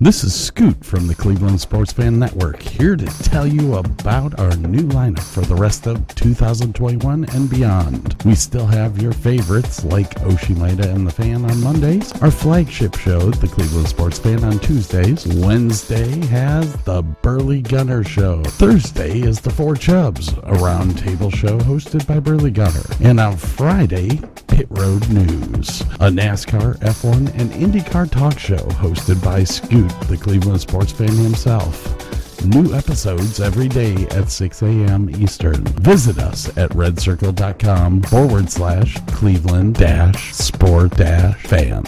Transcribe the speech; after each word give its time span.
This 0.00 0.22
is 0.22 0.32
Scoot 0.32 0.84
from 0.84 1.08
the 1.08 1.14
Cleveland 1.16 1.60
Sports 1.60 1.92
Fan 1.92 2.20
Network, 2.20 2.62
here 2.62 2.94
to 2.94 3.06
tell 3.24 3.48
you 3.48 3.74
about 3.74 4.38
our 4.38 4.54
new 4.58 4.84
lineup 4.84 5.24
for 5.24 5.40
the 5.40 5.56
rest 5.56 5.88
of 5.88 6.06
2021 6.14 7.24
and 7.24 7.50
beyond. 7.50 8.14
We 8.24 8.36
still 8.36 8.66
have 8.66 9.02
your 9.02 9.12
favorites 9.12 9.84
like 9.84 10.10
Oshimida 10.20 10.84
and 10.84 11.04
the 11.04 11.10
Fan 11.10 11.44
on 11.44 11.60
Mondays, 11.64 12.12
our 12.22 12.30
flagship 12.30 12.96
show, 12.96 13.18
the 13.32 13.48
Cleveland 13.48 13.88
Sports 13.88 14.20
Fan, 14.20 14.44
on 14.44 14.60
Tuesdays. 14.60 15.26
Wednesday 15.26 16.24
has 16.26 16.72
the 16.84 17.02
Burley 17.02 17.60
Gunner 17.60 18.04
Show. 18.04 18.44
Thursday 18.44 19.22
is 19.22 19.40
the 19.40 19.50
Four 19.50 19.74
Chubs, 19.74 20.28
a 20.28 20.54
roundtable 20.62 21.34
show 21.34 21.58
hosted 21.58 22.06
by 22.06 22.20
Burley 22.20 22.52
Gunner. 22.52 22.84
And 23.00 23.18
on 23.18 23.36
Friday, 23.36 24.20
Pit 24.46 24.66
Road 24.70 25.08
News, 25.08 25.82
a 26.00 26.08
NASCAR, 26.08 26.78
F1, 26.78 27.32
and 27.38 27.50
IndyCar 27.52 28.10
talk 28.10 28.38
show 28.38 28.56
hosted 28.56 29.22
by 29.22 29.44
Scoot, 29.44 29.87
the 30.08 30.16
Cleveland 30.16 30.60
sports 30.60 30.92
fan 30.92 31.10
himself. 31.10 31.84
New 32.44 32.72
episodes 32.74 33.40
every 33.40 33.66
day 33.68 34.06
at 34.12 34.30
6 34.30 34.62
a.m. 34.62 35.10
Eastern. 35.10 35.64
Visit 35.82 36.18
us 36.18 36.48
at 36.56 36.70
redcircle.com 36.70 38.02
forward 38.02 38.48
slash 38.50 38.96
Cleveland 39.08 39.74
dash 39.74 40.32
sport 40.34 40.92
dash 40.96 41.42
fan. 41.42 41.84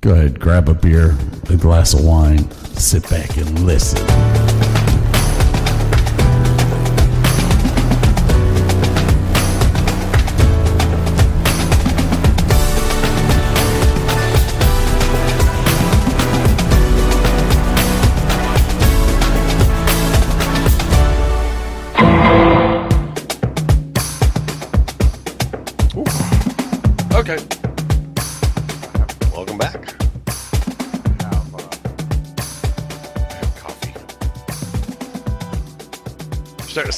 Go 0.04 0.12
ahead, 0.12 0.38
grab 0.38 0.68
a 0.68 0.73
beer, 0.73 1.16
a 1.50 1.56
glass 1.56 1.94
of 1.94 2.04
wine, 2.04 2.52
sit 2.76 3.09
back 3.09 3.38
and 3.38 3.59
listen. 3.59 4.53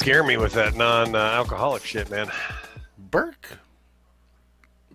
Scare 0.06 0.24
me 0.24 0.38
with 0.38 0.54
that 0.54 0.76
non-alcoholic 0.76 1.84
shit, 1.84 2.12
man. 2.12 2.30
Burke. 2.96 3.58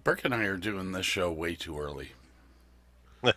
Burke 0.05 0.25
and 0.25 0.33
I 0.33 0.45
are 0.45 0.57
doing 0.57 0.93
this 0.93 1.05
show 1.05 1.33
way 1.33 1.57
too 1.57 1.79
early. 1.79 2.13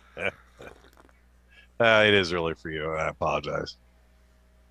Uh, 1.80 2.04
it 2.06 2.14
is 2.14 2.32
early 2.32 2.54
for 2.54 2.70
you. 2.70 2.88
I 2.92 3.08
apologize. 3.08 3.76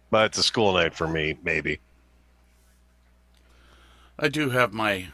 But 0.09 0.27
it's 0.27 0.37
a 0.37 0.43
school 0.43 0.71
night 0.71 0.95
for 0.95 1.05
me, 1.05 1.37
maybe. 1.43 1.81
I 4.17 4.29
do 4.29 4.49
have 4.49 4.71
my 4.71 5.07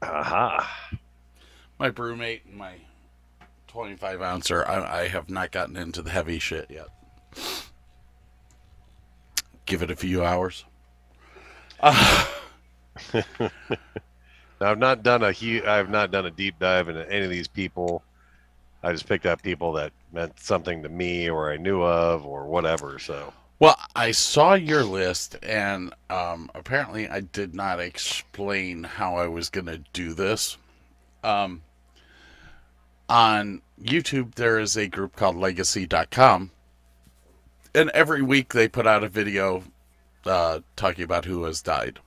Aha. 0.00 0.92
my 1.76 1.90
brewmate 1.90 2.42
and 2.46 2.54
my 2.54 2.74
25 3.66 4.22
ouncer. 4.22 4.64
I, 4.64 5.00
I 5.00 5.08
have 5.08 5.28
not 5.28 5.50
gotten 5.50 5.76
into 5.76 6.02
the 6.02 6.10
heavy 6.10 6.38
shit 6.38 6.70
yet. 6.70 6.86
Give 9.70 9.82
it 9.82 9.90
a 9.92 9.94
few 9.94 10.24
hours. 10.24 10.64
Now, 14.60 14.72
I've 14.72 14.78
not 14.80 15.04
done 15.04 15.22
a 15.22 15.32
hu- 15.32 15.62
I've 15.64 15.88
not 15.88 16.10
done 16.10 16.26
a 16.26 16.30
deep 16.30 16.58
dive 16.58 16.88
into 16.88 17.08
any 17.10 17.24
of 17.24 17.30
these 17.30 17.46
people. 17.46 18.02
I 18.82 18.90
just 18.90 19.08
picked 19.08 19.26
up 19.26 19.42
people 19.42 19.72
that 19.74 19.92
meant 20.12 20.40
something 20.40 20.82
to 20.82 20.88
me 20.88 21.30
or 21.30 21.52
I 21.52 21.56
knew 21.56 21.82
of 21.82 22.26
or 22.26 22.46
whatever. 22.46 22.98
So 22.98 23.32
Well, 23.60 23.76
I 23.94 24.10
saw 24.10 24.54
your 24.54 24.82
list, 24.82 25.36
and 25.42 25.94
um, 26.10 26.50
apparently 26.54 27.08
I 27.08 27.20
did 27.20 27.54
not 27.54 27.78
explain 27.78 28.82
how 28.82 29.14
I 29.14 29.28
was 29.28 29.48
going 29.50 29.66
to 29.66 29.78
do 29.92 30.12
this. 30.12 30.58
Um, 31.22 31.62
on 33.08 33.62
YouTube, 33.80 34.34
there 34.34 34.58
is 34.58 34.76
a 34.76 34.88
group 34.88 35.14
called 35.14 35.36
Legacy.com, 35.36 36.50
and 37.74 37.90
every 37.90 38.22
week 38.22 38.52
they 38.52 38.68
put 38.68 38.86
out 38.86 39.04
a 39.04 39.08
video 39.08 39.64
uh, 40.26 40.60
talking 40.76 41.04
about 41.04 41.24
who 41.24 41.44
has 41.44 41.62
died. 41.62 41.98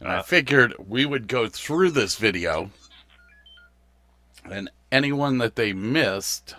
And 0.00 0.08
I 0.10 0.18
Uh. 0.18 0.22
figured 0.22 0.74
we 0.78 1.04
would 1.04 1.28
go 1.28 1.48
through 1.48 1.90
this 1.90 2.16
video, 2.16 2.70
and 4.50 4.70
anyone 4.90 5.38
that 5.38 5.56
they 5.56 5.72
missed, 5.72 6.54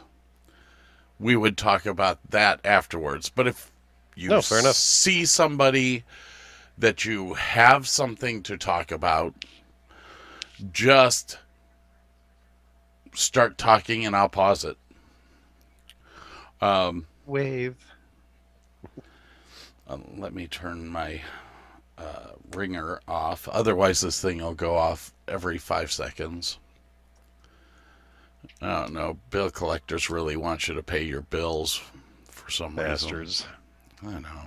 we 1.20 1.36
would 1.36 1.58
talk 1.58 1.86
about 1.86 2.20
that 2.30 2.60
afterwards. 2.66 3.30
But 3.30 3.48
if 3.48 3.72
you 4.16 4.30
No, 4.30 4.42
fair 4.42 4.60
enough. 4.60 4.76
see 4.76 5.26
somebody 5.26 6.04
that 6.78 7.06
you 7.06 7.34
have 7.34 7.88
something 7.88 8.44
to 8.44 8.58
talk 8.58 8.92
about, 8.92 9.34
just 10.72 11.38
start 13.14 13.58
talking 13.58 14.06
and 14.06 14.16
I'll 14.16 14.30
pause 14.30 14.64
it. 14.64 14.78
Um, 16.62 17.08
wave. 17.26 17.76
Uh, 19.92 19.98
let 20.18 20.34
me 20.34 20.48
turn 20.48 20.88
my 20.88 21.22
uh, 21.98 22.32
ringer 22.56 23.02
off. 23.08 23.48
Otherwise, 23.50 24.02
this 24.02 24.22
thing 24.22 24.38
will 24.38 24.54
go 24.54 24.76
off 24.76 25.14
every 25.28 25.58
five 25.58 25.92
seconds. 25.92 26.60
I 28.62 28.82
don't 28.82 28.94
know. 28.94 29.18
Bill 29.30 29.52
collectors 29.52 30.10
really 30.10 30.38
want 30.38 30.68
you 30.68 30.74
to 30.76 30.84
pay 30.84 31.04
your 31.04 31.22
bills 31.22 31.82
for 32.26 32.50
some 32.50 32.72
reason. 32.72 32.86
Bastards. 32.86 33.46
I 34.04 34.20
know. 34.20 34.42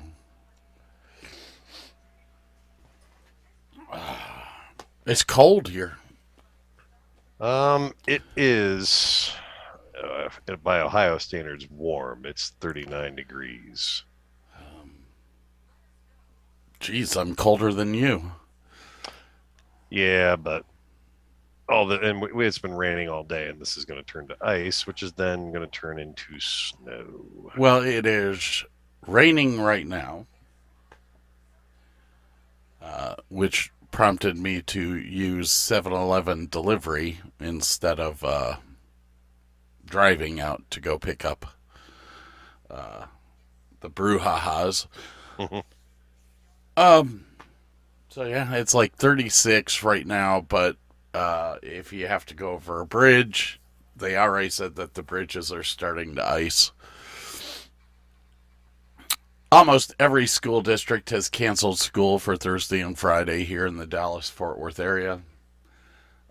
It's 5.06 5.22
cold 5.22 5.68
here. 5.68 5.98
Um, 7.38 7.92
it 8.06 8.22
is 8.38 9.30
uh, 10.02 10.30
by 10.62 10.80
Ohio 10.80 11.18
standards 11.18 11.68
warm. 11.68 12.24
It's 12.24 12.54
39 12.60 13.14
degrees. 13.14 14.04
Jeez, 16.84 17.18
I'm 17.18 17.34
colder 17.34 17.72
than 17.72 17.94
you. 17.94 18.32
Yeah, 19.88 20.36
but 20.36 20.66
all 21.66 21.86
the 21.86 21.98
and 21.98 22.20
we, 22.20 22.46
it's 22.46 22.58
been 22.58 22.74
raining 22.74 23.08
all 23.08 23.24
day, 23.24 23.48
and 23.48 23.58
this 23.58 23.78
is 23.78 23.86
going 23.86 23.98
to 23.98 24.04
turn 24.04 24.28
to 24.28 24.36
ice, 24.42 24.86
which 24.86 25.02
is 25.02 25.14
then 25.14 25.50
going 25.50 25.64
to 25.64 25.70
turn 25.70 25.98
into 25.98 26.38
snow. 26.38 27.06
Well, 27.56 27.82
it 27.82 28.04
is 28.04 28.66
raining 29.06 29.62
right 29.62 29.86
now, 29.86 30.26
uh, 32.82 33.14
which 33.30 33.72
prompted 33.90 34.36
me 34.36 34.60
to 34.60 34.94
use 34.98 35.50
7 35.50 35.90
Eleven 35.90 36.48
delivery 36.50 37.20
instead 37.40 37.98
of 37.98 38.22
uh, 38.22 38.56
driving 39.86 40.38
out 40.38 40.70
to 40.72 40.80
go 40.80 40.98
pick 40.98 41.24
up 41.24 41.46
uh, 42.70 43.06
the 43.80 43.88
brouhahas. 43.88 44.86
um, 46.76 47.24
So 48.08 48.24
yeah, 48.24 48.54
it's 48.54 48.74
like 48.74 48.94
36 48.94 49.82
right 49.82 50.06
now, 50.06 50.40
but 50.40 50.76
uh, 51.12 51.56
if 51.62 51.92
you 51.92 52.06
have 52.06 52.26
to 52.26 52.34
go 52.34 52.52
over 52.52 52.80
a 52.80 52.86
bridge, 52.86 53.60
they 53.96 54.16
already 54.16 54.50
said 54.50 54.76
that 54.76 54.94
the 54.94 55.02
bridges 55.02 55.52
are 55.52 55.62
starting 55.62 56.14
to 56.16 56.28
ice. 56.28 56.72
Almost 59.52 59.94
every 60.00 60.26
school 60.26 60.62
district 60.62 61.10
has 61.10 61.28
canceled 61.28 61.78
school 61.78 62.18
for 62.18 62.36
Thursday 62.36 62.80
and 62.80 62.98
Friday 62.98 63.44
here 63.44 63.66
in 63.66 63.76
the 63.76 63.86
Dallas 63.86 64.28
Fort 64.28 64.58
Worth 64.58 64.80
area. 64.80 65.20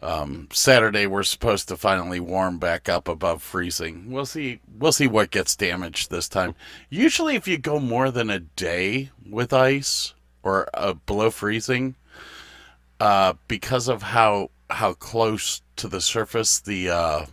Um, 0.01 0.50
Saturday 0.51 1.07
we're 1.07 1.24
supposed 1.24 1.69
to 1.69 1.78
finally 1.78 2.19
warm 2.19 2.57
back 2.57 2.89
up 2.89 3.07
above 3.07 3.42
freezing. 3.42 4.12
We'll 4.12 4.25
see. 4.25 4.60
We'll 4.78 4.92
see 4.92 5.07
what 5.07 5.31
gets 5.31 5.56
damaged 5.56 6.12
this 6.12 6.28
time. 6.28 6.56
Usually, 6.89 7.36
if 7.36 7.48
you 7.48 7.57
go 7.57 7.80
more 7.80 8.12
than 8.12 8.30
a 8.30 8.42
day 8.42 9.12
with 9.25 9.54
ice 9.54 10.13
or 10.44 10.69
uh, 10.74 10.94
below 10.94 11.30
freezing, 11.31 11.95
uh, 13.00 13.34
because 13.48 13.88
of 13.88 14.01
how 14.04 14.50
how 14.69 14.94
close 14.94 15.62
to 15.78 15.88
the 15.88 16.01
surface 16.01 16.60
the 16.60 16.90
uh, 16.90 17.25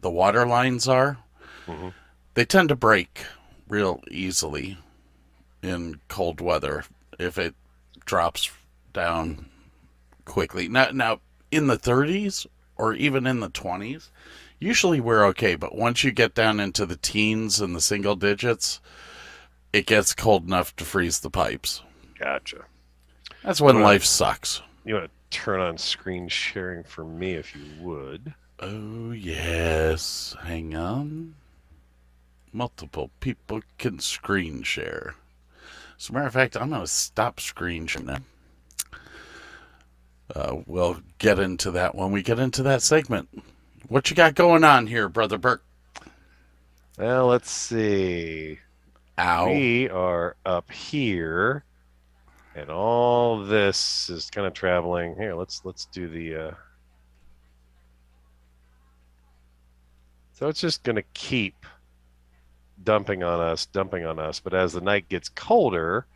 the 0.00 0.10
water 0.10 0.46
lines 0.46 0.86
are, 0.88 1.18
Mhm. 1.66 1.92
they 2.34 2.44
tend 2.44 2.68
to 2.68 2.76
break 2.76 3.24
real 3.68 4.02
easily 4.10 4.78
in 5.62 6.00
cold 6.08 6.40
weather 6.40 6.84
if 7.18 7.36
it 7.38 7.54
drops 8.04 8.50
down 8.92 9.46
quickly. 10.24 10.68
Now, 10.68 10.90
now 10.92 11.20
in 11.50 11.66
the 11.66 11.76
30s 11.78 12.46
or 12.76 12.94
even 12.94 13.26
in 13.26 13.40
the 13.40 13.50
20s, 13.50 14.10
usually 14.60 15.00
we're 15.00 15.26
okay. 15.26 15.56
But 15.56 15.74
once 15.74 16.04
you 16.04 16.10
get 16.12 16.34
down 16.34 16.60
into 16.60 16.86
the 16.86 16.96
teens 16.96 17.60
and 17.60 17.74
the 17.74 17.80
single 17.80 18.14
digits, 18.16 18.80
it 19.72 19.84
gets 19.86 20.14
cold 20.14 20.46
enough 20.46 20.74
to 20.76 20.84
freeze 20.84 21.20
the 21.20 21.30
pipes. 21.30 21.82
Gotcha. 22.18 22.64
That's 23.44 23.60
when 23.60 23.76
Right. 23.76 23.84
life 23.84 24.04
sucks. 24.04 24.62
You 24.84 24.94
want 24.94 25.10
to 25.30 25.38
turn 25.38 25.60
on 25.60 25.78
screen 25.78 26.28
sharing 26.28 26.82
for 26.84 27.04
me 27.04 27.34
if 27.34 27.54
you 27.54 27.62
would? 27.80 28.34
Oh, 28.60 29.12
yes. 29.12 30.34
Hang 30.42 30.74
on. 30.74 31.34
Multiple 32.52 33.10
people 33.20 33.60
can 33.78 34.00
screen 34.00 34.62
share. 34.62 35.14
As 35.98 36.08
a 36.08 36.12
matter 36.12 36.26
of 36.26 36.32
fact, 36.32 36.56
I'm 36.56 36.70
going 36.70 36.80
to 36.80 36.86
stop 36.86 37.40
screen 37.40 37.86
sharing 37.86 38.06
now. 38.06 38.18
Uh, 40.34 40.56
we'll 40.66 41.00
get 41.18 41.38
into 41.38 41.70
that 41.72 41.94
when 41.94 42.10
we 42.10 42.22
get 42.22 42.38
into 42.38 42.62
that 42.62 42.82
segment. 42.82 43.28
What 43.88 44.10
you 44.10 44.16
got 44.16 44.34
going 44.34 44.64
on 44.64 44.86
here, 44.86 45.08
Brother 45.08 45.38
Burke? 45.38 45.62
Well, 46.98 47.26
let's 47.28 47.50
see. 47.50 48.58
Ow. 49.18 49.46
We 49.50 49.88
are 49.88 50.36
up 50.44 50.70
here, 50.70 51.64
and 52.58 52.70
all 52.70 53.44
this 53.44 54.10
is 54.10 54.30
kind 54.30 54.46
of 54.46 54.52
traveling. 54.52 55.14
Here, 55.16 55.34
let's 55.34 55.62
let's 55.64 55.86
do 55.86 56.08
the. 56.08 56.34
Uh... 56.34 56.50
So 60.32 60.48
it's 60.48 60.60
just 60.60 60.82
gonna 60.82 61.02
keep 61.14 61.66
dumping 62.84 63.22
on 63.22 63.40
us, 63.40 63.66
dumping 63.66 64.04
on 64.04 64.18
us. 64.18 64.40
But 64.40 64.54
as 64.54 64.72
the 64.72 64.80
night 64.80 65.08
gets 65.08 65.28
colder, 65.28 66.06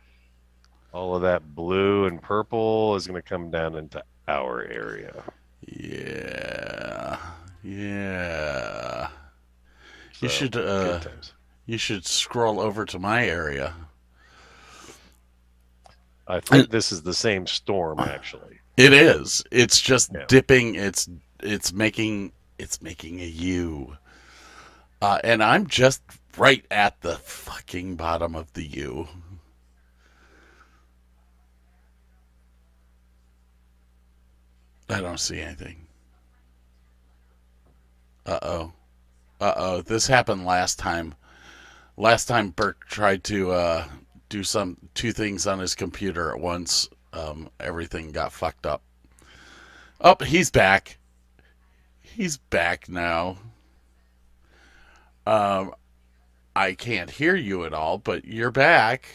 all 0.93 1.15
of 1.15 1.21
that 1.23 1.55
blue 1.55 2.05
and 2.05 2.21
purple 2.21 2.95
is 2.95 3.07
gonna 3.07 3.21
come 3.21 3.49
down 3.49 3.75
into 3.75 4.03
our 4.27 4.63
area. 4.63 5.23
Yeah. 5.65 7.17
Yeah. 7.63 9.09
You 10.19 10.29
should, 10.29 10.55
uh. 10.55 10.99
You 11.65 11.77
should 11.77 12.05
scroll 12.05 12.59
over 12.59 12.85
to 12.85 12.99
my 12.99 13.25
area. 13.25 13.73
I 16.27 16.39
think 16.39 16.69
this 16.69 16.91
is 16.91 17.01
the 17.01 17.13
same 17.13 17.45
storm, 17.47 17.99
actually. 17.99 18.59
It 18.77 18.93
is. 18.93 19.43
It's 19.51 19.79
just 19.79 20.11
Yeah. 20.13 20.25
dipping. 20.27 20.75
It's 20.75 21.09
it's 21.41 21.73
making 21.73 22.31
it's 22.57 22.81
making 22.81 23.19
a 23.21 23.25
U. 23.25 23.97
Uh, 25.01 25.19
and 25.23 25.43
I'm 25.43 25.67
just 25.67 26.01
right 26.37 26.65
at 26.71 27.01
the 27.01 27.17
fucking 27.17 27.95
bottom 27.97 28.35
of 28.35 28.51
the 28.53 28.63
U. 28.63 29.07
I 34.89 35.01
don't 35.01 35.19
see 35.19 35.39
anything. 35.39 35.87
Uh 38.25 38.39
oh. 38.41 38.73
Uh 39.41 39.53
oh. 39.55 39.81
This 39.81 40.07
happened 40.07 40.45
last 40.45 40.79
time. 40.79 41.15
Last 41.97 42.25
time 42.25 42.49
Burke 42.49 42.85
tried 42.87 43.23
to 43.25 43.51
uh, 43.51 43.85
do 44.33 44.43
some 44.43 44.75
two 44.95 45.11
things 45.11 45.45
on 45.45 45.59
his 45.59 45.75
computer 45.75 46.31
at 46.31 46.39
once. 46.39 46.89
Um, 47.13 47.51
everything 47.59 48.11
got 48.11 48.33
fucked 48.33 48.65
up. 48.65 48.81
Oh, 50.01 50.15
he's 50.25 50.49
back. 50.49 50.97
He's 52.01 52.37
back 52.37 52.89
now. 52.89 53.37
Um, 55.27 55.75
I 56.55 56.73
can't 56.73 57.11
hear 57.11 57.35
you 57.35 57.63
at 57.65 57.75
all, 57.75 57.99
but 57.99 58.25
you're 58.25 58.49
back. 58.49 59.05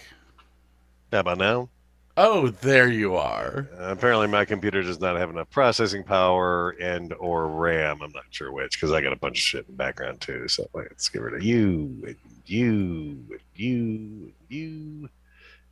How 1.13 1.19
about 1.19 1.39
now? 1.39 1.69
Oh, 2.21 2.49
there 2.49 2.89
you 2.89 3.15
are. 3.15 3.69
Uh, 3.79 3.93
apparently, 3.93 4.27
my 4.27 4.45
computer 4.45 4.83
does 4.83 4.99
not 4.99 5.15
have 5.15 5.31
enough 5.31 5.51
processing 5.51 6.03
power 6.03 6.71
and 6.71 7.13
or 7.13 7.47
RAM. 7.47 8.03
I'm 8.03 8.11
not 8.11 8.25
sure 8.31 8.51
which 8.51 8.73
because 8.73 8.91
I 8.91 9.01
got 9.01 9.13
a 9.13 9.17
bunch 9.17 9.39
of 9.39 9.43
shit 9.43 9.67
in 9.69 9.75
the 9.75 9.77
background 9.77 10.21
too. 10.21 10.49
So 10.49 10.69
let's 10.75 11.09
get 11.09 11.23
rid 11.23 11.35
of 11.35 11.45
you 11.45 12.03
and 12.05 12.17
you 12.45 13.25
and 13.31 13.41
you 13.55 13.85
and 13.85 14.33
you. 14.49 15.09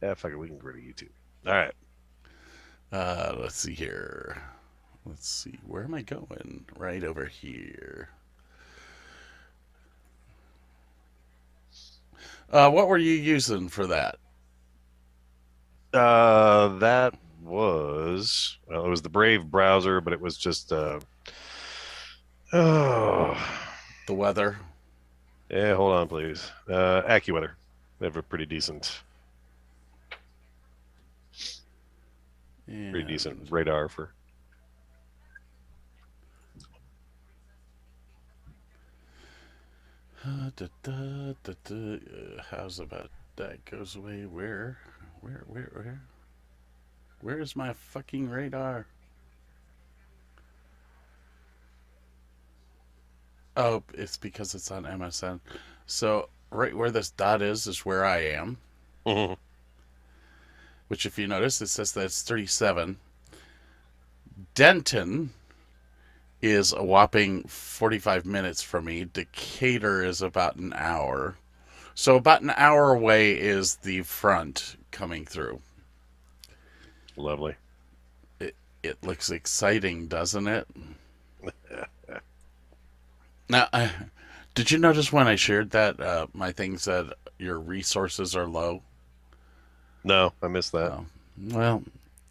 Yeah, 0.00 0.14
fuck 0.14 0.30
it, 0.30 0.36
we 0.36 0.46
can 0.46 0.54
get 0.54 0.64
rid 0.64 0.76
of 0.76 0.84
you 0.84 0.92
too. 0.92 1.08
All 1.48 1.52
right. 1.52 1.74
Uh, 2.92 3.34
let's 3.40 3.56
see 3.56 3.74
here. 3.74 4.40
Let's 5.04 5.28
see. 5.28 5.58
Where 5.66 5.82
am 5.82 5.94
I 5.94 6.02
going? 6.02 6.64
Right 6.78 7.02
over 7.02 7.24
here. 7.24 8.10
Uh, 12.52 12.70
what 12.70 12.86
were 12.86 12.98
you 12.98 13.14
using 13.14 13.68
for 13.68 13.88
that? 13.88 14.20
Uh, 15.92 16.68
that 16.78 17.14
was 17.42 18.58
well, 18.68 18.84
it 18.84 18.88
was 18.88 19.02
the 19.02 19.08
Brave 19.08 19.44
browser, 19.50 20.00
but 20.00 20.12
it 20.12 20.20
was 20.20 20.36
just 20.36 20.72
uh. 20.72 21.00
Oh, 22.52 23.36
The 24.06 24.14
weather. 24.14 24.56
yeah. 25.50 25.74
Hold 25.74 25.92
on, 25.94 26.08
please. 26.08 26.50
Uh, 26.68 27.02
AccuWeather. 27.02 27.52
They 27.98 28.06
have 28.06 28.16
a 28.16 28.22
pretty 28.22 28.46
decent, 28.46 29.02
pretty 32.90 33.04
decent 33.06 33.50
radar 33.50 33.88
for 33.88 34.12
Uh, 40.24 40.50
da, 40.56 40.66
da, 40.82 41.32
da, 41.44 41.52
da, 41.64 41.94
uh, 41.94 42.42
how's 42.50 42.78
about 42.80 43.10
that 43.36 43.64
goes 43.64 43.94
away? 43.96 44.24
Where, 44.26 44.78
where, 45.26 45.42
where, 45.48 45.70
where? 45.72 46.00
Where's 47.20 47.56
my 47.56 47.72
fucking 47.72 48.30
radar? 48.30 48.86
Oh, 53.56 53.82
it's 53.94 54.16
because 54.16 54.54
it's 54.54 54.70
on 54.70 54.84
MSN. 54.84 55.40
So 55.86 56.28
right 56.50 56.76
where 56.76 56.90
this 56.90 57.10
dot 57.10 57.42
is 57.42 57.66
is 57.66 57.84
where 57.84 58.04
I 58.04 58.18
am. 58.18 58.58
Mhm. 59.04 59.36
Which, 60.88 61.06
if 61.06 61.18
you 61.18 61.26
notice, 61.26 61.60
it 61.60 61.66
says 61.68 61.92
that 61.92 62.04
it's 62.04 62.22
37. 62.22 62.98
Denton 64.54 65.32
is 66.40 66.72
a 66.72 66.84
whopping 66.84 67.42
45 67.48 68.24
minutes 68.24 68.62
from 68.62 68.84
me. 68.84 69.04
Decatur 69.04 70.04
is 70.04 70.22
about 70.22 70.56
an 70.56 70.72
hour. 70.76 71.36
So, 71.94 72.14
about 72.14 72.42
an 72.42 72.50
hour 72.50 72.92
away 72.92 73.32
is 73.32 73.76
the 73.76 74.02
front 74.02 74.76
coming 74.96 75.26
through. 75.26 75.60
Lovely. 77.16 77.54
It 78.40 78.56
it 78.82 78.96
looks 79.02 79.30
exciting, 79.30 80.06
doesn't 80.06 80.46
it? 80.48 80.66
now, 83.48 83.68
uh, 83.72 83.90
did 84.54 84.70
you 84.70 84.78
notice 84.78 85.12
when 85.12 85.28
I 85.28 85.36
shared 85.36 85.70
that 85.70 86.00
uh, 86.00 86.26
my 86.32 86.50
thing 86.50 86.78
said 86.78 87.10
your 87.38 87.60
resources 87.60 88.34
are 88.34 88.48
low? 88.48 88.82
No, 90.02 90.32
I 90.42 90.48
missed 90.48 90.72
that. 90.72 90.92
Oh. 90.92 91.06
Well, 91.50 91.82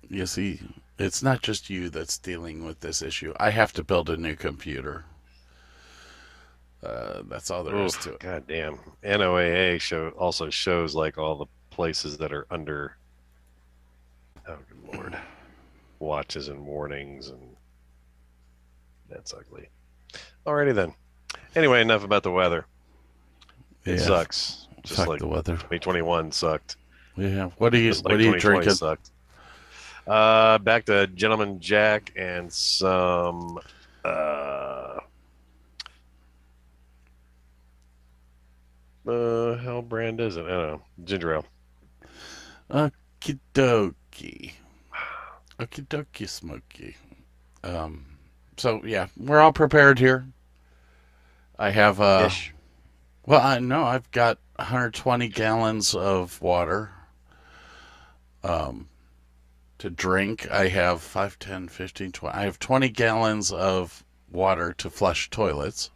you 0.09 0.25
see, 0.25 0.59
it's 0.97 1.21
not 1.21 1.43
just 1.43 1.69
you 1.69 1.89
that's 1.91 2.17
dealing 2.17 2.65
with 2.65 2.79
this 2.79 3.03
issue. 3.03 3.33
I 3.37 3.51
have 3.51 3.73
to 3.73 3.83
build 3.83 4.09
a 4.09 4.17
new 4.17 4.35
computer. 4.35 5.05
Uh, 6.83 7.21
that's 7.27 7.51
all 7.51 7.63
there 7.63 7.75
is 7.77 7.95
Oof, 7.95 8.01
to 8.03 8.13
it. 8.13 8.19
God 8.19 8.47
damn. 8.47 8.79
NOAA 9.03 9.79
show 9.79 10.09
also 10.09 10.49
shows 10.49 10.95
like 10.95 11.17
all 11.17 11.35
the 11.35 11.47
places 11.75 12.17
that 12.17 12.31
are 12.31 12.47
under 12.49 12.95
oh 14.47 14.57
good 14.69 14.95
lord. 14.95 15.17
Watches 15.99 16.47
and 16.47 16.65
warnings 16.65 17.27
and 17.27 17.55
that's 19.09 19.33
ugly. 19.33 19.67
Alrighty 20.47 20.73
then. 20.73 20.93
Anyway, 21.55 21.81
enough 21.81 22.03
about 22.03 22.23
the 22.23 22.31
weather. 22.31 22.65
It 23.83 23.99
Yeah, 23.99 24.05
sucks. 24.05 24.67
Just 24.83 25.05
like 25.07 25.19
the 25.19 25.27
weather. 25.27 25.53
2021 25.53 26.31
sucked. 26.31 26.77
Yeah. 27.17 27.49
What 27.57 27.73
are 27.73 27.77
you 27.77 27.89
Just 27.91 28.03
What 28.05 28.11
like 28.13 28.19
are 28.19 28.23
you 28.23 28.31
2020 28.33 28.39
drinking? 28.39 28.75
Sucked. 28.75 29.09
Uh, 30.07 30.57
back 30.59 30.85
to 30.85 31.07
Gentleman 31.07 31.59
Jack 31.59 32.13
and 32.15 32.51
some. 32.53 33.59
Uh, 34.03 34.99
uh, 39.07 39.55
hell 39.57 39.81
brand 39.81 40.19
is 40.21 40.37
it? 40.37 40.45
I 40.45 40.49
don't 40.49 40.67
know. 40.67 40.81
Ginger 41.03 41.33
ale. 41.35 41.45
Okie 42.69 43.39
dokie. 43.53 44.53
Okie 45.59 45.87
dokie, 45.87 46.27
Smokey. 46.27 46.95
Um, 47.63 48.05
so, 48.57 48.81
yeah, 48.83 49.07
we're 49.17 49.39
all 49.39 49.53
prepared 49.53 49.99
here. 49.99 50.25
I 51.57 51.69
have, 51.71 52.01
uh, 52.01 52.25
Ish. 52.27 52.53
well, 53.25 53.41
I 53.41 53.59
know 53.59 53.83
I've 53.83 54.09
got 54.11 54.39
120 54.57 55.27
gallons 55.29 55.95
of 55.95 56.41
water 56.41 56.91
um, 58.43 58.89
to 59.77 59.89
drink. 59.89 60.49
I 60.51 60.67
have 60.67 61.01
5, 61.01 61.39
10, 61.39 61.67
15, 61.67 62.11
20. 62.11 62.35
I 62.35 62.43
have 62.43 62.59
20 62.59 62.89
gallons 62.89 63.51
of 63.51 64.03
water 64.31 64.73
to 64.73 64.89
flush 64.89 65.29
toilets. 65.29 65.91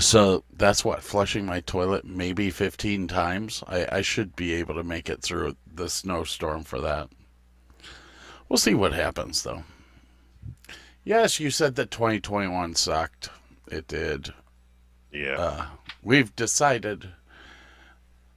So 0.00 0.44
that's 0.52 0.84
what 0.84 1.02
flushing 1.02 1.46
my 1.46 1.60
toilet 1.60 2.04
maybe 2.04 2.50
15 2.50 3.08
times. 3.08 3.64
I, 3.66 3.86
I 3.90 4.02
should 4.02 4.36
be 4.36 4.52
able 4.54 4.74
to 4.74 4.84
make 4.84 5.08
it 5.08 5.22
through 5.22 5.56
the 5.72 5.88
snowstorm 5.88 6.62
for 6.64 6.80
that. 6.80 7.08
We'll 8.48 8.58
see 8.58 8.74
what 8.74 8.92
happens 8.92 9.42
though. 9.42 9.62
Yes, 11.04 11.40
you 11.40 11.50
said 11.50 11.74
that 11.76 11.90
2021 11.90 12.74
sucked. 12.74 13.30
It 13.70 13.88
did. 13.88 14.32
Yeah. 15.10 15.36
Uh, 15.38 15.66
we've 16.02 16.34
decided. 16.36 17.08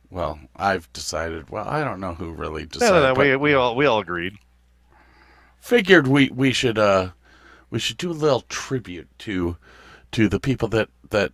Well, 0.10 0.40
I've 0.56 0.92
decided. 0.94 1.50
Well, 1.50 1.68
I 1.68 1.84
don't 1.84 2.00
know 2.00 2.14
who 2.14 2.32
really 2.32 2.66
decided. 2.66 2.94
no, 2.94 3.02
no. 3.10 3.14
but 3.14 3.26
We, 3.28 3.36
we 3.36 3.54
all 3.54 3.76
we 3.76 3.86
all 3.86 4.00
agreed. 4.00 4.36
figured 5.60 6.08
we 6.08 6.30
we 6.30 6.54
should 6.54 6.78
uh 6.78 7.10
we 7.70 7.80
should 7.80 7.98
do 7.98 8.12
a 8.12 8.14
little 8.14 8.42
tribute 8.42 9.08
to 9.20 9.58
to 10.14 10.28
the 10.30 10.40
people 10.40 10.68
that 10.70 10.90
that 11.10 11.34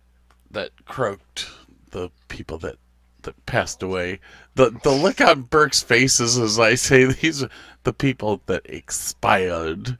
that 0.50 0.70
croaked 0.86 1.50
the 1.90 2.10
people 2.28 2.58
that 2.58 2.76
that 3.22 3.46
passed 3.46 3.82
away 3.82 4.20
the 4.54 4.70
the 4.82 4.90
look 4.90 5.20
on 5.20 5.42
burke's 5.42 5.82
faces 5.82 6.38
as 6.38 6.58
i 6.58 6.74
say 6.74 7.04
these 7.20 7.42
are 7.42 7.50
the 7.84 7.92
people 7.92 8.40
that 8.46 8.62
expired 8.66 9.98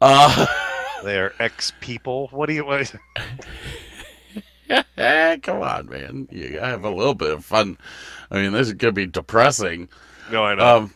uh 0.00 0.46
They 1.04 1.18
are 1.18 1.34
ex 1.38 1.70
people. 1.80 2.28
What 2.28 2.48
do 2.48 2.54
you? 2.54 2.64
What, 2.64 2.94
come 5.42 5.60
on 5.60 5.86
man 5.90 6.26
you 6.30 6.52
gotta 6.54 6.66
have 6.66 6.84
a 6.84 6.90
little 6.90 7.14
bit 7.14 7.30
of 7.30 7.44
fun 7.44 7.76
i 8.30 8.36
mean 8.36 8.52
this 8.52 8.68
is 8.68 8.72
gonna 8.72 8.92
be 8.92 9.06
depressing 9.06 9.86
no, 10.30 10.44
I 10.44 10.54
know. 10.54 10.76
Um, 10.76 10.94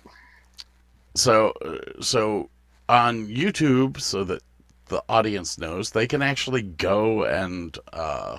so, 1.14 1.52
uh, 1.62 2.00
so 2.00 2.48
on 2.88 3.28
YouTube, 3.28 4.00
so 4.00 4.24
that 4.24 4.42
the 4.86 5.02
audience 5.08 5.58
knows, 5.58 5.90
they 5.90 6.06
can 6.06 6.22
actually 6.22 6.62
go 6.62 7.24
and 7.24 7.76
uh, 7.92 8.38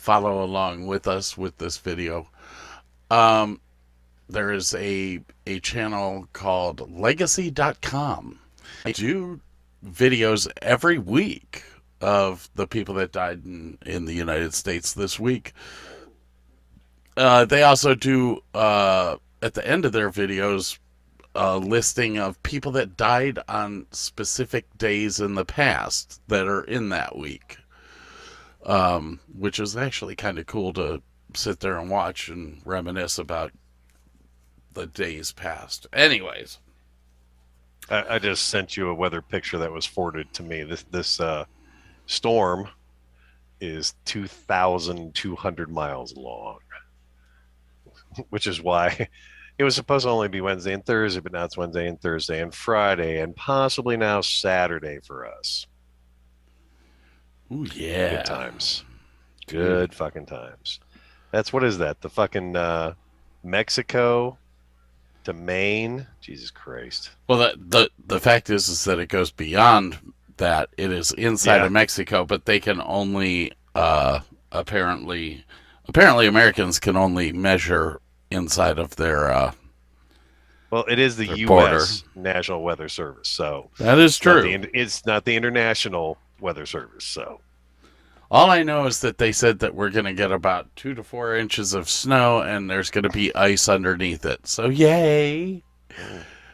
follow 0.00 0.42
along 0.42 0.86
with 0.86 1.06
us 1.06 1.36
with 1.36 1.58
this 1.58 1.76
video. 1.76 2.26
Um, 3.10 3.60
there 4.28 4.50
is 4.50 4.74
a 4.74 5.20
a 5.46 5.60
channel 5.60 6.26
called 6.32 6.90
Legacy.com. 6.90 8.38
I 8.86 8.92
do 8.92 9.40
videos 9.84 10.50
every 10.62 10.98
week 10.98 11.64
of 12.00 12.48
the 12.54 12.66
people 12.66 12.94
that 12.94 13.12
died 13.12 13.44
in, 13.44 13.76
in 13.84 14.06
the 14.06 14.14
United 14.14 14.54
States 14.54 14.94
this 14.94 15.20
week. 15.20 15.52
Uh, 17.16 17.44
they 17.44 17.62
also 17.62 17.94
do 17.94 18.42
uh, 18.54 19.16
at 19.42 19.52
the 19.52 19.66
end 19.66 19.84
of 19.84 19.92
their 19.92 20.10
videos 20.10 20.78
a 21.34 21.58
listing 21.58 22.18
of 22.18 22.42
people 22.42 22.72
that 22.72 22.96
died 22.96 23.38
on 23.48 23.86
specific 23.92 24.66
days 24.78 25.20
in 25.20 25.34
the 25.34 25.44
past 25.44 26.20
that 26.28 26.48
are 26.48 26.64
in 26.64 26.88
that 26.88 27.16
week, 27.16 27.58
um, 28.66 29.20
which 29.36 29.58
is 29.58 29.76
actually 29.76 30.16
kind 30.16 30.38
of 30.38 30.46
cool 30.46 30.72
to 30.74 31.02
sit 31.34 31.60
there 31.60 31.78
and 31.78 31.90
watch 31.90 32.28
and 32.28 32.60
reminisce 32.64 33.18
about 33.18 33.52
the 34.74 34.86
days 34.86 35.32
past. 35.32 35.86
Anyways, 35.92 36.58
I, 37.88 38.16
I 38.16 38.18
just 38.18 38.48
sent 38.48 38.76
you 38.76 38.88
a 38.88 38.94
weather 38.94 39.22
picture 39.22 39.58
that 39.58 39.72
was 39.72 39.86
forwarded 39.86 40.32
to 40.34 40.42
me. 40.42 40.62
This 40.64 40.84
this 40.84 41.20
uh, 41.20 41.44
storm 42.06 42.68
is 43.60 43.94
two 44.04 44.26
thousand 44.26 45.14
two 45.14 45.36
hundred 45.36 45.70
miles 45.70 46.16
long, 46.16 46.58
which 48.30 48.46
is 48.46 48.62
why 48.62 49.08
it 49.58 49.64
was 49.64 49.74
supposed 49.74 50.04
to 50.04 50.10
only 50.10 50.28
be 50.28 50.40
Wednesday 50.40 50.72
and 50.72 50.84
Thursday, 50.84 51.20
but 51.20 51.32
now 51.32 51.44
it's 51.44 51.56
Wednesday 51.56 51.88
and 51.88 52.00
Thursday 52.00 52.40
and 52.40 52.54
Friday, 52.54 53.20
and 53.20 53.34
possibly 53.36 53.96
now 53.96 54.20
Saturday 54.20 55.00
for 55.04 55.26
us. 55.26 55.66
Ooh 57.52 57.66
yeah, 57.74 58.16
Good 58.16 58.24
times, 58.26 58.84
good 59.46 59.94
fucking 59.94 60.26
times. 60.26 60.80
That's 61.30 61.52
what 61.52 61.64
is 61.64 61.78
that? 61.78 62.00
The 62.00 62.08
fucking 62.10 62.56
uh, 62.56 62.94
Mexico 63.44 64.36
to 65.24 65.32
Maine? 65.32 66.06
Jesus 66.20 66.50
Christ! 66.50 67.10
Well, 67.28 67.38
the 67.38 67.54
the 67.58 67.90
the 68.06 68.20
fact 68.20 68.50
is 68.50 68.68
is 68.68 68.84
that 68.84 68.98
it 68.98 69.08
goes 69.08 69.30
beyond 69.30 69.98
that. 70.38 70.70
It 70.76 70.90
is 70.92 71.12
inside 71.12 71.56
Yeah. 71.58 71.66
of 71.66 71.72
Mexico, 71.72 72.24
but 72.24 72.46
they 72.46 72.58
can 72.60 72.80
only 72.80 73.52
uh, 73.74 74.20
apparently 74.52 75.44
apparently 75.88 76.26
Americans 76.26 76.78
can 76.80 76.96
only 76.96 77.32
measure 77.32 78.00
inside 78.30 78.78
of 78.78 78.96
their. 78.96 79.30
Uh, 79.30 79.52
Well, 80.70 80.84
it 80.88 80.98
is 80.98 81.16
the 81.16 81.26
Their 81.26 81.36
U.S. 81.36 82.04
National 82.14 82.62
Weather 82.62 82.88
Service, 82.88 83.28
so 83.28 83.70
that 83.78 83.98
is 83.98 84.24
not 84.24 84.32
true. 84.32 84.42
the 84.42 84.52
in- 84.52 84.70
it's 84.72 85.04
not 85.04 85.24
the 85.24 85.36
International 85.36 86.16
Weather 86.40 86.66
Service. 86.66 87.04
So 87.04 87.40
All 88.30 88.50
I 88.50 88.62
know 88.62 88.86
is 88.86 89.00
that 89.00 89.18
they 89.18 89.32
said 89.32 89.58
that 89.60 89.74
we're 89.74 89.90
going 89.90 90.04
to 90.04 90.12
get 90.12 90.30
about 90.32 90.74
two 90.76 90.94
to 90.94 91.02
four 91.02 91.34
inches 91.34 91.74
of 91.74 91.88
snow, 91.88 92.40
and 92.40 92.70
there's 92.70 92.90
going 92.90 93.04
to 93.04 93.10
be 93.10 93.34
ice 93.34 93.68
underneath 93.68 94.24
it. 94.24 94.46
So 94.46 94.68
yay! 94.68 95.62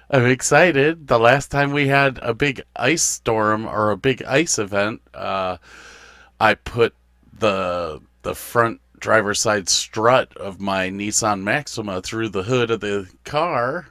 I'm 0.08 0.24
excited. 0.26 1.08
The 1.08 1.18
last 1.18 1.50
time 1.50 1.72
we 1.72 1.88
had 1.88 2.18
a 2.22 2.32
big 2.32 2.62
ice 2.76 3.02
storm 3.02 3.66
or 3.66 3.90
a 3.90 3.96
big 3.96 4.22
ice 4.22 4.58
event, 4.58 5.02
uh, 5.12 5.58
I 6.40 6.54
put 6.54 6.94
the 7.38 8.00
the 8.22 8.34
front 8.34 8.80
driver's 8.98 9.40
side 9.40 9.68
strut 9.68 10.34
of 10.36 10.60
my 10.60 10.88
Nissan 10.88 11.42
Maxima 11.42 12.00
through 12.00 12.30
the 12.30 12.44
hood 12.44 12.70
of 12.70 12.80
the 12.80 13.08
car 13.24 13.88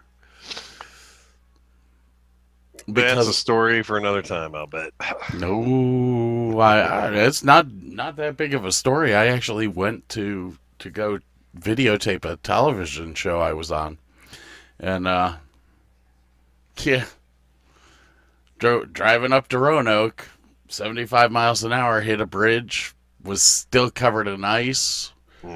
that's 2.88 3.28
a 3.28 3.34
story 3.34 3.84
for 3.84 3.98
another 3.98 4.22
time. 4.22 4.56
I'll 4.56 4.68
bet. 4.68 4.92
no, 5.36 6.60
I, 6.60 6.80
I 6.80 7.14
it's 7.14 7.44
not 7.44 7.72
not 7.72 8.16
that 8.18 8.38
big 8.38 8.54
of 8.54 8.66
a 8.66 8.72
story. 8.72 9.14
I 9.16 9.28
actually 9.28 9.68
went 9.68 10.08
to 10.10 10.58
to 10.80 10.90
go 10.90 11.20
videotape 11.60 12.26
a 12.26 12.36
television 12.38 13.14
show 13.16 13.40
I 13.40 13.54
was 13.54 13.72
on, 13.72 13.98
and 14.80 15.08
uh, 15.08 15.36
yeah, 16.82 17.06
Dro- 18.60 18.86
driving 18.86 19.34
up 19.34 19.48
to 19.50 19.60
Roanoke, 19.60 20.28
seventy 20.68 21.06
five 21.06 21.32
miles 21.32 21.64
an 21.64 21.74
hour, 21.74 22.02
hit 22.02 22.22
a 22.22 22.26
bridge, 22.26 22.94
was 23.24 23.42
still 23.42 23.90
covered 23.90 24.28
in 24.28 24.44
ice, 24.44 25.12
Hmm. 25.42 25.56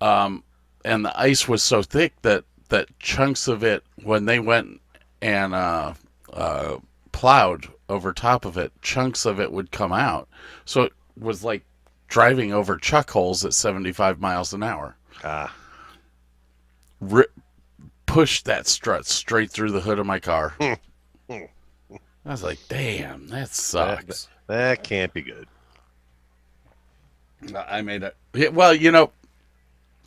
um, 0.00 0.44
and 0.84 1.04
the 1.04 1.18
ice 1.18 1.48
was 1.48 1.62
so 1.62 1.82
thick 1.82 2.20
that 2.22 2.44
that 2.68 2.98
chunks 2.98 3.46
of 3.48 3.62
it 3.62 3.84
when 4.02 4.24
they 4.24 4.40
went 4.40 4.80
and 5.22 5.54
uh, 5.54 5.94
uh, 6.36 6.78
plowed 7.12 7.68
over 7.88 8.12
top 8.12 8.44
of 8.44 8.56
it, 8.56 8.70
chunks 8.82 9.24
of 9.24 9.40
it 9.40 9.50
would 9.50 9.70
come 9.72 9.92
out. 9.92 10.28
So 10.64 10.82
it 10.82 10.92
was 11.18 11.42
like 11.42 11.64
driving 12.08 12.52
over 12.52 12.76
chuck 12.76 13.10
holes 13.10 13.44
at 13.44 13.54
75 13.54 14.20
miles 14.20 14.52
an 14.52 14.62
hour. 14.62 14.96
Ah, 15.24 15.54
Rip, 17.00 17.32
pushed 18.04 18.44
that 18.44 18.66
strut 18.66 19.06
straight 19.06 19.50
through 19.50 19.72
the 19.72 19.80
hood 19.80 19.98
of 19.98 20.06
my 20.06 20.18
car. 20.18 20.54
I 20.60 21.48
was 22.24 22.42
like, 22.42 22.58
damn, 22.68 23.28
that 23.28 23.50
sucks. 23.50 24.28
that 24.46 24.84
can't 24.84 25.12
be 25.12 25.22
good. 25.22 25.48
I 27.54 27.82
made 27.82 28.02
it. 28.02 28.16
Yeah, 28.34 28.48
well, 28.48 28.74
you 28.74 28.90
know, 28.90 29.12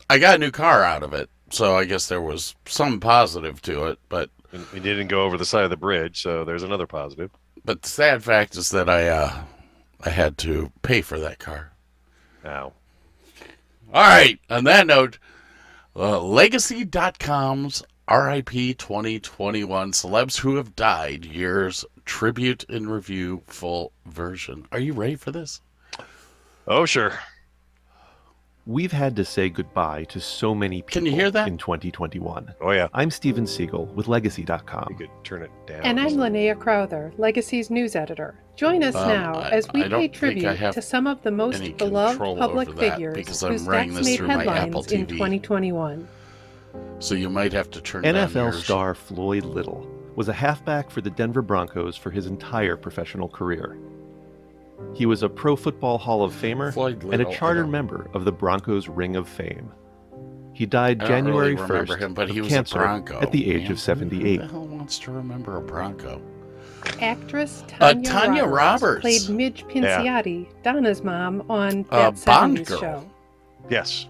I 0.09 0.17
got 0.19 0.35
a 0.35 0.39
new 0.39 0.51
car 0.51 0.83
out 0.83 1.03
of 1.03 1.13
it. 1.13 1.29
So 1.51 1.75
I 1.75 1.85
guess 1.85 2.07
there 2.07 2.21
was 2.21 2.55
some 2.65 2.99
positive 2.99 3.61
to 3.63 3.85
it, 3.87 3.99
but 4.09 4.29
We 4.73 4.79
didn't 4.79 5.07
go 5.07 5.23
over 5.23 5.37
the 5.37 5.45
side 5.45 5.63
of 5.63 5.69
the 5.69 5.77
bridge, 5.77 6.21
so 6.21 6.43
there's 6.43 6.63
another 6.63 6.87
positive. 6.87 7.31
but 7.65 7.81
the 7.83 7.89
sad 7.89 8.23
fact 8.23 8.55
is 8.55 8.69
that 8.71 8.89
I 8.89 9.07
uh 9.07 9.43
I 10.01 10.09
had 10.09 10.37
to 10.39 10.71
pay 10.81 11.01
for 11.01 11.19
that 11.19 11.39
car. 11.39 11.73
Ow. 12.45 12.73
All 13.93 14.01
right. 14.03 14.39
On 14.49 14.63
that 14.63 14.87
note, 14.87 15.17
uh, 15.95 16.21
Legacy.com's 16.21 17.83
RIP 18.09 18.49
2021 18.77 19.91
Celebs 19.91 20.37
Who 20.39 20.55
Have 20.55 20.75
Died 20.75 21.25
Years 21.25 21.83
Tribute 22.05 22.65
and 22.69 22.89
Review 22.89 23.41
Full 23.47 23.91
Version. 24.05 24.65
Are 24.71 24.79
you 24.79 24.93
ready 24.93 25.15
for 25.15 25.31
this? 25.31 25.61
Oh, 26.67 26.85
sure. 26.85 27.19
We've 28.69 28.91
had 28.91 29.15
to 29.15 29.25
say 29.25 29.49
goodbye 29.49 30.03
to 30.09 30.19
so 30.21 30.53
many 30.53 30.83
people 30.83 30.99
Can 31.01 31.05
you 31.07 31.11
hear 31.11 31.31
that? 31.31 31.47
in 31.47 31.57
2021. 31.57 32.53
Oh 32.61 32.69
yeah, 32.69 32.87
I'm 32.93 33.09
Steven 33.09 33.47
Siegel 33.47 33.87
with 33.87 34.07
Legacy.com. 34.07 34.85
you 34.91 34.95
could 34.95 35.09
turn 35.23 35.41
it 35.41 35.49
down. 35.65 35.81
And 35.81 35.99
I'm 35.99 36.11
Linnea 36.11 36.55
Crowther, 36.59 37.11
Legacy's 37.17 37.71
news 37.71 37.95
editor. 37.95 38.35
Join 38.55 38.83
us 38.83 38.93
Um, 38.93 39.07
now 39.07 39.39
I- 39.39 39.49
as 39.49 39.67
we 39.73 39.85
I 39.85 39.89
pay 39.89 40.07
tribute 40.09 40.59
to 40.73 40.83
some 40.83 41.07
of 41.07 41.19
the 41.23 41.31
most 41.31 41.77
beloved 41.77 42.19
public 42.19 42.77
figures 42.77 43.15
because 43.15 43.41
I'm 43.41 43.53
whose 43.53 43.65
deaths 43.65 43.95
this 43.95 44.05
made 44.19 44.29
headlines 44.29 44.91
in 44.91 45.07
2021. 45.07 46.07
So 46.99 47.15
you 47.15 47.31
might 47.31 47.53
have 47.53 47.71
to 47.71 47.81
turn 47.81 48.03
down 48.03 48.13
NFL 48.13 48.33
yours. 48.51 48.65
star 48.65 48.93
Floyd 48.93 49.45
Little 49.45 49.87
was 50.15 50.29
a 50.29 50.33
halfback 50.33 50.91
for 50.91 51.01
the 51.01 51.09
Denver 51.09 51.41
Broncos 51.41 51.97
for 51.97 52.11
his 52.11 52.27
entire 52.27 52.77
professional 52.77 53.29
career. 53.29 53.79
He 54.93 55.05
was 55.05 55.23
a 55.23 55.29
Pro 55.29 55.55
Football 55.55 55.97
Hall 55.97 56.23
of 56.23 56.33
Famer 56.33 56.73
Floyd 56.73 57.03
and 57.03 57.21
a 57.21 57.27
a 57.27 57.29
I 57.29 57.33
charter 57.33 57.65
member 57.67 58.09
of 58.13 58.25
the 58.25 58.31
Broncos 58.31 58.87
Ring 58.87 59.15
of 59.15 59.27
Fame. 59.27 59.71
He 60.53 60.65
died 60.65 60.99
January 60.99 61.55
really 61.55 61.67
1st 61.67 61.99
him, 61.99 62.13
but 62.13 62.29
he 62.29 62.39
of 62.39 62.45
was 62.45 62.53
cancer 62.53 62.79
a 62.79 62.81
Bronco. 62.81 63.19
at 63.21 63.31
the 63.31 63.49
age 63.51 63.63
man. 63.63 63.71
of 63.71 63.79
78. 63.79 64.41
Who 64.41 64.47
the 64.47 64.51
hell 64.51 64.67
wants 64.67 64.99
to 64.99 65.11
remember 65.11 65.57
a 65.57 65.61
Bronco? 65.61 66.21
Actress 67.01 67.63
Uh, 67.79 67.93
Tanya, 67.93 68.09
Tanya 68.09 68.45
Roberts. 68.45 69.01
played 69.01 69.29
Midge 69.29 69.65
Pinciotti, 69.67 70.47
Donna's 70.63 71.03
mom, 71.03 71.43
on 71.49 71.85
Uh, 71.91 72.11
That 72.11 72.25
Bond 72.25 72.57
70s 72.59 72.67
Girl. 72.67 72.79
show. 72.79 73.03
yes, 73.69 74.07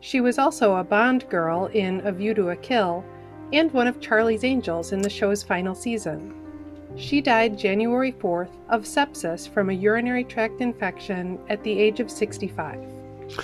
She 0.00 0.20
was 0.20 0.38
also 0.38 0.76
a 0.76 0.84
Bond 0.84 1.28
girl 1.30 1.66
in 1.72 2.00
A 2.06 2.12
View 2.12 2.34
to 2.34 2.50
a 2.50 2.56
Kill 2.56 3.04
and 3.52 3.70
one 3.72 3.86
of 3.86 4.00
Charlie's 4.00 4.44
Angels 4.44 4.92
in 4.92 5.00
the 5.02 5.08
show's 5.10 5.42
final 5.42 5.74
season. 5.74 6.34
She 6.96 7.20
died 7.20 7.58
January 7.58 8.12
4th 8.12 8.50
of 8.68 8.82
sepsis 8.82 9.48
from 9.48 9.70
a 9.70 9.72
urinary 9.72 10.24
tract 10.24 10.60
infection 10.60 11.38
at 11.48 11.62
the 11.64 11.72
age 11.78 11.98
of 11.98 12.10
65. 12.10 12.78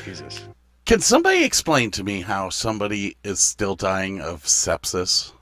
Jesus. 0.04 0.48
Can 0.84 1.00
somebody 1.00 1.44
explain 1.44 1.90
to 1.92 2.04
me 2.04 2.20
how 2.20 2.48
somebody 2.50 3.16
is 3.24 3.40
still 3.40 3.74
dying 3.74 4.20
of 4.20 4.44
sepsis? 4.44 5.32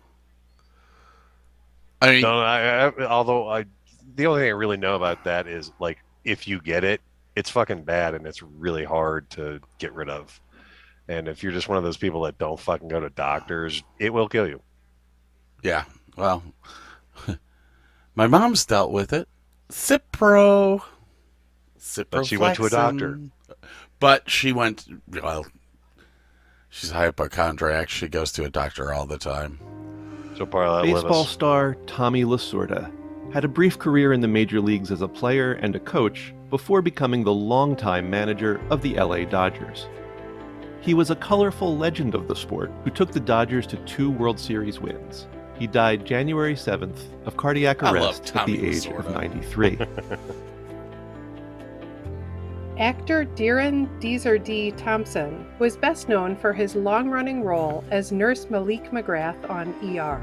I 2.01 2.11
mean, 2.13 2.23
No, 2.23 2.39
I, 2.41 2.87
I, 2.87 3.07
although 3.07 3.49
I, 3.49 3.65
the 4.15 4.27
only 4.27 4.43
thing 4.43 4.49
I 4.49 4.53
really 4.53 4.77
know 4.77 4.95
about 4.95 5.25
that 5.25 5.47
is 5.47 5.73
like 5.79 5.99
if 6.25 6.49
you 6.49 6.61
get 6.61 6.85
it, 6.85 7.01
it's 7.37 7.51
fucking 7.51 7.83
bad 7.83 8.15
and 8.15 8.27
it's 8.27 8.43
really 8.43 8.85
hard 8.85 9.29
to 9.31 9.61
get 9.79 9.93
rid 9.93 10.09
of. 10.09 10.41
And 11.09 11.29
if 11.29 11.43
you're 11.43 11.53
just 11.53 11.69
one 11.69 11.79
of 11.79 11.85
those 11.85 11.97
people 11.97 12.23
that 12.23 12.39
don't 12.39 12.59
fucking 12.59 12.89
go 12.89 13.01
to 13.01 13.11
doctors, 13.11 13.83
it 13.99 14.13
will 14.13 14.29
kill 14.29 14.47
you. 14.47 14.61
yeah. 15.63 15.85
Well, 16.17 16.43
my 18.19 18.27
mom's 18.27 18.67
dealt 18.67 18.91
with 18.91 19.13
it. 19.13 19.29
Cipro. 19.71 20.83
Ciproflexin. 21.79 22.07
But 22.11 22.27
she 22.27 22.37
went 22.37 22.57
to 22.57 22.65
a 22.67 22.71
doctor. 22.71 23.21
But 24.01 24.29
she 24.29 24.53
went. 24.53 24.87
Well, 25.23 25.47
she's 26.69 26.91
a 26.91 26.95
hypochondriac. 26.95 27.89
She 27.89 28.09
goes 28.09 28.33
to 28.33 28.45
a 28.45 28.51
doctor 28.51 28.93
all 28.93 29.07
the 29.07 29.19
time. 29.19 29.61
So 30.37 30.45
Parla, 30.47 30.83
Baseball 30.83 31.27
star 31.27 31.77
Tommy 31.87 32.25
Lasorda 32.25 32.93
had 33.33 33.45
a 33.45 33.49
brief 33.49 33.79
career 33.79 34.13
in 34.13 34.21
the 34.21 34.27
major 34.27 34.61
leagues 34.61 34.91
as 34.91 35.01
a 35.01 35.09
player 35.09 35.53
and 35.53 35.77
a 35.77 35.81
coach 35.81 36.35
before 36.51 36.83
becoming 36.83 37.23
the 37.23 37.33
longtime 37.33 38.11
manager 38.11 38.61
of 38.71 38.83
the 38.83 38.95
LA 38.95 39.27
Dodgers. 39.27 39.87
He 40.81 40.93
was 40.93 41.11
a 41.11 41.17
colorful 41.17 41.77
legend 41.77 42.17
of 42.17 42.27
the 42.27 42.35
sport 42.35 42.73
who 42.83 42.91
took 42.91 43.13
the 43.13 43.21
Dodgers 43.21 43.67
to 43.69 43.77
two 43.85 44.11
World 44.11 44.41
Series 44.41 44.81
wins. 44.81 45.29
He 45.59 45.67
died 45.67 46.05
January 46.05 46.55
7th 46.55 46.99
of 47.27 47.37
cardiac 47.37 47.83
arrest 47.83 48.35
at 48.37 48.47
the 48.47 48.67
age 48.67 48.87
of 48.87 49.11
93. 49.13 49.79
Actor 52.79 53.25
Dearon 53.35 53.89
Deezer 54.01 54.77
Thompson 54.77 55.45
was 55.59 55.77
best 55.77 56.09
known 56.09 56.37
for 56.37 56.53
his 56.53 56.77
long 56.77 57.11
running 57.11 57.43
role 57.43 57.83
as 57.91 58.13
Nurse 58.13 58.49
Malik 58.51 58.93
McGrath 58.93 59.51
on 59.51 59.75
ER. 59.83 60.23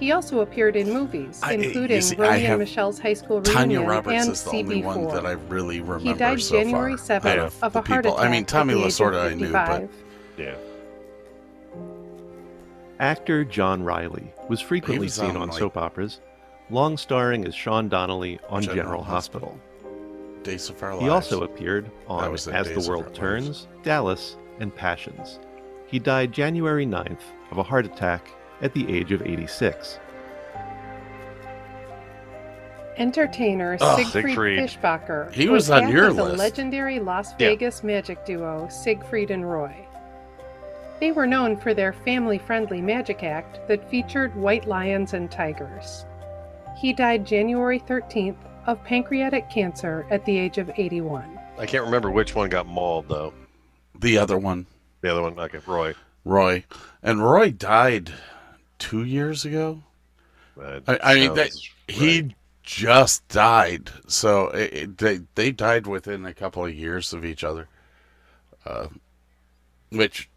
He 0.00 0.10
also 0.12 0.40
appeared 0.40 0.74
in 0.76 0.92
movies, 0.92 1.40
I- 1.42 1.52
including 1.54 2.00
see, 2.02 2.16
I 2.16 2.20
Romy 2.20 2.46
and 2.46 2.58
Michelle's 2.60 2.98
High 2.98 3.14
School 3.14 3.42
Tanya 3.42 3.78
Reunion 3.78 3.86
Roberts 3.88 4.24
and 4.24 4.32
is 4.32 4.42
the 4.44 4.50
only 4.50 4.82
one 4.82 5.08
that 5.08 5.26
I 5.26 5.32
really 5.32 5.80
remember 5.80 5.98
he 6.12 6.14
died 6.14 6.40
so 6.40 6.56
January 6.56 6.94
7th 6.94 7.26
out 7.26 7.38
of, 7.38 7.60
the 7.60 7.66
a 7.66 7.70
heart 7.70 7.84
people. 8.04 8.16
attack. 8.18 8.28
I 8.28 8.30
mean, 8.30 8.44
Tommy 8.44 8.74
at 8.74 8.76
the 8.78 8.86
age 8.86 9.00
of 9.00 9.06
Lasorda 9.06 9.30
I 9.30 9.34
knew, 9.34 9.52
but 9.52 9.88
yeah. 10.36 10.54
Actor 13.00 13.44
John 13.44 13.82
Reilly 13.82 14.32
was 14.48 14.60
frequently 14.60 15.06
was 15.06 15.14
seen 15.14 15.30
on, 15.30 15.36
on 15.36 15.48
like- 15.48 15.58
soap 15.58 15.76
operas, 15.76 16.20
long 16.70 16.96
starring 16.96 17.44
as 17.46 17.54
Sean 17.54 17.88
Donely 17.88 18.38
on 18.48 18.62
General 18.62 18.76
General, 18.84 19.02
Hospital. 19.04 19.58
Days 20.42 20.68
of 20.68 20.82
Our 20.82 20.92
Lives. 20.94 21.02
He 21.04 21.08
also 21.08 21.42
appeared 21.42 21.90
on 22.06 22.30
was 22.30 22.48
As 22.48 22.66
Days 22.68 22.84
the 22.84 22.90
World 22.90 23.04
Our 23.04 23.08
Lives. 23.10 23.18
Turns, 23.18 23.68
Dallas, 23.82 24.36
and 24.60 24.74
Passions. 24.74 25.38
He 25.86 25.98
died 25.98 26.32
January 26.32 26.86
9th 26.86 27.20
of 27.50 27.58
a 27.58 27.62
heart 27.62 27.86
attack 27.86 28.28
at 28.62 28.74
the 28.74 28.92
age 28.94 29.12
of 29.12 29.22
86. 29.22 29.98
Entertainer 32.96 33.78
Ugh. 33.80 33.96
Siegfried, 33.98 34.24
Siegfried. 34.26 34.58
Fischbacher 34.58 35.32
He 35.32 35.48
was 35.48 35.68
back 35.68 35.84
on 35.84 35.92
your 35.92 36.08
as 36.08 36.16
list. 36.16 36.34
a 36.34 36.36
legendary 36.36 36.98
Las 36.98 37.30
Yeah. 37.38 37.50
Vegas 37.50 37.84
magic 37.84 38.24
duo, 38.26 38.66
Siegfried 38.68 39.30
and 39.30 39.48
Roy. 39.48 39.72
They 41.00 41.12
were 41.12 41.26
known 41.26 41.56
for 41.56 41.74
their 41.74 41.92
family-friendly 41.92 42.80
magic 42.80 43.22
act 43.22 43.66
that 43.68 43.88
featured 43.88 44.34
white 44.34 44.66
lions 44.66 45.14
and 45.14 45.30
tigers. 45.30 46.04
He 46.76 46.92
died 46.92 47.26
January 47.26 47.78
13th 47.78 48.38
of 48.66 48.82
pancreatic 48.84 49.48
cancer 49.48 50.06
at 50.10 50.24
the 50.24 50.36
age 50.36 50.58
of 50.58 50.70
81. 50.76 51.38
I 51.56 51.66
can't 51.66 51.84
remember 51.84 52.10
which 52.10 52.34
one 52.34 52.48
got 52.50 52.66
mauled 52.66 53.08
though. 53.08 53.32
the 53.98 54.18
other 54.18 54.38
one, 54.38 54.66
The 55.00 55.10
other 55.10 55.22
one, 55.22 55.38
okay, 55.38 55.60
Roy. 55.66 55.94
Roy, 56.24 56.64
and 57.02 57.22
Roy 57.24 57.50
died 57.50 58.12
two 58.78 59.04
years 59.04 59.44
ago. 59.44 59.82
Uh, 60.60 60.80
I, 60.86 60.98
I 61.02 61.14
mean, 61.14 61.34
that, 61.34 61.52
sounds 61.52 61.70
he 61.86 62.34
just 62.62 63.26
died, 63.28 63.90
so 64.08 64.48
it, 64.48 64.72
it, 64.74 64.98
they 64.98 65.20
they 65.36 65.52
died 65.52 65.86
within 65.86 66.26
a 66.26 66.34
couple 66.34 66.64
of 66.64 66.74
years 66.74 67.12
of 67.12 67.24
each 67.24 67.44
other. 67.44 67.68
Uh, 68.66 68.88
which 69.90 70.28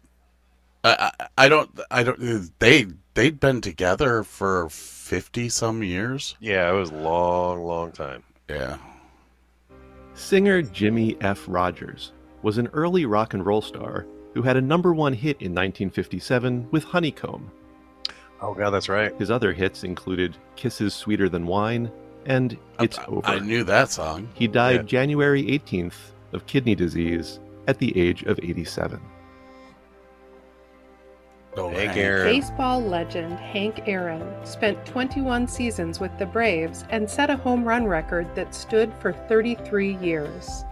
I, 0.84 1.12
I 1.18 1.28
I 1.38 1.48
don't 1.48 1.70
I 1.90 2.02
don't 2.02 2.50
they 2.58 2.86
they'd 3.14 3.38
been 3.38 3.60
together 3.60 4.22
for 4.24 4.68
fifty 4.70 5.48
some 5.48 5.82
years. 5.82 6.36
Yeah, 6.40 6.70
it 6.70 6.74
was 6.74 6.90
a 6.90 6.94
long, 6.96 7.64
long 7.64 7.92
time. 7.92 8.22
Yeah, 8.48 8.78
Singer 10.14 10.62
Jimmie 10.62 11.16
F. 11.20 11.44
Rodgers 11.48 12.12
was 12.42 12.58
an 12.58 12.68
early 12.72 13.06
rock 13.06 13.34
and 13.34 13.44
roll 13.46 13.62
star 13.62 14.06
who 14.34 14.42
had 14.42 14.56
a 14.56 14.60
number 14.60 14.92
one 14.94 15.12
hit 15.12 15.36
in 15.40 15.52
1957 15.52 16.68
with 16.70 16.84
Honeycomb. 16.84 17.50
Oh 18.40 18.54
god, 18.54 18.70
that's 18.70 18.88
right. 18.88 19.14
His 19.18 19.30
other 19.30 19.52
hits 19.52 19.84
included 19.84 20.36
Kisses 20.56 20.94
Sweeter 20.94 21.28
Than 21.28 21.46
Wine 21.46 21.90
and 22.26 22.56
It's 22.80 22.98
I, 22.98 23.04
Over. 23.06 23.26
I 23.26 23.38
knew 23.38 23.62
that 23.64 23.90
song. 23.90 24.28
He 24.34 24.46
died 24.48 24.76
Yeah. 24.76 24.82
January 24.82 25.44
18th 25.44 25.94
of 26.32 26.46
kidney 26.46 26.74
disease 26.74 27.38
at 27.68 27.78
the 27.78 27.96
age 27.98 28.22
of 28.24 28.38
87. 28.42 29.00
Oh, 31.56 31.68
Hank 31.68 31.78
Hank. 31.90 31.96
Aaron. 31.98 32.24
Baseball 32.26 32.80
legend 32.82 33.38
Hank 33.38 33.82
Aaron 33.86 34.22
spent 34.44 34.84
21 34.86 35.46
seasons 35.46 36.00
with 36.00 36.16
the 36.18 36.24
Braves 36.26 36.84
and 36.90 37.08
set 37.08 37.28
a 37.30 37.36
home 37.36 37.64
run 37.64 37.86
record 37.86 38.34
that 38.34 38.54
stood 38.54 38.92
for 39.00 39.12
33 39.12 39.96
years. 39.96 40.64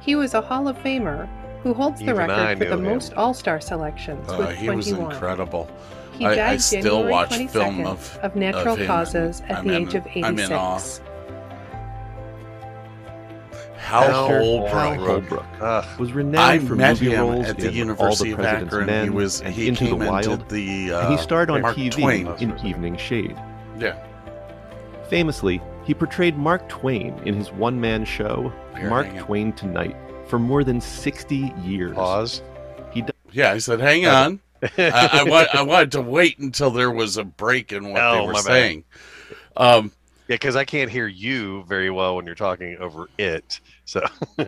He 0.00 0.14
was 0.14 0.34
a 0.34 0.40
Hall 0.40 0.68
of 0.68 0.76
Famer 0.78 1.28
who 1.62 1.74
holds 1.74 1.98
the 2.00 2.10
Even 2.10 2.30
I 2.30 2.50
record 2.52 2.58
for 2.58 2.64
the 2.66 2.74
him. 2.74 2.84
most 2.84 3.14
All 3.14 3.34
Star 3.34 3.60
selections 3.60 4.28
Uh, 4.30 4.36
with 4.38 4.56
he 4.56 4.70
was 4.70 4.86
21. 4.88 5.12
incredible. 5.12 5.68
He 6.12 6.26
I- 6.26 6.34
died 6.36 6.52
I 6.52 6.56
still 6.58 6.82
January 6.82 7.10
watch 7.10 7.28
22nd 7.30 7.48
film 7.76 7.86
of- 7.86 8.18
of 8.22 8.36
natural 8.36 8.74
of 8.74 8.80
him, 8.80 8.86
causes 8.86 9.42
at 9.48 9.58
I'm 9.58 9.66
the 9.66 9.74
in- 9.74 9.82
age 9.82 9.94
of 9.94 10.06
I'm 10.14 10.38
in 10.38 10.52
awe. 10.52 10.76
86. 10.76 11.00
Hal 13.84 14.02
Hal 14.02 14.26
Holbrook. 14.26 14.70
Hal 14.72 14.94
Holbrook. 14.94 15.30
Holbrook 15.44 15.46
Ugh. 15.60 16.00
was 16.00 16.10
I 16.10 16.14
renowned 16.14 16.68
for 16.68 16.74
met 16.74 17.00
movie 17.00 17.14
him 17.14 17.20
roles 17.20 17.46
at 17.46 17.58
the 17.58 17.72
University 17.72 18.32
All 18.32 18.34
of 18.34 18.38
the 18.38 18.42
President's 18.42 18.72
Akron. 18.74 18.86
Men 18.86 19.04
he 19.04 19.10
was 19.10 19.40
and 19.42 19.54
he 19.54 19.68
Into 19.68 19.84
came 19.86 19.98
the 19.98 20.06
Wild, 20.06 20.26
into 20.26 20.44
the 20.54 20.92
uh, 20.92 21.00
and 21.08 21.16
he 21.16 21.22
starred 21.22 21.50
on 21.50 21.62
Mark 21.62 21.76
TV 21.76 21.90
Twain. 21.92 22.26
in 22.40 22.66
Evening 22.66 22.96
Shade. 22.96 23.36
Yeah, 23.78 23.96
Famously, 25.08 25.60
he 25.84 25.94
portrayed 25.94 26.36
Mark 26.36 26.68
Twain 26.68 27.14
in 27.26 27.34
his 27.34 27.52
one-man 27.52 28.04
show 28.04 28.52
Here, 28.76 28.88
Mark 28.88 29.06
hang 29.06 29.18
on. 29.18 29.24
Twain 29.26 29.52
Tonight 29.52 29.96
for 30.26 30.38
more 30.38 30.64
than 30.64 30.80
60 30.80 31.52
years. 31.62 31.94
Pause. 31.94 32.42
He. 32.92 33.04
yeah. 33.32 33.52
I 33.52 33.58
said, 33.58 33.80
"Hang 33.80 34.06
on." 34.06 34.40
I, 34.78 35.10
I, 35.12 35.24
wa- 35.24 35.46
I 35.52 35.60
wanted 35.62 35.92
to 35.92 36.00
wait 36.00 36.38
until 36.38 36.70
there 36.70 36.90
was 36.90 37.18
a 37.18 37.24
break 37.24 37.70
in 37.72 37.90
what 37.92 38.00
Oh, 38.02 38.20
they 38.22 38.26
were 38.28 38.34
saying. 38.36 38.84
Um, 39.58 39.92
Yeah, 40.26 40.36
because 40.36 40.56
I 40.56 40.64
can't 40.64 40.90
hear 40.90 41.06
you 41.06 41.64
very 41.64 41.90
well 41.90 42.16
when 42.16 42.24
you're 42.24 42.34
talking 42.34 42.78
over 42.80 43.08
it. 43.18 43.60
So 43.84 44.00
no, 44.38 44.46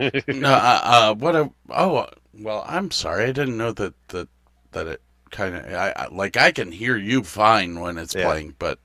uh, 0.53 0.79
uh, 0.83 1.13
what? 1.15 1.35
A, 1.35 1.49
oh, 1.69 2.07
well, 2.33 2.63
I'm 2.67 2.91
sorry. 2.91 3.25
I 3.25 3.31
didn't 3.31 3.57
know 3.57 3.71
that 3.73 3.93
that 4.09 4.27
that 4.71 4.87
it 4.87 5.01
kind 5.31 5.55
of 5.55 5.65
I, 5.73 5.93
I 5.95 6.07
like 6.11 6.37
I 6.37 6.51
can 6.51 6.71
hear 6.71 6.97
you 6.97 7.23
fine 7.23 7.79
when 7.79 7.97
it's 7.97 8.15
Yeah. 8.15 8.25
playing, 8.25 8.55
but 8.59 8.79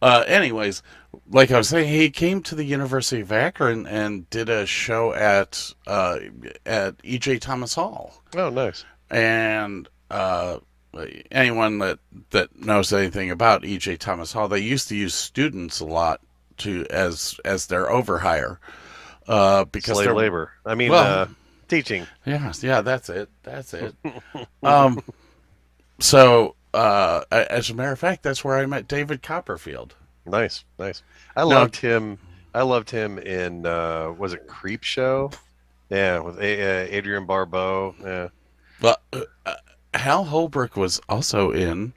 Uh, 0.00 0.22
anyways, 0.28 0.80
like 1.28 1.50
I 1.50 1.58
was 1.58 1.68
saying, 1.70 1.88
he 1.88 2.08
came 2.10 2.40
to 2.44 2.54
the 2.54 2.62
University 2.64 3.20
of 3.22 3.32
Akron 3.32 3.84
and 3.86 4.30
did 4.30 4.48
a 4.48 4.64
show 4.64 5.12
at 5.12 5.72
uh, 5.88 6.18
at 6.64 6.94
E.J. 7.02 7.40
Thomas 7.40 7.74
Hall. 7.74 8.22
Oh, 8.36 8.48
nice. 8.50 8.84
and 9.10 9.88
uh, 10.10 10.58
anyone 11.32 11.78
that 11.78 11.98
that 12.30 12.54
knows 12.64 12.92
anything 12.92 13.30
about 13.30 13.64
E.J. 13.64 13.96
Thomas 13.96 14.32
Hall, 14.32 14.46
they 14.46 14.60
used 14.60 14.88
to 14.88 14.94
use 14.96 15.14
students 15.14 15.80
a 15.80 15.84
lot 15.84 16.20
to 16.58 16.86
as 16.90 17.40
as 17.44 17.66
their 17.66 17.86
overhire 17.86 18.58
uh, 19.28 19.64
because 19.66 19.96
Slave 19.98 20.14
labor. 20.14 20.52
I 20.66 20.74
mean, 20.74 20.90
Well- 20.90 21.22
uh, 21.22 21.26
teaching. 21.68 22.06
yeah 22.24 22.52
yeah 22.62 22.80
that's 22.80 23.08
it 23.10 23.28
that's 23.42 23.74
it. 23.74 23.94
um, 24.62 25.00
so 26.00 26.54
uh, 26.74 27.22
as 27.30 27.70
a 27.70 27.74
matter 27.74 27.92
of 27.92 27.98
fact, 27.98 28.22
that's 28.22 28.42
where 28.44 28.56
I 28.58 28.66
met 28.66 28.88
David 28.88 29.22
Copperfield. 29.22 29.94
Nice, 30.26 30.64
nice. 30.78 31.02
I 31.36 31.40
No. 31.42 31.48
loved 31.48 31.76
him. 31.76 32.18
I 32.54 32.62
loved 32.62 32.90
him 32.90 33.18
in 33.18 33.64
uh, 33.66 34.12
was 34.18 34.32
it 34.32 34.46
Creep 34.46 34.82
Show? 34.82 35.30
Yeah, 35.90 36.18
with 36.20 36.38
a- 36.38 36.62
uh, 36.92 36.96
Adrienne 36.96 37.26
Barbeau. 37.26 37.94
Yeah. 38.02 38.28
But 38.80 39.00
uh, 39.12 39.22
uh, 39.46 39.54
Hal 39.94 40.24
Holbrook 40.24 40.76
was 40.76 41.00
also 41.08 41.50
in 41.50 41.92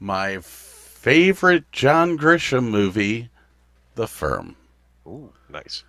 my 0.00 0.38
favorite 0.40 1.70
John 1.72 2.18
Grisham 2.18 2.68
movie, 2.70 3.30
The 3.94 4.06
Firm. 4.06 4.56
Ooh, 5.06 5.32
nice. 5.50 5.84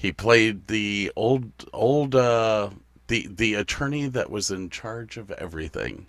He 0.00 0.12
played 0.12 0.66
the 0.68 1.12
old 1.14 1.52
old 1.74 2.14
uh 2.14 2.70
the 3.08 3.28
the 3.30 3.52
attorney 3.52 4.06
that 4.06 4.30
was 4.30 4.50
in 4.50 4.70
charge 4.70 5.18
of 5.18 5.30
everything. 5.32 6.06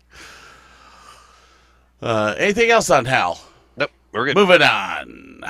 Uh 2.01 2.33
anything 2.37 2.71
else 2.71 2.89
on 2.89 3.03
Hal? 3.03 3.37
Nope, 3.75 3.91
we're 4.13 4.27
good. 4.27 4.37
Moving 4.37 4.61
on. 4.61 5.41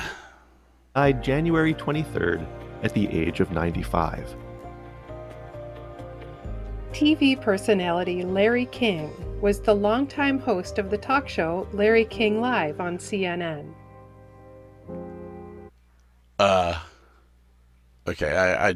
Died 0.95 1.23
January 1.23 1.75
23rd 1.75 2.43
at 2.81 2.95
the 2.95 3.07
age 3.09 3.41
of 3.41 3.51
95. 3.51 4.35
TV 6.93 7.39
personality 7.39 8.23
Larry 8.23 8.65
King 8.65 9.11
was 9.39 9.61
the 9.61 9.75
longtime 9.75 10.39
host 10.39 10.79
of 10.79 10.89
the 10.89 10.97
talk 10.97 11.29
show 11.29 11.67
Larry 11.73 12.05
King 12.05 12.41
Live 12.41 12.81
on 12.81 12.97
CNN. 12.97 13.71
Uh 16.39 16.79
Okay, 18.07 18.35
I 18.35 18.69
I 18.69 18.75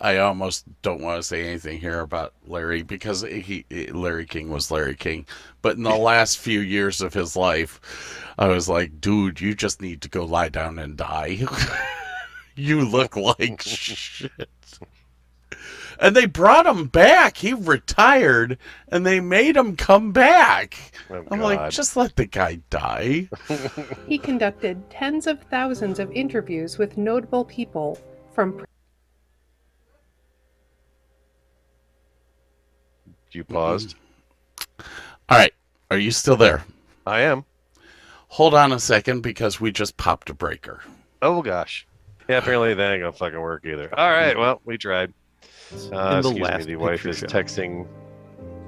I 0.00 0.18
almost 0.18 0.66
don't 0.82 1.00
want 1.00 1.18
to 1.18 1.22
say 1.22 1.46
anything 1.48 1.80
here 1.80 2.00
about 2.00 2.34
Larry 2.46 2.82
because 2.82 3.22
he 3.22 3.64
Larry 3.92 4.26
King 4.26 4.50
was 4.50 4.70
Larry 4.70 4.94
King, 4.94 5.26
but 5.62 5.76
in 5.76 5.82
the 5.84 5.96
last 5.96 6.38
few 6.38 6.60
years 6.60 7.00
of 7.00 7.14
his 7.14 7.34
life, 7.34 7.80
I 8.38 8.48
was 8.48 8.68
like, 8.68 9.00
dude, 9.00 9.40
you 9.40 9.54
just 9.54 9.80
need 9.80 10.02
to 10.02 10.10
go 10.10 10.24
lie 10.24 10.50
down 10.50 10.78
and 10.78 10.96
die. 10.96 11.46
you 12.56 12.84
look 12.84 13.16
like 13.16 13.62
shit. 13.62 14.48
And 15.98 16.14
they 16.14 16.26
brought 16.26 16.66
him 16.66 16.88
back. 16.88 17.38
He 17.38 17.54
retired, 17.54 18.58
and 18.88 19.06
they 19.06 19.18
made 19.18 19.56
him 19.56 19.76
come 19.76 20.12
back. 20.12 20.76
Oh, 21.08 21.24
I'm 21.30 21.40
like, 21.40 21.70
just 21.70 21.96
let 21.96 22.16
the 22.16 22.26
guy 22.26 22.60
die. 22.68 23.30
He 24.06 24.18
conducted 24.18 24.90
tens 24.90 25.26
of 25.26 25.40
thousands 25.44 25.98
of 25.98 26.12
interviews 26.12 26.76
with 26.76 26.98
notable 26.98 27.46
people 27.46 27.98
from 28.36 28.64
you 33.32 33.42
paused. 33.44 33.96
All 35.28 35.38
right, 35.38 35.52
are 35.90 35.98
you 35.98 36.10
still 36.10 36.36
there? 36.36 36.64
I 37.06 37.20
am. 37.22 37.44
Hold 38.28 38.54
on 38.54 38.72
a 38.72 38.78
second 38.78 39.20
because 39.22 39.60
we 39.60 39.70
just 39.72 39.96
popped 39.96 40.30
a 40.30 40.34
breaker. 40.34 40.82
Oh 41.22 41.42
gosh. 41.42 41.86
Yeah, 42.28 42.38
apparently 42.38 42.74
that 42.74 42.92
ain't 42.92 43.02
gonna 43.02 43.12
fucking 43.12 43.40
work 43.40 43.64
either. 43.66 43.88
All 43.98 44.10
right, 44.10 44.36
well, 44.38 44.60
we 44.64 44.78
tried. 44.78 45.12
Uh, 45.92 46.20
the 46.22 46.30
excuse 46.30 46.66
me, 46.66 46.74
the 46.74 46.76
wife 46.76 46.92
picture 47.02 47.08
is 47.10 47.18
show. 47.18 47.26
texting. 47.26 47.86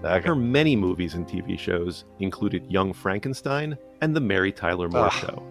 back. 0.03 0.25
Her 0.25 0.35
many 0.35 0.77
movies 0.77 1.15
and 1.15 1.27
TV 1.27 1.59
shows 1.59 2.05
included 2.21 2.71
Young 2.71 2.93
Frankenstein 2.93 3.77
and 4.01 4.15
The 4.15 4.21
Mary 4.21 4.53
Tyler 4.53 4.89
Moore 4.89 5.07
Ah. 5.07 5.11
Show. 5.11 5.43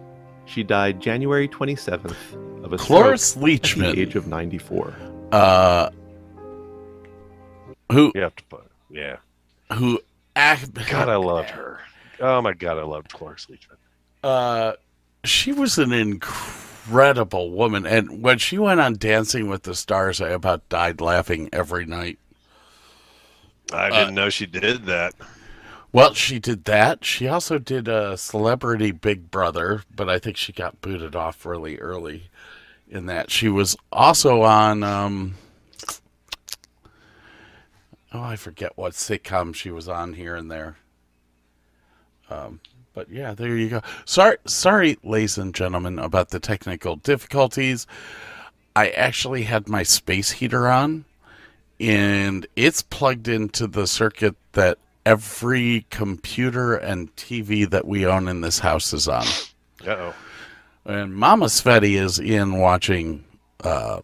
She 0.46 0.62
died 0.62 1.00
January 1.00 1.48
27th 1.48 2.14
of 2.62 2.72
a 2.72 2.76
Cloris 2.78 3.22
stroke 3.24 3.44
at 3.44 3.62
the 3.62 3.80
Leachman, 3.80 3.96
age 3.96 4.14
of 4.16 4.26
94. 4.26 4.94
uh, 5.32 5.90
who 7.90 8.12
You 8.14 8.22
have 8.22 8.36
to 8.36 8.44
put. 8.44 8.70
Yeah. 8.90 9.16
who 9.72 10.00
God, 10.34 11.08
I 11.08 11.16
loved 11.16 11.50
her. 11.50 11.80
Oh 12.20 12.40
my 12.42 12.52
God, 12.52 12.78
I 12.78 12.82
loved 12.82 13.12
Cloris 13.12 13.46
Leachman. 13.50 13.76
Uh, 14.22 14.74
she 15.24 15.52
was 15.52 15.78
an 15.78 15.92
incredible 15.92 17.50
woman, 17.50 17.86
and 17.86 18.22
when 18.22 18.38
she 18.38 18.58
went 18.58 18.80
on 18.80 18.94
Dancing 18.94 19.48
with 19.48 19.64
the 19.64 19.74
Stars, 19.74 20.20
I 20.20 20.30
about 20.30 20.68
died 20.68 21.00
laughing 21.00 21.48
every 21.52 21.84
night. 21.86 22.18
I 23.72 23.90
didn't 23.90 24.14
know 24.14 24.30
she 24.30 24.46
did 24.46 24.86
that. 24.86 25.14
Well, 25.92 26.14
she 26.14 26.38
did 26.38 26.64
that. 26.64 27.04
She 27.04 27.28
also 27.28 27.58
did 27.58 27.88
a 27.88 28.16
Celebrity 28.16 28.92
Big 28.92 29.30
Brother, 29.30 29.82
but 29.94 30.08
I 30.08 30.18
think 30.18 30.36
she 30.36 30.52
got 30.52 30.80
booted 30.80 31.16
off 31.16 31.44
really 31.44 31.78
early 31.78 32.30
in 32.90 33.06
that. 33.06 33.30
She 33.30 33.48
was 33.48 33.76
also 33.92 34.42
on 34.42 34.82
um 34.82 35.34
Oh, 38.12 38.22
I 38.22 38.36
forget 38.36 38.72
what 38.76 38.94
sitcom 38.94 39.54
she 39.54 39.70
was 39.70 39.88
on 39.88 40.14
here 40.14 40.34
and 40.34 40.50
there. 40.50 40.76
Um 42.30 42.60
but 42.94 43.10
yeah, 43.10 43.34
there 43.34 43.56
you 43.56 43.68
go. 43.68 43.82
Sorry 44.04 44.36
sorry 44.46 44.98
ladies 45.02 45.38
and 45.38 45.54
gentlemen 45.54 45.98
about 45.98 46.30
the 46.30 46.40
technical 46.40 46.96
difficulties. 46.96 47.86
I 48.74 48.90
actually 48.90 49.42
had 49.42 49.68
my 49.68 49.82
space 49.82 50.30
heater 50.30 50.68
on 50.68 51.04
and 51.80 52.46
it's 52.56 52.82
plugged 52.82 53.28
into 53.28 53.66
the 53.66 53.86
circuit 53.86 54.36
that 54.52 54.78
every 55.06 55.86
computer 55.90 56.74
and 56.74 57.14
TV 57.16 57.68
that 57.70 57.86
we 57.86 58.04
own 58.04 58.28
in 58.28 58.40
this 58.40 58.58
house 58.58 58.92
is 58.92 59.08
on. 59.08 59.24
Oh. 59.86 60.14
And 60.84 61.14
Mama 61.14 61.46
Sveti 61.46 62.00
is 62.00 62.18
in 62.18 62.58
watching 62.58 63.24
uh, 63.62 64.00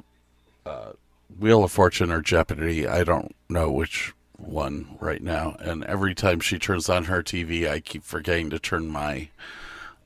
uh, 0.66 0.92
Wheel 1.38 1.64
of 1.64 1.72
Fortune 1.72 2.10
or 2.12 2.20
Jeopardy. 2.20 2.87
I 2.87 3.04
don't 3.04 3.34
know 3.48 3.70
which 3.70 4.12
one 4.37 4.96
right 5.00 5.22
now. 5.22 5.56
And 5.60 5.84
every 5.84 6.14
time 6.14 6.40
she 6.40 6.58
turns 6.58 6.88
on 6.88 7.04
her 7.04 7.22
TV, 7.22 7.68
I 7.68 7.80
keep 7.80 8.02
forgetting 8.04 8.50
to 8.50 8.58
turn 8.58 8.88
my 8.88 9.28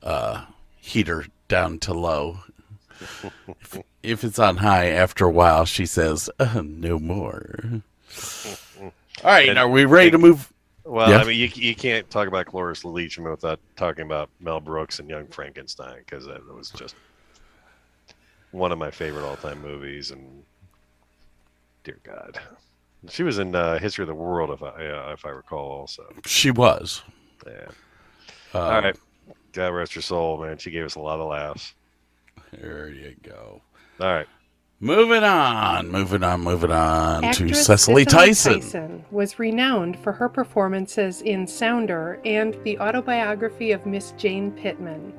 uh, 0.01 0.45
heater 0.77 1.25
down 1.47 1.79
to 1.79 1.93
low. 1.93 2.39
if, 3.01 3.79
if 4.03 4.23
it's 4.23 4.39
on 4.39 4.57
high, 4.57 4.87
after 4.87 5.25
a 5.25 5.31
while, 5.31 5.65
she 5.65 5.85
says, 5.85 6.29
uh, 6.39 6.61
"No 6.63 6.99
more." 6.99 7.81
All 8.81 8.91
right, 9.23 9.49
And- 9.49 9.59
are 9.59 9.69
we 9.69 9.85
ready 9.85 10.11
to 10.11 10.17
move? 10.17 10.51
Well, 10.89 11.09
Yeah. 11.09 11.17
I 11.19 11.23
mean, 11.23 11.39
you, 11.39 11.49
you 11.53 11.75
can't 11.75 12.09
talk 12.09 12.27
about 12.27 12.47
Cloris 12.47 12.81
Leachman 12.83 13.29
without 13.29 13.59
talking 13.75 14.05
about 14.05 14.29
Mel 14.39 14.59
Brooks 14.59 14.97
and 14.99 15.07
Young 15.07 15.27
Frankenstein 15.27 15.99
because 15.99 16.25
that 16.25 16.43
was 16.51 16.71
just 16.71 16.95
one 18.51 18.71
of 18.71 18.79
my 18.79 18.89
favorite 18.89 19.23
all-time 19.23 19.61
movies. 19.61 20.09
And 20.09 20.43
dear 21.83 21.99
God, 22.03 22.39
she 23.07 23.21
was 23.21 23.37
in 23.37 23.53
uh, 23.53 23.77
History 23.77 24.01
of 24.01 24.07
the 24.07 24.15
World, 24.15 24.49
if 24.49 24.63
I 24.63 24.87
uh, 24.87 25.11
if 25.13 25.25
I 25.25 25.29
recall, 25.29 25.69
also. 25.69 26.11
She 26.25 26.49
was. 26.49 27.03
Yeah. 27.45 27.67
Uh, 28.55 28.59
All 28.59 28.81
right. 28.81 28.97
God 29.53 29.67
rest 29.69 29.93
her 29.93 30.01
soul, 30.01 30.43
man. 30.43 30.57
She 30.57 30.71
gave 30.71 30.85
us 30.85 30.95
a 30.95 30.99
lot 30.99 31.19
of 31.19 31.27
laughs. 31.29 31.75
There 32.51 32.89
you 32.89 33.15
go. 33.21 33.61
All 33.99 34.07
right. 34.07 34.27
Moving 34.81 35.23
on, 35.23 35.89
moving 35.91 36.23
on, 36.23 36.39
moving 36.41 36.71
on 36.71 37.21
to 37.23 37.27
Actress 37.27 37.65
Cicely 37.65 38.05
Tyson. 38.05 38.61
Tyson 38.61 39.05
was 39.11 39.37
renowned 39.37 39.99
for 39.99 40.13
her 40.13 40.29
performances 40.29 41.21
in 41.21 41.45
Sounder 41.47 42.21
and 42.23 42.55
the 42.63 42.79
autobiography 42.79 43.73
of 43.73 43.85
Miss 43.85 44.13
Jane 44.17 44.51
Pittman. 44.51 45.11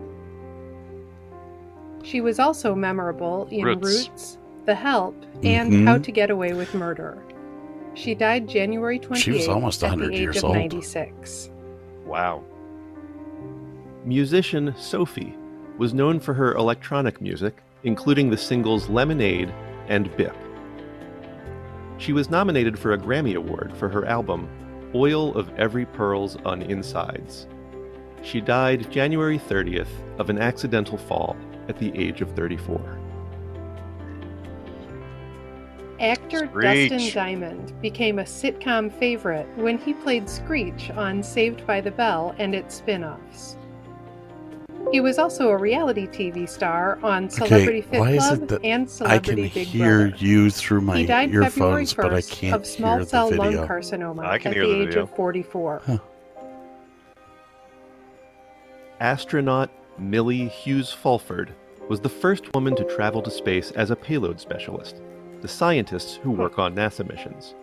She 2.02 2.22
was 2.22 2.38
also 2.38 2.74
memorable 2.74 3.48
in 3.50 3.64
Roots. 3.66 4.08
Roots, 4.08 4.38
The 4.64 4.74
Help, 4.74 5.14
and 5.42 5.70
Mhm. 5.70 5.84
How 5.86 5.98
to 5.98 6.10
Get 6.10 6.30
Away 6.30 6.54
with 6.54 6.72
Murder. 6.74 7.18
She 7.92 8.14
died 8.14 8.48
January 8.48 8.98
28th 8.98 9.46
almost 9.48 9.82
at 9.84 9.90
100 9.90 10.08
the 10.12 10.14
age 10.14 10.20
years 10.20 10.36
of 10.38 10.44
old. 10.44 10.54
96. 10.56 11.50
Wow. 12.06 12.42
Musician 14.06 14.74
Sophie 14.78 15.34
was 15.76 15.92
known 15.92 16.18
for 16.18 16.32
her 16.32 16.54
electronic 16.54 17.20
music, 17.20 17.58
including 17.84 18.30
the 18.30 18.36
singles 18.36 18.88
Lemonade 18.88 19.52
and 19.88 20.14
Bipp. 20.16 20.36
She 21.98 22.12
was 22.12 22.30
nominated 22.30 22.78
for 22.78 22.92
a 22.92 22.98
Grammy 22.98 23.34
Award 23.34 23.76
for 23.76 23.88
her 23.88 24.06
album 24.06 24.48
Oil 24.94 25.34
of 25.36 25.50
Every 25.58 25.86
Pearl's 25.86 26.36
Un-Insides. 26.44 27.46
She 28.22 28.40
died 28.40 28.90
January 28.90 29.38
30th 29.38 30.18
of 30.18 30.30
an 30.30 30.38
accidental 30.38 30.98
fall 30.98 31.36
at 31.68 31.78
the 31.78 31.96
age 31.96 32.20
of 32.20 32.30
34. 32.32 32.98
Actor 36.00 36.46
Screech. 36.48 36.90
Dustin 36.90 37.14
Diamond 37.14 37.80
became 37.82 38.18
a 38.18 38.24
sitcom 38.24 38.90
favorite 38.90 39.46
when 39.56 39.76
he 39.76 39.92
played 39.92 40.28
Screech 40.28 40.90
on 40.90 41.22
Saved 41.22 41.66
by 41.66 41.80
the 41.80 41.90
Bell 41.90 42.34
and 42.38 42.54
its 42.54 42.76
spin 42.76 43.04
offs. 43.04 43.58
He 44.92 45.00
was 45.00 45.18
also 45.18 45.50
a 45.50 45.56
reality 45.56 46.08
TV 46.08 46.48
star 46.48 46.98
on 47.02 47.30
Celebrity 47.30 47.80
Fit 47.80 48.00
why 48.00 48.10
is 48.12 48.26
Club 48.26 48.42
it 48.42 48.48
that 48.48 48.64
and 48.64 48.90
I 49.02 49.18
can 49.18 49.36
Big 49.36 49.52
hear 49.52 50.08
Brother. 50.08 50.24
you 50.24 50.50
through 50.50 50.80
my 50.80 50.98
he 50.98 51.06
died 51.06 51.30
earphones, 51.30 51.94
but 51.94 52.12
I 52.12 52.22
can't 52.22 52.56
of 52.56 52.66
small 52.66 52.96
hear 52.96 53.06
cell 53.06 53.30
the 53.30 53.36
lung 53.36 53.50
video. 53.52 53.66
carcinoma 53.68 54.24
I 54.26 54.38
can 54.38 54.50
at 54.50 54.54
hear 54.56 54.66
the 54.66 54.72
the 54.72 54.80
age 54.80 54.88
video. 54.88 55.02
of 55.04 55.14
44. 55.14 55.82
Huh. 55.86 55.98
Astronaut 58.98 59.70
Millie 59.98 60.48
Hughes 60.48 60.90
Fulford 60.92 61.54
was 61.88 62.00
the 62.00 62.08
first 62.08 62.52
woman 62.54 62.74
to 62.76 62.84
travel 62.84 63.22
to 63.22 63.30
space 63.30 63.70
as 63.72 63.90
a 63.90 63.96
payload 63.96 64.40
specialist, 64.40 65.00
the 65.40 65.48
scientists 65.48 66.16
who 66.16 66.32
work 66.32 66.58
on 66.58 66.74
NASA 66.74 67.08
missions. 67.08 67.54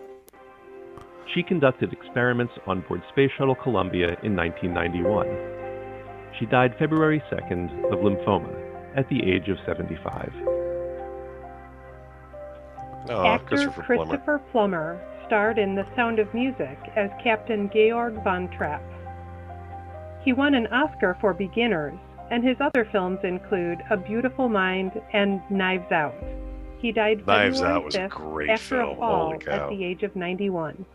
She 1.34 1.44
conducted 1.44 1.92
experiments 1.92 2.54
on 2.66 2.82
board 2.82 3.04
Space 3.10 3.32
Shuttle 3.38 3.56
Columbia 3.56 4.18
in 4.24 4.36
1991. 4.36 5.57
She 6.40 6.46
died 6.46 6.76
February 6.78 7.22
2nd 7.32 7.92
of 7.92 8.00
lymphoma 8.00 8.54
at 8.96 9.10
the 9.10 9.24
age 9.24 9.50
of 9.50 9.58
75. 9.66 10.32
Oh, 13.10 13.26
Actor 13.26 13.48
Christopher 13.48 13.84
Plummer. 13.84 14.06
Christopher 14.06 14.42
Plummer 14.52 15.02
starred 15.26 15.58
in 15.58 15.76
The 15.76 15.86
Sound 15.96 16.20
of 16.20 16.32
Music 16.34 16.78
as 16.96 17.10
Captain 17.24 17.70
Georg 17.74 18.24
von 18.24 18.50
Trapp. 18.50 18.84
He 20.24 20.34
won 20.34 20.54
an 20.54 20.68
Oscar 20.68 21.18
for 21.22 21.34
Beginners, 21.34 21.98
and 22.30 22.44
his 22.44 22.58
other 22.60 22.86
films 22.92 23.20
include 23.24 23.82
A 23.90 23.98
Beautiful 23.98 24.50
Mind 24.50 24.92
and 25.14 25.42
Knives 25.50 25.92
Out. 25.92 26.16
He 26.80 26.92
died 26.92 27.26
Knives 27.26 27.60
February 27.60 27.78
Out 27.78 27.86
was 27.86 27.96
a 27.96 28.00
5th 28.00 28.10
great 28.10 28.50
after 28.50 28.76
film. 28.82 28.90
a 28.92 28.96
fall 28.96 29.34
at 29.48 29.70
the 29.70 29.84
age 29.84 30.04
of 30.04 30.16
91. 30.16 30.86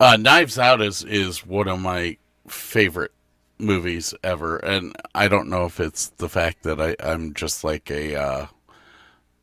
Uh, 0.00 0.16
Knives 0.16 0.58
Out 0.58 0.80
is 0.80 1.04
is 1.04 1.46
one 1.46 1.68
of 1.68 1.80
my 1.80 2.16
favorite 2.48 3.12
movies 3.58 4.14
ever, 4.22 4.56
and 4.58 4.96
I 5.14 5.28
don't 5.28 5.48
know 5.48 5.64
if 5.64 5.80
it's 5.80 6.08
the 6.08 6.28
fact 6.28 6.62
that 6.64 6.80
I 6.80 6.96
I'm 7.00 7.34
just 7.34 7.64
like 7.64 7.90
a 7.90 8.16
uh, 8.16 8.46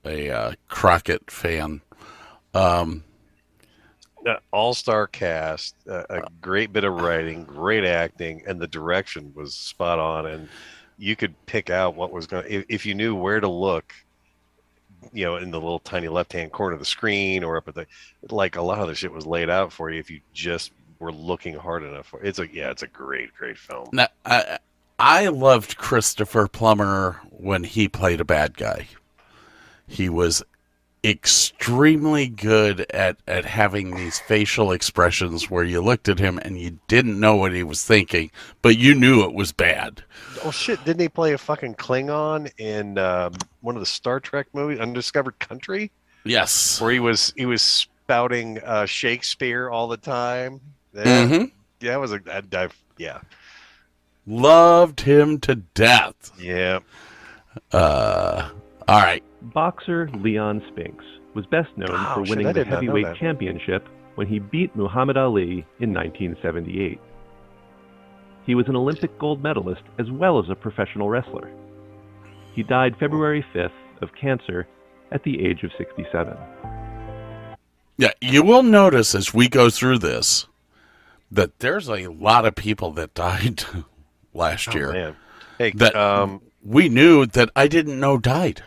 a 0.05 0.29
uh, 0.29 0.51
Crockett 0.67 1.29
fan. 1.29 1.81
Um, 2.53 3.03
All 4.51 4.73
star 4.73 5.07
cast, 5.07 5.75
a 5.87 6.23
great 6.41 6.73
bit 6.73 6.83
of 6.83 6.93
writing, 6.93 7.43
great 7.43 7.85
acting, 7.85 8.43
and 8.47 8.59
the 8.59 8.67
direction 8.67 9.31
was 9.35 9.53
spot 9.53 9.99
on. 9.99 10.25
And 10.25 10.49
you 10.97 11.15
could 11.15 11.33
pick 11.45 11.69
out 11.69 11.95
what 11.95 12.11
was 12.11 12.27
going. 12.27 12.45
If, 12.47 12.65
if 12.69 12.85
you 12.85 12.93
knew 12.93 13.15
where 13.15 13.39
to 13.39 13.49
look, 13.49 13.93
you 15.13 15.25
know, 15.25 15.37
in 15.37 15.49
the 15.49 15.59
little 15.59 15.79
tiny 15.79 16.07
left 16.07 16.33
hand 16.33 16.51
corner 16.51 16.73
of 16.73 16.79
the 16.79 16.85
screen 16.85 17.43
or 17.43 17.57
up 17.57 17.67
at 17.67 17.75
the, 17.75 17.87
like 18.29 18.55
a 18.55 18.61
lot 18.61 18.79
of 18.79 18.87
the 18.87 18.95
shit 18.95 19.11
was 19.11 19.25
laid 19.25 19.49
out 19.49 19.73
for 19.73 19.89
you 19.89 19.99
if 19.99 20.11
you 20.11 20.21
just 20.33 20.71
were 21.01 21.11
looking 21.11 21.55
hard 21.55 21.83
enough 21.83 22.07
for. 22.07 22.23
It's 22.23 22.39
a 22.39 22.47
yeah, 22.47 22.69
it's 22.69 22.83
a 22.83 22.87
great, 22.87 23.33
great 23.33 23.57
film. 23.57 23.89
now, 23.91 24.07
I 24.25 24.59
I 24.99 25.27
loved 25.27 25.77
Christopher 25.77 26.47
Plummer 26.47 27.19
when 27.31 27.63
he 27.63 27.87
played 27.87 28.21
a 28.21 28.25
bad 28.25 28.55
guy. 28.55 28.87
He 29.87 30.07
was 30.07 30.43
extremely 31.03 32.27
good 32.27 32.85
at 32.91 33.17
at 33.27 33.43
having 33.43 33.95
these 33.95 34.19
facial 34.19 34.71
expressions 34.71 35.49
where 35.49 35.63
you 35.63 35.81
looked 35.81 36.07
at 36.07 36.19
him 36.19 36.37
and 36.37 36.61
you 36.61 36.79
didn't 36.87 37.19
know 37.19 37.35
what 37.35 37.51
he 37.51 37.63
was 37.63 37.83
thinking, 37.83 38.29
but 38.61 38.77
you 38.77 38.93
knew 38.93 39.23
it 39.23 39.33
was 39.33 39.51
bad. 39.51 40.03
Oh 40.45 40.51
shit! 40.51 40.83
Didn't 40.85 41.01
he 41.01 41.09
play 41.09 41.33
a 41.33 41.37
fucking 41.39 41.75
Klingon 41.75 42.51
in 42.59 42.99
um, 42.99 43.33
one 43.61 43.75
of 43.75 43.81
the 43.81 43.87
Star 43.87 44.19
Trek 44.19 44.47
movies, 44.53 44.79
Undiscovered 44.79 45.39
Country? 45.39 45.91
Yes. 46.23 46.79
where 46.79 46.91
he 46.91 46.99
was 46.99 47.33
he 47.35 47.47
was 47.47 47.63
spouting 47.63 48.59
uh, 48.59 48.85
Shakespeare 48.85 49.69
all 49.69 49.87
the 49.87 49.97
time. 49.97 50.61
Yeah, 50.93 51.27
hmm 51.27 51.43
yeah, 51.79 51.95
it 51.95 51.99
was 51.99 52.11
a 52.11 52.19
that 52.25 52.49
dive. 52.49 52.75
Yeah, 52.97 53.21
Loved 54.27 55.01
him 55.01 55.39
to 55.41 55.55
death. 55.55 56.31
yeah. 56.39 56.79
Uh, 57.71 58.49
all 58.87 59.01
right. 59.01 59.23
Boxer 59.41 60.09
Leon 60.13 60.61
Spinks 60.69 61.03
was 61.33 61.45
best 61.47 61.69
known 61.75 61.89
Oh, 61.91 62.13
for 62.15 62.21
winning 62.29 62.47
I 62.47 62.51
the 62.53 62.59
did 62.63 62.69
not 62.69 62.83
know 62.83 62.93
heavyweight 62.93 63.17
championship 63.17 63.87
when 64.15 64.27
he 64.27 64.39
beat 64.39 64.75
Muhammad 64.75 65.17
Ali 65.17 65.65
in 65.79 65.93
1978. 65.93 66.99
He 68.45 68.55
was 68.55 68.67
an 68.67 68.75
Olympic 68.75 69.17
gold 69.19 69.41
medalist 69.41 69.81
as 69.99 70.09
well 70.11 70.39
as 70.39 70.49
a 70.49 70.55
professional 70.55 71.09
wrestler. 71.09 71.49
He 72.53 72.63
died 72.63 72.95
February 72.99 73.45
5th 73.53 73.71
of 74.01 74.09
cancer 74.19 74.67
at 75.11 75.23
the 75.23 75.45
age 75.45 75.63
of 75.63 75.71
67. 75.77 76.37
Yeah, 77.97 78.11
you 78.21 78.43
will 78.43 78.63
notice 78.63 79.13
as 79.15 79.33
we 79.33 79.47
go 79.47 79.69
through 79.69 79.99
this 79.99 80.47
that 81.31 81.59
there's 81.59 81.89
a 81.89 82.07
lot 82.07 82.45
of 82.45 82.55
people 82.55 82.91
that 82.91 83.13
died 83.13 83.63
last 84.33 84.69
Oh, 84.69 84.73
year. 84.77 84.91
man. 84.93 85.15
Hey, 85.57 85.71
That- 85.71 85.95
um, 85.95 86.41
We 86.63 86.89
knew 86.89 87.25
that 87.25 87.49
I 87.55 87.67
didn't 87.67 87.99
know 87.99 88.17
died. 88.17 88.63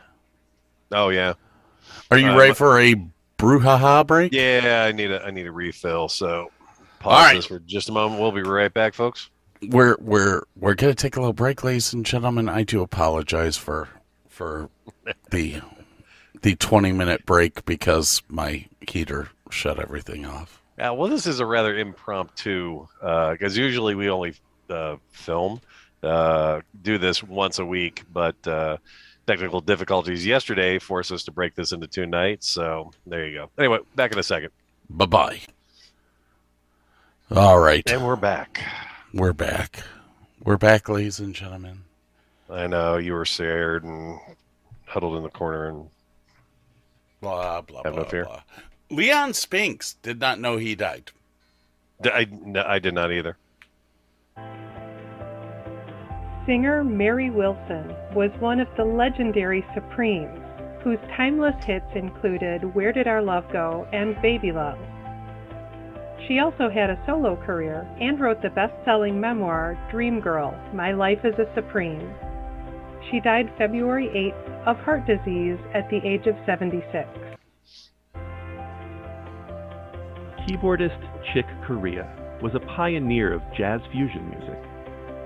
oh 0.93 1.11
yeah, 1.11 1.35
Are 2.11 2.19
you 2.19 2.29
Uh, 2.31 2.37
ready 2.39 2.55
for 2.55 2.81
a 2.81 2.95
brouhaha 3.39 4.07
break? 4.07 4.33
yeah. 4.33 4.85
I 4.89 4.93
need 4.93 5.11
a 5.13 5.23
I 5.25 5.31
need 5.31 5.47
a 5.47 5.53
refill. 5.53 6.09
So 6.09 6.51
pause 6.99 7.13
All 7.13 7.25
right. 7.25 7.37
this 7.37 7.47
for 7.47 7.59
just 7.61 7.89
a 7.89 7.93
moment. 7.93 8.21
We'll 8.21 8.33
be 8.33 8.43
right 8.43 8.73
back, 8.73 8.95
folks. 8.95 9.31
We're 9.69 9.97
we're 10.01 10.43
we're 10.57 10.75
gonna 10.75 10.95
take 10.95 11.17
a 11.17 11.21
little 11.21 11.33
break, 11.33 11.63
ladies 11.65 11.93
and 11.93 12.05
gentlemen. 12.05 12.49
I 12.49 12.65
do 12.65 12.83
apologize 12.83 13.57
for 13.57 13.89
for 14.29 14.69
the 15.31 15.61
the 16.43 16.57
twenty 16.57 16.93
minute 16.93 17.25
break 17.27 17.65
because 17.65 18.23
my 18.29 18.67
heater 18.89 19.29
shut 19.51 19.79
everything 19.79 20.27
off. 20.27 20.61
Uh, 20.79 20.93
well, 20.95 21.09
this 21.09 21.27
is 21.27 21.41
a 21.41 21.47
rather 21.47 21.77
impromptu 21.79 22.87
because 23.01 23.57
usually 23.57 23.95
we 23.95 24.11
only 24.11 24.35
uh, 24.69 24.97
film, 25.13 25.61
uh, 26.03 26.61
do 26.83 26.99
this 26.99 27.23
once 27.23 27.59
a 27.61 27.65
week, 27.65 28.03
but 28.13 28.35
uh, 28.47 28.77
technical 29.27 29.61
difficulties 29.61 30.27
yesterday 30.27 30.79
forced 30.79 31.13
us 31.13 31.23
to 31.25 31.31
break 31.33 31.55
this 31.55 31.73
into 31.73 31.87
two 31.87 32.07
nights. 32.07 32.49
So 32.49 32.91
there 33.07 33.27
you 33.27 33.35
go. 33.39 33.51
Anyway, 33.59 33.79
back 33.95 34.13
in 34.13 34.19
a 34.19 34.23
second. 34.23 34.51
Bye 34.91 35.07
bye. 35.07 35.41
All 37.31 37.59
right, 37.59 37.89
And 37.91 38.05
we're 38.07 38.17
back. 38.17 38.61
we're 39.13 39.33
back. 39.33 39.83
We're 40.43 40.59
back, 40.59 40.89
ladies 40.89 41.21
and 41.21 41.35
gentlemen. 41.35 41.81
I 42.51 42.67
know 42.67 42.99
you 42.99 43.15
were 43.15 43.25
scared 43.25 43.83
and 43.85 44.19
huddled 44.87 45.17
in 45.17 45.23
the 45.23 45.31
corner 45.31 45.69
and 45.69 45.89
Blah 47.23 47.63
blah 47.63 47.81
Have 47.85 47.95
no 47.95 48.03
blah 48.03 48.11
fear. 48.11 48.25
blah. 48.25 48.43
Leon 48.91 49.33
Spinks 49.33 49.95
did 50.03 50.21
not 50.21 50.39
know 50.39 50.57
he 50.57 50.75
died. 50.75 51.11
D- 52.03 52.11
I, 52.11 52.27
no, 52.31 52.63
I 52.67 52.79
did 52.79 52.95
not 52.95 53.13
either. 53.13 53.37
Singer 56.47 56.85
Mary 56.85 57.31
Wilson 57.31 57.95
was 58.15 58.31
one 58.39 58.61
of 58.61 58.69
the 58.77 58.85
legendary 58.85 59.65
Supremes, 59.75 60.39
whose 60.83 60.99
timeless 61.17 61.55
hits 61.65 61.87
included 61.95 62.75
Where 62.75 62.93
Did 62.93 63.09
Our 63.09 63.23
Love 63.23 63.51
Go 63.51 63.89
and 63.93 64.21
Baby 64.21 64.53
Love. 64.53 64.79
She 66.29 66.39
also 66.39 66.69
had 66.69 66.91
a 66.91 67.03
solo 67.07 67.37
career 67.37 67.89
and 68.01 68.21
wrote 68.21 68.43
the 68.43 68.51
best 68.51 68.75
selling 68.85 69.19
memoir 69.19 69.79
Dream 69.91 70.21
Girl 70.21 70.55
My 70.75 70.93
Life 70.93 71.25
as 71.25 71.39
a 71.39 71.51
Supreme. 71.55 72.13
She 73.11 73.21
died 73.21 73.51
February 73.57 74.09
8th 74.09 74.67
of 74.67 74.77
heart 74.85 75.07
disease 75.07 75.59
at 75.73 75.89
the 75.89 76.01
age 76.05 76.27
of 76.27 76.37
76. 76.45 76.85
Keyboardist 80.47 81.01
Chick 81.33 81.47
Corea 81.67 82.07
was 82.43 82.55
a 82.55 82.61
pioneer 82.77 83.33
of 83.33 83.41
jazz 83.57 83.81
fusion 83.91 84.29
music, 84.29 84.61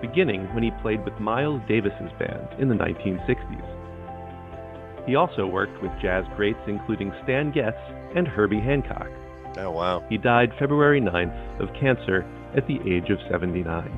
beginning 0.01 0.45
when 0.55 0.63
he 0.63 0.71
played 0.81 1.05
with 1.05 1.19
Miles 1.19 1.61
Davis's 1.67 2.13
band 2.21 2.47
in 2.61 2.69
the 2.69 2.77
1960s. 2.77 5.07
He 5.09 5.17
also 5.17 5.45
worked 5.45 5.83
with 5.83 5.91
jazz 6.01 6.25
greats 6.37 6.61
including 6.69 7.13
Stan 7.25 7.51
Getz 7.51 7.77
and 8.15 8.29
Herbie 8.29 8.61
Hancock. 8.61 9.09
Oh 9.57 9.73
wow. 9.73 10.05
He 10.09 10.19
died 10.19 10.53
February 10.57 11.01
9th 11.01 11.61
of 11.61 11.75
cancer 11.81 12.25
at 12.57 12.69
the 12.69 12.79
age 12.87 13.11
of 13.11 13.19
79. 13.29 13.91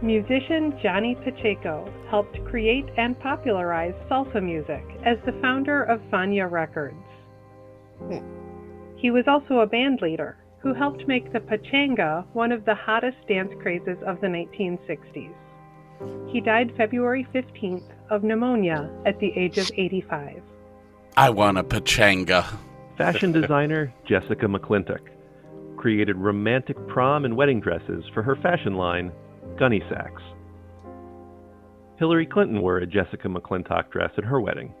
Musician 0.00 0.78
Johnny 0.80 1.16
Pacheco 1.24 1.92
helped 2.08 2.38
create 2.44 2.86
and 2.96 3.18
popularize 3.18 3.94
salsa 4.08 4.40
music 4.40 4.84
as 5.04 5.18
the 5.26 5.36
founder 5.42 5.82
of 5.82 6.00
Fania 6.12 6.48
Records. 6.48 6.94
Hmm. 7.98 8.47
He 8.98 9.12
was 9.12 9.28
also 9.28 9.60
a 9.60 9.66
band 9.66 10.02
leader 10.02 10.36
who 10.58 10.74
helped 10.74 11.06
make 11.06 11.32
the 11.32 11.38
pachanga 11.38 12.24
one 12.32 12.50
of 12.50 12.64
the 12.64 12.74
hottest 12.74 13.16
dance 13.28 13.52
crazes 13.62 13.98
of 14.04 14.20
the 14.20 14.26
1960s. 14.26 15.32
He 16.28 16.40
died 16.40 16.74
February 16.76 17.26
15th 17.32 17.90
of 18.10 18.24
pneumonia 18.24 18.90
at 19.06 19.18
the 19.20 19.32
age 19.36 19.56
of 19.56 19.70
85. 19.76 20.42
I 21.16 21.30
want 21.30 21.58
a 21.58 21.62
pachanga. 21.62 22.44
Fashion 22.96 23.30
designer 23.30 23.94
Jessica 24.04 24.46
McClintock 24.46 25.08
created 25.76 26.16
romantic 26.16 26.76
prom 26.88 27.24
and 27.24 27.36
wedding 27.36 27.60
dresses 27.60 28.04
for 28.12 28.24
her 28.24 28.34
fashion 28.34 28.74
line, 28.74 29.12
Gunne 29.56 29.80
Sax. 29.88 30.20
Hillary 31.98 32.26
Clinton 32.26 32.60
wore 32.60 32.78
a 32.78 32.86
Jessica 32.86 33.28
McClintock 33.28 33.90
dress 33.90 34.10
at 34.18 34.24
her 34.24 34.40
wedding. 34.40 34.74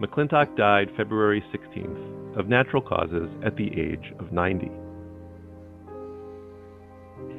McClintock 0.00 0.56
died 0.56 0.90
February 0.94 1.42
16th 1.54 2.38
of 2.38 2.48
natural 2.48 2.82
causes 2.82 3.30
at 3.42 3.56
the 3.56 3.68
age 3.80 4.12
of 4.18 4.30
90. 4.30 4.70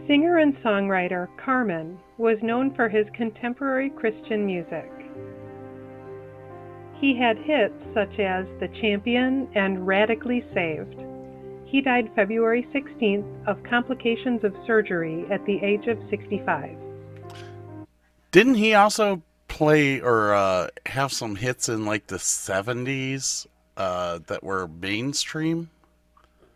Singer 0.08 0.38
and 0.40 0.56
songwriter 0.64 1.28
Carman 1.38 2.00
was 2.18 2.38
known 2.42 2.74
for 2.74 2.90
his 2.90 3.06
contemporary 3.14 3.92
Christian 3.92 4.44
music. 4.46 4.92
He 7.00 7.16
had 7.16 7.38
hits 7.38 7.76
such 7.94 8.20
as 8.20 8.48
The 8.60 8.70
Champion 8.82 9.48
and 9.54 9.86
Radically 9.86 10.44
Saved. 10.56 10.96
He 11.66 11.82
died 11.82 12.10
February 12.16 12.68
16th 12.74 13.48
of 13.48 13.62
complications 13.70 14.44
of 14.44 14.56
surgery 14.66 15.28
at 15.30 15.46
the 15.46 15.60
age 15.62 15.86
of 15.86 16.00
65. 16.10 16.76
Didn't 18.32 18.56
he 18.56 18.74
also 18.74 19.22
play 19.48 20.02
or 20.02 20.34
uh, 20.34 20.68
have 20.86 21.12
some 21.12 21.36
hits 21.36 21.70
in 21.70 21.86
like 21.86 22.08
the 22.08 22.18
70s 22.18 23.48
uh, 23.76 24.20
that 24.28 24.44
were 24.44 24.68
mainstream? 24.68 25.70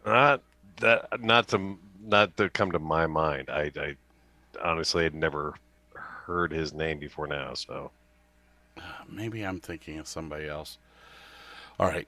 Not 0.06 0.41
that, 0.77 1.21
not 1.21 1.47
to, 1.49 1.77
not 2.04 2.38
to 2.38 2.49
come 2.49 2.71
to 2.71 2.80
my 2.80 3.08
mind. 3.08 3.49
I, 3.49 3.71
I 3.75 3.95
honestly 4.63 5.04
had 5.04 5.15
never 5.15 5.56
heard 5.93 6.51
his 6.51 6.73
name 6.73 6.99
before 6.99 7.27
now. 7.27 7.54
So 7.54 7.91
Maybe 9.10 9.43
I'm 9.43 9.60
thinking 9.60 9.99
of 9.99 10.08
somebody 10.08 10.47
else. 10.47 10.77
All 11.80 11.88
right. 11.88 12.08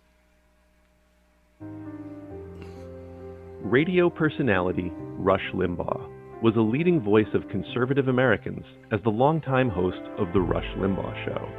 Radio 3.62 4.10
personality 4.10 4.92
Rush 4.94 5.52
Limbaugh 5.54 6.10
was 6.44 6.58
a 6.58 6.60
leading 6.60 7.00
voice 7.00 7.34
of 7.34 7.48
conservative 7.48 8.10
Americans 8.10 8.66
as 8.92 9.00
the 9.04 9.10
longtime 9.10 9.70
host 9.70 10.02
of 10.18 10.28
The 10.34 10.42
Rush 10.42 10.68
Limbaugh 10.76 11.26
Show. 11.26 11.50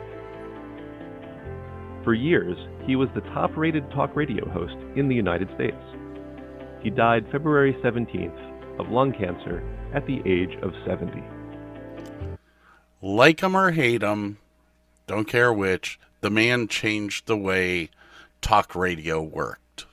For 2.05 2.12
years, 2.12 2.59
he 2.87 2.94
was 2.94 3.09
the 3.14 3.23
top 3.33 3.57
rated 3.57 3.90
talk 3.92 4.14
radio 4.14 4.47
host 4.51 4.77
in 4.94 5.09
the 5.09 5.14
United 5.14 5.49
States. 5.55 5.81
He 6.83 6.90
died 6.90 7.25
February 7.33 7.73
17th 7.83 8.79
of 8.79 8.90
lung 8.90 9.12
cancer 9.12 9.66
at 9.94 10.07
the 10.07 10.20
age 10.27 10.55
of 10.62 10.73
70. 10.87 11.25
Like 13.01 13.40
him 13.40 13.57
or 13.57 13.70
hate 13.70 14.03
him, 14.03 14.37
don't 15.07 15.27
care 15.27 15.53
which, 15.53 15.99
the 16.20 16.29
man 16.29 16.68
changed 16.68 17.27
the 17.27 17.38
way 17.38 17.88
talk 18.42 18.75
radio 18.75 19.23
worked. 19.23 19.87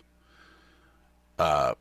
Uh, 1.39 1.75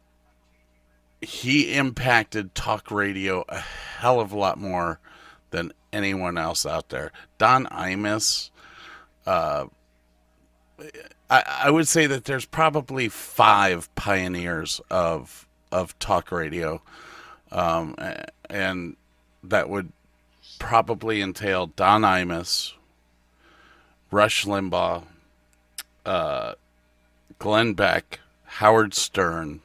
he 1.21 1.75
impacted 1.75 2.55
talk 2.55 2.91
radio 2.91 3.45
a 3.49 3.59
hell 3.59 4.21
of 4.21 4.33
a 4.33 4.39
lot 4.39 4.59
more 4.59 4.99
than 5.51 5.73
anyone 5.93 6.39
else 6.39 6.65
out 6.65 6.89
there. 6.89 7.13
Don 7.39 7.67
Imus, 7.67 8.51
uh, 9.27 9.67
I, 11.29 11.45
I 11.65 11.71
would 11.71 11.89
say 11.89 12.07
that 12.07 12.25
there's 12.25 12.47
probably 12.47 13.09
five 13.09 13.95
pioneers 13.95 14.81
of 14.91 15.47
of 15.73 15.97
talk 15.99 16.33
radio, 16.33 16.83
um, 17.53 17.95
and 18.49 18.97
that 19.45 19.69
would 19.69 19.93
probably 20.59 21.23
entail 21.23 21.67
Don 21.69 22.03
Imus, 22.03 22.73
Rush 24.11 24.45
Limbaugh, 24.45 25.05
uh, 26.05 26.55
Glenn 27.39 27.75
Beck, 27.75 28.21
Howard 28.45 28.95
Stern, 28.95 29.61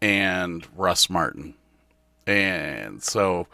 and 0.00 0.66
Russ 0.76 1.08
Martin. 1.10 1.54
And 2.26 3.02
so 3.02 3.46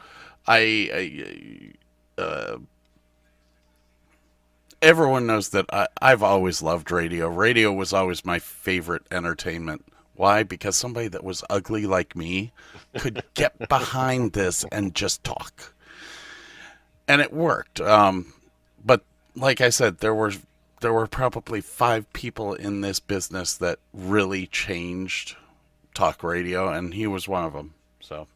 I, 0.47 1.73
I 2.19 2.23
uh, 2.23 2.59
everyone 4.83 5.27
knows 5.27 5.51
that 5.51 5.67
I, 5.73 5.87
I've 6.01 6.23
always 6.23 6.61
loved 6.61 6.91
radio. 6.91 7.29
Radio 7.29 7.73
was 7.73 7.93
always 7.93 8.25
my 8.25 8.39
favorite 8.39 9.07
entertainment. 9.11 9.85
Why? 10.15 10.43
Because 10.43 10.77
somebody 10.77 11.09
that 11.09 11.25
was 11.25 11.45
ugly 11.49 11.87
like 11.87 12.17
me 12.17 12.53
could 12.99 13.23
get 13.35 13.57
behind 13.69 14.33
this 14.33 14.65
and 14.71 14.95
just 14.95 15.25
talk. 15.25 15.75
And 17.09 17.21
it 17.21 17.33
worked. 17.33 17.81
Um, 17.81 18.33
but 18.85 19.03
like 19.35 19.61
I 19.61 19.71
said, 19.71 19.99
there 19.99 20.15
were 20.15 20.33
there 20.81 20.93
were 20.93 21.07
probably 21.07 21.61
five 21.61 22.13
people 22.13 22.55
in 22.55 22.81
this 22.81 22.99
business 22.99 23.55
that 23.55 23.79
really 23.95 24.47
changed 24.49 25.37
talk 25.95 26.23
radio, 26.23 26.73
and 26.73 26.95
he 26.95 27.07
was 27.07 27.29
one 27.29 27.45
of 27.45 27.53
them. 27.53 27.75
So. 28.01 28.27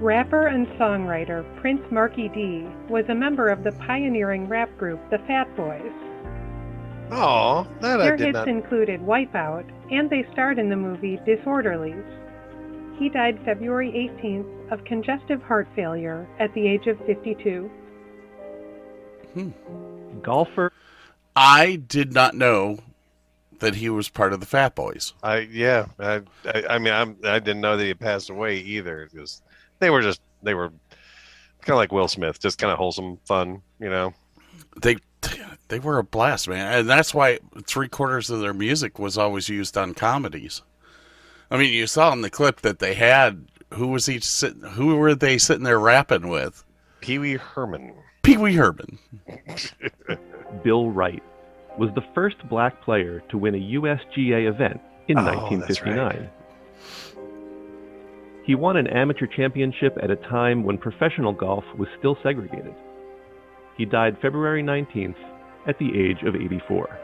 Rapper 0.00 0.48
and 0.48 0.66
songwriter 0.78 1.44
Prince 1.60 1.82
Markie 1.92 2.28
Dee 2.28 2.66
was 2.88 3.04
a 3.08 3.14
member 3.14 3.48
of 3.48 3.62
the 3.62 3.72
pioneering 3.72 4.48
rap 4.48 4.76
group 4.76 5.00
the 5.10 5.18
Fat 5.18 5.54
Boys. 5.56 5.92
Oh, 7.12 7.66
that 7.80 7.98
Their 7.98 8.14
I 8.14 8.16
did 8.16 8.26
hits 8.26 8.34
not. 8.34 8.48
included 8.48 9.00
Wipeout, 9.00 9.70
and 9.92 10.10
they 10.10 10.26
starred 10.32 10.58
in 10.58 10.70
the 10.70 10.76
movie 10.76 11.18
Disorderlies. 11.26 12.04
He 12.98 13.10
died 13.10 13.38
February 13.44 13.90
18th 13.92 14.72
of 14.72 14.84
congestive 14.84 15.42
heart 15.42 15.68
failure 15.76 16.26
at 16.40 16.52
the 16.54 16.66
age 16.66 16.86
of 16.86 16.98
52. 17.06 17.70
Hmm. 19.34 19.50
Golfer 20.22 20.72
I 21.34 21.76
did 21.76 22.12
not 22.12 22.34
know 22.34 22.78
that 23.62 23.76
he 23.76 23.88
was 23.88 24.08
part 24.08 24.32
of 24.32 24.40
the 24.40 24.46
Fat 24.46 24.74
Boys. 24.74 25.14
I 25.22 25.38
yeah. 25.50 25.86
I 25.98 26.22
I, 26.44 26.64
I 26.70 26.78
mean 26.78 26.92
I'm 26.92 27.16
I 27.24 27.38
didn't 27.38 27.62
know 27.62 27.76
that 27.76 27.84
he 27.84 27.94
passed 27.94 28.28
away 28.28 28.58
either 28.58 29.08
because 29.10 29.40
they 29.78 29.88
were 29.88 30.02
just 30.02 30.20
they 30.42 30.54
were 30.54 30.68
kind 31.60 31.70
of 31.70 31.76
like 31.76 31.92
Will 31.92 32.08
Smith, 32.08 32.40
just 32.40 32.58
kind 32.58 32.72
of 32.72 32.78
wholesome, 32.78 33.18
fun, 33.24 33.62
you 33.78 33.88
know. 33.88 34.12
They 34.82 34.96
they 35.68 35.78
were 35.78 35.98
a 35.98 36.04
blast, 36.04 36.48
man, 36.48 36.80
and 36.80 36.90
that's 36.90 37.14
why 37.14 37.38
three 37.64 37.88
quarters 37.88 38.30
of 38.30 38.40
their 38.40 38.54
music 38.54 38.98
was 38.98 39.16
always 39.16 39.48
used 39.48 39.78
on 39.78 39.94
comedies. 39.94 40.62
I 41.50 41.56
mean, 41.56 41.72
you 41.72 41.86
saw 41.86 42.12
in 42.12 42.22
the 42.22 42.30
clip 42.30 42.62
that 42.62 42.78
they 42.78 42.94
had 42.94 43.46
who 43.74 43.88
was 43.88 44.06
he 44.06 44.20
sitting? 44.20 44.62
Who 44.62 44.96
were 44.96 45.14
they 45.14 45.38
sitting 45.38 45.64
there 45.64 45.78
rapping 45.78 46.28
with? 46.28 46.64
Pee 47.00 47.18
Wee 47.18 47.36
Herman. 47.36 47.94
Pee 48.22 48.36
Wee 48.36 48.54
Herman. 48.54 48.98
Bill 50.62 50.90
Wright 50.90 51.22
was 51.78 51.90
the 51.94 52.04
first 52.14 52.36
black 52.48 52.82
player 52.82 53.22
to 53.30 53.38
win 53.38 53.54
a 53.54 53.58
USGA 53.58 54.48
event 54.48 54.80
in 55.08 55.18
Oh, 55.18 55.24
that's 55.24 55.36
1959. 55.36 56.30
He 58.44 58.54
won 58.54 58.76
an 58.76 58.88
amateur 58.88 59.26
championship 59.26 59.96
at 60.02 60.10
a 60.10 60.16
time 60.16 60.64
when 60.64 60.76
professional 60.78 61.32
golf 61.32 61.64
was 61.78 61.88
still 61.98 62.16
segregated. 62.22 62.74
He 63.76 63.84
died 63.84 64.16
February 64.20 64.62
19th 64.62 65.16
at 65.66 65.78
the 65.78 65.88
age 65.98 66.22
of 66.26 66.34
84. 66.34 66.98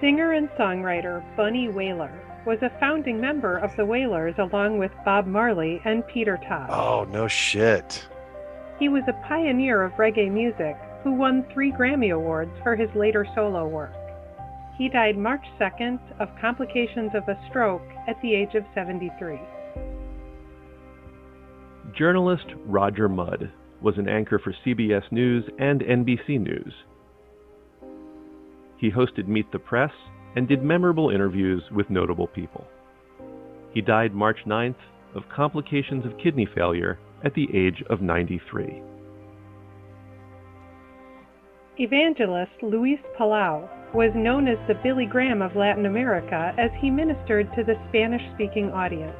Singer 0.00 0.32
and 0.32 0.48
songwriter 0.50 1.22
Bunny 1.36 1.68
Wailer 1.68 2.12
was 2.44 2.58
a 2.62 2.70
founding 2.80 3.20
member 3.20 3.56
of 3.58 3.74
the 3.76 3.84
Wailers 3.84 4.34
along 4.36 4.78
with 4.78 4.90
Bob 5.04 5.26
Marley 5.28 5.80
and 5.84 6.04
Peter 6.08 6.36
Tosh. 6.48 6.68
Oh 6.72 7.04
no 7.04 7.28
shit. 7.28 8.04
He 8.80 8.88
was 8.88 9.04
a 9.06 9.12
pioneer 9.28 9.82
of 9.84 9.92
reggae 9.92 10.28
music 10.28 10.76
who 11.02 11.12
won 11.12 11.46
three 11.52 11.72
Grammy 11.72 12.14
Awards 12.14 12.52
for 12.62 12.76
his 12.76 12.88
later 12.94 13.26
solo 13.34 13.66
work. 13.66 13.92
He 14.78 14.88
died 14.88 15.16
March 15.16 15.44
2nd 15.60 15.98
of 16.20 16.28
complications 16.40 17.12
of 17.14 17.28
a 17.28 17.38
stroke 17.48 17.86
at 18.08 18.20
the 18.22 18.34
age 18.34 18.54
of 18.54 18.64
73. 18.74 19.38
Journalist 21.96 22.46
Roger 22.64 23.08
Mudd 23.08 23.50
was 23.82 23.98
an 23.98 24.08
anchor 24.08 24.38
for 24.38 24.54
CBS 24.64 25.10
News 25.10 25.44
and 25.58 25.80
NBC 25.80 26.40
News. 26.40 26.72
He 28.78 28.90
hosted 28.90 29.28
Meet 29.28 29.52
the 29.52 29.58
Press 29.58 29.92
and 30.34 30.48
did 30.48 30.62
memorable 30.62 31.10
interviews 31.10 31.62
with 31.70 31.90
notable 31.90 32.26
people. 32.28 32.66
He 33.74 33.80
died 33.80 34.14
March 34.14 34.38
9th 34.46 34.76
of 35.14 35.22
complications 35.34 36.06
of 36.06 36.18
kidney 36.18 36.48
failure 36.54 36.98
at 37.24 37.34
the 37.34 37.48
age 37.54 37.82
of 37.90 38.00
93. 38.00 38.82
Evangelist 41.82 42.52
Luis 42.62 43.00
Palau 43.18 43.68
was 43.92 44.12
known 44.14 44.46
as 44.46 44.56
the 44.68 44.74
Billy 44.84 45.04
Graham 45.04 45.42
of 45.42 45.56
Latin 45.56 45.86
America 45.86 46.54
as 46.56 46.70
he 46.80 46.90
ministered 46.90 47.52
to 47.56 47.64
the 47.64 47.74
Spanish 47.88 48.22
speaking 48.34 48.70
audience. 48.70 49.16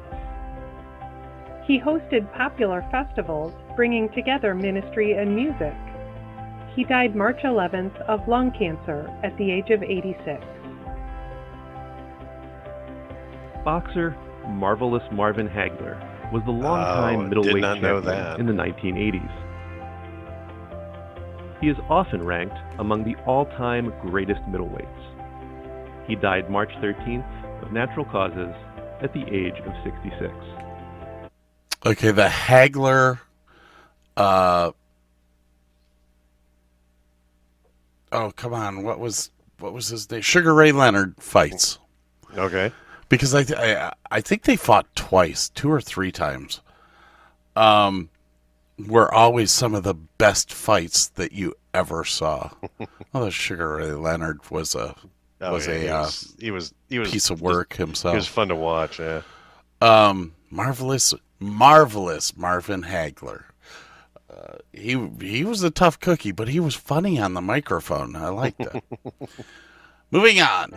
He 1.67 1.77
hosted 1.77 2.33
popular 2.33 2.87
festivals 2.89 3.51
bringing 3.75 4.07
together 4.15 4.55
ministry 4.55 5.11
and 5.11 5.35
music. 5.35 5.75
He 6.73 6.85
died 6.85 7.17
March 7.17 7.41
11th 7.43 7.99
of 8.07 8.25
lung 8.29 8.49
cancer 8.57 9.13
at 9.25 9.37
the 9.37 9.51
age 9.51 9.69
of 9.69 9.83
86. 9.83 10.41
Boxer 13.65 14.15
Marvelous 14.47 15.03
Marvin 15.11 15.49
Hagler 15.49 15.99
was 16.31 16.41
the 16.45 16.51
longtime 16.51 17.19
Oh, 17.19 17.27
middleweight 17.27 17.61
champion 17.61 18.05
that. 18.05 18.39
in 18.39 18.45
the 18.45 18.53
1980s. 18.53 19.42
He 21.63 21.69
is 21.69 21.77
often 21.89 22.25
ranked 22.25 22.57
among 22.77 23.05
the 23.05 23.15
all-time 23.25 23.93
greatest 24.01 24.41
middleweights. 24.49 26.05
He 26.05 26.13
died 26.13 26.49
March 26.49 26.71
13th 26.81 27.63
of 27.63 27.71
natural 27.71 28.03
causes 28.03 28.53
at 29.01 29.13
the 29.13 29.21
age 29.33 29.55
of 29.65 29.73
66. 29.85 30.33
Okay, 31.85 32.11
the 32.11 32.27
Hagler. 32.27 33.19
Uh, 34.17 34.73
oh 38.11 38.31
come 38.35 38.53
on, 38.53 38.83
what 38.83 38.99
was 38.99 39.31
what 39.59 39.71
was 39.71 39.87
his 39.87 40.11
name? 40.11 40.19
Sugar 40.19 40.53
Ray 40.53 40.73
Leonard 40.73 41.15
fights. 41.17 41.79
Okay. 42.37 42.73
because 43.07 43.33
I, 43.33 43.43
th- 43.43 43.57
I 43.57 43.93
I 44.11 44.19
think 44.19 44.43
they 44.43 44.57
fought 44.57 44.93
twice, 44.97 45.47
two 45.47 45.71
or 45.71 45.79
three 45.79 46.11
times. 46.11 46.59
Um, 47.55 48.09
were 48.77 49.13
always 49.13 49.51
some 49.51 49.75
of 49.75 49.83
the 49.83 49.93
best 49.93 50.51
fights 50.53 51.07
that 51.09 51.31
you 51.31 51.53
ever 51.73 52.03
saw. 52.03 52.51
well, 53.13 53.29
Sugar 53.29 53.75
Ray 53.75 53.91
Leonard 53.91 54.49
was 54.49 54.75
a 54.75 54.95
Oh, 55.41 55.51
Was 55.53 55.67
yeah, 55.67 55.73
a, 55.73 55.79
he, 55.79 55.87
uh, 55.89 56.01
was, 56.03 56.35
he 56.39 56.51
was 56.51 56.73
he 56.89 56.99
was 56.99 57.11
piece 57.11 57.29
of 57.29 57.41
just- 57.41 57.73
himself. 57.73 58.13
He 58.13 58.17
was 58.17 58.27
fun 58.27 58.47
to 58.47 58.55
watch. 58.55 58.97
Yeah. 58.99 59.21
Um, 59.81 60.33
marvelous, 60.49 61.13
marvelous 61.39 62.37
Marvin 62.37 62.83
Hagler. 62.83 63.43
Uh, 64.29 64.57
he 64.71 65.09
he 65.19 65.43
was 65.43 65.61
a 65.61 65.69
tough 65.69 65.99
cookie, 65.99 66.31
but 66.31 66.47
he 66.47 66.61
was 66.61 66.75
funny 66.75 67.19
on 67.19 67.33
the 67.33 67.41
microphone. 67.41 68.15
I 68.15 68.29
liked 68.29 68.61
it. 68.61 68.83
Moving 70.11 70.39
on. 70.39 70.73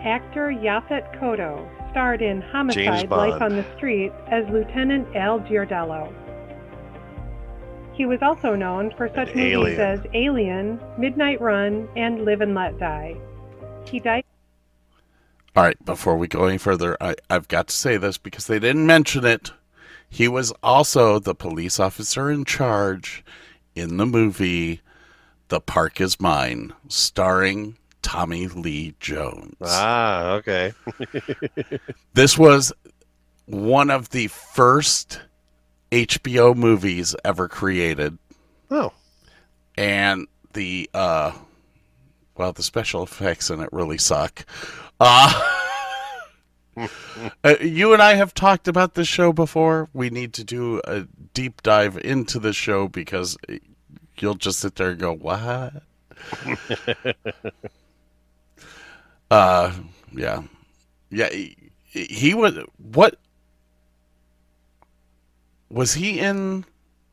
Actor 0.00 0.52
Yaphet 0.62 1.18
Kotto 1.20 1.68
starred 1.90 2.22
in 2.22 2.40
Homicide: 2.40 3.10
Life 3.10 3.40
on 3.42 3.56
the 3.56 3.64
Street 3.76 4.12
as 4.28 4.46
Lieutenant 4.48 5.14
Al 5.16 5.40
Giardello. 5.40 6.12
He 7.92 8.06
was 8.06 8.20
also 8.22 8.54
known 8.54 8.92
for 8.96 9.08
such 9.08 9.34
movies 9.34 9.76
Alien. 9.76 9.80
as 9.80 10.00
Alien, 10.14 10.80
Midnight 10.96 11.40
Run, 11.40 11.88
and 11.96 12.24
Live 12.24 12.40
and 12.40 12.54
Let 12.54 12.78
Die. 12.78 13.16
He 13.86 13.98
died 13.98 14.22
All 15.56 15.64
right, 15.64 15.84
before 15.84 16.16
we 16.16 16.28
go 16.28 16.44
any 16.44 16.58
further, 16.58 16.96
I, 17.00 17.16
I've 17.28 17.48
got 17.48 17.68
to 17.68 17.74
say 17.74 17.96
this 17.96 18.16
because 18.16 18.46
they 18.46 18.60
didn't 18.60 18.86
mention 18.86 19.24
it. 19.24 19.50
He 20.08 20.28
was 20.28 20.52
also 20.62 21.18
the 21.18 21.34
police 21.34 21.80
officer 21.80 22.30
in 22.30 22.44
charge 22.44 23.24
in 23.74 23.96
the 23.96 24.06
movie 24.06 24.80
The 25.48 25.60
Park 25.60 26.00
Is 26.00 26.20
Mine, 26.20 26.74
starring 26.88 27.76
Tommy 28.02 28.46
Lee 28.48 28.94
Jones. 29.00 29.56
Ah, 29.62 30.32
okay. 30.34 30.72
This 32.14 32.36
was 32.36 32.72
one 33.46 33.90
of 33.90 34.10
the 34.10 34.26
first 34.26 35.20
HBO 35.92 36.54
movies 36.56 37.14
ever 37.24 37.48
created, 37.48 38.18
Oh, 38.70 38.92
and 39.76 40.26
the 40.52 40.90
uh, 40.92 41.32
well, 42.36 42.52
the 42.52 42.62
special 42.62 43.02
effects 43.04 43.50
in 43.50 43.60
it 43.60 43.68
really 43.72 43.98
suck. 43.98 44.44
Uh, 44.98 45.32
uh, 47.44 47.54
you 47.60 47.92
and 47.92 48.02
I 48.02 48.14
have 48.14 48.34
talked 48.34 48.68
about 48.68 48.94
this 48.94 49.08
show 49.08 49.32
before. 49.32 49.88
We 49.92 50.10
need 50.10 50.32
to 50.34 50.44
do 50.44 50.80
a 50.84 51.06
deep 51.34 51.62
dive 51.62 51.96
into 51.98 52.38
the 52.38 52.52
show 52.52 52.88
because 52.88 53.36
you'll 54.18 54.34
just 54.34 54.58
sit 54.60 54.74
there 54.74 54.90
and 54.90 54.98
go, 54.98 55.12
"What?" 55.14 55.82
uh, 59.30 59.72
yeah, 60.12 60.42
yeah. 61.10 61.28
He, 61.30 61.56
he 61.92 62.34
was 62.34 62.54
what? 62.92 63.16
Was 65.70 65.94
he 65.94 66.18
in? 66.18 66.64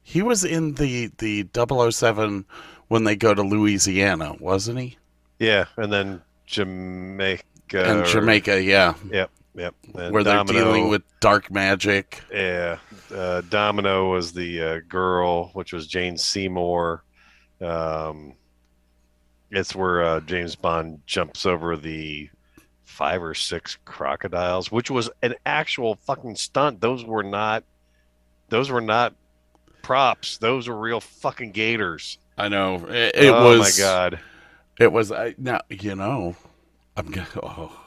He 0.03 0.21
was 0.21 0.43
in 0.43 0.75
the 0.75 1.11
the 1.17 1.47
007 1.91 2.45
when 2.87 3.03
they 3.03 3.15
go 3.15 3.33
to 3.33 3.41
Louisiana, 3.41 4.35
wasn't 4.39 4.79
he? 4.79 4.97
yeah, 5.39 5.65
and 5.77 5.91
then 5.91 6.21
Jamaica. 6.45 7.43
and 7.73 8.01
or- 8.01 8.05
Jamaica, 8.05 8.61
yeah, 8.61 8.93
Yep, 9.11 9.31
yep. 9.55 9.75
And 9.97 10.13
where 10.13 10.23
they're 10.23 10.43
dealing 10.43 10.89
with 10.89 11.01
dark 11.19 11.51
magic. 11.51 12.21
Yeah, 12.31 12.77
uh, 13.13 13.41
Domino 13.49 14.11
was 14.11 14.31
the 14.31 14.61
uh, 14.61 14.79
girl, 14.87 15.49
which 15.53 15.73
was 15.73 15.87
Jane 15.87 16.17
Seymour. 16.17 17.03
Um, 17.61 18.33
it's 19.51 19.75
where 19.75 20.03
uh, 20.03 20.19
James 20.21 20.55
Bond 20.55 21.01
jumps 21.05 21.45
over 21.45 21.77
the 21.77 22.29
five 22.83 23.21
or 23.21 23.33
six 23.33 23.77
crocodiles, 23.85 24.71
which 24.71 24.89
was 24.89 25.09
an 25.21 25.35
actual 25.45 25.95
fucking 25.95 26.35
stunt. 26.35 26.81
Those 26.81 27.03
were 27.03 27.23
not. 27.23 27.63
Those 28.49 28.69
were 28.69 28.81
not 28.81 29.15
props. 29.81 30.37
Those 30.37 30.67
were 30.67 30.77
real 30.77 31.01
fucking 31.01 31.51
gators. 31.51 32.17
I 32.37 32.49
know 32.49 32.85
it, 32.87 33.15
it 33.15 33.29
oh 33.29 33.57
was. 33.57 33.59
my 33.59 33.83
god. 33.83 34.19
It 34.79 34.91
was. 34.91 35.11
I, 35.11 35.35
now 35.37 35.61
you 35.69 35.95
know. 35.95 36.35
I'm 36.97 37.11
gonna. 37.11 37.27
Oh, 37.43 37.77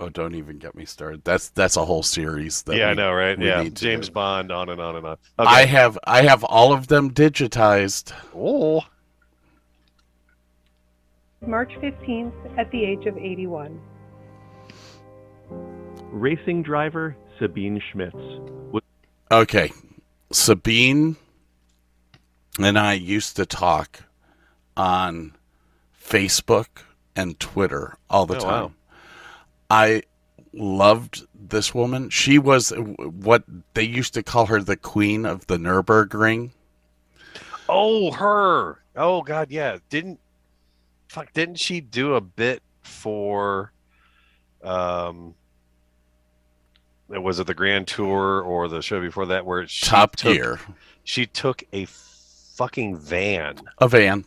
oh, 0.00 0.08
don't 0.08 0.34
even 0.34 0.58
get 0.58 0.74
me 0.74 0.84
started. 0.84 1.22
That's 1.24 1.50
that's 1.50 1.76
a 1.76 1.84
whole 1.84 2.02
series. 2.02 2.62
That 2.62 2.76
yeah, 2.76 2.88
I 2.88 2.94
know, 2.94 3.12
right? 3.12 3.38
Yeah, 3.38 3.64
James 3.64 4.08
do. 4.08 4.14
Bond, 4.14 4.50
on 4.50 4.68
and 4.68 4.80
on 4.80 4.96
and 4.96 5.06
on. 5.06 5.16
I 5.38 5.64
have 5.64 5.98
I 6.04 6.22
have 6.22 6.44
all 6.44 6.72
of 6.72 6.86
them 6.86 7.10
digitized. 7.12 8.12
oh, 8.34 8.84
March 11.46 11.72
15th 11.82 12.32
at 12.58 12.70
the 12.70 12.84
age 12.84 13.06
of 13.06 13.16
81. 13.16 13.80
Racing 16.10 16.62
driver 16.62 17.16
Sabine 17.38 17.80
Schmitz 17.90 18.16
Okay, 19.30 19.72
Sabine 20.30 21.16
and 22.60 22.78
I 22.78 22.92
used 22.92 23.34
to 23.36 23.46
talk 23.46 24.04
on 24.76 25.34
Facebook 26.00 26.66
and 27.16 27.38
Twitter 27.40 27.96
all 28.08 28.26
the 28.26 28.36
Oh, 28.36 28.40
time. 28.40 28.62
wow. 28.62 28.72
I 29.70 30.02
loved 30.52 31.26
this 31.34 31.74
woman. 31.74 32.10
She 32.10 32.38
was 32.38 32.72
what 32.76 33.42
they 33.74 33.82
used 33.82 34.14
to 34.14 34.22
call 34.22 34.46
her 34.46 34.60
the 34.60 34.76
queen 34.76 35.24
of 35.26 35.46
the 35.48 35.56
Nurburgring. 35.56 36.50
Oh, 37.68 38.12
her. 38.12 38.78
Oh 38.94 39.22
God, 39.22 39.50
yeah. 39.50 39.78
Didn't 39.88 40.20
fuck? 41.14 41.32
Didn't 41.32 41.58
she 41.58 41.80
do 41.80 42.14
a 42.14 42.20
bit 42.20 42.62
for? 42.82 43.72
Um, 44.62 45.34
was 47.08 47.38
it 47.38 47.46
the 47.46 47.54
Grand 47.54 47.86
Tour 47.86 48.40
or 48.42 48.66
the 48.68 48.82
show 48.82 49.00
before 49.00 49.26
that 49.26 49.46
where 49.46 49.66
she 49.66 49.86
Top 49.86 50.16
took, 50.16 50.34
Gear. 50.34 50.58
She 51.04 51.26
took 51.26 51.62
a 51.72 51.86
fucking 51.86 52.96
van, 52.96 53.56
A 53.78 53.88
van. 53.88 54.24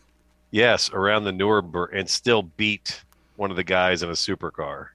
yes, 0.50 0.90
around 0.92 1.24
the 1.24 1.32
Nuremberg 1.32 1.90
and 1.94 2.08
still 2.08 2.42
beat 2.42 3.02
one 3.36 3.50
of 3.50 3.56
the 3.56 3.64
guys 3.64 4.02
in 4.02 4.08
a 4.10 4.12
supercar. 4.12 4.88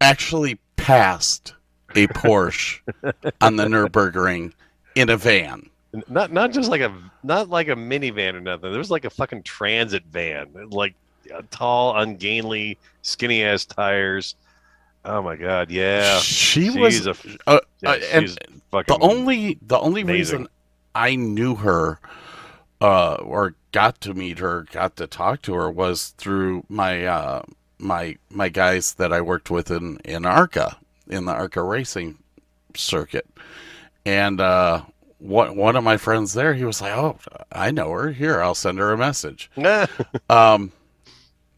Actually 0.00 0.58
passed 0.76 1.54
a 1.94 2.06
Porsche 2.08 2.80
on 3.40 3.56
the 3.56 3.64
Nurburgring 3.66 4.52
in 4.94 5.10
a 5.10 5.16
van. 5.16 5.68
Not 6.08 6.32
not 6.32 6.52
just 6.52 6.70
like 6.70 6.80
a 6.80 6.94
not 7.24 7.48
like 7.48 7.68
a 7.68 7.74
minivan 7.74 8.34
or 8.34 8.40
nothing. 8.40 8.70
There 8.70 8.78
was 8.78 8.90
like 8.92 9.04
a 9.04 9.10
fucking 9.10 9.42
transit 9.42 10.04
van, 10.04 10.68
like 10.70 10.94
tall, 11.50 11.96
ungainly, 11.96 12.78
skinny 13.02 13.42
ass 13.42 13.64
tires. 13.64 14.34
Oh 15.04 15.22
my 15.22 15.36
god, 15.36 15.70
yeah. 15.70 16.18
She 16.18 16.70
She's 16.70 16.76
was 16.76 17.06
a 17.06 17.14
uh, 17.46 17.60
yeah, 17.82 17.90
uh, 17.90 17.98
and 18.12 18.28
she's 18.28 18.38
fucking 18.70 18.98
the 18.98 18.98
only 19.00 19.58
the 19.62 19.78
only 19.78 20.02
amazing. 20.02 20.40
reason 20.40 20.48
I 20.94 21.14
knew 21.16 21.54
her 21.56 22.00
uh, 22.80 23.14
or 23.14 23.54
got 23.72 24.00
to 24.02 24.14
meet 24.14 24.38
her, 24.38 24.66
got 24.72 24.96
to 24.96 25.06
talk 25.06 25.42
to 25.42 25.54
her 25.54 25.70
was 25.70 26.08
through 26.18 26.64
my 26.68 27.04
uh, 27.06 27.42
my 27.78 28.16
my 28.30 28.48
guys 28.48 28.94
that 28.94 29.12
I 29.12 29.20
worked 29.20 29.50
with 29.50 29.70
in 29.70 29.98
in 30.04 30.24
ARCA 30.26 30.76
in 31.08 31.24
the 31.24 31.32
ARCA 31.32 31.62
racing 31.62 32.18
circuit, 32.76 33.26
and 34.04 34.40
uh, 34.40 34.82
one 35.18 35.56
one 35.56 35.76
of 35.76 35.84
my 35.84 35.96
friends 35.96 36.32
there, 36.34 36.54
he 36.54 36.64
was 36.64 36.80
like, 36.80 36.92
"Oh, 36.92 37.18
I 37.52 37.70
know 37.70 37.90
her. 37.90 38.10
Here, 38.12 38.40
I'll 38.42 38.54
send 38.54 38.78
her 38.78 38.92
a 38.92 38.98
message." 38.98 39.50
Um, 40.28 40.72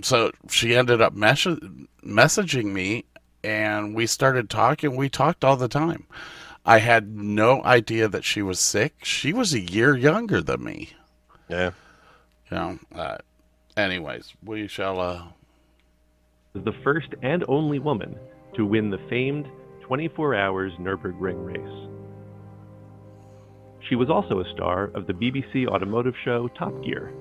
so 0.03 0.33
she 0.49 0.75
ended 0.77 1.01
up 1.01 1.15
mes- 1.15 1.61
messaging 2.05 2.67
me, 2.73 3.05
and 3.45 3.95
we 3.95 4.07
started 4.07 4.51
talking. 4.51 4.97
We 4.97 5.09
talked 5.09 5.45
all 5.45 5.57
the 5.57 5.69
time. 5.69 6.07
I 6.65 6.79
had 6.79 7.17
no 7.17 7.63
idea 7.65 8.09
that 8.09 8.25
she 8.25 8.41
was 8.43 8.61
sick. 8.61 9.05
She 9.05 9.33
was 9.33 9.53
a 9.53 9.61
year 9.61 9.97
younger 9.97 10.41
than 10.41 10.63
me. 10.63 10.91
yeah. 11.49 11.73
You 12.51 12.57
know. 12.57 12.79
Uh, 12.95 13.17
anyways, 13.77 14.35
we 14.45 14.69
shall. 14.69 15.01
Uh, 15.01 15.23
the 16.55 16.73
first 16.85 17.09
and 17.23 17.45
only 17.49 17.79
woman 17.79 18.17
to 18.55 18.67
win 18.67 18.91
the 18.91 18.99
famed 19.09 19.49
24 19.81 20.35
Hours 20.35 20.73
Nürburgring 20.79 21.45
race. 21.45 21.89
She 23.89 23.97
was 23.97 24.11
also 24.11 24.41
a 24.41 24.53
star 24.53 24.91
of 24.95 25.07
the 25.07 25.13
BBC 25.15 25.67
automotive 25.67 26.15
show 26.25 26.49
Top 26.49 26.73
Gear. 26.85 27.13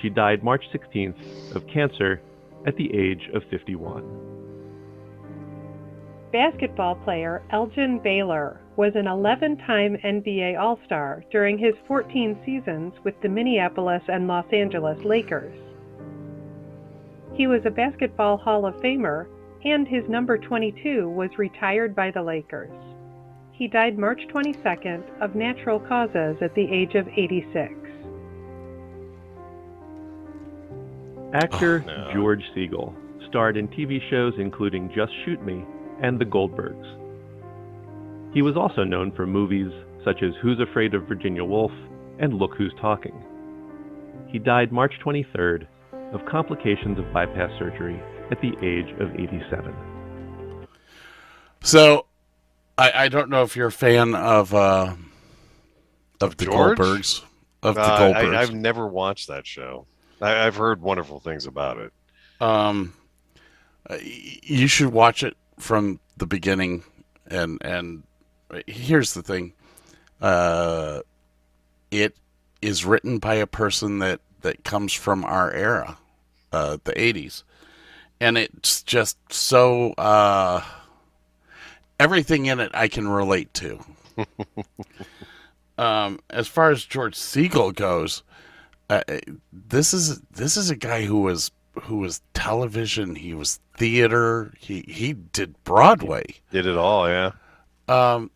She 0.00 0.10
died 0.10 0.42
March 0.42 0.64
16th 0.72 1.54
of 1.54 1.66
cancer 1.66 2.20
at 2.66 2.76
the 2.76 2.92
age 2.92 3.30
of 3.34 3.42
51. 3.50 4.26
Basketball 6.32 6.96
player 6.96 7.42
Elgin 7.50 7.98
Baylor 8.00 8.60
was 8.76 8.94
an 8.94 9.06
11 9.06 9.56
time 9.58 9.96
NBA 10.04 10.58
All 10.58 10.78
Star 10.84 11.24
during 11.30 11.56
his 11.56 11.74
14 11.88 12.38
seasons 12.44 12.92
with 13.04 13.14
the 13.22 13.28
Minneapolis 13.28 14.02
and 14.08 14.26
Los 14.26 14.44
Angeles 14.52 15.02
Lakers. 15.04 15.56
He 17.34 17.46
was 17.46 17.64
a 17.64 17.70
Basketball 17.70 18.36
Hall 18.36 18.66
of 18.66 18.74
Famer, 18.76 19.26
and 19.64 19.88
his 19.88 20.08
number 20.08 20.36
22 20.36 21.08
was 21.08 21.38
retired 21.38 21.94
by 21.94 22.10
the 22.10 22.22
Lakers. 22.22 22.70
He 23.52 23.68
died 23.68 23.98
March 23.98 24.26
22nd 24.28 25.02
of 25.20 25.34
natural 25.34 25.80
causes 25.80 26.36
at 26.42 26.54
the 26.54 26.70
age 26.70 26.94
of 26.94 27.08
86. 27.08 27.85
Actor 31.32 31.84
Oh, 31.84 31.86
no. 31.86 32.12
George 32.12 32.42
Siegel 32.54 32.92
starred 32.94 33.26
starred 33.28 33.56
in 33.56 33.66
TV 33.68 34.00
shows 34.08 34.32
including 34.38 34.88
Just 34.94 35.12
Shoot 35.24 35.42
Me 35.44 35.64
and 36.00 36.18
The 36.18 36.24
Goldbergs. 36.24 36.86
He 38.32 38.40
was 38.40 38.56
also 38.56 38.84
known 38.84 39.10
for 39.12 39.26
movies 39.26 39.72
such 40.04 40.22
as 40.22 40.32
Who's 40.40 40.60
Afraid 40.60 40.94
of 40.94 41.08
Virginia 41.08 41.44
Woolf 41.44 41.72
and 42.20 42.34
Look 42.34 42.54
Who's 42.56 42.72
Talking. 42.80 43.14
He 44.28 44.38
died 44.38 44.70
March 44.72 44.92
23rd 45.04 45.66
of 46.12 46.24
complications 46.26 46.98
of 46.98 47.12
bypass 47.12 47.50
surgery 47.58 48.00
at 48.30 48.40
the 48.40 48.52
age 48.64 48.88
of 49.00 49.12
87. 49.14 49.74
So, 51.62 52.06
I, 52.78 52.92
I 53.04 53.08
don't 53.08 53.28
know 53.28 53.42
if 53.42 53.56
you're 53.56 53.68
a 53.68 53.72
fan 53.72 54.14
of 54.14 54.54
uh, 54.54 54.94
of 56.20 56.36
the 56.36 56.44
George? 56.44 56.78
Goldbergs. 56.78 57.22
Of 57.62 57.74
the 57.74 57.80
Uh, 57.82 57.98
Goldbergs. 58.14 58.34
I, 58.36 58.42
I've 58.42 58.54
never 58.54 58.86
watched 58.86 59.28
that 59.28 59.46
show. 59.46 59.86
I, 60.20 60.46
I've 60.46 60.56
heard 60.56 60.80
wonderful 60.82 61.20
things 61.20 61.46
about 61.46 61.78
it. 61.78 61.92
um, 62.40 62.94
uh, 63.88 63.98
you 64.02 64.66
should 64.66 64.92
watch 64.92 65.22
it 65.22 65.36
from 65.58 66.00
the 66.16 66.26
beginning. 66.26 66.84
And 67.28 67.58
and 67.64 68.02
here's 68.66 69.14
the 69.14 69.22
thing, 69.22 69.52
uh, 70.20 71.00
it 71.90 72.16
is 72.62 72.84
written 72.84 73.18
by 73.18 73.34
a 73.34 73.46
person 73.46 73.98
that 74.00 74.20
that 74.42 74.64
comes 74.64 74.92
from 74.92 75.24
our 75.24 75.52
era, 75.52 75.98
uh, 76.52 76.78
the 76.84 76.92
'80s, 76.92 77.42
and 78.20 78.38
it's 78.38 78.82
just 78.82 79.18
so 79.32 79.92
uh, 79.92 80.62
everything 81.98 82.46
in 82.46 82.60
it 82.60 82.70
I 82.74 82.88
can 82.88 83.08
relate 83.08 83.52
to. 83.54 83.80
um, 85.78 86.20
as 86.30 86.48
far 86.48 86.70
as 86.70 86.84
George 86.84 87.14
Siegel 87.16 87.72
goes, 87.72 88.22
uh, 88.88 89.02
this 89.52 89.92
is 89.92 90.20
this 90.30 90.56
is 90.56 90.70
a 90.70 90.76
guy 90.76 91.04
who 91.04 91.20
was 91.20 91.50
who 91.82 91.98
was 91.98 92.20
television. 92.34 93.14
He 93.14 93.34
was 93.34 93.60
theater. 93.76 94.52
He 94.58 94.84
he 94.88 95.12
did 95.12 95.62
Broadway. 95.64 96.24
Did 96.50 96.66
it 96.66 96.76
all, 96.76 97.08
yeah. 97.08 97.32
Um, 97.88 98.30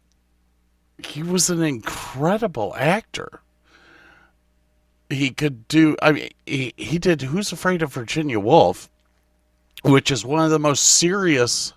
he 0.99 1.23
was 1.23 1.51
an 1.51 1.63
incredible 1.63 2.75
actor. 2.77 3.41
He 5.09 5.31
could 5.31 5.67
do. 5.69 5.97
I 6.03 6.13
mean, 6.13 6.31
he 6.47 6.73
he 6.77 6.99
did 6.99 7.23
Who's 7.23 7.53
Afraid 7.53 7.83
of 7.83 7.93
Virginia 7.93 8.39
Woolf, 8.39 8.89
which 9.83 10.11
is 10.11 10.25
one 10.25 10.45
of 10.45 10.51
the 10.51 10.59
most 10.59 10.83
serious 10.83 11.73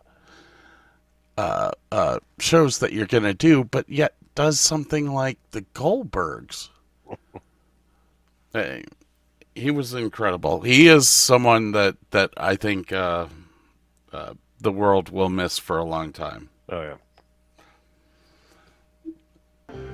uh, 1.37 1.71
uh, 1.91 2.19
shows 2.39 2.79
that 2.79 2.93
you're 2.93 3.07
going 3.07 3.23
to 3.23 3.33
do, 3.33 3.63
but 3.63 3.89
yet 3.89 4.15
does 4.35 4.59
something 4.59 5.11
like 5.11 5.37
the 5.51 5.61
Goldbergs. 5.73 6.69
Uh, 8.53 8.77
he 9.55 9.71
was 9.71 9.93
incredible. 9.93 10.61
He 10.61 10.87
is 10.87 11.09
someone 11.09 11.71
that 11.71 11.95
that 12.11 12.31
I 12.37 12.55
think 12.55 12.91
uh, 12.91 13.27
uh, 14.11 14.33
the 14.59 14.71
world 14.71 15.09
will 15.09 15.29
miss 15.29 15.57
for 15.59 15.77
a 15.77 15.83
long 15.83 16.11
time. 16.11 16.49
Oh 16.69 16.81
yeah. 16.81 16.95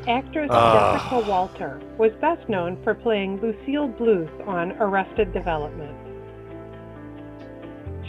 Actress 0.08 0.50
Ah. 0.52 0.98
Jessica 0.98 1.30
Walter 1.30 1.82
was 1.98 2.12
best 2.20 2.48
known 2.50 2.82
for 2.84 2.94
playing 2.96 3.40
Lucille 3.42 3.90
Bluth 3.90 4.48
on 4.48 4.72
Arrested 4.74 5.34
Development. 5.34 5.96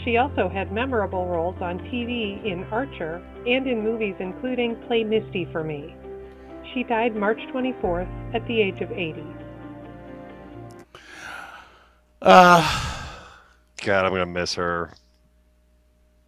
She 0.03 0.17
also 0.17 0.49
had 0.49 0.71
memorable 0.71 1.27
roles 1.27 1.61
on 1.61 1.77
TV 1.79 2.43
in 2.43 2.63
Archer 2.71 3.21
and 3.45 3.67
in 3.67 3.83
movies 3.83 4.15
including 4.19 4.75
Play 4.87 5.03
Misty 5.03 5.47
for 5.51 5.63
Me. 5.63 5.95
She 6.73 6.83
died 6.83 7.15
March 7.15 7.39
24th 7.53 8.09
at 8.33 8.45
the 8.47 8.61
age 8.61 8.81
of 8.81 8.91
80. 8.91 9.23
Uh, 12.21 12.61
God, 13.83 14.05
I'm 14.05 14.11
gonna 14.11 14.25
miss 14.25 14.53
her. 14.55 14.91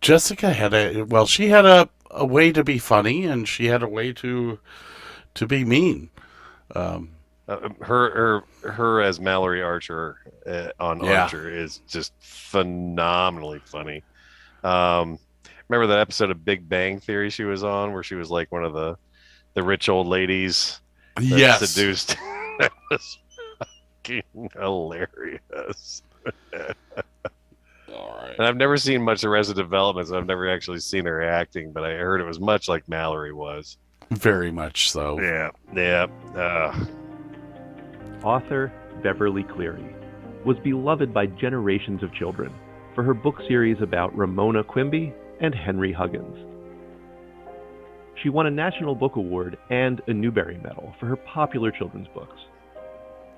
Jessica 0.02 0.52
had 0.52 0.74
a 0.74 1.04
well, 1.04 1.26
she 1.26 1.48
had 1.50 1.66
a, 1.66 1.90
a 2.12 2.26
way 2.26 2.52
to 2.52 2.64
be 2.64 2.78
funny, 2.78 3.26
and 3.26 3.48
she 3.48 3.68
had 3.68 3.84
a 3.84 3.88
way 3.88 4.12
to 4.14 4.60
to 5.36 5.48
be 5.48 5.64
mean. 5.66 6.10
Um, 6.76 7.10
Uh, 7.48 7.70
her, 7.82 8.44
her, 8.62 8.72
her 8.72 9.02
as 9.02 9.20
Mallory 9.20 9.62
Archer 9.62 10.18
uh, 10.48 10.70
on 10.80 11.04
Yeah. 11.04 11.24
Archer 11.24 11.50
is 11.50 11.80
just 11.88 12.14
phenomenally 12.20 13.62
funny. 13.66 14.04
Um, 14.64 15.20
remember 15.68 15.88
that 15.88 16.00
episode 16.00 16.32
of 16.32 16.46
Big 16.46 16.68
Bang 16.70 17.00
Theory 17.00 17.30
she 17.30 17.44
was 17.44 17.64
on, 17.64 17.94
where 17.94 18.04
she 18.04 18.16
was 18.16 18.32
like 18.32 18.52
one 18.52 18.64
of 18.64 18.74
the 18.74 18.98
the 19.56 19.64
rich 19.64 19.90
old 19.90 20.08
ladies 20.08 20.80
that 21.16 21.24
yes, 21.26 21.60
seduced. 21.70 22.16
that 22.60 22.72
was 22.90 23.20
fucking 24.04 24.50
hilarious. 24.54 26.04
All 27.94 28.18
right. 28.22 28.36
And 28.38 28.48
I've 28.48 28.58
never 28.58 28.78
seen 28.78 29.02
much 29.04 29.24
Arrested 29.24 29.56
Development, 29.56 30.08
so 30.08 30.18
I've 30.18 30.26
never 30.26 30.50
actually 30.50 30.80
seen 30.80 31.06
her 31.06 31.22
acting, 31.22 31.72
but 31.72 31.84
I 31.84 31.92
heard 31.92 32.22
it 32.22 32.26
was 32.26 32.40
much 32.40 32.68
like 32.68 32.88
Mallory 32.90 33.34
was. 33.34 33.78
Very 34.12 34.52
much 34.52 34.92
so. 34.92 35.20
Yeah, 35.20 35.50
yeah. 35.76 36.08
Uh, 36.36 36.86
Author 38.24 38.72
Beverly 39.02 39.44
Cleary 39.44 39.96
was 40.46 40.58
beloved 40.64 41.14
by 41.14 41.26
generations 41.26 42.04
of 42.04 42.14
children 42.14 42.54
for 42.96 43.04
her 43.04 43.14
book 43.14 43.40
series 43.48 43.82
about 43.82 44.16
Ramona 44.16 44.64
Quimby 44.64 45.14
and 45.40 45.54
Henry 45.54 45.92
Huggins. 45.92 46.38
She 48.22 48.30
won 48.30 48.46
a 48.46 48.52
National 48.52 48.94
Book 48.96 49.16
Award 49.16 49.58
and 49.70 50.02
a 50.08 50.14
Newbery 50.14 50.58
Medal 50.58 50.94
for 51.00 51.08
her 51.08 51.16
popular 51.16 51.72
children's 51.72 52.08
books. 52.10 52.40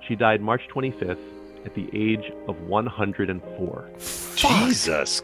She 0.07 0.15
died 0.15 0.41
March 0.41 0.61
25th 0.73 1.17
at 1.65 1.73
the 1.73 1.89
age 1.93 2.31
of 2.47 2.59
104. 2.61 3.89
Jesus. 4.35 5.23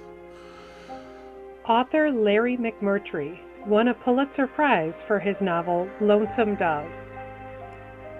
Author 1.67 2.11
Larry 2.11 2.57
McMurtry 2.57 3.39
won 3.67 3.89
a 3.89 3.93
Pulitzer 3.93 4.47
Prize 4.47 4.93
for 5.07 5.19
his 5.19 5.35
novel 5.39 5.87
Lonesome 6.01 6.55
Dove. 6.55 6.89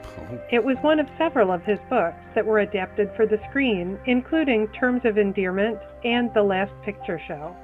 Oh. 0.04 0.40
It 0.52 0.64
was 0.64 0.78
one 0.82 1.00
of 1.00 1.08
several 1.18 1.52
of 1.52 1.64
his 1.64 1.80
books 1.90 2.18
that 2.36 2.46
were 2.46 2.60
adapted 2.60 3.10
for 3.16 3.26
the 3.26 3.40
screen, 3.50 3.98
including 4.06 4.68
Terms 4.68 5.02
of 5.06 5.18
Endearment 5.18 5.80
and 6.04 6.32
The 6.34 6.44
Last 6.44 6.74
Picture 6.84 7.20
Show. 7.28 7.56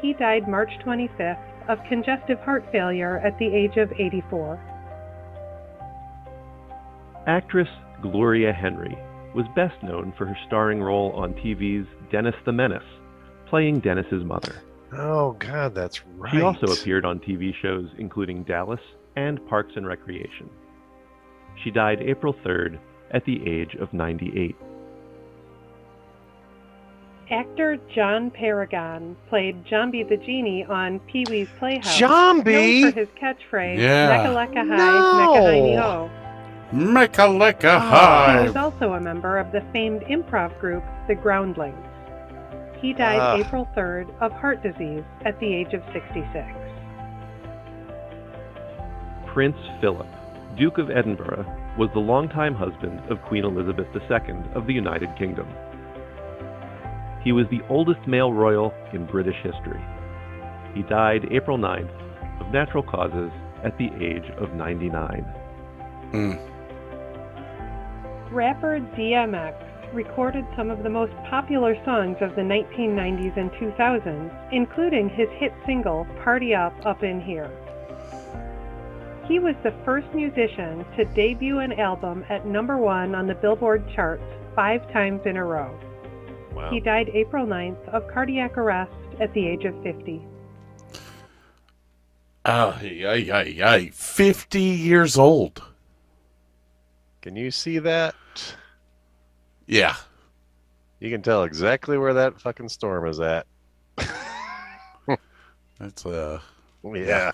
He 0.00 0.14
died 0.14 0.48
March 0.48 0.70
25th 0.84 1.68
of 1.68 1.78
congestive 1.88 2.38
heart 2.40 2.64
failure 2.72 3.18
at 3.18 3.38
the 3.38 3.46
age 3.46 3.76
of 3.76 3.92
84. 3.92 4.60
Actress 7.26 7.68
Gloria 8.02 8.52
Henry 8.52 8.96
was 9.34 9.46
best 9.56 9.82
known 9.82 10.12
for 10.16 10.26
her 10.26 10.36
starring 10.46 10.80
role 10.82 11.12
on 11.12 11.34
TV's 11.34 11.86
Dennis 12.10 12.34
the 12.44 12.52
Menace, 12.52 12.82
playing 13.46 13.80
Dennis's 13.80 14.24
mother. 14.24 14.54
Oh 14.96 15.32
God, 15.32 15.74
that's 15.74 16.04
right. 16.16 16.32
She 16.32 16.40
also 16.40 16.66
appeared 16.66 17.04
on 17.04 17.18
TV 17.18 17.52
shows 17.60 17.88
including 17.98 18.44
Dallas 18.44 18.80
and 19.16 19.44
Parks 19.48 19.72
and 19.76 19.86
Recreation. 19.86 20.48
She 21.62 21.70
died 21.70 22.00
April 22.00 22.34
3rd 22.44 22.78
at 23.10 23.24
the 23.24 23.40
age 23.48 23.74
of 23.76 23.92
98. 23.92 24.54
Actor 27.30 27.78
John 27.94 28.30
Paragon 28.30 29.16
played 29.30 29.64
Jambi 29.64 30.06
the 30.06 30.16
Genie 30.18 30.64
on 30.66 31.00
Pee 31.00 31.24
Wee's 31.30 31.48
Playhouse. 31.58 31.98
Jambi? 31.98 32.82
Known 32.82 32.92
for 32.92 32.98
his 33.00 33.08
catchphrase, 33.20 33.78
Yeah. 33.78 34.08
Mecca 34.08 34.28
Lecca 34.34 34.68
Hi, 34.68 34.76
No. 34.76 36.02
Mecca 36.10 36.23
Heiny 36.74 36.84
Ho. 36.86 36.92
Mechaleka 36.92 37.80
He 37.80 37.88
High. 37.88 38.42
was 38.46 38.56
also 38.56 38.94
a 38.94 39.00
member 39.00 39.38
of 39.38 39.52
the 39.52 39.60
famed 39.72 40.02
improv 40.02 40.58
group, 40.60 40.82
The 41.08 41.14
Groundlings. 41.14 41.76
He 42.80 42.92
died 42.92 43.18
Ah. 43.20 43.36
April 43.36 43.68
3rd 43.76 44.08
of 44.20 44.32
heart 44.32 44.62
disease 44.62 45.04
at 45.24 45.38
the 45.40 45.54
age 45.54 45.72
of 45.72 45.82
66. 45.92 46.46
Prince 49.26 49.56
Philip, 49.80 50.06
Duke 50.56 50.78
of 50.78 50.90
Edinburgh, 50.90 51.44
was 51.78 51.90
the 51.92 51.98
longtime 52.00 52.54
husband 52.54 53.00
of 53.10 53.20
Queen 53.22 53.44
Elizabeth 53.44 53.86
II 53.94 54.36
of 54.54 54.66
the 54.66 54.72
United 54.72 55.08
Kingdom. 55.16 55.48
He 57.22 57.32
was 57.32 57.46
the 57.50 57.62
oldest 57.68 58.06
male 58.06 58.32
royal 58.32 58.72
in 58.92 59.06
British 59.06 59.36
history. 59.42 59.80
He 60.74 60.82
died 60.82 61.26
April 61.32 61.56
9th 61.58 61.90
of 62.40 62.52
natural 62.52 62.82
causes 62.82 63.32
at 63.64 63.76
the 63.78 63.90
age 64.00 64.28
of 64.38 64.52
99. 64.54 65.24
Mm. 66.12 66.38
Rapper 68.34 68.80
DMX 68.96 69.94
recorded 69.94 70.44
some 70.56 70.68
of 70.68 70.82
the 70.82 70.90
most 70.90 71.12
popular 71.30 71.76
songs 71.84 72.16
of 72.20 72.34
the 72.34 72.42
1990s 72.42 73.36
and 73.36 73.48
2000s, 73.52 74.52
including 74.52 75.08
his 75.08 75.28
hit 75.38 75.52
single 75.64 76.04
Party 76.24 76.52
Up 76.52 76.74
Up 76.84 77.04
in 77.04 77.20
Here. 77.20 77.48
He 79.28 79.38
was 79.38 79.54
the 79.62 79.72
first 79.84 80.08
musician 80.12 80.84
to 80.96 81.04
debut 81.14 81.60
an 81.60 81.74
album 81.74 82.24
at 82.28 82.44
number 82.44 82.76
one 82.76 83.14
on 83.14 83.28
the 83.28 83.36
Billboard 83.36 83.84
charts 83.94 84.24
five 84.56 84.82
times 84.92 85.20
in 85.26 85.36
a 85.36 85.44
row. 85.44 85.72
Wow. 86.52 86.70
He 86.70 86.80
died 86.80 87.10
April 87.14 87.46
9th 87.46 87.88
of 87.90 88.08
cardiac 88.08 88.58
arrest 88.58 88.92
at 89.20 89.32
the 89.32 89.46
age 89.46 89.64
of 89.64 89.80
50. 89.84 90.26
Oh, 92.46 92.76
ay, 92.82 93.30
ay, 93.32 93.58
ay. 93.64 93.90
50 93.92 94.60
years 94.60 95.16
old. 95.16 95.62
Can 97.24 97.36
you 97.36 97.50
see 97.50 97.78
that? 97.78 98.14
Yeah. 99.66 99.96
You 101.00 101.08
can 101.10 101.22
tell 101.22 101.44
exactly 101.44 101.96
where 101.96 102.12
that 102.12 102.38
fucking 102.38 102.68
storm 102.68 103.08
is 103.08 103.18
at. 103.18 103.46
That's 105.78 106.04
uh 106.04 106.38
Yeah. 106.84 107.32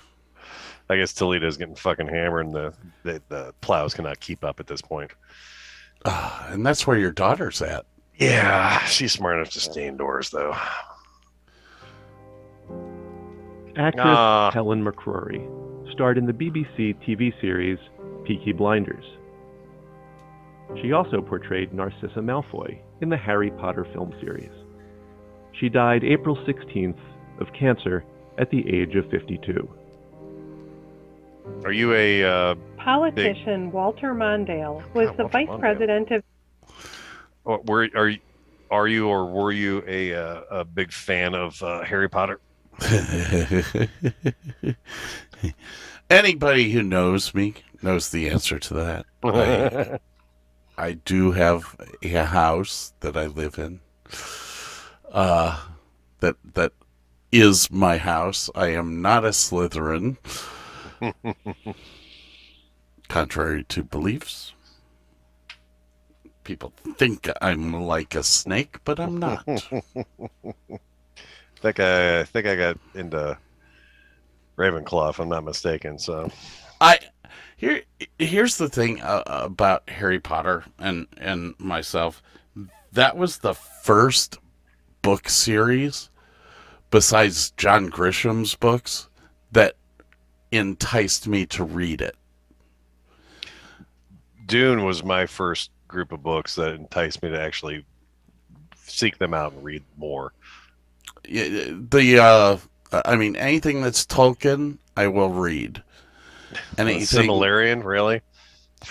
I 0.89 0.97
guess 0.97 1.13
Toledo's 1.13 1.57
getting 1.57 1.75
fucking 1.75 2.07
hammered, 2.07 2.47
and 2.47 2.55
the, 2.55 2.73
the 3.03 3.21
the 3.29 3.53
plows 3.63 3.93
cannot 3.93 4.21
keep 4.21 4.45
up 4.45 4.61
at 4.61 4.69
this 4.69 4.81
point. 4.81 5.11
ah, 6.05 6.47
and 6.51 6.65
that's 6.65 6.87
where 6.87 6.97
your 6.97 7.11
daughter's 7.11 7.61
at. 7.61 7.85
Yeah, 8.17 8.79
she's 8.85 9.11
smart 9.13 9.37
enough 9.37 9.51
to 9.55 9.61
stay 9.61 9.89
indoors, 9.89 10.31
though. 10.31 10.57
Actress 13.77 14.05
Ah. 14.07 14.51
Helen 14.53 14.85
McCrory 14.85 15.45
starred 15.93 16.17
in 16.17 16.27
the 16.27 16.33
BBC 16.33 16.95
TV 17.05 17.33
series 17.41 17.79
Peaky 18.25 18.53
Blinders. 18.53 19.05
She 20.81 20.93
also 20.93 21.21
portrayed 21.21 21.73
Narcissa 21.73 22.21
Malfoy 22.21 22.79
in 23.01 23.09
the 23.09 23.17
Harry 23.17 23.51
Potter 23.51 23.85
film 23.93 24.15
series. 24.21 24.51
She 25.53 25.69
died 25.69 26.05
April 26.05 26.37
16th 26.47 26.99
of 27.39 27.53
cancer 27.53 28.05
at 28.39 28.51
the 28.51 28.67
age 28.73 28.95
of 28.95 29.09
52. 29.11 29.69
Are 31.65 31.73
you 31.73 31.93
a 31.95 32.23
uh, 32.25 32.55
Politician 32.79 33.73
Walter 33.73 34.15
Mondale 34.15 34.83
was 34.95 35.09
Ah, 35.09 35.13
the 35.13 35.23
Walter 35.25 35.29
vice 35.29 35.49
Mondale. 35.49 35.61
president 35.61 36.11
of 36.13 36.23
or 37.45 37.61
were 37.67 37.89
are 37.95 38.09
you 38.09 38.19
are 38.71 38.87
you 38.87 39.09
or 39.09 39.27
were 39.27 39.51
you 39.53 39.83
a 39.87 40.15
uh, 40.15 40.43
a 40.51 40.65
big 40.65 40.93
fan 40.93 41.35
of 41.35 41.61
uh, 41.63 41.83
Harry 41.83 42.09
Potter? 42.09 42.41
Anybody 46.11 46.71
who 46.71 46.83
knows 46.83 47.35
me 47.35 47.55
knows 47.83 48.11
the 48.11 48.29
answer 48.29 48.59
to 48.59 48.75
that. 48.75 49.07
I, 49.25 49.99
I 50.81 50.93
do 50.95 51.33
have 51.33 51.77
a 52.03 52.25
house 52.25 52.95
that 53.01 53.15
I 53.15 53.27
live 53.27 53.59
in. 53.59 53.81
Uh 55.13 55.67
that 56.21 56.37
that 56.55 56.73
is 57.31 57.71
my 57.71 57.99
house. 57.99 58.49
I 58.55 58.69
am 58.69 59.03
not 59.03 59.27
a 59.27 59.29
Slytherin. 59.29 60.17
Contrary 63.09 63.65
to 63.65 63.83
beliefs. 63.83 64.55
People 66.45 66.73
think 66.97 67.29
I'm 67.43 67.75
like 67.75 68.15
a 68.15 68.23
snake, 68.23 68.79
but 68.85 68.99
I'm 68.99 69.19
not. 69.19 69.45
think 71.61 71.79
I, 71.79 72.21
I 72.21 72.25
think 72.25 72.47
I 72.47 72.57
got 72.57 72.79
into 72.95 73.37
Ravenclaw, 74.57 75.11
if 75.11 75.21
I'm 75.21 75.29
not 75.29 75.45
mistaken. 75.45 75.99
So 75.99 76.31
I 76.81 76.99
here 77.61 77.83
here's 78.19 78.57
the 78.57 78.71
thing 78.71 79.03
uh, 79.03 79.23
about 79.27 79.89
Harry 79.91 80.19
Potter 80.19 80.65
and 80.79 81.07
and 81.19 81.55
myself. 81.59 82.23
That 82.93 83.19
was 83.19 83.39
the 83.39 83.53
first 83.53 84.39
book 85.03 85.29
series 85.29 86.09
besides 86.91 87.51
John 87.59 87.89
Grisham's 87.89 88.55
books 88.55 89.09
that 89.53 89.77
enticed 90.51 91.29
me 91.29 91.45
to 91.47 91.63
read 91.63 92.01
it. 92.01 92.17
Dune 94.47 94.83
was 94.87 95.05
my 95.05 95.27
first 95.27 95.71
group 95.87 96.13
of 96.13 96.23
books 96.23 96.55
that 96.55 96.75
enticed 96.75 97.23
me 97.23 97.29
to 97.29 97.39
actually 97.39 97.85
seek 98.87 99.19
them 99.19 99.35
out 99.35 99.53
and 99.53 99.63
read 99.63 99.85
more. 99.99 100.33
The 101.25 102.19
uh 102.19 102.57
I 103.05 103.17
mean 103.17 103.37
anything 103.37 103.83
that's 103.83 104.07
Tolkien, 104.07 104.79
I 104.97 105.09
will 105.09 105.29
read. 105.29 105.83
The 106.51 106.81
Anything 106.83 107.29
Silmarillion, 107.29 107.85
really? 107.85 108.23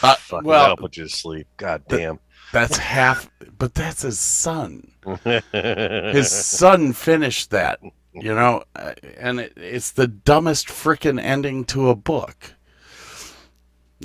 Uh, 0.04 0.16
Fucking 0.16 0.48
well- 0.48 0.62
that'll 0.64 0.78
put 0.78 0.98
you 0.98 1.04
to 1.04 1.10
sleep. 1.10 1.48
God 1.58 1.84
damn. 1.88 2.20
that's 2.54 2.78
half 2.78 3.30
but 3.58 3.74
that's 3.74 4.02
his 4.04 4.20
son. 4.20 4.92
his 5.52 6.32
son 6.32 6.94
finished 6.94 7.52
that 7.52 7.80
you 8.14 8.34
know 8.34 8.64
uh, 8.76 8.94
and 9.18 9.40
it, 9.40 9.54
it's 9.56 9.92
the 9.92 10.08
dumbest 10.08 10.68
freaking 10.68 11.22
ending 11.22 11.64
to 11.66 11.90
a 11.90 11.96
book 11.96 12.54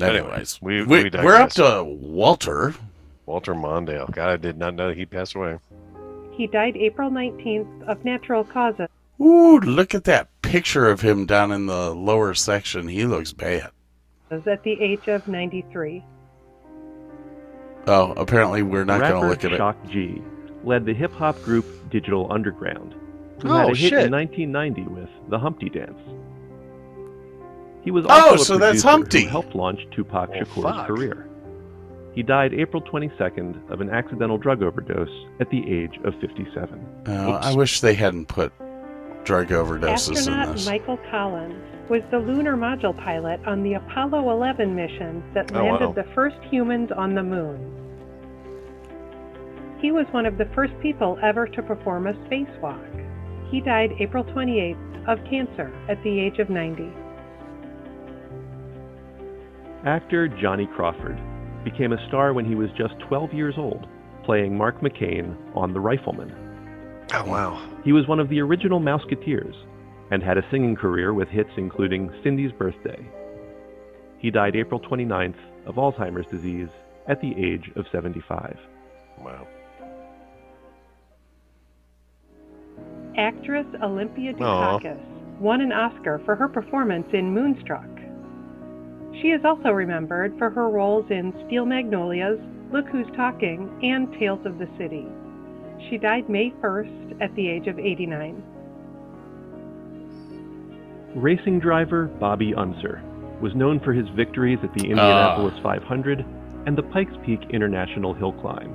Anyway, 0.01 0.19
anyways 0.19 0.61
we- 0.61 0.85
we, 0.85 1.05
we 1.05 1.11
we're 1.23 1.37
up 1.37 1.51
to 1.51 1.83
walter 1.85 2.75
Walter 3.27 3.55
Mondale. 3.55 4.11
God, 4.13 4.29
I 4.29 4.37
did 4.37 4.59
not 4.59 4.75
know 4.75 4.93
he 4.93 5.07
passed 5.07 5.35
away. 5.35 5.59
he 6.33 6.47
died 6.47 6.77
April 6.77 7.11
19th 7.11 7.89
of 7.89 8.05
natural 8.05 8.45
causes. 8.45 8.89
Ooh 9.21 9.59
look 9.61 9.95
at 9.95 10.05
that 10.05 10.29
picture 10.43 10.89
of 10.89 11.01
him 11.01 11.27
down 11.27 11.51
in 11.53 11.67
the 11.67 11.95
lower 11.95 12.35
section 12.35 12.89
he 12.89 13.05
looks 13.05 13.33
bad 13.33 13.71
Was 14.31 14.47
at 14.47 14.63
the 14.63 14.73
age 14.81 15.07
of 15.09 15.27
93. 15.29 16.05
oh 17.87 18.13
apparently 18.17 18.63
we're 18.63 18.85
not 18.85 19.01
going 19.01 19.23
to 19.23 19.29
look 19.29 19.45
at 19.45 19.53
it 19.53 19.57
Shock 19.59 19.77
G 19.91 20.23
led 20.65 20.85
the 20.87 20.95
hip 20.95 21.13
hop 21.13 21.41
group 21.43 21.67
Digital 21.91 22.33
Underground, 22.33 22.95
who 23.43 23.51
Oh, 23.51 23.55
had 23.55 23.71
a 23.71 23.77
hit 23.77 23.93
in 23.93 24.11
1990 24.11 24.83
with 24.85 25.11
The 25.29 25.39
Humpty 25.39 25.69
Dance. 25.69 25.99
He 27.85 27.91
was 27.91 28.07
oh, 28.07 28.11
also 28.11 28.31
Oh, 28.31 28.35
a 28.35 28.39
so 28.39 28.53
that's 28.59 28.83
producer 28.83 28.89
Humpty. 28.89 29.23
who 29.25 29.29
helped 29.29 29.55
launch 29.55 29.81
Tupac 29.93 30.31
Oh, 30.31 30.39
Shakur's 30.39 30.63
fuck. 30.63 30.87
career. 30.87 31.29
He 32.15 32.23
died 32.23 32.55
April 32.55 32.81
22nd 32.81 33.71
of 33.71 33.83
an 33.83 33.91
accidental 33.91 34.39
drug 34.39 34.63
overdose 34.63 35.11
at 35.39 35.51
the 35.51 35.59
age 35.71 35.99
of 36.05 36.15
57. 36.21 37.05
Oh, 37.07 37.33
I 37.33 37.55
wish 37.55 37.81
they 37.83 37.95
hadn't 37.95 38.27
put 38.27 38.53
drug 39.25 39.49
overdoses 39.49 40.11
in 40.11 40.17
Astronaut 40.17 40.57
this 40.57 40.67
Michael 40.67 40.99
Collins 41.11 41.63
was 41.89 42.03
the 42.11 42.19
lunar 42.19 42.57
module 42.57 42.97
pilot 43.05 43.41
on 43.47 43.63
the 43.63 43.75
Apollo 43.75 44.31
11 44.31 44.75
mission 44.75 45.23
that 45.35 45.55
Oh, 45.55 45.63
landed 45.65 45.87
wow. 45.89 45.93
the 45.93 46.05
first 46.15 46.37
humans 46.51 46.91
on 46.97 47.15
the 47.15 47.23
moon. 47.23 47.71
He 49.81 49.93
was 49.93 50.07
one 50.13 50.25
of 50.25 50.39
the 50.39 50.47
first 50.55 50.73
people 50.81 51.19
ever 51.23 51.47
to 51.47 51.63
perform 51.63 52.07
a 52.07 52.15
spacewalk. 52.25 53.51
He 53.51 53.61
died 53.61 53.91
April 54.01 54.25
28th 54.25 55.09
of 55.09 55.19
cancer 55.29 55.71
at 55.89 56.03
the 56.03 56.19
age 56.21 56.39
of 56.39 56.49
90. 56.49 56.91
Actor 59.85 60.29
Johnny 60.41 60.67
Crawford 60.75 61.19
became 61.65 61.93
a 61.93 62.09
star 62.09 62.33
when 62.33 62.47
he 62.47 62.55
was 62.55 62.71
just 62.79 62.95
12 63.09 63.35
years 63.35 63.55
old, 63.59 63.87
playing 64.25 64.57
Mark 64.57 64.81
McCain 64.81 65.37
on 65.55 65.75
The 65.75 65.81
Rifleman. 65.81 66.33
Oh 67.13 67.25
wow. 67.27 67.81
He 67.85 67.93
was 67.93 68.09
one 68.09 68.21
of 68.21 68.29
the 68.29 68.41
original 68.41 68.81
Mouseketeers 68.81 69.55
and 70.11 70.23
had 70.23 70.39
a 70.39 70.47
singing 70.51 70.77
career 70.77 71.13
with 71.13 71.29
hits 71.29 71.51
including 71.57 72.11
Cindy's 72.23 72.53
Birthday. 72.53 73.07
He 74.19 74.31
died 74.31 74.57
April 74.57 74.81
29th 74.81 75.37
of 75.67 75.75
Alzheimer's 75.77 76.27
disease 76.31 76.69
at 77.09 77.21
the 77.21 77.33
age 77.37 77.71
of 77.77 77.85
75. 77.93 78.57
Wow. 79.21 79.47
Actress 83.17 83.67
Olympia 83.83 84.33
Aw. 84.33 84.79
Dukakis 84.79 85.15
won 85.39 85.61
an 85.61 85.73
Oscar 85.73 86.21
for 86.25 86.35
her 86.35 86.49
performance 86.49 87.07
in 87.13 87.33
Moonstruck. 87.33 87.89
She 89.21 89.29
is 89.29 89.45
also 89.45 89.71
remembered 89.71 90.37
for 90.39 90.51
her 90.51 90.69
roles 90.69 91.07
in 91.11 91.33
Steel 91.47 91.67
Magnolias, 91.67 92.41
Look 92.73 92.87
Who's 92.89 93.07
Talking, 93.15 93.71
and 93.83 94.13
Tales 94.19 94.45
of 94.45 94.59
the 94.59 94.69
City. 94.79 95.07
She 95.91 95.99
died 95.99 96.29
May 96.31 96.51
1st 96.63 97.21
at 97.21 97.35
the 97.35 97.49
age 97.49 97.67
of 97.67 97.79
89. 97.79 98.43
Racing 101.15 101.61
driver 101.61 102.07
Bobby 102.07 102.55
Unser 102.55 103.03
was 103.41 103.55
known 103.55 103.81
for 103.81 103.93
his 103.93 104.09
victories 104.17 104.59
at 104.63 104.73
the 104.75 104.85
Indianapolis 104.85 105.55
ah. 105.59 105.63
500 105.63 106.25
and 106.67 106.79
the 106.79 106.83
Pikes 106.83 107.13
Peak 107.27 107.41
International 107.51 108.15
Hill 108.15 108.33
Climb. 108.33 108.75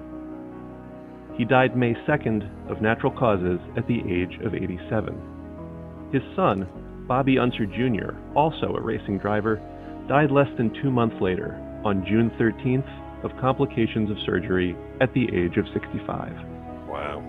He 1.35 1.45
died 1.45 1.75
May 1.75 1.95
2nd 2.07 2.69
of 2.69 2.81
natural 2.81 3.11
causes 3.11 3.59
at 3.75 3.87
the 3.87 3.99
age 4.07 4.37
of 4.43 4.53
87. 4.53 6.09
His 6.11 6.21
son, 6.35 6.67
Bobby 7.07 7.39
Unser 7.39 7.65
Jr., 7.65 8.15
also 8.35 8.75
a 8.75 8.81
racing 8.81 9.17
driver, 9.17 9.59
died 10.07 10.31
less 10.31 10.49
than 10.57 10.73
two 10.81 10.91
months 10.91 11.15
later, 11.21 11.55
on 11.83 12.05
June 12.05 12.29
13th, 12.39 13.23
of 13.23 13.31
complications 13.41 14.11
of 14.11 14.17
surgery 14.25 14.75
at 15.01 15.13
the 15.13 15.25
age 15.33 15.57
of 15.57 15.65
65. 15.73 16.58
Wow. 16.89 17.23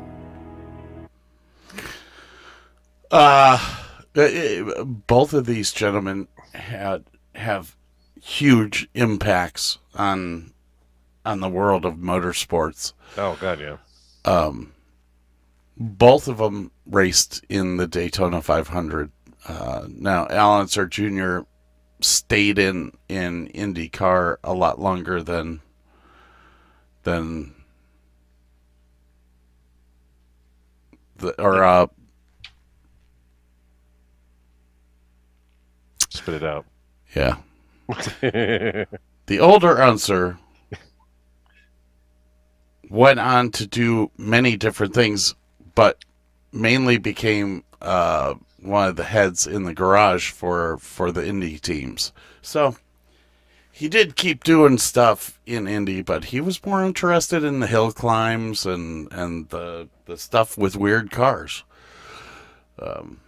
Uh, 3.11 3.59
uh, 4.17 4.85
both 4.85 5.35
of 5.35 5.47
these 5.47 5.73
gentlemen 5.73 6.29
had 6.55 7.05
have 7.35 7.77
huge 8.21 8.89
impacts 8.95 9.79
on 9.95 10.53
on 11.25 11.41
the 11.41 11.49
world 11.49 11.85
of 11.85 11.95
motorsports. 11.95 12.93
Oh 13.19 13.37
god, 13.41 13.61
yeah. 13.61 13.77
Um, 14.25 14.73
both 15.77 16.29
of 16.29 16.39
them 16.39 16.71
raced 16.87 17.45
in 17.49 17.77
the 17.77 17.87
Daytona 17.87 18.43
500. 18.43 19.11
Uh, 19.47 19.87
now, 19.89 20.27
Al 20.29 20.61
Unser 20.61 20.87
Jr. 20.87 21.41
stayed 22.01 22.59
in 22.59 22.93
in 23.09 23.49
IndyCar 23.49 24.37
a 24.45 24.53
lot 24.55 24.81
longer 24.81 25.23
than 25.23 25.61
than 27.03 27.55
the 31.21 31.41
or 31.41 31.63
uh, 31.65 31.87
Spit 36.11 36.35
it 36.35 36.45
out. 36.45 36.67
yeah. 37.15 37.37
The 39.27 39.39
older 39.39 39.81
Unser 39.81 40.39
went 42.89 43.21
on 43.21 43.53
to 43.53 43.67
do 43.67 44.11
many 44.19 44.57
different 44.57 44.93
things, 44.93 45.37
but 45.77 46.05
mainly 46.53 46.99
became 46.99 47.63
uh, 47.81 48.35
one 48.61 48.89
of 48.89 48.97
the 48.97 49.05
heads 49.05 49.47
in 49.47 49.63
the 49.63 49.73
garage 49.75 50.31
for 50.31 50.79
for 50.79 51.13
the 51.13 51.25
Indy 51.25 51.61
teams. 51.61 52.13
So 52.43 52.77
he 53.71 53.89
did 53.89 54.17
keep 54.17 54.43
doing 54.43 54.79
stuff 54.79 55.39
in 55.47 55.69
Indy, 55.69 56.03
but 56.03 56.25
he 56.25 56.41
was 56.41 56.67
more 56.67 56.85
interested 56.85 57.45
in 57.45 57.61
the 57.61 57.69
hill 57.69 57.93
climbs 57.93 58.67
and 58.67 59.13
and 59.13 59.49
the 59.51 59.89
the 60.11 60.19
stuff 60.19 60.59
with 60.59 60.77
weird 60.77 61.11
cars. 61.11 61.63
Um, 62.81 63.21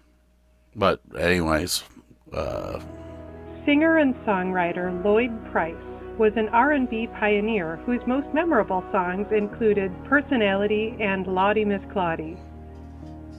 but 0.74 1.00
anyways, 1.16 1.84
uh, 2.32 2.80
Singer 3.64 3.98
and 3.98 4.14
songwriter 4.26 5.04
Lloyd 5.04 5.30
Price 5.52 5.76
was 6.18 6.32
an 6.36 6.48
R&B 6.48 7.08
pioneer 7.18 7.76
whose 7.86 8.00
most 8.06 8.26
memorable 8.34 8.84
songs 8.90 9.28
included 9.30 9.92
Personality 10.04 10.96
and 11.00 11.26
Lawdy 11.26 11.64
Miss 11.64 11.82
Clawdy. 11.94 12.36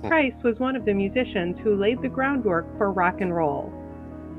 Price 0.08 0.34
was 0.44 0.58
one 0.60 0.76
of 0.76 0.86
the 0.86 0.94
musicians 0.94 1.58
who 1.64 1.76
laid 1.76 2.02
the 2.02 2.10
groundwork 2.10 2.66
for 2.78 2.92
rock 2.92 3.20
and 3.20 3.36
roll. 3.36 3.72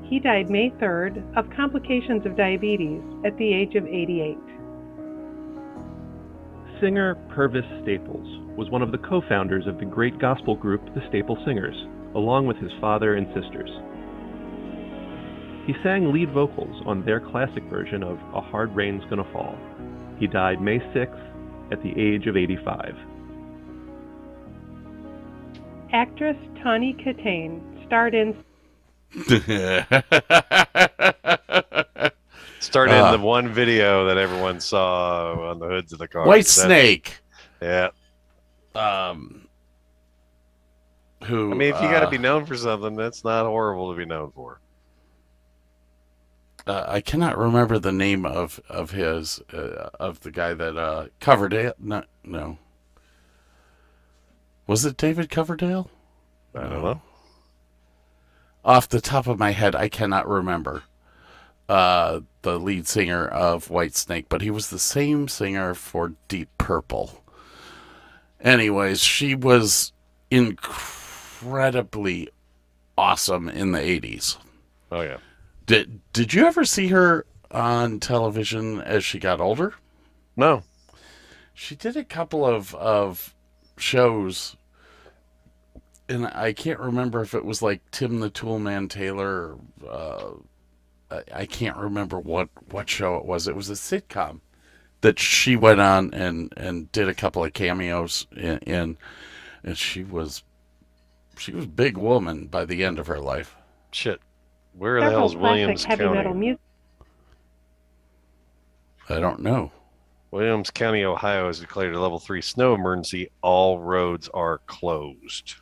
He 0.04 0.18
died 0.18 0.50
May 0.50 0.70
3rd 0.80 1.36
of 1.36 1.50
complications 1.56 2.24
of 2.24 2.36
diabetes 2.36 3.02
at 3.24 3.36
the 3.36 3.52
age 3.52 3.74
of 3.74 3.86
88. 3.86 4.36
Singer 6.80 7.14
Pervis 7.30 7.82
Staples 7.82 8.26
was 8.56 8.70
one 8.70 8.82
of 8.82 8.92
the 8.92 8.98
co 8.98 9.22
founders 9.28 9.66
of 9.66 9.78
the 9.78 9.84
great 9.84 10.18
gospel 10.18 10.56
group 10.56 10.82
the 10.94 11.06
Staple 11.08 11.36
Singers, 11.44 11.76
along 12.14 12.46
with 12.46 12.56
his 12.56 12.72
father 12.80 13.14
and 13.14 13.26
sisters. 13.28 13.70
He 15.66 15.74
sang 15.82 16.12
lead 16.12 16.32
vocals 16.32 16.82
on 16.86 17.04
their 17.04 17.20
classic 17.20 17.64
version 17.64 18.02
of 18.02 18.18
A 18.34 18.40
Hard 18.40 18.74
Rain's 18.74 19.04
Gonna 19.08 19.30
Fall. 19.32 19.56
He 20.18 20.26
died 20.26 20.60
May 20.60 20.78
6th 20.78 21.72
at 21.72 21.82
the 21.82 21.92
age 21.96 22.26
of 22.26 22.36
85. 22.36 22.94
Actress 25.92 26.36
Tawny 26.62 26.94
Kitaen 26.94 27.86
starred 27.86 28.14
in 28.14 28.36
Started 32.64 32.94
Ah. 32.94 33.12
in 33.12 33.20
the 33.20 33.26
one 33.26 33.48
video 33.52 34.06
that 34.06 34.16
everyone 34.16 34.58
saw 34.58 35.50
on 35.50 35.58
the 35.58 35.66
hoods 35.68 35.92
of 35.92 35.98
the 35.98 36.08
cars. 36.08 36.26
White 36.26 36.44
That- 36.46 36.50
Snake. 36.50 37.18
Yeah. 37.60 37.88
Um, 38.74 39.46
who? 41.24 41.50
I 41.52 41.54
mean, 41.54 41.74
if 41.74 41.80
you 41.82 41.88
got 41.90 42.00
to 42.00 42.06
uh, 42.06 42.10
be 42.10 42.18
known 42.18 42.46
for 42.46 42.56
something, 42.56 42.96
that's 42.96 43.22
not 43.22 43.44
horrible 43.44 43.92
to 43.92 43.96
be 43.98 44.06
known 44.06 44.30
for. 44.32 44.60
uh, 46.66 46.84
I 46.88 47.00
cannot 47.02 47.36
remember 47.36 47.78
the 47.78 47.92
name 47.92 48.24
of 48.24 48.58
of 48.70 48.92
his 48.92 49.40
uh, 49.52 49.90
of 50.00 50.20
the 50.20 50.30
guy 50.30 50.54
that 50.54 50.76
uh, 50.78 51.06
Coverdale. 51.20 51.74
No, 51.78 52.02
no. 52.24 52.56
Was 54.66 54.86
it 54.86 54.96
David 54.96 55.28
Coverdale? 55.28 55.90
I 56.54 56.62
don't 56.62 56.82
know. 56.82 57.02
Off 58.64 58.88
the 58.88 59.02
top 59.02 59.26
of 59.26 59.38
my 59.38 59.50
head, 59.50 59.74
I 59.76 59.88
cannot 59.90 60.26
remember 60.26 60.84
uh, 61.68 62.20
the 62.44 62.58
lead 62.58 62.86
singer 62.86 63.26
of 63.26 63.68
Whitesnake, 63.68 64.26
but 64.28 64.40
he 64.40 64.50
was 64.50 64.70
the 64.70 64.78
same 64.78 65.26
singer 65.26 65.74
for 65.74 66.12
Deep 66.28 66.48
Purple. 66.56 67.24
Anyways, 68.40 69.00
she 69.00 69.34
was 69.34 69.92
incredibly 70.30 72.28
awesome 72.96 73.48
in 73.48 73.72
the 73.72 73.80
80s. 73.80 74.36
Oh 74.92 75.00
yeah. 75.00 75.16
Did 75.66 76.00
did 76.12 76.32
you 76.32 76.46
ever 76.46 76.64
see 76.64 76.88
her 76.88 77.26
on 77.50 77.98
television 77.98 78.80
as 78.80 79.04
she 79.04 79.18
got 79.18 79.40
older? 79.40 79.74
No. 80.36 80.62
She 81.54 81.74
did 81.74 81.96
a 81.96 82.04
couple 82.04 82.44
of 82.44 82.74
of 82.74 83.34
shows 83.76 84.56
and 86.08 86.26
I 86.26 86.52
can't 86.52 86.80
remember 86.80 87.22
if 87.22 87.34
it 87.34 87.44
was 87.44 87.62
like 87.62 87.80
Tim 87.90 88.20
the 88.20 88.30
Toolman 88.30 88.90
Taylor 88.90 89.56
uh, 89.88 90.32
I, 91.14 91.40
I 91.40 91.46
can't 91.46 91.76
remember 91.76 92.18
what 92.18 92.48
what 92.70 92.88
show 92.88 93.16
it 93.16 93.24
was. 93.24 93.48
It 93.48 93.56
was 93.56 93.70
a 93.70 93.74
sitcom 93.74 94.40
that 95.00 95.18
she 95.18 95.56
went 95.56 95.80
on 95.80 96.12
and 96.14 96.52
and 96.56 96.90
did 96.92 97.08
a 97.08 97.14
couple 97.14 97.44
of 97.44 97.52
cameos 97.52 98.26
in, 98.36 98.58
in 98.58 98.98
and 99.62 99.76
she 99.76 100.02
was 100.02 100.42
she 101.38 101.52
was 101.52 101.66
big 101.66 101.96
woman 101.96 102.46
by 102.46 102.64
the 102.64 102.84
end 102.84 102.98
of 102.98 103.06
her 103.06 103.20
life. 103.20 103.56
Shit. 103.90 104.20
Where 104.76 105.00
the 105.00 105.06
several 105.06 105.20
hell's 105.20 105.36
Williams 105.36 105.84
heavy 105.84 106.04
County? 106.04 106.16
metal 106.16 106.34
music. 106.34 106.60
I 109.08 109.20
don't 109.20 109.40
know. 109.40 109.70
Williams 110.30 110.70
County, 110.70 111.04
Ohio, 111.04 111.46
has 111.46 111.60
declared 111.60 111.94
a 111.94 112.00
level 112.00 112.18
three 112.18 112.42
snow 112.42 112.74
emergency. 112.74 113.30
All 113.40 113.78
roads 113.78 114.28
are 114.34 114.58
closed. 114.66 115.54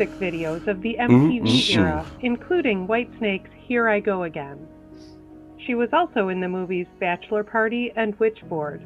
music 0.00 0.10
videos 0.20 0.66
of 0.66 0.82
the 0.82 0.96
MTV 1.00 1.10
ooh, 1.10 1.42
mm-hmm. 1.42 1.80
ooh. 1.80 1.82
era, 1.82 2.06
including 2.20 2.86
Whitesnake's 2.86 3.50
Here 3.70 3.88
I 3.88 4.00
Go 4.00 4.24
Again. 4.24 4.66
She 5.64 5.76
was 5.76 5.90
also 5.92 6.28
in 6.28 6.40
the 6.40 6.48
movies 6.48 6.88
Bachelor 6.98 7.44
Party 7.44 7.92
and 7.94 8.18
Witchboard. 8.18 8.82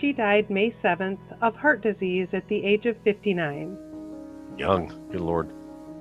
She 0.00 0.12
died 0.12 0.50
May 0.50 0.74
7th 0.82 1.20
of 1.40 1.54
heart 1.54 1.80
disease 1.80 2.26
at 2.32 2.42
the 2.48 2.64
age 2.66 2.86
of 2.86 2.96
59. 3.04 3.78
Young. 4.58 4.88
Good 5.12 5.20
lord. 5.20 5.50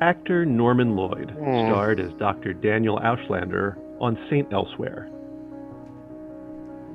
Actor 0.02 0.48
Norman 0.48 0.96
Lloyd 0.96 1.30
Hmm. 1.30 1.70
starred 1.70 2.00
as 2.00 2.12
Dr. 2.14 2.52
Daniel 2.52 2.98
Auslander 2.98 3.78
on 4.02 4.18
Saint 4.28 4.52
Elsewhere. 4.52 5.08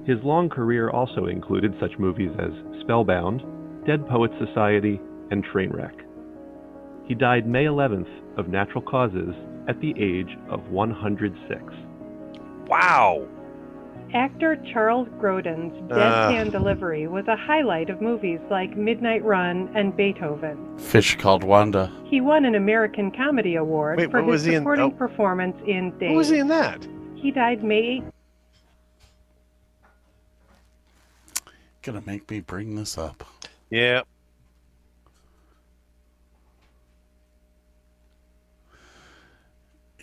His 0.07 0.21
long 0.25 0.49
career 0.49 0.91
also 0.91 1.27
included 1.27 1.79
such 1.79 1.97
movies 1.97 2.33
as 2.41 2.51
Spellbound, 2.81 3.41
Dead 3.87 4.05
Poets 4.09 4.35
Society, 4.39 5.01
and 5.31 5.45
Trainwreck. 5.45 5.95
He 7.05 7.15
died 7.15 7.47
May 7.47 7.67
11th 7.67 8.09
of 8.37 8.49
natural 8.49 8.83
causes 8.83 9.33
at 9.69 9.81
the 9.81 9.95
age 9.99 10.37
of 10.49 10.69
106. 10.71 11.62
Wow. 12.67 13.27
Actor 14.12 14.62
Charles 14.73 15.09
Grodin's 15.19 15.75
deadpan 15.91 16.53
delivery 16.53 17.09
was 17.09 17.27
a 17.27 17.37
highlight 17.37 17.91
of 17.91 18.01
movies 18.01 18.39
like 18.49 18.77
Midnight 18.77 19.25
Run 19.25 19.69
and 19.75 19.97
Beethoven. 19.97 20.79
Fish 20.79 21.17
called 21.17 21.43
Wanda. 21.43 21.93
He 22.05 22.21
won 22.21 22.45
an 22.45 22.55
American 22.55 23.11
Comedy 23.11 23.57
Award 23.57 23.99
Wait, 23.99 24.11
for 24.11 24.23
what 24.23 24.31
was 24.31 24.43
his 24.43 24.51
he 24.51 24.55
in- 24.55 24.61
supporting 24.61 24.85
oh. 24.85 24.91
performance 24.91 25.57
in 25.67 25.99
Days. 25.99 26.11
Who 26.11 26.17
was 26.17 26.29
he 26.29 26.39
in 26.39 26.49
that? 26.49 26.87
He 27.17 27.33
died 27.33 27.65
May 27.65 28.01
8th. 28.01 28.12
Gonna 31.83 32.03
make 32.07 32.31
me 32.31 32.41
bring 32.41 32.77
this 32.77 32.97
up. 32.97 33.25
Yeah. 33.69 34.03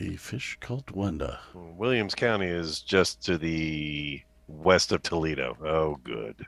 A 0.02 0.16
fish 0.16 0.58
called 0.60 0.90
Wanda. 0.90 1.40
Williams 1.54 2.16
County 2.16 2.48
is 2.48 2.82
just 2.82 3.24
to 3.26 3.38
the 3.38 4.20
west 4.48 4.92
of 4.92 5.04
Toledo. 5.04 5.56
Oh, 5.64 6.00
good. 6.04 6.44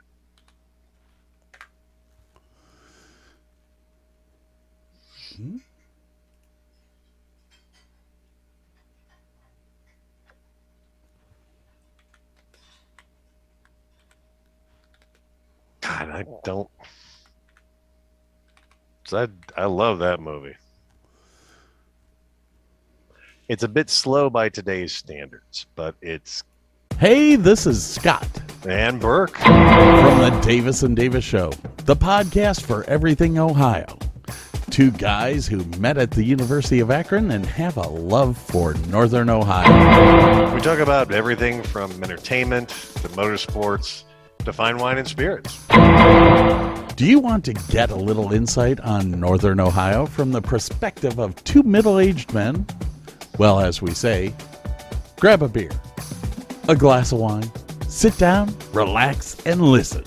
Hmm? 5.36 5.58
God, 15.80 16.10
I 16.10 16.24
don't. 16.42 16.68
I 19.12 19.28
I 19.56 19.66
love 19.66 20.00
that 20.00 20.18
movie. 20.18 20.56
It's 23.48 23.62
a 23.62 23.68
bit 23.68 23.90
slow 23.90 24.30
by 24.30 24.48
today's 24.48 24.94
standards, 24.94 25.66
but 25.74 25.94
it's 26.00 26.42
Hey, 26.98 27.36
this 27.36 27.66
is 27.66 27.84
Scott 27.84 28.26
and 28.66 29.00
Burke. 29.00 29.36
from 29.36 30.18
the 30.18 30.40
Davis 30.44 30.82
and 30.82 30.96
Davis 30.96 31.24
Show, 31.24 31.50
the 31.84 31.96
podcast 31.96 32.62
for 32.62 32.84
everything 32.84 33.38
Ohio. 33.38 33.98
Two 34.70 34.90
guys 34.92 35.46
who 35.46 35.62
met 35.78 35.98
at 35.98 36.10
the 36.12 36.24
University 36.24 36.80
of 36.80 36.90
Akron 36.90 37.32
and 37.32 37.44
have 37.44 37.76
a 37.76 37.86
love 37.86 38.38
for 38.38 38.74
Northern 38.88 39.28
Ohio. 39.28 40.54
We 40.54 40.60
talk 40.60 40.78
about 40.78 41.12
everything 41.12 41.62
from 41.62 41.90
entertainment 42.02 42.70
to 42.70 43.08
motorsports 43.10 44.04
to 44.44 44.52
fine 44.52 44.78
wine 44.78 44.98
and 44.98 45.06
spirits. 45.06 45.58
Do 46.96 47.06
you 47.06 47.18
want 47.18 47.44
to 47.44 47.52
get 47.70 47.90
a 47.90 47.96
little 47.96 48.32
insight 48.32 48.80
on 48.80 49.10
Northern 49.20 49.60
Ohio 49.60 50.06
from 50.06 50.32
the 50.32 50.40
perspective 50.40 51.18
of 51.18 51.42
two 51.44 51.62
middle 51.62 51.98
aged 51.98 52.32
men? 52.32 52.66
Well, 53.38 53.60
as 53.60 53.80
we 53.82 53.92
say, 53.94 54.32
grab 55.18 55.42
a 55.42 55.48
beer, 55.48 55.70
a 56.68 56.76
glass 56.76 57.12
of 57.12 57.18
wine, 57.18 57.50
sit 57.88 58.16
down, 58.18 58.56
relax, 58.72 59.36
and 59.46 59.60
listen. 59.60 60.04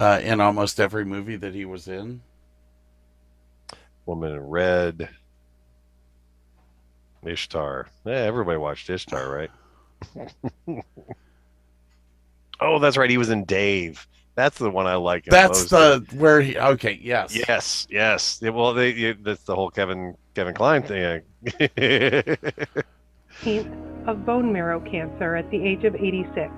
uh, 0.00 0.20
in 0.22 0.40
almost 0.40 0.80
every 0.80 1.04
movie 1.04 1.36
that 1.36 1.54
he 1.54 1.64
was 1.64 1.86
in. 1.86 2.22
Woman 4.06 4.32
in 4.32 4.40
Red. 4.40 5.08
Ishtar. 7.24 7.88
Yeah, 8.04 8.12
everybody 8.12 8.58
watched 8.58 8.90
Ishtar, 8.90 9.30
right? 9.30 9.50
oh, 12.60 12.78
that's 12.78 12.96
right. 12.96 13.10
He 13.10 13.18
was 13.18 13.30
in 13.30 13.44
Dave. 13.44 14.06
That's 14.34 14.58
the 14.58 14.70
one 14.70 14.86
I 14.86 14.94
like. 14.94 15.24
That's 15.24 15.70
most 15.70 15.70
the 15.70 16.16
where 16.16 16.40
he. 16.40 16.56
Okay, 16.56 16.98
yes, 17.02 17.34
Yes, 17.34 17.88
yes. 17.90 18.38
Yeah, 18.40 18.50
well, 18.50 18.72
they, 18.72 18.90
you, 18.90 19.14
that's 19.20 19.42
the 19.42 19.56
whole 19.56 19.70
Kevin 19.70 20.16
Kevin 20.34 20.54
Kline 20.54 20.82
thing. 20.84 21.22
18th 23.42 24.08
of 24.08 24.24
bone 24.24 24.52
marrow 24.52 24.80
cancer 24.80 25.34
at 25.36 25.50
the 25.50 25.62
age 25.62 25.84
of 25.84 25.94
86. 25.94 26.50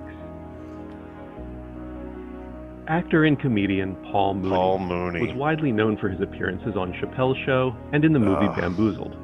Actor 2.87 3.25
and 3.25 3.39
comedian 3.39 3.95
Paul 4.11 4.33
Mooney 4.35 5.19
Paul 5.19 5.27
was 5.27 5.35
widely 5.35 5.71
known 5.71 5.97
for 5.97 6.09
his 6.09 6.21
appearances 6.21 6.75
on 6.75 6.93
Chappelle's 6.93 7.37
Show 7.45 7.75
and 7.93 8.03
in 8.03 8.13
the 8.13 8.19
movie 8.19 8.47
Ugh. 8.47 8.55
Bamboozled. 8.55 9.15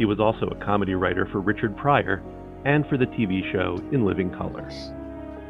He 0.00 0.06
was 0.06 0.18
also 0.18 0.46
a 0.46 0.54
comedy 0.54 0.94
writer 0.94 1.26
for 1.26 1.40
Richard 1.40 1.76
Pryor 1.76 2.22
and 2.64 2.86
for 2.86 2.96
the 2.96 3.04
TV 3.04 3.52
show 3.52 3.76
In 3.92 4.06
Living 4.06 4.30
Color. 4.30 4.66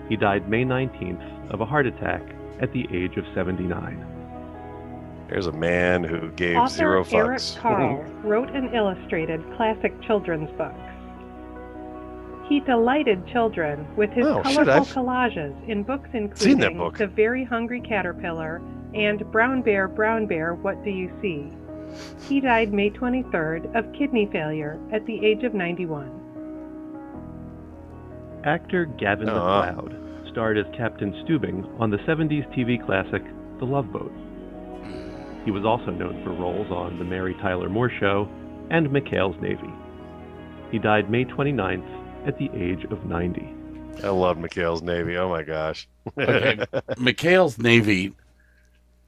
He 0.09 0.16
died 0.16 0.48
May 0.48 0.64
19th 0.64 1.53
of 1.53 1.61
a 1.61 1.64
heart 1.64 1.86
attack 1.86 2.20
at 2.59 2.72
the 2.72 2.84
age 2.92 3.16
of 3.16 3.24
79. 3.32 4.05
There's 5.28 5.46
a 5.46 5.53
man 5.53 6.03
who 6.03 6.32
gave 6.32 6.57
Author 6.57 6.74
zero 6.74 7.05
Eric 7.12 7.38
fucks. 7.38 7.59
Carle 7.59 8.03
wrote 8.24 8.51
and 8.51 8.74
illustrated 8.74 9.40
classic 9.55 9.92
children's 10.03 10.51
books. 10.59 10.74
He 12.48 12.59
delighted 12.59 13.24
children 13.28 13.86
with 13.94 14.11
his 14.11 14.26
Oh, 14.26 14.42
colorful 14.42 14.68
I've 14.68 14.88
collages 14.88 15.68
in 15.68 15.84
books 15.84 16.11
seen 16.11 16.22
including 16.24 16.59
that 16.59 16.76
book. 16.76 16.98
The 16.98 17.07
Very 17.07 17.44
Hungry 17.44 17.82
Caterpillar 17.82 18.61
and 18.94 19.30
Brown 19.30 19.62
Bear, 19.62 19.86
Brown 19.86 20.26
Bear, 20.26 20.55
What 20.55 20.82
Do 20.82 20.90
You 20.90 21.09
See? 21.22 21.57
He 22.28 22.41
died 22.41 22.72
May 22.72 22.91
23rd 22.91 23.74
of 23.76 23.93
kidney 23.93 24.28
failure 24.32 24.78
at 24.93 25.05
the 25.07 25.24
age 25.24 25.43
of 25.43 25.55
91. 25.55 26.18
Actor 28.45 28.86
Gavin 28.99 29.28
Aw. 29.28 29.66
MacLeod 29.66 30.28
starred 30.30 30.59
as 30.59 30.66
Captain 30.76 31.12
Stubing 31.24 31.64
on 31.80 31.91
the 31.91 31.99
70s 31.99 32.47
TV 32.57 32.84
classic 32.84 33.22
The 33.59 33.64
Love 33.64 33.93
Boat. 33.93 34.12
He 35.45 35.51
was 35.51 35.64
also 35.64 35.91
known 35.91 36.22
for 36.22 36.30
roles 36.30 36.70
on 36.70 36.99
The 36.99 37.05
Mary 37.05 37.34
Tyler 37.34 37.68
Moore 37.68 37.91
Show 37.99 38.28
and 38.70 38.88
McHale's 38.88 39.41
Navy. 39.43 39.72
He 40.70 40.78
died 40.78 41.11
May 41.11 41.24
29th 41.24 42.28
at 42.28 42.38
the 42.38 42.51
age 42.55 42.84
of 42.84 43.05
90. 43.05 43.55
I 44.05 44.09
love 44.11 44.36
McHale's 44.38 44.82
Navy. 44.82 45.16
Oh 45.16 45.28
my 45.28 45.43
gosh. 45.43 45.88
Okay. 46.16 46.57
McHale's 46.97 47.59
Navy 47.59 48.14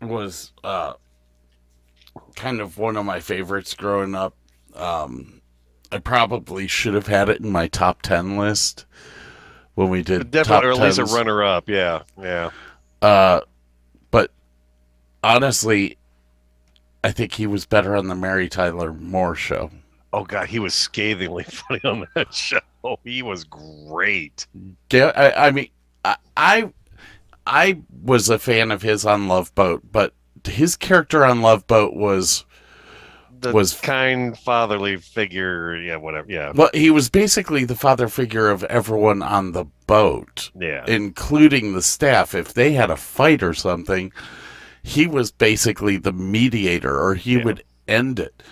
was 0.01 0.53
uh, 0.65 0.95
kind 2.35 2.61
of 2.61 2.79
one 2.79 2.97
of 2.97 3.05
my 3.05 3.21
favorites 3.21 3.75
growing 3.75 4.15
up. 4.15 4.35
Um, 4.75 5.41
I 5.91 5.99
probably 5.99 6.67
should 6.67 6.95
have 6.95 7.07
had 7.07 7.29
it 7.29 7.41
in 7.41 7.51
my 7.51 7.69
top 7.69 8.03
ten 8.03 8.37
list 8.37 8.87
when 9.75 9.89
we 9.89 10.03
did 10.03 10.31
Definitely, 10.31 10.69
or 10.69 10.73
at 10.73 10.79
least 10.79 10.99
a 10.99 11.05
runner 11.05 11.43
up. 11.43 11.69
Yeah, 11.69 12.03
yeah. 12.19 12.51
Uh, 13.01 13.41
but 14.11 14.31
honestly, 15.23 15.99
I 17.05 17.13
think 17.13 17.33
he 17.33 17.47
was 17.47 17.67
better 17.67 17.97
on 17.97 18.09
the 18.09 18.15
Mary 18.15 18.49
Tyler 18.49 18.93
Moore 18.93 19.35
show. 19.35 19.71
Oh 20.13 20.25
god, 20.25 20.49
he 20.49 20.59
was 20.59 20.75
scathingly 20.75 21.45
funny 21.49 21.81
on 21.85 22.07
that 22.15 22.33
show. 22.33 22.61
He 23.05 23.23
was 23.23 23.45
great. 23.45 24.47
Yeah, 24.91 25.13
I, 25.15 25.49
I 25.49 25.51
mean, 25.51 25.69
I, 26.05 26.17
I 26.37 26.73
I 27.47 27.79
was 28.03 28.29
a 28.29 28.39
fan 28.39 28.71
of 28.71 28.83
his 28.83 29.05
on 29.05 29.29
Love 29.29 29.55
Boat, 29.55 29.83
but 29.91 30.15
his 30.47 30.77
character 30.77 31.25
on 31.25 31.43
Love 31.43 31.67
Boat 31.67 31.95
was 31.95 32.45
The 33.41 33.53
Was- 33.53 33.81
kind 33.81 34.39
fatherly 34.39 34.97
figure. 34.97 35.77
Yeah, 35.77 35.97
whatever. 35.97 36.31
Yeah, 36.31 36.53
well, 36.55 36.71
he 36.73 36.91
was 36.91 37.09
basically 37.11 37.65
the 37.65 37.75
father 37.75 38.09
figure 38.09 38.49
of 38.51 38.63
everyone 38.65 39.23
on 39.23 39.53
the 39.53 39.65
boat, 39.87 40.51
yeah. 40.59 40.85
including 40.87 41.73
the 41.73 41.83
staff. 41.83 42.35
If 42.35 42.55
they 42.55 42.73
had 42.73 42.91
a 42.91 42.97
fight 42.97 43.43
or 43.43 43.53
something, 43.55 44.13
he 44.83 45.07
was 45.07 45.31
basically 45.33 45.97
the 45.97 46.13
mediator, 46.13 47.01
or 47.01 47.15
he 47.15 47.39
Yeah. 47.39 47.45
would 47.45 47.65
end 47.89 48.21
it. 48.21 48.43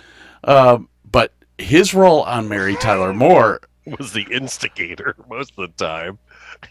Um, 0.43 0.89
but 1.09 1.33
his 1.57 1.93
role 1.93 2.23
on 2.23 2.49
Mary 2.49 2.75
Tyler 2.75 3.13
Moore 3.13 3.61
was 3.99 4.13
the 4.13 4.25
instigator 4.31 5.15
most 5.29 5.53
of 5.57 5.75
the 5.77 5.85
time. 5.85 6.19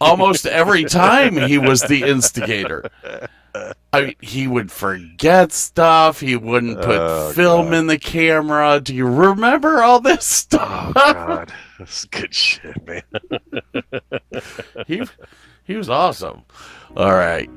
Almost 0.01 0.47
every 0.47 0.85
time 0.85 1.37
he 1.37 1.59
was 1.59 1.83
the 1.83 2.03
instigator. 2.03 2.91
I 3.93 4.01
mean, 4.03 4.15
he 4.21 4.47
would 4.47 4.71
forget 4.71 5.53
stuff. 5.53 6.21
He 6.21 6.37
wouldn't 6.37 6.81
put 6.81 6.99
Oh, 7.01 7.33
film 7.33 7.67
God. 7.67 7.75
in 7.75 7.87
the 7.89 7.99
camera. 7.99 8.81
Do 8.81 8.95
you 8.95 9.07
remember 9.07 9.83
all 9.83 10.01
this 10.01 10.19
oh, 10.19 10.21
stuff? 10.21 10.93
Oh 10.97 11.13
god, 11.13 11.53
that's 11.79 12.05
good 12.07 12.33
shit, 12.33 12.77
man. 12.87 13.03
he, 14.87 15.03
he 15.65 15.77
was 15.77 15.91
awesome. 15.91 16.43
All 16.97 17.13
right. 17.13 17.51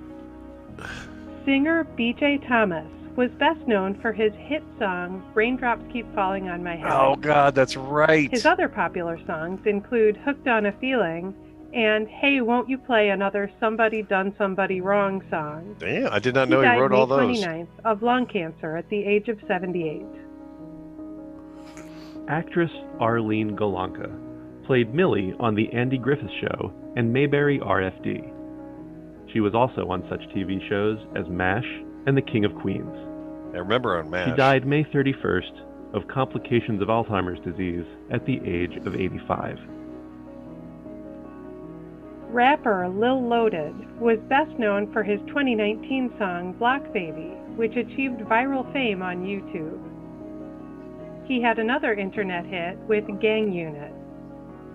Singer 1.45 1.83
B.J. 1.95 2.39
Thomas 2.47 2.87
was 3.15 3.29
best 3.31 3.67
known 3.67 3.93
for 4.01 4.11
his 4.11 4.33
hit 4.37 4.63
song 4.79 5.23
Raindrops 5.35 5.83
Keep 5.91 6.11
Falling 6.15 6.49
on 6.49 6.63
My 6.63 6.75
Head. 6.75 6.91
Oh 6.91 7.15
god, 7.15 7.53
that's 7.53 7.77
right. 7.77 8.31
His 8.31 8.45
other 8.47 8.67
popular 8.67 9.19
songs 9.27 9.59
include 9.67 10.17
Hooked 10.17 10.47
on 10.47 10.65
a 10.65 10.71
Feeling 10.73 11.35
and 11.73 12.07
Hey, 12.07 12.41
Won't 12.41 12.69
You 12.69 12.77
Play 12.77 13.09
Another 13.09 13.51
Somebody 13.59 14.03
Done 14.03 14.33
Somebody 14.37 14.81
Wrong 14.81 15.23
song. 15.29 15.75
Damn, 15.79 16.11
I 16.11 16.19
did 16.19 16.35
not 16.35 16.49
know 16.49 16.61
he 16.61 16.67
he 16.67 16.71
died 16.71 16.79
wrote 16.79 16.91
May 16.91 16.97
all 16.97 17.07
those. 17.07 17.43
29th 17.43 17.67
of 17.85 18.03
lung 18.03 18.25
cancer 18.25 18.77
at 18.77 18.89
the 18.89 19.03
age 19.03 19.27
of 19.27 19.39
78. 19.47 20.05
Actress 22.29 22.71
Arlene 22.99 23.57
Golonka 23.57 24.65
played 24.65 24.93
Millie 24.93 25.33
on 25.39 25.55
The 25.55 25.71
Andy 25.73 25.97
Griffith 25.97 26.31
Show 26.39 26.71
and 26.95 27.11
Mayberry 27.11 27.59
RFD. 27.59 28.31
She 29.33 29.39
was 29.39 29.53
also 29.53 29.87
on 29.89 30.07
such 30.09 30.21
TV 30.29 30.57
shows 30.69 30.99
as 31.15 31.27
MASH 31.27 31.65
and 32.05 32.15
The 32.15 32.21
King 32.21 32.45
of 32.45 32.55
Queens. 32.55 32.95
I 33.53 33.57
remember 33.57 33.97
on 33.97 34.09
MASH. 34.09 34.29
She 34.29 34.35
died 34.35 34.65
May 34.65 34.83
31st 34.85 35.93
of 35.93 36.07
complications 36.07 36.81
of 36.81 36.87
Alzheimer's 36.87 37.43
disease 37.43 37.85
at 38.11 38.25
the 38.25 38.39
age 38.45 38.75
of 38.85 38.95
85. 38.95 39.59
Rapper 42.33 42.89
Lil 42.89 43.27
Loaded 43.27 43.99
was 43.99 44.17
best 44.27 44.49
known 44.57 44.91
for 44.91 45.03
his 45.03 45.19
2019 45.27 46.15
song 46.17 46.53
Block 46.53 46.81
Baby, 46.91 47.31
which 47.55 47.75
achieved 47.75 48.21
viral 48.21 48.71
fame 48.73 49.03
on 49.03 49.23
YouTube. 49.23 49.79
He 51.27 51.43
had 51.43 51.59
another 51.59 51.93
internet 51.93 52.43
hit 52.47 52.75
with 52.87 53.05
Gang 53.21 53.53
Unit. 53.53 53.93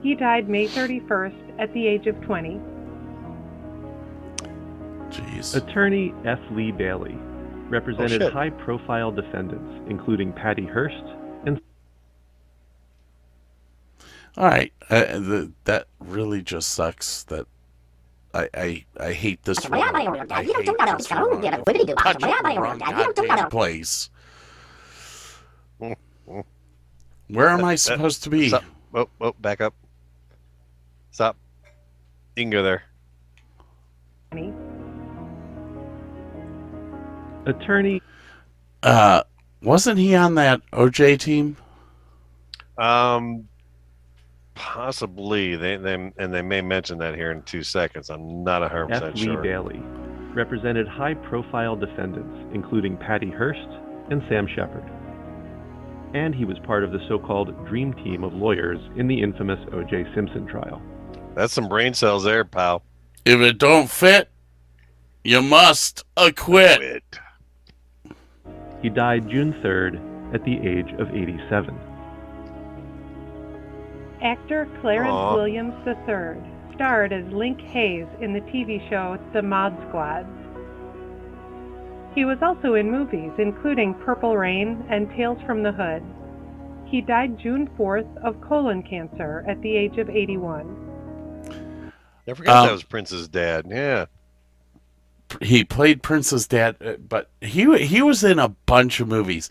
He 0.05 0.15
died 0.15 0.49
May 0.49 0.69
31st 0.69 1.59
at 1.59 1.73
the 1.75 1.85
age 1.85 2.07
of 2.07 2.21
20. 2.21 2.61
Jeez. 5.11 5.57
Attorney 5.57 6.15
F. 6.25 6.39
Lee 6.53 6.71
Bailey 6.71 7.19
represented 7.69 8.23
Oh, 8.23 8.31
high 8.31 8.51
profile 8.51 9.11
defendants, 9.11 9.85
including 9.91 10.33
Patty 10.33 10.65
Hearst 10.65 11.18
All 14.39 14.47
right. 14.47 14.73
Uh, 14.89 15.19
the, 15.19 15.53
that 15.65 15.89
really 15.99 16.43
just 16.43 16.69
sucks 16.71 17.25
that 17.25 17.47
I, 18.33 18.49
I, 18.55 18.85
I 19.01 19.13
hate 19.13 19.43
this 19.43 19.69
one. 19.69 19.83
I 19.83 20.45
hate 20.45 20.65
this 20.65 21.11
one. 21.11 21.43
Touch 21.43 22.23
it 22.23 22.47
in 22.47 22.55
the 22.55 22.61
wrong 22.61 22.79
goddamn 22.79 23.51
place. 23.51 24.11
Where 27.27 27.49
am 27.49 27.65
I 27.65 27.75
supposed 27.75 28.23
to 28.23 28.31
be? 28.31 28.49
Stop. 28.49 28.63
Oh, 28.95 29.09
oh, 29.21 29.35
back 29.41 29.61
up. 29.61 29.75
Stop. 31.11 31.37
You 32.37 32.45
can 32.45 32.51
go 32.51 32.63
there. 32.63 32.85
Attorney 37.45 38.03
Uh, 38.85 39.25
wasn't 39.63 39.99
he 39.99 40.15
on 40.15 40.37
that 40.37 40.61
OJ 40.71 41.19
team? 41.19 41.57
Um, 42.77 43.48
possibly 44.59 45.55
they 45.55 45.77
they 45.77 45.95
and 45.95 46.35
they 46.35 46.43
may 46.43 46.61
mention 46.61 46.99
that 46.99 47.15
here 47.15 47.31
in 47.31 47.43
two 47.43 47.63
seconds. 47.63 48.11
I'm 48.11 48.43
not 48.43 48.63
a 48.63 48.69
hundred 48.69 48.93
F. 48.93 49.01
percent 49.01 49.17
Lee 49.17 49.25
sure. 49.25 49.43
Bailey 49.43 49.81
represented 50.35 50.87
high 50.87 51.15
profile 51.15 51.77
defendants, 51.77 52.51
including 52.53 52.97
Patty 52.97 53.31
Hearst 53.31 53.69
and 54.11 54.23
Sam 54.29 54.47
Sheppard. 54.47 54.85
And 56.15 56.35
he 56.35 56.45
was 56.45 56.59
part 56.61 56.85
of 56.85 56.93
the 56.93 57.01
so 57.09 57.19
called 57.19 57.67
dream 57.67 57.93
team 57.95 58.25
of 58.25 58.35
lawyers 58.35 58.79
in 58.97 59.09
the 59.09 59.23
infamous 59.23 59.59
O.J. 59.73 60.05
Simpson 60.15 60.47
trial. 60.47 60.83
That's 61.35 61.53
some 61.53 61.69
brain 61.69 61.95
cells 61.95 62.25
there, 62.25 62.45
pal. 62.45 62.83
If 63.25 63.41
it 63.41 63.59
don't 63.59 63.91
fit, 63.91 64.31
you 65.25 65.43
must 65.43 66.05
acquit. 66.17 66.79
Quit. 68.05 68.19
He 68.83 68.89
died 68.89 69.29
June 69.29 69.53
3rd 69.65 70.35
at 70.35 70.45
the 70.45 70.57
age 70.57 70.93
of 70.99 71.15
87. 71.15 71.79
Actor 74.23 74.69
Clarence 74.81 75.11
Aw. 75.11 75.35
Williams 75.35 75.75
III 75.87 76.43
starred 76.75 77.13
as 77.13 77.25
Linc 77.33 77.61
Hayes 77.61 78.07
in 78.21 78.33
the 78.33 78.41
TV 78.41 78.89
show 78.89 79.19
The 79.33 79.43
Mod 79.43 79.77
Squad. 79.89 80.27
He 82.15 82.25
was 82.25 82.39
also 82.43 82.75
in 82.75 82.91
movies 82.91 83.33
including 83.39 83.95
Purple 83.95 84.37
Rain 84.37 84.85
and 84.91 85.09
Tales 85.11 85.39
from 85.47 85.63
the 85.63 85.73
Hood. 85.73 86.03
He 86.87 87.01
died 87.01 87.39
June 87.39 87.69
4th 87.79 88.09
of 88.25 88.41
colon 88.41 88.83
cancer 88.83 89.45
at 89.47 89.61
the 89.61 89.77
age 89.77 89.99
of 89.99 90.09
81. 90.09 91.93
I 92.27 92.35
forgot 92.35 92.57
Um, 92.57 92.67
that 92.67 92.73
was 92.73 92.83
Prince's 92.83 93.29
dad. 93.29 93.67
Yeah. 93.69 94.07
He 95.43 95.63
played 95.65 96.03
Prince's 96.03 96.47
dad, 96.47 96.77
uh, 96.81 96.93
but 96.95 97.31
he 97.41 97.87
he 97.87 98.01
was 98.01 98.25
in 98.25 98.39
a 98.39 98.49
bunch 98.49 98.99
of 99.01 99.09
movies. 99.09 99.51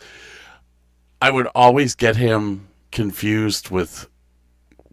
I 1.22 1.30
would 1.30 1.47
always 1.53 1.93
get 1.93 2.15
him 2.15 2.68
confused 2.91 3.70
with 3.70 4.07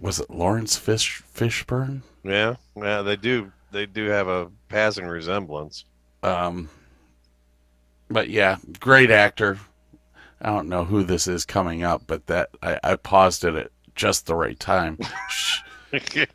was 0.04 0.20
it 0.20 0.28
Lawrence 0.28 0.76
Fish 0.76 1.22
Fishburne? 1.34 2.02
Yeah. 2.22 2.56
Yeah. 2.76 3.00
They 3.00 3.16
do. 3.16 3.50
They 3.72 3.86
do 3.86 4.04
have 4.04 4.28
a 4.28 4.50
passing 4.68 5.06
resemblance. 5.06 5.86
Um, 6.22 6.68
but 8.10 8.28
yeah, 8.28 8.58
great 8.80 9.10
actor. 9.10 9.58
I 10.42 10.50
don't 10.50 10.68
know 10.68 10.84
who 10.84 11.04
this 11.04 11.26
is 11.26 11.46
coming 11.46 11.84
up, 11.84 12.02
but 12.06 12.26
that 12.26 12.50
I, 12.62 12.78
I 12.84 12.96
paused 12.96 13.44
it 13.44 13.54
at 13.54 13.70
just 13.94 14.26
the 14.26 14.34
right 14.34 14.60
time. 14.60 14.98
Sh- 15.30 15.60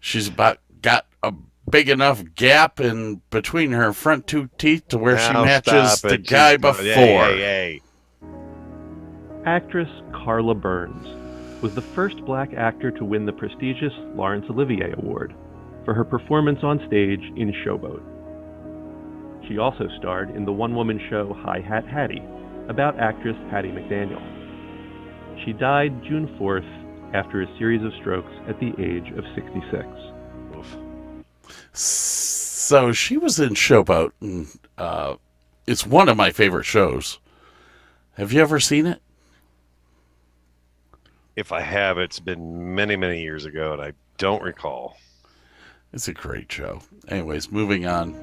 She's 0.00 0.28
about 0.28 0.58
got 0.80 1.06
a 1.24 1.34
big 1.68 1.88
enough 1.88 2.22
gap 2.36 2.78
in 2.78 3.22
between 3.30 3.72
her 3.72 3.92
front 3.92 4.28
two 4.28 4.48
teeth 4.56 4.86
to 4.88 4.98
where 4.98 5.18
she 5.18 5.32
Now 5.32 5.44
matches 5.44 5.98
stop 5.98 6.10
the 6.10 6.18
guy 6.18 6.58
before. 6.58 6.84
Hey, 6.84 7.16
hey, 7.16 7.38
hey. 7.38 7.82
Actress 9.44 9.90
Carla 10.12 10.54
Burns 10.54 11.25
was 11.66 11.74
the 11.74 11.82
first 11.96 12.24
black 12.24 12.54
actor 12.54 12.92
to 12.92 13.04
win 13.04 13.26
the 13.26 13.32
prestigious 13.32 13.92
Laurence 14.14 14.46
Olivier 14.48 14.94
Award 14.98 15.34
for 15.84 15.94
her 15.94 16.04
performance 16.04 16.60
on 16.62 16.78
stage 16.86 17.18
in 17.34 17.52
Showboat. 17.66 18.00
She 19.48 19.58
also 19.58 19.88
starred 19.98 20.30
in 20.36 20.44
the 20.44 20.52
one 20.52 20.76
woman 20.76 21.00
show 21.10 21.34
High 21.34 21.58
Hat 21.58 21.84
Hattie 21.84 22.22
about 22.68 23.00
actress 23.00 23.34
Hattie 23.50 23.72
McDaniel. 23.72 24.22
She 25.44 25.54
died 25.54 26.04
June 26.04 26.28
4th 26.38 27.14
after 27.16 27.42
a 27.42 27.58
series 27.58 27.82
of 27.84 27.90
strokes 28.00 28.30
at 28.46 28.60
the 28.60 28.70
age 28.78 29.10
of 29.18 29.24
66. 29.34 29.88
Oof. 30.56 30.76
So 31.72 32.92
she 32.92 33.16
was 33.16 33.40
in 33.40 33.54
Showboat, 33.54 34.12
and 34.20 34.46
uh, 34.78 35.16
it's 35.66 35.84
one 35.84 36.08
of 36.08 36.16
my 36.16 36.30
favorite 36.30 36.64
shows. 36.64 37.18
Have 38.12 38.32
you 38.32 38.40
ever 38.40 38.60
seen 38.60 38.86
it? 38.86 39.02
If 41.36 41.52
I 41.52 41.60
have, 41.60 41.98
it's 41.98 42.18
been 42.18 42.74
many, 42.74 42.96
many 42.96 43.20
years 43.20 43.44
ago, 43.44 43.74
and 43.74 43.82
I 43.82 43.92
don't 44.16 44.42
recall. 44.42 44.96
It's 45.92 46.08
a 46.08 46.14
great 46.14 46.50
show. 46.50 46.80
Anyways, 47.08 47.52
moving 47.52 47.86
on. 47.86 48.14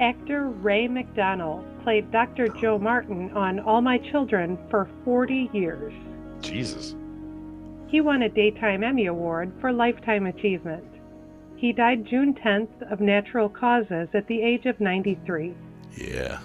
Actor 0.00 0.48
Ray 0.48 0.88
MacDonnell 0.88 1.64
played 1.84 2.10
Dr. 2.10 2.48
Joe 2.48 2.78
Martin 2.78 3.30
on 3.30 3.60
All 3.60 3.80
My 3.80 3.98
Children 3.98 4.58
for 4.68 4.88
40 5.04 5.50
years. 5.52 5.94
Jesus. 6.42 6.96
He 7.86 8.00
won 8.00 8.22
a 8.22 8.28
Daytime 8.28 8.82
Emmy 8.82 9.06
Award 9.06 9.52
for 9.60 9.72
Lifetime 9.72 10.26
Achievement. 10.26 10.84
He 11.54 11.72
died 11.72 12.06
June 12.06 12.34
10th 12.34 12.92
of 12.92 13.00
natural 13.00 13.48
causes 13.48 14.08
at 14.12 14.26
the 14.26 14.42
age 14.42 14.66
of 14.66 14.80
93. 14.80 15.54
Yeah. 15.96 16.40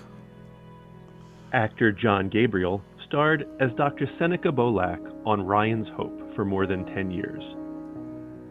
Actor 1.52 1.92
John 1.94 2.30
Gabriel 2.30 2.82
starred 3.12 3.46
as 3.60 3.70
Dr. 3.76 4.10
Seneca 4.18 4.54
Beaulac 4.54 5.02
on 5.26 5.46
Ryan's 5.46 5.90
Hope 5.98 6.34
for 6.34 6.46
more 6.46 6.66
than 6.66 6.86
10 6.86 7.12
years. 7.12 7.44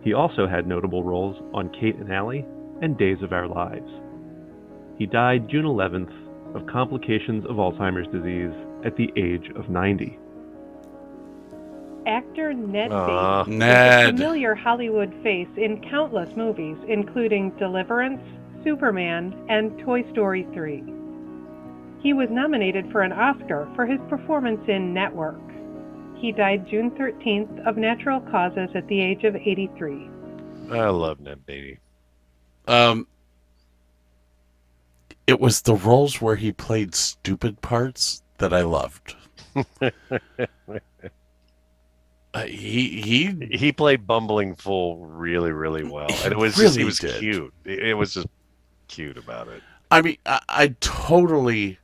He 0.05 0.13
also 0.13 0.47
had 0.47 0.67
notable 0.67 1.03
roles 1.03 1.43
on 1.55 1.71
Kate 1.71 1.97
and 1.97 2.13
Allie 2.13 2.45
and 2.83 2.99
Days 2.99 3.23
of 3.23 3.33
Our 3.33 3.49
Lives. 3.49 3.91
He 4.99 5.07
died 5.07 5.49
June 5.49 5.65
11th 5.65 6.13
of 6.55 6.67
complications 6.67 7.47
of 7.47 7.57
Alzheimer's 7.57 8.13
disease 8.13 8.53
at 8.85 8.97
the 8.97 9.11
age 9.17 9.51
of 9.57 9.71
90. 9.71 10.19
Actor 12.07 12.53
Ned 12.53 12.93
Aw. 12.93 13.45
Beatty 13.45 13.57
is 13.57 13.57
a 13.57 13.59
Ned. 13.59 14.15
familiar 14.15 14.55
Hollywood 14.55 15.15
face 15.23 15.49
in 15.57 15.83
countless 15.89 16.37
movies, 16.37 16.77
including 16.87 17.51
Deliverance, 17.53 18.21
Superman, 18.63 19.35
and 19.49 19.79
Toy 19.79 20.03
Story 20.13 20.47
3. 20.53 21.00
He 22.03 22.13
was 22.13 22.29
nominated 22.31 22.91
for 22.91 23.03
an 23.03 23.13
Oscar 23.13 23.69
for 23.75 23.87
his 23.87 24.01
performance 24.09 24.63
in 24.69 24.95
Network. 24.95 25.41
He 26.17 26.33
died 26.33 26.67
June 26.69 26.91
13th 26.93 27.67
of 27.67 27.77
natural 27.77 28.21
causes 28.21 28.69
at 28.75 28.87
the 28.89 29.01
age 29.01 29.25
of 29.25 29.37
83. 29.37 30.09
I 30.71 30.89
love 30.89 31.21
Ned 31.21 31.45
Beatty. 31.47 31.79
Um, 32.69 33.07
it 35.27 35.41
was 35.41 35.63
the 35.63 35.75
roles 35.75 36.21
where 36.21 36.37
he 36.37 36.53
played 36.53 36.95
stupid 36.95 37.61
parts 37.61 38.23
that 38.39 38.53
I 38.53 38.63
loved. 38.63 39.17
uh, 39.83 39.91
he 42.47 43.01
he 43.03 43.49
He 43.51 43.73
played 43.73 44.07
bumbling 44.07 44.55
fool 44.55 45.05
really, 45.07 45.51
really 45.53 45.85
well, 45.85 46.09
He 46.09 46.25
and 46.25 46.33
it 46.33 46.39
was 46.39 46.55
just, 46.55 46.77
he 46.77 46.85
was 46.85 46.99
did. 46.99 47.19
cute. 47.19 47.53
It, 47.65 47.79
it 47.81 47.95
was 47.95 48.15
just 48.15 48.29
cute 48.89 49.19
about 49.19 49.49
it. 49.49 49.63
I 49.91 50.03
mean 50.03 50.19
I, 50.25 50.41
I 50.49 50.69
totally 50.81 51.80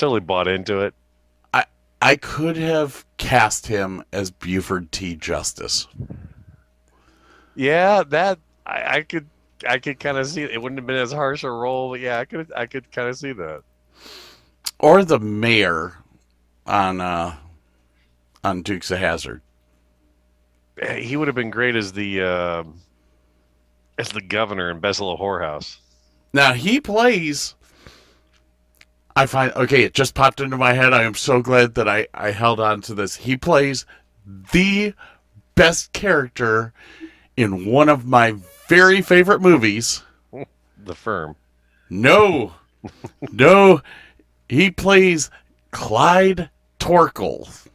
Totally 0.00 0.20
bought 0.20 0.48
into 0.48 0.80
it. 0.80 0.94
I 1.52 1.66
I 2.00 2.16
could 2.16 2.56
have 2.56 3.04
cast 3.18 3.66
him 3.66 4.02
as 4.14 4.30
Buford 4.30 4.90
T. 4.92 5.14
Justice. 5.14 5.88
Yeah, 7.54 8.02
that 8.04 8.38
I, 8.64 8.96
I 8.96 9.02
could, 9.02 9.28
I 9.68 9.78
could 9.78 10.00
kind 10.00 10.16
of 10.16 10.26
see 10.26 10.40
it. 10.40 10.52
It 10.52 10.62
wouldn't 10.62 10.78
have 10.78 10.86
been 10.86 10.96
as 10.96 11.12
harsh 11.12 11.44
a 11.44 11.50
role, 11.50 11.90
but 11.90 12.00
yeah, 12.00 12.18
I 12.18 12.24
could, 12.24 12.50
I 12.56 12.64
could 12.64 12.90
kind 12.90 13.10
of 13.10 13.18
see 13.18 13.32
that. 13.32 13.62
Or 14.78 15.04
the 15.04 15.18
mayor 15.18 15.98
on 16.64 17.02
uh 17.02 17.36
on 18.42 18.62
Dukes 18.62 18.90
of 18.90 19.00
Hazzard. 19.00 19.42
Eh, 20.80 21.00
He 21.00 21.18
would 21.18 21.28
have 21.28 21.34
been 21.34 21.50
great 21.50 21.76
as 21.76 21.92
the, 21.92 22.22
um 22.22 22.80
as 23.98 24.08
the 24.08 24.22
governor 24.22 24.70
in 24.70 24.80
Little 24.80 25.18
Whorehouse. 25.18 25.76
Now 26.32 26.54
he 26.54 26.80
plays. 26.80 27.54
I 29.20 29.26
find 29.26 29.52
okay. 29.52 29.82
It 29.82 29.92
just 29.92 30.14
popped 30.14 30.40
into 30.40 30.56
my 30.56 30.72
head. 30.72 30.94
I 30.94 31.02
am 31.02 31.12
so 31.12 31.42
glad 31.42 31.74
that 31.74 31.86
I 31.86 32.08
I 32.14 32.30
held 32.30 32.58
on 32.58 32.80
to 32.82 32.94
this. 32.94 33.16
He 33.16 33.36
plays 33.36 33.84
the 34.24 34.94
best 35.54 35.92
character 35.92 36.72
in 37.36 37.66
one 37.66 37.90
of 37.90 38.06
my 38.06 38.36
very 38.66 39.02
favorite 39.02 39.40
movies. 39.40 40.02
The 40.82 40.94
firm. 40.94 41.36
No, 41.90 42.54
no, 43.32 43.82
he 44.48 44.70
plays 44.70 45.30
Clyde 45.70 46.48
Torkle. 46.78 47.48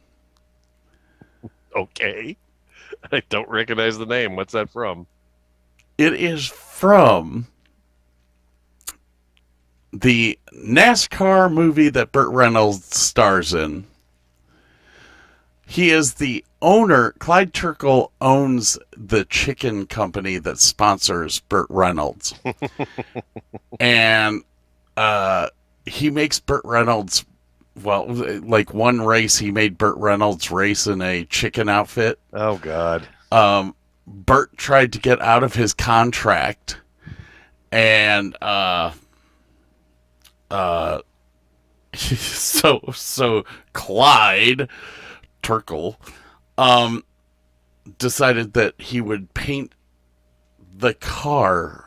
Okay. 1.76 2.38
I 3.12 3.22
don't 3.28 3.48
recognize 3.50 3.98
the 3.98 4.06
name. 4.06 4.34
What's 4.34 4.54
that 4.54 4.70
from? 4.70 5.06
It 5.98 6.14
is 6.14 6.46
from 6.46 7.46
the 9.92 10.38
NASCAR 10.54 11.52
movie 11.52 11.88
that 11.88 12.12
Burt 12.12 12.32
Reynolds 12.32 12.96
stars 12.96 13.54
in. 13.54 13.86
He 15.66 15.90
is 15.90 16.14
the 16.14 16.44
owner. 16.62 17.12
Clyde 17.18 17.52
Torkle 17.52 18.10
owns 18.20 18.78
the 18.96 19.24
chicken 19.24 19.86
company 19.86 20.38
that 20.38 20.58
sponsors 20.58 21.40
Burt 21.40 21.66
Reynolds, 21.70 22.34
and 23.80 24.42
uh, 24.96 25.48
he 25.84 26.10
makes 26.10 26.38
Burt 26.38 26.62
Reynolds 26.64 27.24
well, 27.82 28.06
like 28.08 28.72
one 28.72 29.02
race, 29.02 29.38
he 29.38 29.50
made 29.50 29.78
Burt 29.78 29.96
Reynolds 29.98 30.50
race 30.50 30.86
in 30.86 31.02
a 31.02 31.24
chicken 31.24 31.68
outfit. 31.68 32.18
Oh 32.32 32.56
God. 32.58 33.06
Um, 33.30 33.74
Burt 34.06 34.56
tried 34.56 34.92
to 34.94 34.98
get 34.98 35.20
out 35.20 35.42
of 35.42 35.54
his 35.54 35.74
contract, 35.74 36.80
and 37.72 38.36
uh, 38.40 38.92
uh, 40.50 41.00
so 41.94 42.80
so 42.94 43.44
Clyde 43.72 44.68
Torkle, 45.42 45.96
um, 46.58 47.04
decided 47.98 48.52
that 48.54 48.74
he 48.80 49.00
would 49.00 49.32
paint 49.34 49.74
the 50.76 50.94
car. 50.94 51.84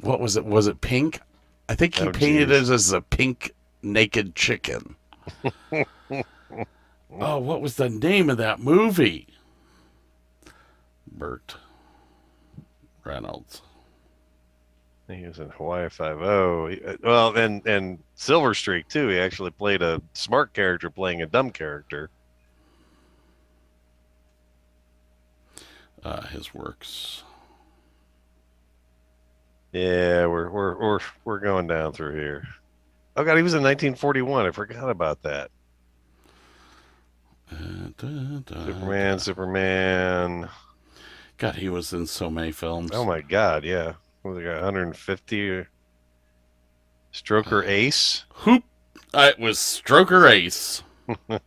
What 0.00 0.20
was 0.20 0.36
it? 0.36 0.44
Was 0.44 0.66
it 0.66 0.80
pink? 0.80 1.20
I 1.68 1.74
think 1.74 1.96
he 1.96 2.06
Oh, 2.06 2.12
painted 2.12 2.48
geez. 2.48 2.68
it 2.68 2.72
as 2.74 2.92
a 2.92 3.00
pink 3.00 3.52
naked 3.82 4.34
chicken. 4.34 4.96
oh, 6.12 7.38
what 7.38 7.60
was 7.60 7.76
the 7.76 7.88
name 7.88 8.30
of 8.30 8.36
that 8.38 8.60
movie? 8.60 9.26
Burt 11.10 11.56
Reynolds. 13.04 13.62
He 15.08 15.24
was 15.26 15.38
in 15.38 15.50
Hawaii 15.50 15.88
Five 15.88 16.20
O. 16.20 16.74
Well, 17.02 17.36
and 17.36 17.64
and 17.66 17.98
Silver 18.16 18.54
Streak 18.54 18.88
too. 18.88 19.08
He 19.08 19.18
actually 19.20 19.52
played 19.52 19.80
a 19.82 20.02
smart 20.14 20.52
character 20.52 20.90
playing 20.90 21.22
a 21.22 21.26
dumb 21.26 21.50
character. 21.50 22.10
Uh, 26.02 26.22
his 26.22 26.52
works. 26.52 27.22
Yeah, 29.72 30.26
we're 30.26 30.50
we're 30.50 30.78
we're 30.78 30.98
we're 31.24 31.38
going 31.38 31.66
down 31.68 31.92
through 31.92 32.16
here. 32.16 32.48
Oh 33.16 33.24
God, 33.24 33.36
he 33.36 33.42
was 33.42 33.54
in 33.54 33.62
1941. 33.62 34.46
I 34.46 34.50
forgot 34.50 34.90
about 34.90 35.22
that. 35.22 35.50
Uh, 37.50 37.90
da, 37.96 38.08
da, 38.44 38.66
Superman, 38.66 39.18
Superman. 39.20 40.48
God, 41.38 41.54
he 41.54 41.68
was 41.68 41.92
in 41.92 42.06
so 42.06 42.28
many 42.28 42.50
films. 42.50 42.90
Oh 42.92 43.04
my 43.04 43.20
God, 43.20 43.64
yeah. 43.64 43.94
Was 44.26 44.38
it 44.38 44.46
150? 44.46 45.64
Stroker 47.12 47.66
Ace. 47.66 48.24
Hoop! 48.30 48.64
Uh, 49.14 49.30
it 49.30 49.38
was 49.38 49.58
Stroker 49.58 50.28
Ace. 50.30 50.82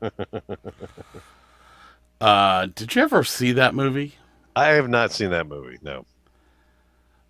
uh, 2.21 2.67
did 2.75 2.95
you 2.95 3.01
ever 3.01 3.23
see 3.23 3.51
that 3.53 3.75
movie? 3.75 4.15
I 4.55 4.67
have 4.69 4.89
not 4.89 5.11
seen 5.11 5.29
that 5.31 5.47
movie. 5.47 5.77
No. 5.81 6.05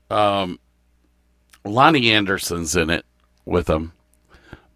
Um, 0.10 0.60
Loni 1.66 2.06
Anderson's 2.12 2.76
in 2.76 2.90
it 2.90 3.06
with 3.46 3.70
him, 3.70 3.92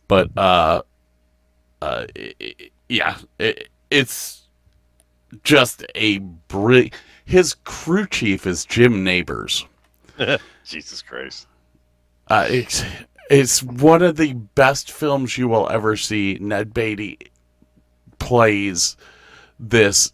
but 0.08 0.30
uh, 0.38 0.82
uh, 1.82 2.06
i- 2.18 2.34
i- 2.42 2.70
yeah, 2.90 3.18
it, 3.40 3.70
it's 3.90 4.48
just 5.44 5.86
a 5.96 6.20
brilliant. 6.20 6.94
His 7.26 7.56
crew 7.64 8.06
chief 8.06 8.46
is 8.46 8.66
Jim 8.66 9.04
Nabors. 9.04 9.66
Jesus 10.66 11.01
Christ. 11.01 11.47
Uh, 12.28 12.47
it's 12.49 12.84
it's 13.30 13.64
one 13.64 14.01
of 14.01 14.18
the 14.18 14.34
best 14.34 14.91
films 14.91 15.38
you 15.38 15.47
will 15.47 15.70
ever 15.70 15.95
see. 15.95 16.38
Ned 16.39 16.74
Beatty 16.74 17.18
plays 18.20 18.95
this 19.59 20.14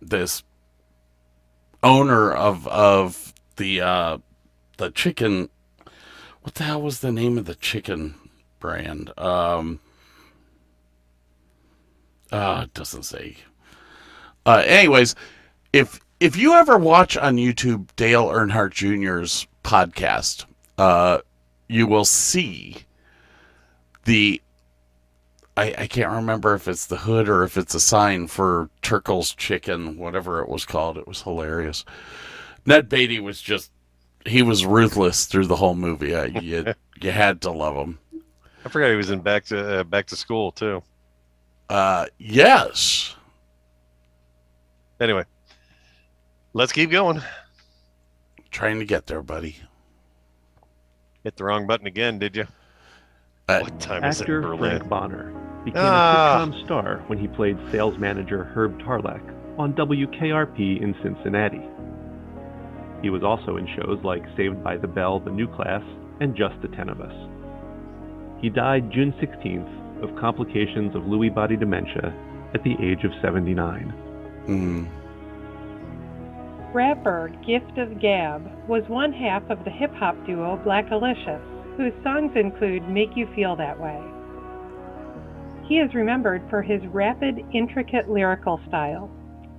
this 0.00 0.42
owner 1.82 2.32
of 2.32 2.66
of 2.68 3.34
the 3.56 3.80
uh, 3.80 4.18
the 4.78 4.90
chicken. 4.90 5.48
What 6.42 6.54
the 6.54 6.64
hell 6.64 6.82
was 6.82 7.00
the 7.00 7.12
name 7.12 7.38
of 7.38 7.46
the 7.46 7.54
chicken 7.54 8.16
brand? 8.60 9.10
Um, 9.18 9.80
uh, 12.30 12.62
it 12.64 12.74
doesn't 12.74 13.04
say. 13.04 13.36
Uh, 14.44 14.62
anyways, 14.66 15.14
if 15.72 16.00
if 16.24 16.38
you 16.38 16.54
ever 16.54 16.78
watch 16.78 17.18
on 17.18 17.36
YouTube 17.36 17.86
Dale 17.96 18.28
Earnhardt 18.28 18.72
Jr.'s 18.72 19.46
podcast, 19.62 20.46
uh, 20.78 21.18
you 21.68 21.86
will 21.86 22.06
see 22.06 22.78
the. 24.06 24.40
I, 25.54 25.74
I 25.76 25.86
can't 25.86 26.10
remember 26.10 26.54
if 26.54 26.66
it's 26.66 26.86
the 26.86 26.96
hood 26.96 27.28
or 27.28 27.44
if 27.44 27.58
it's 27.58 27.74
a 27.74 27.80
sign 27.80 28.26
for 28.26 28.70
Torkle's 28.80 29.34
Chicken, 29.34 29.98
whatever 29.98 30.40
it 30.40 30.48
was 30.48 30.64
called. 30.64 30.96
It 30.96 31.06
was 31.06 31.20
hilarious. 31.20 31.84
Ned 32.64 32.88
Beatty 32.88 33.20
was 33.20 33.42
just. 33.42 33.70
He 34.24 34.42
was 34.42 34.64
ruthless 34.64 35.26
through 35.26 35.48
the 35.48 35.56
whole 35.56 35.74
movie. 35.74 36.14
Uh, 36.14 36.24
you, 36.24 36.72
you 37.02 37.10
had 37.10 37.42
to 37.42 37.50
love 37.50 37.76
him. 37.76 37.98
I 38.64 38.70
forgot 38.70 38.88
he 38.88 38.96
was 38.96 39.10
in 39.10 39.20
Back 39.20 39.44
to 39.46 39.80
uh, 39.80 39.84
Back 39.84 40.06
to 40.06 40.16
School 40.16 40.52
too. 40.52 40.82
Uh, 41.68 42.06
yes. 42.16 43.14
Anyway, 44.98 45.24
let's 46.54 46.72
keep 46.72 46.90
going. 46.90 47.20
Trying 48.50 48.78
to 48.78 48.84
get 48.84 49.06
there, 49.06 49.22
buddy. 49.22 49.56
Hit 51.22 51.36
the 51.36 51.44
wrong 51.44 51.66
button 51.66 51.86
again, 51.86 52.18
did 52.18 52.36
you? 52.36 52.46
Uh, 53.48 53.60
what 53.60 53.80
time 53.80 54.04
is 54.04 54.20
it 54.20 54.28
in 54.28 54.40
Berlin? 54.40 54.58
Frank 54.78 54.88
Bonner 54.88 55.32
became 55.64 55.82
Ah. 55.82 56.42
a 56.42 56.46
sitcom 56.46 56.64
star 56.64 57.02
when 57.08 57.18
he 57.18 57.28
played 57.28 57.58
sales 57.70 57.98
manager 57.98 58.44
Herb 58.44 58.78
Tarlek 58.80 59.22
on 59.58 59.74
WKRP 59.74 60.80
in 60.80 60.94
Cincinnati. 61.02 61.60
He 63.02 63.10
was 63.10 63.22
also 63.22 63.56
in 63.58 63.66
shows 63.76 63.98
like 64.02 64.22
Saved 64.36 64.62
by 64.64 64.76
the 64.78 64.86
Bell, 64.88 65.20
The 65.20 65.30
New 65.30 65.46
Class, 65.48 65.82
and 66.20 66.34
Just 66.36 66.54
the 66.62 66.68
Ten 66.68 66.88
of 66.88 67.00
Us. 67.00 67.12
He 68.40 68.48
died 68.48 68.90
June 68.90 69.12
16th 69.20 70.02
of 70.02 70.14
complications 70.16 70.94
of 70.94 71.02
Lewy 71.02 71.34
body 71.34 71.56
dementia 71.56 72.12
at 72.54 72.62
the 72.62 72.76
age 72.80 73.04
of 73.04 73.12
79. 73.20 73.92
mm, 74.46 74.86
Rapper 76.74 77.30
Gift 77.46 77.78
of 77.78 78.00
Gab 78.00 78.50
was 78.68 78.82
one 78.88 79.12
half 79.12 79.48
of 79.48 79.62
the 79.62 79.70
hip 79.70 79.94
hop 79.94 80.16
duo 80.26 80.60
Blackalicious, 80.66 81.40
whose 81.76 81.92
songs 82.02 82.32
include 82.34 82.88
Make 82.88 83.16
You 83.16 83.28
Feel 83.36 83.54
That 83.54 83.78
Way. 83.78 84.02
He 85.68 85.76
is 85.76 85.94
remembered 85.94 86.42
for 86.50 86.62
his 86.62 86.84
rapid, 86.88 87.38
intricate 87.54 88.10
lyrical 88.10 88.60
style. 88.66 89.08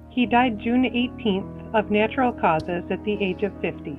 He 0.09 0.25
died 0.25 0.59
June 0.59 0.83
18th 0.83 1.73
of 1.73 1.89
natural 1.89 2.33
causes 2.33 2.83
at 2.91 3.01
the 3.05 3.17
age 3.23 3.43
of 3.43 3.53
50. 3.61 3.97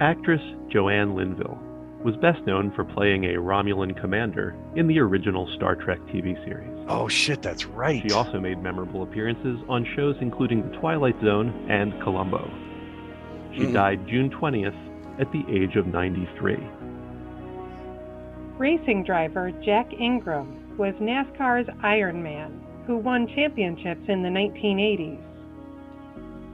Actress 0.00 0.42
Joanne 0.68 1.14
Linville 1.14 1.63
was 2.04 2.14
best 2.16 2.44
known 2.46 2.70
for 2.72 2.84
playing 2.84 3.24
a 3.24 3.38
Romulan 3.40 3.98
commander 3.98 4.54
in 4.76 4.86
the 4.86 4.98
original 5.00 5.48
Star 5.56 5.74
Trek 5.74 5.98
TV 6.12 6.36
series. 6.44 6.70
Oh 6.86 7.08
shit, 7.08 7.40
that's 7.40 7.64
right. 7.64 8.02
She 8.02 8.14
also 8.14 8.38
made 8.38 8.62
memorable 8.62 9.02
appearances 9.02 9.58
on 9.68 9.86
shows 9.96 10.14
including 10.20 10.68
The 10.70 10.76
Twilight 10.76 11.16
Zone 11.24 11.66
and 11.70 11.98
Columbo. 12.02 12.50
She 13.52 13.62
Mhm. 13.64 13.72
died 13.72 14.06
June 14.06 14.28
20th 14.30 14.74
at 15.18 15.32
the 15.32 15.44
age 15.48 15.76
of 15.76 15.86
93. 15.86 16.58
Racing 18.58 19.04
driver 19.04 19.50
Jack 19.62 19.92
Ingram 19.98 20.76
was 20.76 20.94
NASCAR's 21.00 21.68
Iron 21.82 22.22
Man, 22.22 22.60
who 22.86 22.98
won 22.98 23.26
championships 23.28 24.08
in 24.08 24.22
the 24.22 24.30
1980s. 24.30 25.18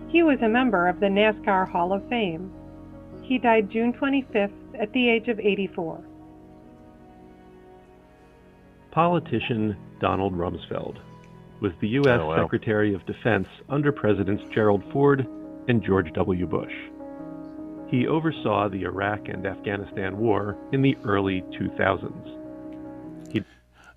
He 0.09 0.23
was 0.23 0.41
a 0.43 0.49
member 0.49 0.87
of 0.87 1.01
the 1.01 1.07
NASCAR 1.07 1.69
Hall 1.69 1.93
of 1.93 2.05
Fame. 2.09 2.51
He 3.23 3.39
died 3.39 3.71
June 3.71 3.93
25th 3.93 4.53
at 4.81 4.93
the 4.93 5.09
age 5.09 5.29
of 5.29 5.39
84. 5.39 6.03
Politician 8.91 9.77
Donald 10.01 10.35
Rumsfeld 10.35 10.99
was 11.61 11.73
the 11.81 11.89
U.S. 11.89 12.19
Oh, 12.21 12.27
wow. 12.27 12.43
Secretary 12.43 12.95
of 12.95 13.05
Defense 13.07 13.47
under 13.69 13.93
Presidents 13.93 14.43
Gerald 14.53 14.83
Ford 14.93 15.27
and 15.69 15.85
George 15.85 16.13
W. 16.15 16.47
Bush. 16.47 16.73
He 17.89 18.07
oversaw 18.07 18.69
the 18.69 18.83
Iraq 18.83 19.29
and 19.29 19.47
Afghanistan 19.47 20.17
War 20.19 20.57
in 20.73 20.83
the 20.83 20.97
early 21.05 21.43
2000s. 21.53 22.37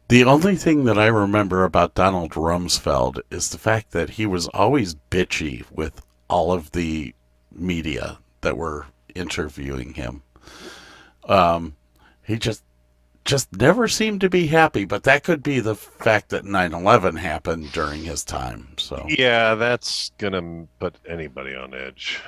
The 0.09 0.25
only 0.25 0.57
thing 0.57 0.83
that 0.83 0.99
I 0.99 1.07
remember 1.07 1.63
about 1.63 1.95
Donald 1.95 2.31
Rumsfeld 2.31 3.21
is 3.31 3.49
the 3.49 3.57
fact 3.57 3.91
that 3.91 4.11
he 4.11 4.25
was 4.25 4.47
always 4.49 4.95
bitchy 5.09 5.63
with 5.71 6.05
all 6.29 6.51
of 6.51 6.71
the 6.71 7.15
media 7.51 8.19
that 8.41 8.57
were 8.57 8.87
interviewing 9.15 9.93
him. 9.93 10.21
Um, 11.27 11.75
he 12.23 12.37
just 12.37 12.63
just 13.25 13.55
never 13.55 13.87
seemed 13.87 14.19
to 14.21 14.29
be 14.29 14.47
happy, 14.47 14.83
but 14.83 15.03
that 15.03 15.23
could 15.23 15.41
be 15.41 15.59
the 15.61 15.75
fact 15.75 16.29
that 16.29 16.43
9/11 16.43 17.17
happened 17.17 17.71
during 17.71 18.03
his 18.03 18.23
time. 18.25 18.67
So 18.77 19.05
Yeah, 19.07 19.55
that's 19.55 20.11
gonna 20.17 20.67
put 20.79 20.95
anybody 21.07 21.55
on 21.55 21.73
edge. 21.73 22.19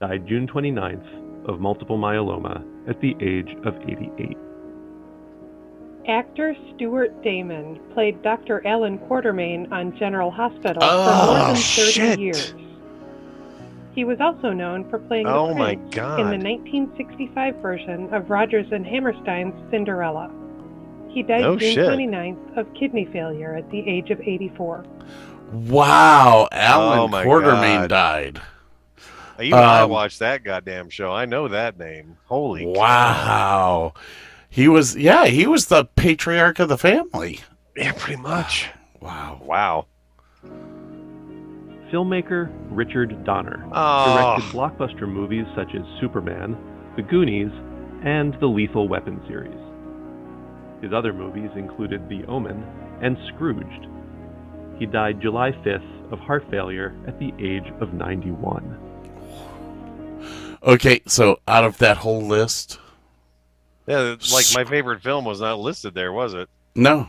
Died 0.00 0.26
June 0.26 0.46
29th 0.46 1.48
of 1.48 1.60
multiple 1.60 1.98
myeloma 1.98 2.64
at 2.88 3.00
the 3.00 3.16
age 3.20 3.56
of 3.64 3.74
88. 3.88 4.36
Actor 6.06 6.54
Stuart 6.74 7.22
Damon 7.22 7.80
played 7.94 8.20
Dr. 8.22 8.64
Alan 8.66 8.98
Quartermaine 8.98 9.70
on 9.72 9.96
General 9.96 10.30
Hospital 10.30 10.82
Oh, 10.82 11.04
for 11.04 11.26
more 11.26 11.46
than 11.46 11.54
30 11.56 11.60
shit. 11.90 12.18
years. 12.20 12.54
He 13.94 14.04
was 14.04 14.20
also 14.20 14.52
known 14.52 14.88
for 14.90 14.98
playing 14.98 15.26
Oh 15.26 15.48
the 15.48 15.54
my 15.54 15.76
prince 15.76 15.94
God. 15.94 16.20
in 16.20 16.26
the 16.26 16.44
1965 16.44 17.56
version 17.56 18.12
of 18.12 18.28
Rodgers 18.28 18.66
and 18.72 18.84
Hammerstein's 18.86 19.54
Cinderella. 19.70 20.30
He 21.08 21.22
died 21.22 21.42
No 21.42 21.56
June 21.56 21.74
shit. 21.74 21.86
29th 21.88 22.56
of 22.56 22.72
kidney 22.74 23.04
failure 23.12 23.54
at 23.54 23.70
the 23.70 23.88
age 23.88 24.10
of 24.10 24.20
84. 24.20 24.84
Wow, 25.52 26.48
Alan 26.50 26.98
Oh 27.14 27.22
Quartermaine 27.22 27.82
God. 27.82 27.88
died. 27.88 28.40
Even 29.40 29.58
I 29.58 29.82
Um, 29.82 29.90
watched 29.90 30.18
that 30.20 30.42
goddamn 30.44 30.90
show. 30.90 31.12
I 31.12 31.24
know 31.24 31.46
that 31.48 31.78
name. 31.78 32.16
Holy 32.26 32.64
cow. 32.64 32.72
Wow. 32.80 33.92
He 34.50 34.66
was 34.68 34.96
yeah, 34.96 35.26
he 35.26 35.46
was 35.46 35.66
the 35.66 35.84
patriarch 35.84 36.58
of 36.58 36.68
the 36.68 36.78
family. 36.78 37.40
Yeah, 37.76 37.92
pretty 37.96 38.20
much. 38.20 38.68
Wow. 39.00 39.38
Wow. 39.44 39.86
Filmmaker 41.92 42.50
Richard 42.70 43.24
Donner 43.24 43.64
Oh, 43.72 44.14
directed 44.14 44.56
blockbuster 44.56 45.08
movies 45.08 45.46
such 45.56 45.74
as 45.74 45.82
Superman, 46.00 46.56
The 46.96 47.02
Goonies, 47.02 47.50
and 48.04 48.34
the 48.40 48.46
Lethal 48.46 48.88
Weapon 48.88 49.20
series. 49.28 49.58
His 50.82 50.92
other 50.92 51.12
movies 51.12 51.50
included 51.56 52.08
The 52.08 52.24
Omen 52.26 52.62
and 53.00 53.16
Scrooged. 53.34 53.86
He 54.78 54.86
died 54.86 55.20
July 55.20 55.52
5th 55.52 56.12
of 56.12 56.18
heart 56.20 56.44
failure 56.50 56.94
at 57.06 57.18
the 57.18 57.32
age 57.38 57.72
of 57.80 57.94
91. 57.94 58.78
Okay, 60.62 61.00
so 61.06 61.38
out 61.46 61.64
of 61.64 61.78
that 61.78 61.98
whole 61.98 62.22
list, 62.22 62.78
yeah. 63.86 64.16
Like 64.32 64.46
my 64.54 64.64
favorite 64.64 65.02
film 65.02 65.24
was 65.26 65.40
not 65.42 65.58
listed 65.58 65.94
there, 65.94 66.12
was 66.12 66.32
it? 66.34 66.48
no. 66.74 67.08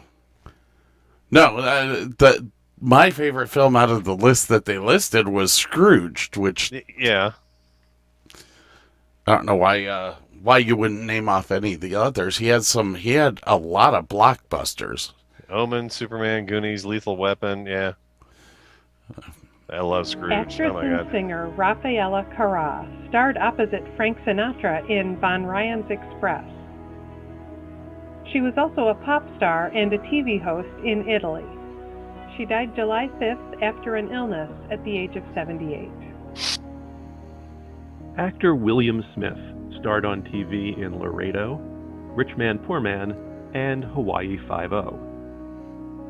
No, 1.31 1.57
uh, 1.57 2.05
the 2.17 2.49
my 2.79 3.09
favorite 3.11 3.47
film 3.49 3.75
out 3.75 3.89
of 3.89 4.03
the 4.03 4.15
list 4.15 4.47
that 4.49 4.65
they 4.65 4.77
listed 4.77 5.27
was 5.27 5.53
Scrooged, 5.53 6.37
which 6.37 6.71
Yeah. 6.97 7.31
I 9.27 9.33
don't 9.33 9.45
know 9.45 9.55
why 9.55 9.85
uh, 9.85 10.15
why 10.41 10.59
you 10.59 10.75
wouldn't 10.75 11.01
name 11.01 11.27
off 11.27 11.51
any 11.51 11.73
of 11.73 11.81
the 11.81 11.95
others. 11.95 12.37
He 12.37 12.47
had 12.47 12.63
some 12.63 12.95
he 12.95 13.11
had 13.11 13.39
a 13.43 13.57
lot 13.57 13.93
of 13.93 14.07
blockbusters. 14.07 15.13
Omen, 15.49 15.89
Superman, 15.89 16.45
Goonies, 16.45 16.85
Lethal 16.85 17.17
Weapon. 17.17 17.65
Yeah. 17.65 17.93
I 19.69 19.79
love 19.79 20.07
Scrooge. 20.07 20.31
Actress 20.31 20.69
Oh 20.71 20.73
my 20.73 20.85
and 20.85 21.11
singer 21.11 21.51
Raffaella 21.57 22.31
Carrà 22.35 23.09
starred 23.09 23.37
opposite 23.37 23.83
Frank 23.95 24.17
Sinatra 24.19 24.87
in 24.89 25.17
Von 25.19 25.45
Ryan's 25.45 25.89
Express. 25.89 26.45
She 28.31 28.41
was 28.41 28.53
also 28.57 28.89
a 28.89 28.95
pop 28.95 29.23
star 29.37 29.67
and 29.67 29.91
a 29.93 29.97
TV 29.99 30.41
host 30.41 30.69
in 30.83 31.07
Italy. 31.09 31.45
She 32.37 32.45
died 32.45 32.75
July 32.75 33.07
5th 33.19 33.61
after 33.63 33.95
an 33.95 34.11
illness 34.11 34.51
at 34.71 34.83
the 34.83 34.97
age 34.97 35.15
of 35.15 35.23
78. 35.33 35.89
Actor 38.17 38.55
William 38.55 39.03
Smith 39.13 39.37
starred 39.79 40.05
on 40.05 40.21
TV 40.23 40.77
in 40.77 40.99
Laredo, 40.99 41.55
Rich 42.15 42.35
Man 42.37 42.59
Poor 42.59 42.79
Man, 42.79 43.15
and 43.53 43.83
Hawaii 43.83 44.37
Five-O. 44.47 44.99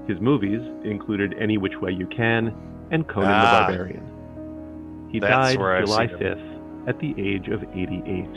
His 0.08 0.20
movies 0.20 0.62
included 0.84 1.36
Any 1.40 1.58
Which 1.58 1.78
Way 1.82 1.92
You 1.92 2.08
Can 2.08 2.54
and 2.92 3.08
Conan 3.08 3.30
Ah. 3.32 3.68
the 3.68 3.74
Barbarian. 3.78 5.10
He 5.12 5.20
That's 5.20 5.54
died 5.54 5.60
where 5.60 5.76
I've 5.78 5.86
July 5.86 6.08
seen 6.08 6.18
him. 6.18 6.38
5th 6.38 6.88
at 6.90 7.00
the 7.00 7.14
age 7.18 7.48
of 7.50 7.64
88. 7.74 8.30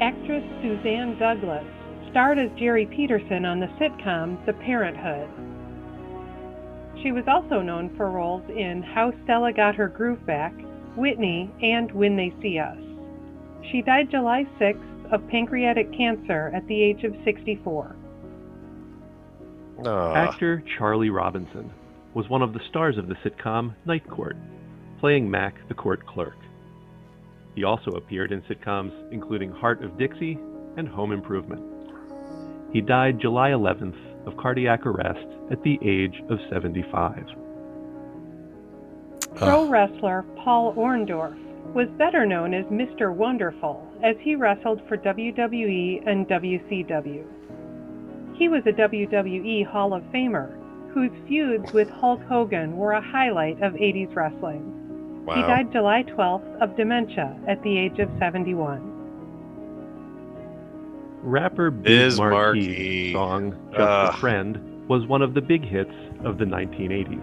Actress 0.00 0.44
Suzanne 0.62 1.16
Douglas 1.18 1.64
starred 2.10 2.38
as 2.38 2.50
Jerry 2.58 2.86
Peterson 2.86 3.44
on 3.44 3.60
the 3.60 3.66
sitcom 3.78 4.44
The 4.46 4.52
Parenthood. 4.54 5.28
She 7.02 7.12
was 7.12 7.24
also 7.28 7.60
known 7.60 7.94
for 7.96 8.10
roles 8.10 8.42
in 8.48 8.82
How 8.82 9.12
Stella 9.24 9.52
Got 9.52 9.76
Her 9.76 9.88
Groove 9.88 10.24
Back, 10.26 10.52
Whitney, 10.96 11.50
and 11.62 11.92
When 11.92 12.16
They 12.16 12.34
See 12.42 12.58
Us. 12.58 12.78
She 13.70 13.82
died 13.82 14.10
July 14.10 14.46
6th 14.58 15.12
of 15.12 15.26
pancreatic 15.28 15.92
cancer 15.92 16.50
at 16.54 16.66
the 16.66 16.82
age 16.82 17.04
of 17.04 17.14
64. 17.24 17.96
Oh, 19.84 20.14
Actor 20.14 20.64
Charlie 20.76 21.10
Robinson 21.10 21.70
was 22.14 22.28
one 22.28 22.42
of 22.42 22.52
the 22.52 22.60
stars 22.68 22.98
of 22.98 23.06
the 23.06 23.14
sitcom 23.16 23.74
Night 23.86 24.08
Court, 24.08 24.36
playing 24.98 25.30
Mac 25.30 25.54
the 25.68 25.74
court 25.74 26.04
clerk. 26.06 26.36
He 27.54 27.64
also 27.64 27.92
appeared 27.92 28.32
in 28.32 28.42
sitcoms 28.42 28.92
including 29.12 29.52
Heart 29.52 29.84
of 29.84 29.96
Dixie 29.98 30.38
and 30.76 30.88
Home 30.88 31.12
Improvement. 31.12 31.77
He 32.72 32.80
died 32.80 33.20
July 33.20 33.50
11th 33.50 33.96
of 34.26 34.36
cardiac 34.36 34.84
arrest 34.86 35.26
at 35.50 35.62
the 35.62 35.78
age 35.82 36.22
of 36.28 36.38
75. 36.50 37.24
Pro 39.36 39.64
Uh, 39.64 39.68
wrestler 39.68 40.24
Paul 40.36 40.74
Orndorff 40.74 41.36
was 41.74 41.88
better 41.96 42.26
known 42.26 42.54
as 42.54 42.64
Mr. 42.66 43.14
Wonderful 43.14 43.86
as 44.02 44.16
he 44.20 44.34
wrestled 44.36 44.80
for 44.88 44.96
WWE 44.96 46.02
and 46.06 46.26
WCW. 46.28 47.24
He 48.34 48.48
was 48.48 48.62
a 48.66 48.72
WWE 48.72 49.66
Hall 49.66 49.92
of 49.94 50.02
Famer 50.12 50.54
whose 50.92 51.10
feuds 51.28 51.72
with 51.72 51.88
Hulk 51.90 52.22
Hogan 52.24 52.76
were 52.76 52.92
a 52.92 53.00
highlight 53.00 53.60
of 53.62 53.74
80s 53.74 54.14
wrestling. 54.14 55.24
wow. 55.26 55.34
He 55.34 55.42
died 55.42 55.70
July 55.72 56.02
12th 56.04 56.60
of 56.62 56.76
dementia 56.76 57.36
at 57.46 57.62
the 57.62 57.78
age 57.78 57.98
of 57.98 58.08
71. 58.18 58.80
Rapper 61.28 61.70
Biz 61.70 62.14
Biz 62.14 62.18
Markie. 62.18 63.12
Markie's 63.12 63.12
song 63.12 63.50
Just 63.70 63.80
Ugh. 63.80 64.14
a 64.14 64.16
Friend 64.18 64.88
was 64.88 65.06
one 65.06 65.20
of 65.22 65.34
the 65.34 65.40
big 65.42 65.62
hits 65.64 65.92
of 66.24 66.38
the 66.38 66.44
1980s. 66.44 67.22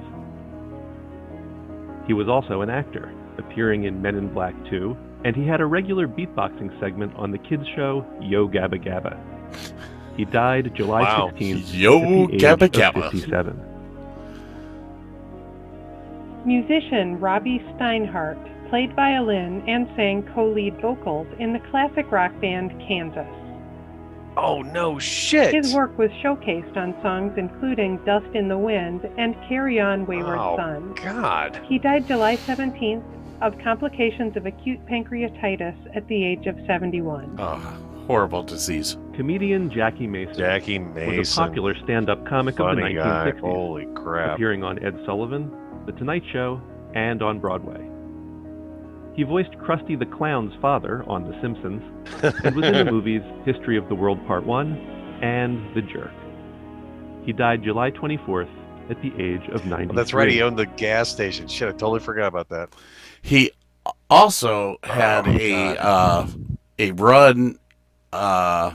He 2.07 2.13
was 2.13 2.27
also 2.29 2.61
an 2.61 2.69
actor, 2.69 3.11
appearing 3.39 3.85
in 3.85 4.01
Men 4.01 4.15
in 4.15 4.31
Black 4.31 4.53
2, 4.69 4.95
and 5.23 5.35
he 5.35 5.45
had 5.47 5.59
a 5.59 5.65
regular 5.65 6.07
beatboxing 6.07 6.79
segment 6.79 7.15
on 7.15 7.31
the 7.31 7.39
kids 7.39 7.65
show 7.75 8.05
Yo 8.21 8.47
Gabba 8.47 8.77
Gabba. 8.83 9.17
He 10.15 10.25
died 10.25 10.71
July 10.75 11.01
Wow. 11.01 11.31
16th 11.33 11.73
Yo 11.73 11.97
at 11.97 12.27
the 12.29 12.35
age 12.35 12.41
Gabba 12.41 12.61
of 12.65 12.71
Gabba. 12.71 13.11
57. 13.11 13.59
Musician 16.45 17.19
Robbie 17.19 17.57
Steinhardt 17.73 18.69
played 18.69 18.95
violin 18.95 19.63
and 19.67 19.87
sang 19.95 20.21
co-lead 20.35 20.79
vocals 20.79 21.25
in 21.39 21.53
the 21.53 21.59
classic 21.71 22.11
rock 22.11 22.31
band 22.39 22.69
Kansas. 22.87 23.25
Oh 24.37 24.61
no 24.61 24.99
shit. 24.99 25.53
His 25.53 25.73
work 25.73 25.97
was 25.97 26.11
showcased 26.23 26.75
on 26.77 26.93
songs 27.01 27.33
including 27.37 27.97
Dust 28.05 28.27
in 28.33 28.47
the 28.47 28.57
Wind 28.57 29.09
and 29.17 29.35
Carry 29.47 29.79
On 29.79 30.05
Wayward 30.05 30.39
oh, 30.39 30.57
Son. 30.57 30.93
God. 30.95 31.59
He 31.67 31.79
died 31.79 32.07
July 32.07 32.37
17th 32.37 33.03
of 33.41 33.57
complications 33.59 34.37
of 34.37 34.45
acute 34.45 34.83
pancreatitis 34.85 35.95
at 35.95 36.07
the 36.07 36.23
age 36.25 36.47
of 36.47 36.57
71. 36.65 37.39
uh, 37.39 37.57
horrible 38.07 38.43
disease. 38.43 38.97
Comedian 39.13 39.69
Jackie 39.69 40.07
Mason 40.07 40.35
Jackie 40.35 40.79
was 40.79 40.95
Mason. 40.95 41.43
a 41.43 41.47
popular 41.47 41.75
stand-up 41.83 42.25
comic 42.25 42.59
of 42.59 42.75
the 42.75 42.81
funny 42.81 42.93
guy. 42.95 43.31
1960s. 43.31 43.39
Holy 43.39 43.85
crap. 43.95 44.35
appearing 44.35 44.63
on 44.63 44.83
Ed 44.83 44.97
Sullivan, 45.05 45.51
The 45.85 45.91
Tonight 45.93 46.23
Show, 46.31 46.61
and 46.93 47.21
on 47.21 47.39
Broadway. 47.39 47.89
He 49.15 49.23
voiced 49.23 49.51
Krusty 49.53 49.97
the 49.97 50.05
Clown's 50.05 50.53
father 50.61 51.03
on 51.07 51.23
The 51.23 51.39
Simpsons 51.41 51.81
and 52.43 52.55
was 52.55 52.65
in 52.65 52.73
the 52.73 52.85
movies 52.91 53.21
History 53.45 53.77
of 53.77 53.87
the 53.87 53.95
World 53.95 54.25
Part 54.27 54.45
1 54.45 55.19
and 55.21 55.73
The 55.75 55.81
Jerk. 55.81 56.11
He 57.25 57.31
died 57.31 57.63
July 57.63 57.91
24th 57.91 58.49
at 58.89 59.01
the 59.01 59.11
age 59.17 59.47
of 59.51 59.65
90. 59.65 59.87
Well, 59.87 59.95
that's 59.95 60.13
right. 60.13 60.29
He 60.29 60.41
owned 60.41 60.57
the 60.57 60.65
gas 60.65 61.09
station. 61.09 61.47
Shit, 61.47 61.69
I 61.69 61.71
totally 61.71 62.01
forgot 62.01 62.27
about 62.27 62.49
that. 62.49 62.69
He 63.21 63.51
also 64.09 64.77
had 64.83 65.27
Oh, 65.27 65.31
a 65.31 65.77
uh, 65.77 66.27
a 66.77 66.91
run 66.91 67.57
uh, 68.11 68.73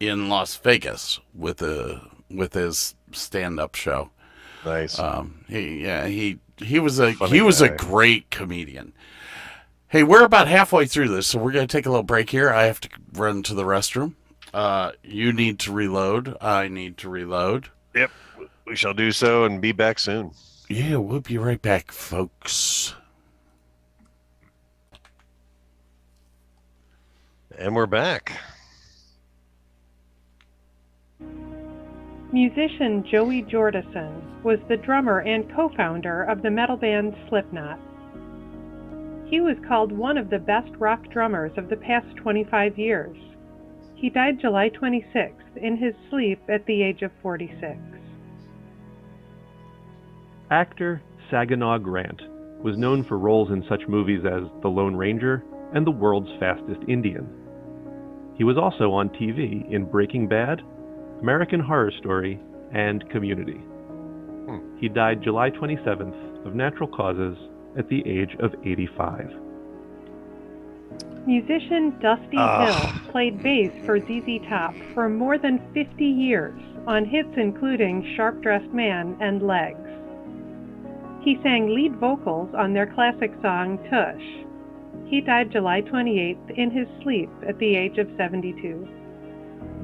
in 0.00 0.28
Las 0.28 0.56
Vegas 0.56 1.20
with 1.34 1.60
a 1.62 2.00
with 2.30 2.54
his 2.54 2.94
stand 3.10 3.60
up 3.60 3.74
show. 3.74 4.10
Nice. 4.64 4.98
Um, 4.98 5.44
he 5.48 5.82
yeah 5.82 6.06
he 6.06 6.38
he 6.58 6.78
was 6.78 6.98
a 6.98 7.12
Funny 7.12 7.32
he 7.32 7.42
was 7.42 7.60
a 7.60 7.68
great 7.68 8.30
comedian. 8.30 8.92
Hey, 9.92 10.04
we're 10.04 10.24
about 10.24 10.48
halfway 10.48 10.86
through 10.86 11.08
this, 11.08 11.26
so 11.26 11.38
we're 11.38 11.52
gonna 11.52 11.66
take 11.66 11.84
a 11.84 11.90
little 11.90 12.02
break 12.02 12.30
here. 12.30 12.48
I 12.48 12.62
have 12.62 12.80
to 12.80 12.88
run 13.12 13.42
to 13.42 13.52
the 13.52 13.64
restroom. 13.64 14.14
Uh, 14.54 14.92
you 15.04 15.34
need 15.34 15.58
to 15.58 15.70
reload. 15.70 16.34
I 16.40 16.68
need 16.68 16.96
to 16.96 17.10
reload. 17.10 17.68
yep. 17.94 18.10
We 18.66 18.74
shall 18.74 18.94
do 18.94 19.12
so 19.12 19.44
and 19.44 19.60
be 19.60 19.72
back 19.72 19.98
soon. 19.98 20.30
Yeah, 20.70 20.96
we'll 20.96 21.20
be 21.20 21.36
right 21.36 21.60
back, 21.60 21.92
folks. 21.92 22.94
And 27.58 27.76
we're 27.76 27.84
back. 27.84 28.32
Musician 32.32 33.04
Joey 33.10 33.42
Jordison 33.42 34.42
was 34.42 34.58
the 34.70 34.78
drummer 34.78 35.18
and 35.18 35.54
co-founder 35.54 36.22
of 36.22 36.40
the 36.40 36.50
metal 36.50 36.78
band 36.78 37.14
Slipknot. 37.28 37.78
He 39.32 39.40
was 39.40 39.56
called 39.66 39.92
one 39.92 40.18
of 40.18 40.28
the 40.28 40.38
best 40.38 40.68
rock 40.78 41.08
drummers 41.10 41.52
of 41.56 41.70
the 41.70 41.76
past 41.76 42.14
25 42.16 42.76
years. 42.78 43.16
He 43.94 44.10
died 44.10 44.38
July 44.38 44.68
26th 44.68 45.56
in 45.56 45.78
his 45.78 45.94
sleep 46.10 46.38
at 46.50 46.66
the 46.66 46.82
age 46.82 47.00
of 47.00 47.10
46. 47.22 47.78
Actor 50.50 51.00
Saginaw 51.30 51.78
Grant 51.78 52.20
was 52.62 52.76
known 52.76 53.04
for 53.04 53.18
roles 53.18 53.50
in 53.50 53.64
such 53.70 53.88
movies 53.88 54.20
as 54.26 54.42
The 54.60 54.68
Lone 54.68 54.96
Ranger 54.96 55.42
and 55.72 55.86
The 55.86 55.92
World's 55.92 56.38
Fastest 56.38 56.82
Indian. 56.86 57.26
He 58.36 58.44
was 58.44 58.58
also 58.58 58.92
on 58.92 59.08
TV 59.08 59.66
in 59.72 59.86
Breaking 59.86 60.28
Bad, 60.28 60.60
American 61.22 61.60
Horror 61.60 61.92
Story, 62.00 62.38
and 62.74 63.08
Community. 63.08 63.62
Hmm. 64.44 64.76
He 64.78 64.90
died 64.90 65.22
July 65.22 65.48
27th 65.48 66.44
of 66.44 66.54
natural 66.54 66.90
causes 66.90 67.38
at 67.76 67.88
the 67.88 68.06
age 68.06 68.36
of 68.40 68.54
85. 68.64 69.32
Musician 71.26 71.96
Dusty 72.00 72.36
Ah. 72.36 72.66
Hill 72.66 73.10
played 73.12 73.42
bass 73.42 73.70
for 73.86 73.98
ZZ 74.00 74.40
Top 74.48 74.74
for 74.92 75.08
more 75.08 75.38
than 75.38 75.60
50 75.72 76.04
years 76.04 76.60
on 76.86 77.04
hits 77.04 77.30
including 77.36 78.04
Sharp 78.16 78.40
Dressed 78.42 78.72
Man 78.72 79.16
and 79.20 79.40
Legs. 79.42 79.78
He 81.22 81.38
sang 81.42 81.72
lead 81.72 81.94
vocals 81.96 82.52
on 82.54 82.72
their 82.72 82.86
classic 82.86 83.32
song 83.40 83.78
Tush. 83.88 84.22
He 85.06 85.20
died 85.20 85.52
July 85.52 85.82
28th 85.82 86.50
in 86.58 86.70
his 86.72 86.88
sleep 87.02 87.30
at 87.46 87.58
the 87.58 87.76
age 87.76 87.98
of 87.98 88.08
72. 88.16 88.88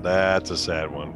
That's 0.02 0.50
a 0.50 0.56
sad 0.56 0.90
one. 0.90 1.14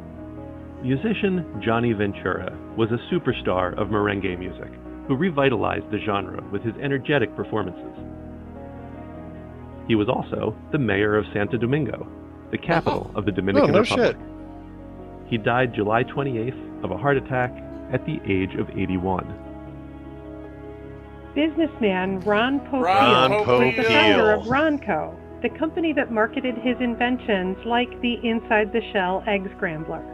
Musician 0.81 1.45
Johnny 1.61 1.91
Ventura 1.93 2.57
was 2.77 2.89
a 2.91 2.99
superstar 3.13 3.73
of 3.77 3.89
merengue 3.89 4.37
music 4.39 4.71
who 5.07 5.15
revitalized 5.15 5.89
the 5.91 5.99
genre 5.99 6.43
with 6.51 6.63
his 6.63 6.75
energetic 6.81 7.35
performances. 7.35 7.93
He 9.87 9.95
was 9.95 10.07
also 10.07 10.55
the 10.71 10.77
mayor 10.77 11.17
of 11.17 11.25
Santo 11.33 11.57
Domingo, 11.57 12.07
the 12.51 12.57
capital 12.57 13.11
oh. 13.13 13.17
of 13.17 13.25
the 13.25 13.31
Dominican 13.31 13.69
Oh, 13.69 13.73
no 13.73 13.79
Republic. 13.81 14.17
He 15.27 15.37
died 15.37 15.73
July 15.73 16.03
28th 16.03 16.83
of 16.83 16.91
a 16.91 16.97
heart 16.97 17.17
attack 17.17 17.51
at 17.91 18.05
the 18.05 18.19
age 18.25 18.55
of 18.55 18.69
81. 18.69 19.25
Businessman 21.35 22.19
Ron 22.19 22.59
Popeil 22.59 22.83
Ron 22.83 23.31
was 23.31 23.75
the 23.75 23.83
founder 23.83 24.31
of 24.31 24.43
Ronco, 24.43 25.15
the 25.41 25.49
company 25.57 25.91
that 25.93 26.11
marketed 26.11 26.55
his 26.55 26.77
inventions 26.79 27.57
like 27.65 27.89
the 28.01 28.15
inside 28.23 28.71
the 28.71 28.81
shell 28.93 29.23
egg 29.27 29.49
scrambler. 29.57 30.12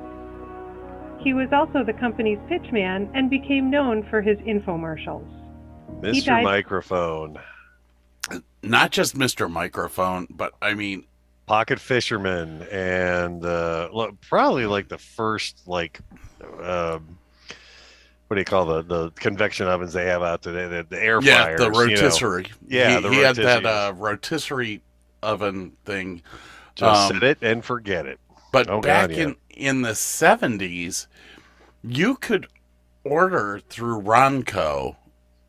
He 1.19 1.33
was 1.33 1.49
also 1.51 1.83
the 1.83 1.93
company's 1.93 2.39
pitchman 2.49 3.09
and 3.13 3.29
became 3.29 3.69
known 3.69 4.07
for 4.09 4.21
his 4.21 4.37
infomercials. 4.39 5.27
Mr. 6.01 6.25
died- 6.25 6.43
Microphone, 6.43 7.37
Not 8.63 8.91
just 8.91 9.17
Mr. 9.17 9.49
Microphone, 9.51 10.27
but 10.29 10.53
I 10.61 10.73
mean, 10.75 11.05
Pocket 11.45 11.79
Fisherman, 11.79 12.61
and 12.71 13.43
uh, 13.43 13.89
lo- 13.91 14.15
probably 14.21 14.65
like 14.65 14.87
the 14.87 14.97
first 14.99 15.61
like 15.67 15.99
um, 16.63 17.17
what 18.27 18.35
do 18.35 18.39
you 18.39 18.45
call 18.45 18.65
the 18.65 18.83
the 18.83 19.09
convection 19.11 19.67
ovens 19.67 19.91
they 19.93 20.05
have 20.05 20.21
out 20.21 20.41
today? 20.43 20.67
The, 20.67 20.85
the 20.89 21.03
air 21.03 21.19
yeah, 21.23 21.43
fryers. 21.43 21.59
the 21.59 21.65
you 21.65 21.71
know. 21.71 21.79
rotisserie. 21.79 22.45
Yeah, 22.67 22.95
he, 22.97 23.01
the 23.01 23.09
he 23.09 23.17
had 23.17 23.35
that 23.37 23.63
rotisserie. 23.63 23.65
uh, 23.65 23.91
rotisserie 23.93 24.81
oven 25.23 25.71
thing. 25.85 26.21
Just 26.75 27.11
um, 27.11 27.13
set 27.19 27.23
it 27.23 27.37
and 27.41 27.65
forget 27.65 28.05
it. 28.05 28.19
But 28.53 28.69
Oh, 28.69 28.79
back 28.79 29.09
God, 29.09 29.17
yeah. 29.17 29.23
in 29.23 29.35
in 29.60 29.81
the 29.81 29.95
seventies, 29.95 31.07
you 31.84 32.15
could 32.15 32.48
order 33.03 33.61
through 33.69 34.02
Ronco 34.02 34.95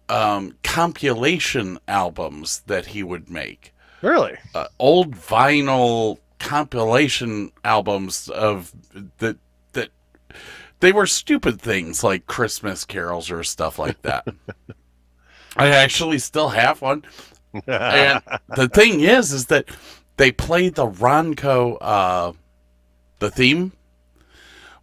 um, 0.09 0.57
compilation 0.63 1.79
albums 1.87 2.63
that 2.67 2.87
he 2.87 3.03
would 3.03 3.31
make, 3.31 3.73
Really? 4.03 4.37
uh, 4.55 4.67
old 4.79 5.15
vinyl 5.17 6.19
compilation 6.39 7.53
albums 7.65 8.29
of 8.29 8.73
that 9.19 9.37
that 9.73 9.91
they 10.81 10.91
were 10.93 11.07
stupid 11.07 11.61
things 11.61 12.03
like 12.03 12.27
Christmas 12.27 12.85
carols 12.85 13.31
or 13.31 13.45
stuff 13.45 13.79
like 13.79 14.01
that. 14.03 14.27
I 15.57 15.69
actually 15.69 16.19
still 16.19 16.49
have 16.51 16.81
one. 16.81 17.05
And 17.67 18.23
the 18.57 18.69
thing 18.69 19.01
is, 19.01 19.33
is 19.33 19.47
that 19.47 19.67
they 20.17 20.33
played 20.33 20.77
the 20.77 20.87
Ronco, 20.87 21.77
uh, 21.81 22.33
the 23.19 23.31
theme. 23.31 23.73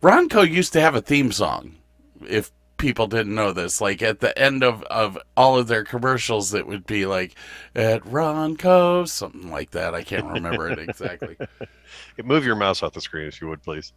Ronco 0.02 0.50
used 0.50 0.74
to 0.74 0.82
have 0.82 0.96
a 0.96 1.02
theme 1.02 1.32
song. 1.32 1.76
If 2.28 2.52
people 2.78 3.08
didn't 3.08 3.34
know 3.34 3.52
this, 3.52 3.82
like 3.82 4.02
at 4.02 4.20
the 4.20 4.38
end 4.38 4.64
of, 4.64 4.84
of 4.84 5.18
all 5.36 5.58
of 5.58 5.68
their 5.68 5.84
commercials, 5.84 6.54
it 6.54 6.68
would 6.68 6.86
be 6.86 7.06
like 7.06 7.36
at 7.76 8.04
Ronco, 8.04 9.08
something 9.08 9.50
like 9.50 9.72
that. 9.72 9.96
I 9.96 10.04
can't 10.04 10.26
remember 10.26 10.70
it 10.70 10.80
exactly. 10.80 11.38
Move 12.24 12.46
your 12.46 12.56
mouse 12.56 12.84
off 12.84 12.94
the 12.94 13.02
screen 13.02 13.28
if 13.28 13.42
you 13.42 13.48
would, 13.48 13.64
please. 13.64 13.94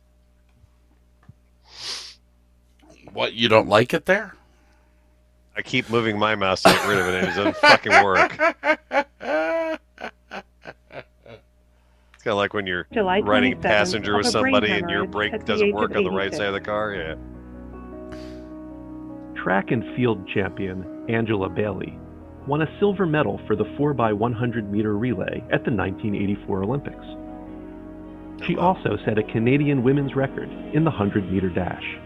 What 3.13 3.35
you 3.35 3.49
don't 3.49 3.69
like 3.69 3.93
it 3.93 4.07
there? 4.07 4.35
I 5.57 5.63
keep 5.63 5.91
moving 5.91 6.19
my 6.19 6.37
mouse 6.37 6.63
to 6.63 6.71
get 6.71 6.89
rid 6.89 6.99
of 6.99 7.09
it, 7.09 7.15
and 7.15 7.29
it 7.29 7.35
doesn't 7.35 7.57
fucking 7.57 8.05
work. 8.05 9.81
It's 12.21 12.25
kind 12.27 12.33
of 12.33 12.37
like 12.37 12.53
when 12.53 12.67
you're 12.67 12.87
July 12.93 13.21
riding 13.21 13.59
passenger 13.63 14.15
with 14.15 14.27
of 14.27 14.35
a 14.35 14.41
brain 14.43 14.53
somebody 14.53 14.73
and 14.73 14.91
your 14.91 15.07
brake 15.07 15.43
doesn't 15.47 15.73
work 15.73 15.97
on 15.97 16.05
the 16.05 16.11
right 16.11 16.31
side 16.31 16.49
of 16.49 16.53
the 16.53 16.61
car. 16.61 16.93
Yeah. 16.93 17.15
Track 19.43 19.71
and 19.71 19.97
field 19.97 20.29
champion 20.29 21.07
Angela 21.09 21.49
Bailey 21.49 21.99
won 22.47 22.61
a 22.61 22.79
silver 22.79 23.07
medal 23.07 23.41
for 23.47 23.57
the 23.57 23.65
4x100 23.65 24.69
meter 24.69 24.99
relay 24.99 25.43
at 25.51 25.65
the 25.65 25.73
1984 25.73 26.63
Olympics. 26.63 27.07
She 28.47 28.55
also 28.59 28.99
set 29.07 29.17
a 29.17 29.23
Canadian 29.23 29.83
women's 29.83 30.15
record 30.15 30.51
in 30.75 30.85
the 30.85 30.91
100 30.91 31.33
meter 31.33 31.49
dash. 31.49 31.97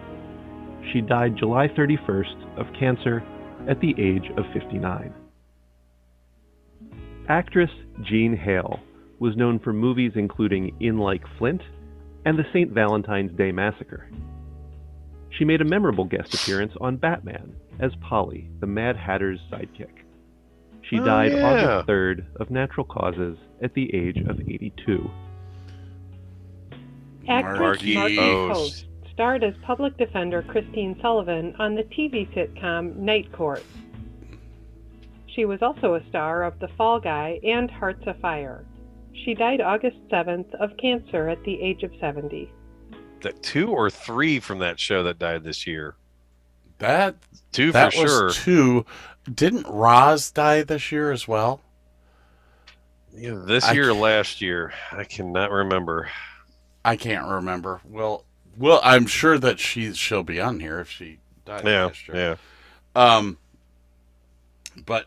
She 0.93 1.01
died 1.01 1.35
July 1.37 1.67
31st 1.67 2.57
of 2.57 2.73
cancer 2.79 3.21
at 3.69 3.81
the 3.81 3.93
age 3.99 4.31
of 4.37 4.45
59. 4.53 5.13
Actress 7.29 7.71
Jean 8.05 8.37
Hale 8.37 8.79
was 9.19 9.37
known 9.37 9.59
for 9.59 9.73
movies 9.73 10.13
including 10.17 10.77
In 10.81 10.99
Like 10.99 11.23
Flint 11.39 11.63
and 12.25 12.39
the 12.39 12.45
St. 12.53 12.71
Valentine's 12.73 13.37
Day 13.37 13.53
Massacre. 13.53 14.09
She 15.31 15.45
made 15.45 15.61
a 15.61 15.65
memorable 15.65 16.05
guest 16.05 16.33
appearance 16.35 16.73
on 16.81 16.97
Batman 16.97 17.55
as 17.81 17.93
Polly, 18.01 18.49
the 18.61 18.67
Mad 18.67 18.97
Hatter's 18.97 19.41
sidekick. 19.51 19.91
She 20.83 20.99
Oh, 21.01 21.05
died 21.05 21.33
yeah. 21.33 21.45
August 21.47 21.89
3rd 21.89 22.25
of 22.37 22.51
natural 22.51 22.85
causes 22.87 23.37
at 23.63 23.75
the 23.75 23.93
age 23.95 24.19
of 24.29 24.41
82. 24.41 25.11
Actress 27.29 27.59
Markie 27.61 27.95
Markie 27.95 28.17
Post. 28.17 28.53
Post 28.53 28.87
starred 29.13 29.45
as 29.45 29.55
public 29.63 29.97
defender 29.97 30.43
Christine 30.43 30.99
Sullivan 31.01 31.55
on 31.59 31.75
the 31.75 31.85
TV 31.85 32.29
sitcom 32.35 32.97
Night 32.97 33.31
Court. 33.33 33.63
She 35.27 35.45
was 35.45 35.63
also 35.63 35.95
a 35.95 36.05
star 36.09 36.43
of 36.45 36.59
The 36.61 36.69
Fall 36.77 37.01
Guy 37.01 37.41
and 37.45 37.71
Hearts 37.71 38.03
Afire. 38.07 38.65
She 39.25 39.35
died 39.35 39.61
August 39.61 39.97
7th 40.11 40.53
of 40.57 40.77
cancer 40.77 41.29
at 41.29 41.43
the 41.45 41.61
age 41.61 41.83
of 41.83 41.93
70. 42.01 42.51
That 43.23 43.43
two 43.43 43.69
or 43.71 43.89
three 43.91 44.41
from 44.41 44.59
that 44.59 44.79
show 44.79 45.03
that 45.05 45.19
died 45.19 45.45
this 45.45 45.67
year. 45.67 45.95
That 46.79 47.17
Two 47.53 47.73
that 47.73 47.95
for 47.95 48.03
was 48.03 48.11
sure. 48.11 48.31
two. 48.31 48.87
Didn't 49.33 49.67
Roz 49.67 50.31
die 50.31 50.63
this 50.65 50.91
year 50.93 51.11
as 51.13 51.27
well? 51.27 51.61
Yeah, 53.17 53.41
this 53.47 53.65
I 53.65 53.73
year, 53.73 53.91
or 53.91 53.95
last 53.95 54.41
year, 54.43 54.73
I 54.93 55.05
cannot 55.05 55.51
remember. 55.53 56.11
I 56.85 56.97
can't 56.97 57.27
remember. 57.27 57.81
Well, 57.89 58.25
well, 58.59 58.81
I'm 58.83 59.07
sure 59.07 59.39
that 59.39 59.61
she 59.61 59.93
she'll 59.95 60.25
be 60.25 60.41
on 60.41 60.59
here 60.61 60.81
if 60.81 60.91
she 60.91 61.19
died 61.47 61.65
Yeah, 61.65 61.87
last 61.87 62.09
year. 62.09 62.17
yeah. 62.17 62.37
Um, 63.17 63.39
but 64.85 65.07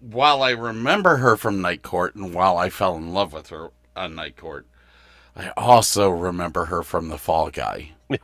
while 0.00 0.42
I 0.42 0.50
remember 0.50 1.16
her 1.16 1.36
from 1.36 1.60
Night 1.60 1.82
Court, 1.82 2.14
and 2.14 2.34
while 2.34 2.56
I 2.56 2.70
fell 2.70 2.96
in 2.96 3.12
love 3.12 3.32
with 3.32 3.50
her 3.50 3.70
on 3.94 4.14
Night 4.14 4.36
Court, 4.36 4.66
I 5.36 5.50
also 5.56 6.10
remember 6.10 6.64
her 6.66 6.82
from 6.82 7.08
The 7.08 7.18
Fall 7.18 7.50
Guy. 7.50 7.92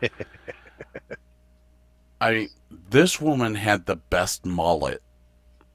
I 2.20 2.32
mean, 2.32 2.48
this 2.90 3.20
woman 3.20 3.54
had 3.54 3.86
the 3.86 3.96
best 3.96 4.44
mullet 4.46 5.02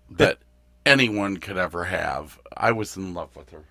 that 0.10 0.40
anyone 0.86 1.38
could 1.38 1.58
ever 1.58 1.86
have. 1.86 2.40
I 2.56 2.72
was 2.72 2.98
in 2.98 3.14
love 3.14 3.36
with 3.36 3.52
her. 3.52 3.64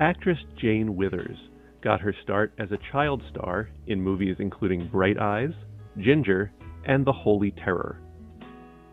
Actress 0.00 0.38
Jane 0.56 0.96
Withers 0.96 1.38
got 1.82 2.00
her 2.00 2.14
start 2.22 2.52
as 2.58 2.72
a 2.72 2.78
child 2.90 3.22
star 3.30 3.68
in 3.86 4.00
movies 4.00 4.36
including 4.38 4.88
Bright 4.88 5.18
Eyes, 5.18 5.52
Ginger, 5.98 6.52
and 6.86 7.04
The 7.04 7.12
Holy 7.12 7.50
Terror. 7.52 7.98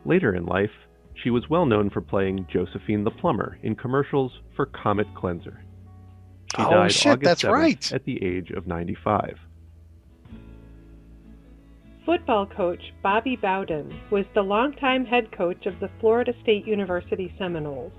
Later 0.09 0.33
in 0.33 0.47
life, 0.47 0.71
she 1.13 1.29
was 1.29 1.51
well 1.51 1.67
known 1.67 1.91
for 1.91 2.01
playing 2.01 2.47
Josephine 2.51 3.03
the 3.03 3.11
Plumber 3.11 3.59
in 3.61 3.75
commercials 3.75 4.31
for 4.55 4.65
Comet 4.65 5.05
Cleanser. 5.15 5.63
She 6.55 6.63
Oh, 6.63 6.71
died 6.71 6.91
shit, 6.91 7.11
August 7.11 7.23
that's 7.25 7.43
7th 7.43 7.53
right. 7.53 7.93
at 7.93 8.05
the 8.05 8.23
age 8.23 8.49
of 8.49 8.65
95. 8.65 9.37
Football 12.07 12.47
coach 12.47 12.91
Bobby 13.03 13.35
Bowden 13.35 13.99
was 14.09 14.25
the 14.33 14.41
longtime 14.41 15.05
head 15.05 15.31
coach 15.31 15.67
of 15.67 15.79
the 15.79 15.91
Florida 15.99 16.33
State 16.41 16.65
University 16.65 17.31
Seminoles. 17.37 17.93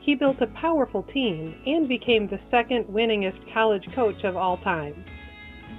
He 0.00 0.14
built 0.14 0.42
a 0.42 0.46
powerful 0.48 1.04
team 1.04 1.54
and 1.64 1.88
became 1.88 2.28
the 2.28 2.40
second 2.50 2.84
winningest 2.84 3.50
college 3.54 3.88
coach 3.94 4.24
of 4.24 4.36
all 4.36 4.58
time. 4.58 5.06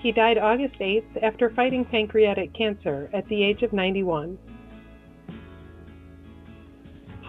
He 0.01 0.11
died 0.11 0.39
August 0.39 0.79
8th 0.79 1.21
after 1.21 1.51
fighting 1.51 1.85
pancreatic 1.85 2.51
cancer 2.55 3.11
at 3.13 3.27
the 3.27 3.43
age 3.43 3.61
of 3.61 3.73
91. 3.73 4.39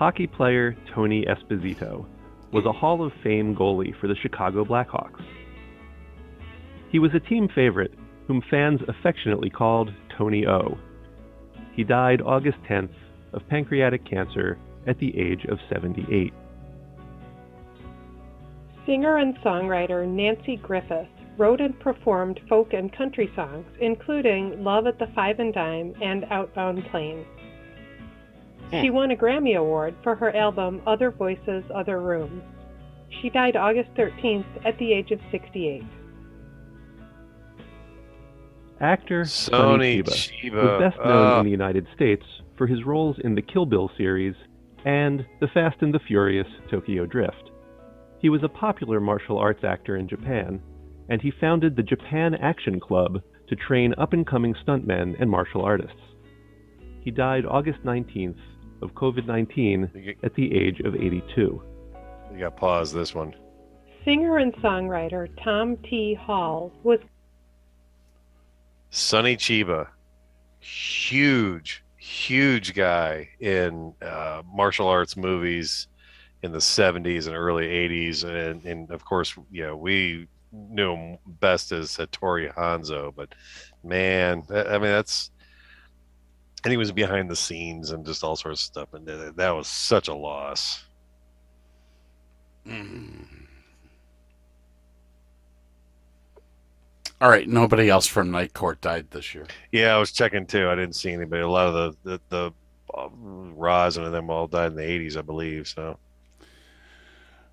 Hockey 0.00 0.26
player 0.26 0.74
Tony 0.94 1.26
Esposito 1.26 2.06
was 2.54 2.64
a 2.64 2.72
Hall 2.72 3.04
of 3.04 3.12
Fame 3.22 3.54
goalie 3.54 3.92
for 4.00 4.08
the 4.08 4.14
Chicago 4.22 4.64
Blackhawks. 4.64 5.22
He 6.90 6.98
was 6.98 7.10
a 7.14 7.20
team 7.20 7.50
favorite 7.54 7.92
whom 8.26 8.42
fans 8.50 8.80
affectionately 8.88 9.50
called 9.50 9.90
Tony 10.16 10.46
O. 10.46 10.78
He 11.76 11.84
died 11.84 12.22
August 12.22 12.56
10th 12.66 12.94
of 13.34 13.46
pancreatic 13.50 14.08
cancer 14.08 14.58
at 14.86 14.98
the 15.00 15.14
age 15.18 15.44
of 15.50 15.58
78. 15.68 16.32
Singer 18.86 19.18
and 19.18 19.36
songwriter 19.44 20.08
Nanci 20.08 20.62
Griffith 20.62 21.08
wrote 21.36 21.60
and 21.60 21.78
performed 21.78 22.40
folk 22.48 22.72
and 22.72 22.90
country 22.90 23.30
songs, 23.36 23.66
including 23.82 24.64
Love 24.64 24.86
at 24.86 24.98
the 24.98 25.08
Five 25.14 25.40
and 25.40 25.52
Dime 25.52 25.92
and 26.00 26.24
Outbound 26.30 26.84
Plane. 28.70 28.84
She 28.84 28.90
won 28.90 29.10
a 29.10 29.16
Grammy 29.16 29.56
Award 29.56 29.94
for 30.02 30.14
her 30.14 30.34
album 30.36 30.80
Other 30.86 31.10
Voices, 31.10 31.64
Other 31.74 32.00
Rooms. 32.00 32.42
She 33.20 33.28
died 33.30 33.56
August 33.56 33.90
13th 33.96 34.44
at 34.64 34.78
the 34.78 34.92
age 34.92 35.10
of 35.10 35.20
68. 35.30 35.82
Actor 38.80 39.24
Sonny 39.26 39.98
Sonny 39.98 40.02
Chiba 40.02 40.52
Chiba. 40.52 40.62
was 40.80 40.80
best 40.92 40.98
known 41.04 41.26
Ah. 41.26 41.38
in 41.40 41.44
the 41.44 41.50
United 41.50 41.86
States 41.94 42.24
for 42.56 42.66
his 42.66 42.84
roles 42.84 43.18
in 43.18 43.34
the 43.34 43.42
Kill 43.42 43.66
Bill 43.66 43.90
series 43.96 44.34
and 44.86 45.26
The 45.40 45.48
Fast 45.48 45.82
and 45.82 45.92
the 45.92 45.98
Furious 45.98 46.46
Tokyo 46.70 47.04
Drift. 47.04 47.50
He 48.20 48.30
was 48.30 48.42
a 48.42 48.48
popular 48.48 49.00
martial 49.00 49.38
arts 49.38 49.64
actor 49.64 49.96
in 49.96 50.08
Japan, 50.08 50.60
and 51.10 51.20
he 51.20 51.30
founded 51.30 51.76
the 51.76 51.82
Japan 51.82 52.34
Action 52.36 52.80
Club 52.80 53.20
to 53.48 53.56
train 53.56 53.94
up 53.98 54.12
and 54.14 54.26
coming 54.26 54.54
stuntmen 54.54 55.16
and 55.20 55.28
martial 55.30 55.62
artists. 55.62 55.96
He 57.02 57.10
died 57.10 57.44
August 57.46 57.84
19th 57.84 58.38
of 58.82 58.94
COVID 58.94 59.26
19 59.26 60.16
at 60.22 60.34
the 60.34 60.54
age 60.54 60.80
of 60.80 60.94
82. 60.94 61.62
you 62.32 62.38
got 62.38 62.44
to 62.44 62.50
pause 62.50 62.92
this 62.92 63.14
one. 63.14 63.34
Singer 64.04 64.38
and 64.38 64.54
songwriter 64.56 65.28
Tom 65.42 65.76
T. 65.78 66.14
Hall 66.14 66.72
was 66.82 66.98
Sonny 68.90 69.36
Chiba, 69.36 69.88
huge, 70.58 71.84
huge 71.96 72.74
guy 72.74 73.28
in 73.38 73.94
uh, 74.02 74.42
martial 74.52 74.88
arts 74.88 75.16
movies 75.16 75.86
in 76.42 76.52
the 76.52 76.58
70s 76.58 77.26
and 77.26 77.36
early 77.36 77.66
80s. 77.66 78.24
And, 78.24 78.64
and 78.64 78.90
of 78.90 79.04
course, 79.04 79.36
you 79.50 79.64
know, 79.66 79.76
we 79.76 80.26
knew 80.52 80.94
him 80.94 81.18
best 81.40 81.70
as 81.70 81.96
Hattori 81.96 82.52
Hanzo, 82.54 83.14
but 83.14 83.34
man, 83.84 84.42
I 84.50 84.72
mean, 84.72 84.82
that's, 84.82 85.30
and 86.64 86.70
he 86.70 86.76
was 86.76 86.92
behind 86.92 87.30
the 87.30 87.36
scenes 87.36 87.90
and 87.90 88.04
just 88.04 88.22
all 88.22 88.36
sorts 88.36 88.62
of 88.62 88.66
stuff. 88.66 88.94
And 88.94 89.06
that 89.36 89.50
was 89.50 89.66
such 89.66 90.08
a 90.08 90.14
loss. 90.14 90.84
Mm. 92.66 93.26
All 97.20 97.28
right, 97.28 97.48
nobody 97.48 97.90
else 97.90 98.06
from 98.06 98.30
Night 98.30 98.54
Court 98.54 98.80
died 98.80 99.10
this 99.10 99.34
year. 99.34 99.46
Yeah, 99.72 99.94
I 99.94 99.98
was 99.98 100.12
checking 100.12 100.46
too. 100.46 100.68
I 100.68 100.74
didn't 100.74 100.96
see 100.96 101.12
anybody. 101.12 101.42
A 101.42 101.48
lot 101.48 101.66
of 101.68 101.96
the, 102.02 102.10
the, 102.10 102.20
the 102.30 102.52
uh, 102.94 103.08
and 103.96 104.14
them 104.14 104.30
all 104.30 104.46
died 104.46 104.72
in 104.72 104.76
the 104.76 104.82
80s, 104.82 105.16
I 105.16 105.22
believe. 105.22 105.68
So, 105.68 105.98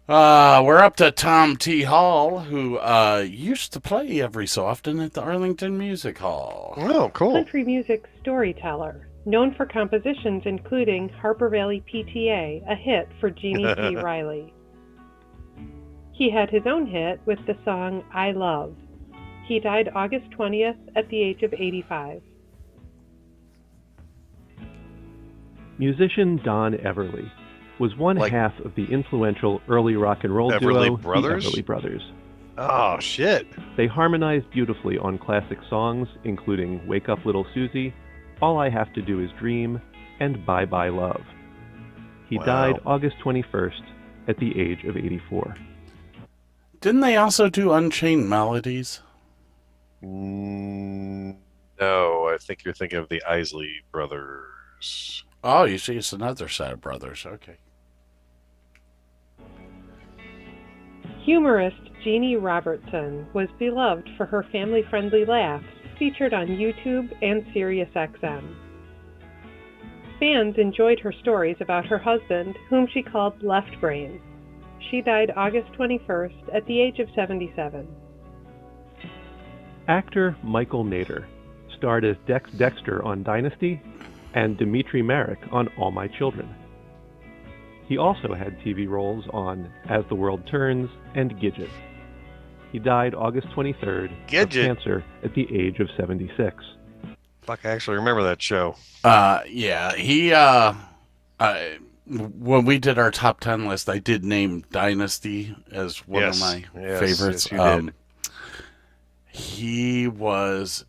Uh, 0.07 0.63
we're 0.65 0.77
up 0.77 0.95
to 0.95 1.11
Tom 1.11 1.57
T. 1.57 1.83
Hall, 1.83 2.39
who 2.39 2.77
uh, 2.77 3.25
used 3.27 3.73
to 3.73 3.81
play 3.81 4.21
every 4.21 4.47
so 4.47 4.65
often 4.65 5.01
at 5.01 5.11
the 5.11 5.21
Arlington 5.21 5.77
Music 5.77 6.17
Hall. 6.17 6.75
oh, 6.77 7.09
cool. 7.13 7.33
country 7.33 7.65
music 7.65 8.05
storyteller, 8.21 9.09
known 9.25 9.53
for 9.55 9.65
compositions 9.65 10.43
including 10.45 11.09
Harper 11.09 11.49
Valley 11.49 11.83
PTA, 11.93 12.71
a 12.71 12.75
hit 12.75 13.09
for 13.19 13.29
Jeannie 13.29 13.75
P. 13.75 13.95
Riley. 14.01 14.53
He 16.13 16.31
had 16.31 16.49
his 16.49 16.63
own 16.65 16.87
hit 16.87 17.19
with 17.25 17.39
the 17.45 17.57
song 17.65 18.01
I 18.13 18.31
Love. 18.31 18.77
He 19.45 19.59
died 19.59 19.89
August 19.93 20.29
20th 20.29 20.77
at 20.95 21.09
the 21.09 21.21
age 21.21 21.43
of 21.43 21.53
85. 21.53 22.21
Musician 25.77 26.39
Don 26.45 26.75
Everly 26.75 27.29
was 27.79 27.95
one 27.95 28.17
Like- 28.17 28.31
half 28.31 28.57
of 28.59 28.73
the 28.75 28.85
influential 28.85 29.61
early 29.67 29.95
rock 29.95 30.23
and 30.23 30.35
roll 30.35 30.51
Everly 30.51 30.87
duo, 30.87 30.97
Brothers? 30.97 31.45
the 31.51 31.61
Everly 31.61 31.65
Brothers. 31.65 32.11
Oh, 32.57 32.97
shit. 32.99 33.45
They 33.75 33.85
harmonized 33.85 34.49
beautifully 34.49 34.97
on 34.97 35.17
classic 35.19 35.59
songs, 35.69 36.07
including 36.23 36.85
Wake 36.87 37.07
Up 37.07 37.23
Little 37.25 37.45
Susie, 37.53 37.93
All 38.41 38.57
I 38.59 38.69
Have 38.69 38.91
to 38.93 39.01
Do 39.01 39.19
Is 39.19 39.29
Dream, 39.39 39.79
and 40.19 40.43
Bye 40.45 40.65
Bye 40.65 40.89
Love. 40.89 41.21
He 42.29 42.39
Wow. 42.39 42.45
died 42.45 42.79
August 42.85 43.17
21st 43.19 43.83
at 44.27 44.37
the 44.39 44.59
age 44.59 44.83
of 44.85 44.97
84. 44.97 45.55
Didn't 46.81 47.01
they 47.01 47.15
also 47.15 47.47
do 47.49 47.71
Unchained 47.73 48.27
Melodies? 48.29 49.01
Mm, 50.03 51.37
no, 51.79 52.27
I 52.33 52.37
think 52.39 52.63
you're 52.63 52.73
thinking 52.73 52.99
of 52.99 53.09
the 53.09 53.21
Isley 53.23 53.81
brothers. 53.91 55.23
Oh, 55.43 55.65
you 55.65 55.77
see, 55.77 55.97
it's 55.97 56.13
another 56.13 56.47
set 56.47 56.73
of 56.73 56.81
brothers. 56.81 57.25
Okay. 57.25 57.57
Humorist 61.27 61.81
Jeanne 62.05 62.41
Robertson 62.41 63.27
was 63.33 63.49
beloved 63.59 64.09
for 64.15 64.25
her 64.25 64.43
family 64.49 64.81
friendly 64.89 65.25
laughs 65.25 65.65
featured 65.99 66.33
on 66.33 66.47
YouTube 66.47 67.11
and 67.21 67.45
SiriusXM. 67.47 68.55
Fans 70.21 70.55
enjoyed 70.57 71.01
her 71.01 71.11
stories 71.11 71.57
about 71.59 71.85
her 71.85 71.97
husband, 71.97 72.55
whom 72.69 72.87
she 72.87 73.01
called 73.01 73.43
Left 73.43 73.77
Brain. 73.81 74.21
She 74.89 75.01
died 75.01 75.33
August 75.35 75.69
21st 75.73 76.55
at 76.55 76.65
the 76.65 76.79
age 76.79 76.99
of 76.99 77.09
77. 77.13 77.85
Actor 79.89 80.37
Michael 80.43 80.85
Nader 80.85 81.25
starred 81.77 82.05
as 82.05 82.15
Dex 82.25 82.49
Dexter 82.51 83.03
on 83.03 83.23
Dynasty 83.23 83.81
and 84.33 84.57
Dimitri 84.57 85.01
Marick 85.01 85.51
on 85.51 85.67
All 85.77 85.91
My 85.91 86.07
Children. 86.07 86.55
He 87.87 87.97
also 87.97 88.33
had 88.33 88.59
TV 88.59 88.87
roles 88.87 89.25
on 89.31 89.71
As 89.89 90.03
the 90.09 90.15
World 90.15 90.45
Turns 90.47 90.89
and 91.15 91.31
Gidget. 91.39 91.69
He 92.71 92.79
died 92.79 93.15
August 93.15 93.47
23rd 93.55 94.11
of 94.43 94.49
cancer 94.49 95.03
at 95.23 95.33
the 95.33 95.47
age 95.57 95.79
of 95.79 95.89
76. 95.95 96.63
Fuck, 97.41 97.65
I 97.65 97.69
actually 97.69 97.95
remember 97.97 98.23
that 98.23 98.41
show. 98.41 98.75
Uh, 99.05 99.39
yeah, 99.47 99.95
he, 99.95 100.33
uh, 100.33 100.73
I, 101.39 101.77
when 102.05 102.65
we 102.65 102.77
did 102.77 102.99
our 102.99 103.09
top 103.09 103.39
10 103.39 103.67
list, 103.67 103.87
I 103.87 103.99
did 103.99 104.25
name 104.25 104.65
Dynasty 104.69 105.55
as 105.71 106.05
one 106.07 106.23
Yes. 106.23 106.35
of 106.35 106.41
my 106.41 106.65
Yes, 106.81 106.99
favorites. 106.99 107.47
yes, 107.49 107.51
you 107.51 107.57
did. 107.57 107.67
Um, 107.67 107.93
he 109.27 110.07
was 110.09 110.83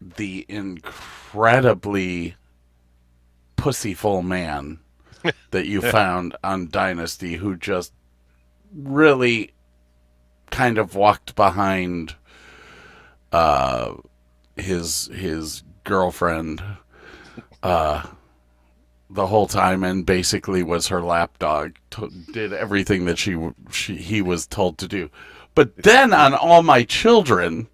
the 0.00 0.46
incredibly 0.48 2.36
pussyful 3.56 4.22
man 4.22 4.78
that 5.50 5.66
you 5.66 5.80
found 5.80 6.36
on 6.42 6.68
Dynasty 6.68 7.34
who 7.36 7.56
just 7.56 7.92
really 8.74 9.52
kind 10.50 10.78
of 10.78 10.94
walked 10.94 11.34
behind 11.34 12.14
uh 13.32 13.94
his 14.56 15.06
his 15.14 15.62
girlfriend 15.84 16.62
uh 17.62 18.02
the 19.12 19.26
whole 19.26 19.46
time 19.46 19.84
and 19.84 20.06
basically 20.06 20.62
was 20.62 20.88
her 20.88 21.02
lapdog 21.02 21.74
to, 21.90 22.10
did 22.32 22.52
everything 22.52 23.04
that 23.04 23.18
she, 23.18 23.38
she 23.70 23.96
he 23.96 24.22
was 24.22 24.46
told 24.46 24.78
to 24.78 24.88
do. 24.88 25.10
But 25.54 25.76
then 25.82 26.14
on 26.14 26.32
all 26.34 26.62
my 26.62 26.82
children 26.82 27.68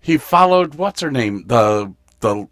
he 0.00 0.18
followed 0.18 0.74
what's 0.74 1.00
her 1.00 1.10
name? 1.10 1.46
The 1.46 1.92
the 2.20 2.48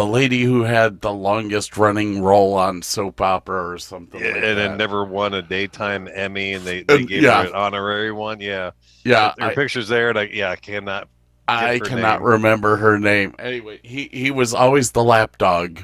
the 0.00 0.06
lady 0.12 0.42
who 0.42 0.62
had 0.62 1.00
the 1.00 1.12
longest 1.12 1.76
running 1.76 2.22
role 2.22 2.54
on 2.54 2.82
soap 2.82 3.20
opera 3.20 3.68
or 3.68 3.78
something 3.78 4.20
like 4.20 4.34
and 4.34 4.42
that. 4.42 4.54
then 4.54 4.76
never 4.78 5.04
won 5.04 5.34
a 5.34 5.42
daytime 5.42 6.08
Emmy, 6.12 6.52
and 6.54 6.64
they, 6.64 6.82
they 6.82 6.94
Uh, 6.94 7.06
gave 7.06 7.22
yeah. 7.22 7.42
her 7.42 7.48
an 7.48 7.54
honorary 7.54 8.12
one. 8.12 8.40
Yeah, 8.40 8.70
yeah 9.04 9.32
there 9.36 9.48
are 9.48 9.50
I, 9.50 9.54
pictures 9.54 9.88
there, 9.88 10.08
and 10.10 10.18
I, 10.18 10.24
yeah, 10.32 10.50
I 10.50 10.56
cannot. 10.56 11.08
I 11.48 11.78
cannot 11.80 12.20
name. 12.20 12.28
remember 12.28 12.76
her 12.76 12.98
name 12.98 13.34
anyway 13.40 13.80
he 13.82 14.08
he 14.12 14.30
was 14.30 14.54
always 14.54 14.92
the 14.92 15.02
lapdog 15.02 15.80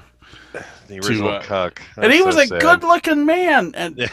The 0.87 0.99
original 1.01 1.31
uh, 1.31 1.43
cuck, 1.43 1.83
and 1.97 2.13
he 2.13 2.23
That's 2.23 2.27
was 2.27 2.37
so 2.37 2.43
a 2.43 2.47
sad. 2.47 2.61
good 2.61 2.83
looking 2.85 3.27
man 3.27 3.73
and 3.75 3.99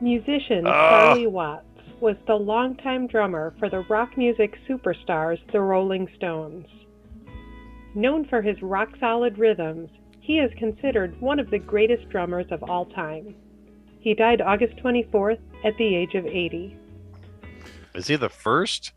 Musician 0.00 0.64
Ah. 0.66 1.14
Charlie 1.14 1.26
Watts 1.28 1.64
was 2.00 2.16
the 2.26 2.34
longtime 2.34 3.06
drummer 3.06 3.54
for 3.58 3.68
the 3.68 3.84
rock 3.88 4.16
music 4.16 4.56
superstars 4.68 5.38
the 5.52 5.60
Rolling 5.60 6.08
Stones. 6.16 6.66
Known 7.94 8.24
for 8.26 8.40
his 8.40 8.60
rock 8.62 8.90
solid 8.98 9.38
rhythms, 9.38 9.90
he 10.20 10.38
is 10.38 10.50
considered 10.58 11.20
one 11.20 11.38
of 11.38 11.50
the 11.50 11.58
greatest 11.58 12.08
drummers 12.08 12.46
of 12.50 12.62
all 12.62 12.86
time. 12.86 13.34
He 14.00 14.14
died 14.14 14.40
August 14.40 14.76
24th 14.76 15.40
at 15.64 15.76
the 15.76 15.94
age 15.94 16.14
of 16.14 16.26
80. 16.26 16.76
Is 17.94 18.06
he 18.06 18.16
the 18.16 18.28
first? 18.28 18.92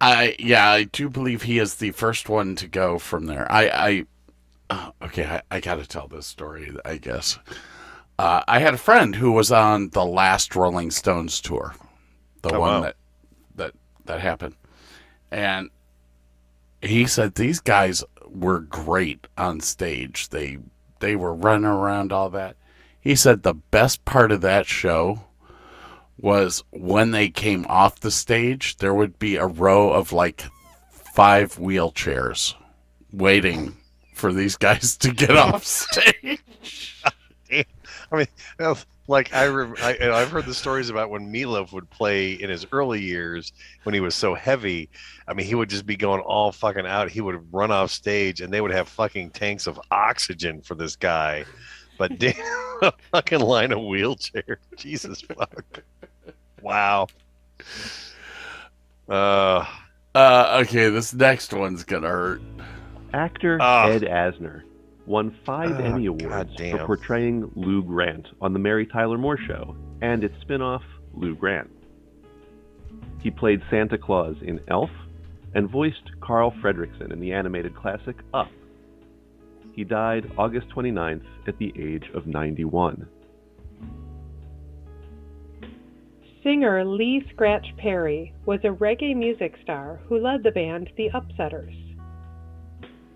I 0.00 0.36
yeah, 0.38 0.70
I 0.70 0.84
do 0.84 1.08
believe 1.08 1.42
he 1.42 1.58
is 1.58 1.76
the 1.76 1.90
first 1.90 2.28
one 2.28 2.54
to 2.56 2.68
go 2.68 2.98
from 2.98 3.26
there. 3.26 3.50
I 3.50 3.68
I 3.68 4.06
uh, 4.68 4.90
okay, 5.02 5.24
I, 5.24 5.42
I 5.50 5.60
got 5.60 5.76
to 5.76 5.86
tell 5.86 6.06
this 6.06 6.26
story. 6.26 6.74
I 6.84 6.98
guess 6.98 7.38
uh, 8.18 8.42
I 8.48 8.58
had 8.60 8.74
a 8.74 8.78
friend 8.78 9.14
who 9.16 9.32
was 9.32 9.52
on 9.52 9.90
the 9.90 10.04
last 10.04 10.54
Rolling 10.56 10.90
Stones 10.90 11.40
tour, 11.40 11.74
the 12.42 12.54
Oh, 12.54 12.60
one 12.60 12.72
wow. 12.74 12.80
that 12.82 12.96
that 13.56 13.74
that 14.06 14.20
happened, 14.20 14.54
and 15.30 15.70
he 16.80 17.06
said 17.06 17.34
these 17.34 17.60
guys 17.60 18.04
were 18.28 18.60
great 18.60 19.26
on 19.36 19.60
stage. 19.60 20.28
They 20.30 20.58
they 21.00 21.16
were 21.16 21.34
running 21.34 21.66
around 21.66 22.12
all 22.12 22.30
that. 22.30 22.56
He 23.00 23.14
said 23.14 23.42
the 23.42 23.54
best 23.54 24.04
part 24.04 24.32
of 24.32 24.40
that 24.40 24.66
show 24.66 25.20
was 26.18 26.64
when 26.70 27.10
they 27.10 27.28
came 27.28 27.66
off 27.68 28.00
the 28.00 28.10
stage, 28.10 28.78
there 28.78 28.94
would 28.94 29.18
be 29.18 29.36
a 29.36 29.46
row 29.46 29.90
of 29.92 30.12
like 30.12 30.44
five 30.90 31.56
wheelchairs 31.56 32.54
waiting 33.12 33.76
for 34.14 34.32
these 34.32 34.56
guys 34.56 34.96
to 34.96 35.12
get 35.12 35.36
off 35.36 35.64
stage. 35.64 37.02
I 38.12 38.16
mean, 38.16 38.76
like 39.08 39.32
I, 39.34 39.44
re- 39.44 39.80
I, 39.82 39.92
and 39.94 40.12
I've 40.12 40.30
heard 40.30 40.46
the 40.46 40.54
stories 40.54 40.88
about 40.90 41.10
when 41.10 41.32
Meatloaf 41.32 41.72
would 41.72 41.88
play 41.90 42.32
in 42.32 42.50
his 42.50 42.66
early 42.72 43.00
years 43.00 43.52
when 43.84 43.94
he 43.94 44.00
was 44.00 44.14
so 44.14 44.34
heavy. 44.34 44.88
I 45.28 45.34
mean, 45.34 45.46
he 45.46 45.54
would 45.54 45.68
just 45.70 45.86
be 45.86 45.96
going 45.96 46.20
all 46.22 46.50
fucking 46.52 46.86
out. 46.86 47.10
He 47.10 47.20
would 47.20 47.52
run 47.52 47.70
off 47.70 47.90
stage, 47.90 48.40
and 48.40 48.52
they 48.52 48.60
would 48.60 48.72
have 48.72 48.88
fucking 48.88 49.30
tanks 49.30 49.66
of 49.66 49.80
oxygen 49.90 50.60
for 50.62 50.74
this 50.74 50.96
guy. 50.96 51.44
But 51.98 52.18
damn, 52.18 52.34
a 52.82 52.92
fucking 53.12 53.40
line 53.40 53.72
of 53.72 53.82
wheelchair. 53.82 54.58
Jesus 54.76 55.20
fuck. 55.20 55.82
Wow. 56.62 57.06
Uh, 59.08 59.64
Uh, 60.14 60.62
okay, 60.64 60.88
this 60.88 61.12
next 61.12 61.52
one's 61.52 61.84
gonna 61.84 62.08
hurt. 62.08 62.40
Actor 63.12 63.58
Ah. 63.60 63.88
Ed 63.88 64.02
Asner 64.02 64.62
won 65.06 65.36
five 65.44 65.72
Ah, 65.72 65.84
Emmy 65.84 66.06
Awards 66.06 66.50
for 66.56 66.84
portraying 66.86 67.50
Lou 67.54 67.82
Grant 67.82 68.26
on 68.40 68.52
The 68.52 68.58
Mary 68.58 68.86
Tyler 68.86 69.18
Moore 69.18 69.38
Show 69.46 69.76
and 70.02 70.24
its 70.24 70.34
spin 70.40 70.60
off, 70.60 70.82
Lou 71.14 71.34
Grant. 71.34 71.70
He 73.20 73.30
played 73.30 73.62
Santa 73.70 73.98
Claus 73.98 74.36
in 74.42 74.60
Elf 74.68 74.90
and 75.54 75.70
voiced 75.70 76.10
Carl 76.20 76.52
Fredricksen 76.62 77.12
in 77.12 77.20
the 77.20 77.32
animated 77.32 77.74
classic 77.74 78.16
Up. 78.34 78.50
He 79.72 79.84
died 79.84 80.30
August 80.38 80.68
29th 80.70 81.24
at 81.46 81.58
the 81.58 81.72
age 81.78 82.10
of 82.14 82.26
91. 82.26 83.08
Singer 86.42 86.84
Lee 86.84 87.26
Scratch 87.32 87.66
Perry 87.76 88.32
was 88.44 88.60
a 88.62 88.68
reggae 88.68 89.16
music 89.16 89.54
star 89.62 90.00
who 90.08 90.18
led 90.18 90.42
the 90.44 90.52
band 90.52 90.90
The 90.96 91.10
Upsetters. 91.10 91.85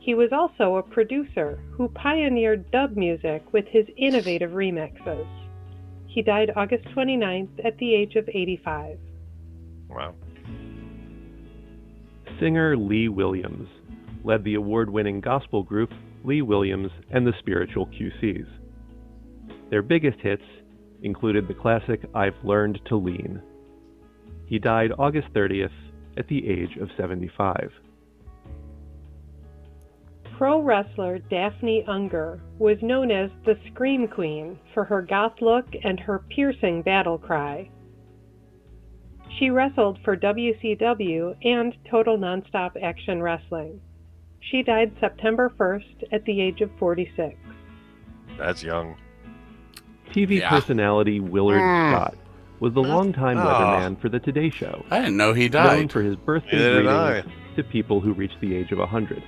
He 0.01 0.15
was 0.15 0.31
also 0.33 0.77
a 0.77 0.83
producer 0.83 1.59
who 1.73 1.89
pioneered 1.89 2.71
dub 2.71 2.97
music 2.97 3.43
with 3.53 3.67
his 3.69 3.87
innovative 3.99 4.53
remixes. 4.53 5.29
He 6.07 6.23
died 6.23 6.51
August 6.57 6.85
29th 6.97 7.65
at 7.65 7.77
the 7.79 7.95
age 7.95 8.17
of 8.17 8.29
85. 8.29 8.99
wow. 9.89 10.15
Singer 12.41 12.77
Lee 12.77 13.09
Williams 13.09 13.69
led 14.25 14.43
the 14.43 14.55
award 14.55 14.89
winning 14.89 15.21
gospel 15.21 15.63
group 15.63 15.91
Lee 16.25 16.41
Williams 16.41 16.91
and 17.11 17.27
the 17.27 17.35
Spiritual 17.39 17.87
QCs. 17.87 18.47
Their 19.71 19.83
biggest 19.83 20.19
hits 20.21 20.43
included 21.03 21.47
the 21.47 21.55
classic 21.55 22.01
I've 22.15 22.43
Learned 22.43 22.81
to 22.87 22.97
Lean. 22.97 23.43
He 24.47 24.59
died 24.59 24.93
August 24.99 25.29
30th 25.35 25.71
at 26.17 26.27
the 26.29 26.49
age 26.49 26.77
of 26.81 26.89
75. 26.97 27.71
Pro 30.41 30.63
wrestler 30.63 31.19
Daffney 31.19 31.85
Unger 31.87 32.41
was 32.59 32.79
known 32.81 33.11
as 33.11 33.31
the 33.45 33.59
Scream 33.71 34.09
Queen 34.09 34.59
for 34.73 34.85
her 34.85 35.03
goth 35.03 35.35
look 35.43 35.67
and 35.85 36.01
her 36.01 36.21
piercing 36.31 36.81
battle 36.81 37.19
cry. 37.19 37.69
She 39.39 39.51
wrestled 39.51 39.99
for 40.03 40.17
WCW 40.17 41.35
and 41.45 41.75
Total 41.91 42.17
Nonstop 42.17 42.71
Action 42.83 43.21
Wrestling. 43.23 43.83
She 44.41 44.63
died 44.63 44.93
September 44.99 45.53
1st 45.59 46.05
at 46.11 46.25
the 46.25 46.41
age 46.41 46.63
of 46.63 46.71
46. 46.79 47.37
That's 48.39 48.63
young. 48.63 48.97
TV 50.15 50.39
Yeah. 50.39 50.49
personality 50.49 51.21
Willard 51.21 51.61
Mm. 51.61 51.93
Scott 51.93 52.15
was 52.61 52.73
the 52.73 52.83
longtime 52.83 53.37
Oh. 53.37 53.43
weatherman 53.43 54.01
for 54.01 54.09
The 54.09 54.21
Today 54.21 54.49
Show, 54.49 54.87
I 54.91 55.01
didn't 55.01 55.19
know 55.19 55.35
he 55.35 55.51
died. 55.51 55.67
known 55.67 55.77
died. 55.83 55.93
for 55.93 56.01
his 56.01 56.17
birthday 56.17 56.57
Neither 56.57 56.83
did 56.83 57.25
greetings 57.25 57.57
to 57.57 57.63
people 57.65 58.01
who 58.01 58.15
reached 58.15 58.41
the 58.41 58.57
age 58.57 58.73
of 58.73 58.79
100. 58.79 59.23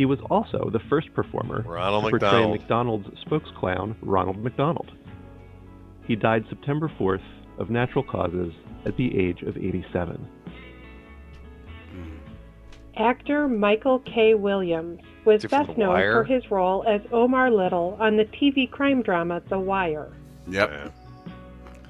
He 0.00 0.06
was 0.06 0.18
also 0.30 0.70
the 0.72 0.78
first 0.88 1.12
performer 1.12 1.60
Ronald 1.60 2.04
to 2.04 2.10
portray 2.12 2.46
McDonald. 2.46 3.04
McDonald's 3.04 3.08
spokesclown, 3.26 3.96
Ronald 4.00 4.42
McDonald. 4.42 4.90
He 6.06 6.16
died 6.16 6.46
September 6.48 6.90
4th 6.98 7.20
of 7.58 7.68
natural 7.68 8.02
causes 8.02 8.54
at 8.86 8.96
the 8.96 9.14
age 9.14 9.42
of 9.42 9.58
87. 9.58 10.26
Hmm. 11.92 12.16
Actor 12.96 13.48
Michael 13.48 13.98
K. 13.98 14.32
Williams 14.32 15.00
was 15.26 15.44
Is 15.44 15.50
best 15.50 15.76
known 15.76 15.90
Wire? 15.90 16.12
for 16.12 16.24
his 16.24 16.50
role 16.50 16.82
as 16.88 17.02
Omar 17.12 17.50
Little 17.50 17.98
on 18.00 18.16
the 18.16 18.24
TV 18.24 18.70
crime 18.70 19.02
drama 19.02 19.42
The 19.50 19.58
Wire. 19.58 20.08
Yep. 20.48 20.70
Yeah. 20.70 20.88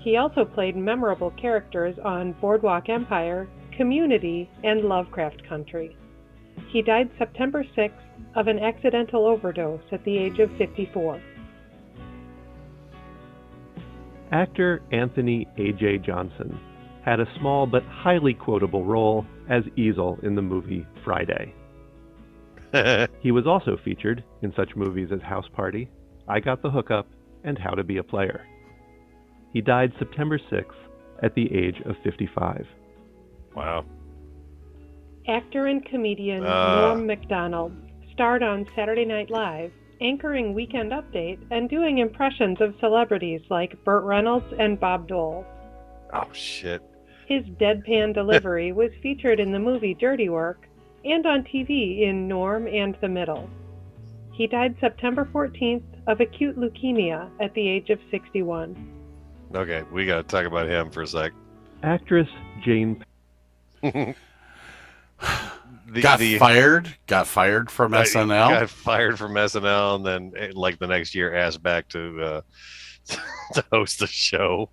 He 0.01 0.16
also 0.16 0.45
played 0.45 0.74
memorable 0.74 1.31
characters 1.41 1.97
on 2.01 2.32
Boardwalk 2.41 2.89
Empire, 2.89 3.47
Community, 3.77 4.51
and 4.65 4.81
Lovecraft 4.81 5.45
Country. 5.49 5.97
He 6.68 6.82
died 6.82 7.10
September 7.18 7.64
6th 7.77 7.93
of 8.36 8.47
an 8.47 8.59
accidental 8.59 9.27
overdose 9.27 9.82
at 9.93 10.05
the 10.05 10.16
age 10.16 10.39
of 10.39 10.51
54. 10.56 11.20
Actor 14.32 14.82
Anthony 14.93 15.48
A.J. 15.59 15.98
Johnson 15.98 16.59
had 17.05 17.18
a 17.18 17.27
small 17.39 17.66
but 17.66 17.82
highly 17.85 18.35
quotable 18.35 18.85
role 18.85 19.27
as 19.48 19.64
Ezal 19.77 20.22
in 20.22 20.35
the 20.35 20.43
movie 20.43 20.86
Friday. 21.05 21.55
He 23.20 23.32
was 23.32 23.47
also 23.47 23.77
featured 23.85 24.22
in 24.43 24.52
such 24.55 24.77
movies 24.77 25.09
as 25.12 25.20
House 25.22 25.48
Party, 25.55 25.90
I 26.28 26.39
Got 26.39 26.62
the 26.62 26.70
Hookup, 26.70 27.09
and 27.43 27.59
How 27.59 27.72
to 27.72 27.82
Be 27.82 27.97
a 27.97 28.02
Player. 28.02 28.47
He 29.52 29.60
died 29.60 29.93
September 29.98 30.39
6th 30.39 30.64
at 31.22 31.35
the 31.35 31.52
age 31.52 31.81
of 31.85 31.97
55. 32.05 32.64
wow. 33.56 33.85
Actor 35.29 35.67
and 35.67 35.85
comedian 35.85 36.45
Ah. 36.47 36.81
Norm 36.89 37.07
MacDonald 37.07 37.73
starred 38.13 38.43
on 38.43 38.67
Saturday 38.75 39.05
Night 39.05 39.31
Live, 39.31 39.71
anchoring 40.01 40.55
Weekend 40.55 40.93
Update 40.93 41.39
and 41.51 41.69
doing 41.69 41.99
impressions 41.99 42.61
of 42.61 42.75
celebrities 42.81 43.41
like 43.51 43.83
Burt 43.85 44.05
Reynolds 44.05 44.53
and 44.59 44.79
Bob 44.81 45.07
Dole. 45.09 45.45
Oh 46.13 46.29
shit. 46.33 46.83
His 47.27 47.45
deadpan 47.61 48.15
delivery 48.15 48.73
was 48.73 48.91
featured 49.03 49.41
in 49.41 49.53
the 49.53 49.59
movie 49.59 49.95
Dirty 49.95 50.29
Work 50.29 50.67
and 51.05 51.25
on 51.27 51.45
TV 51.45 52.03
in 52.03 52.27
Norm 52.29 52.67
and 52.67 52.97
the 53.01 53.09
Middle. 53.09 53.49
He 54.33 54.47
died 54.47 54.75
September 54.81 55.29
14th 55.33 55.83
of 56.07 56.21
acute 56.21 56.59
leukemia 56.59 57.31
at 57.41 57.53
the 57.55 57.69
age 57.69 57.91
of 57.91 58.01
61. 58.11 58.75
Okay, 59.55 59.83
we 59.93 60.07
got 60.07 60.17
to 60.17 60.23
talk 60.37 60.47
about 60.47 60.67
him 60.69 60.91
for 60.91 61.03
a 61.03 61.07
sec. 61.07 61.33
Actress 61.83 62.29
Jane 62.65 63.05
The, 65.93 66.03
got 66.03 66.21
the- 66.21 66.39
fired. 66.39 66.95
Got 67.09 67.27
fired 67.27 67.69
from 67.69 67.95
uh, 67.95 68.03
SNL. 68.03 68.61
Got 68.61 68.71
fired 68.71 69.19
from 69.19 69.33
SNL, 69.33 69.97
and 69.97 70.07
then 70.07 70.33
eh, 70.37 70.53
like 70.55 70.79
the 70.79 70.87
next 70.87 71.17
year, 71.17 71.35
asked 71.35 71.65
back 71.65 71.89
to 71.89 72.23
uh, 72.23 72.41
to 73.55 73.65
host 73.73 73.99
the 73.99 74.07
show. 74.07 74.71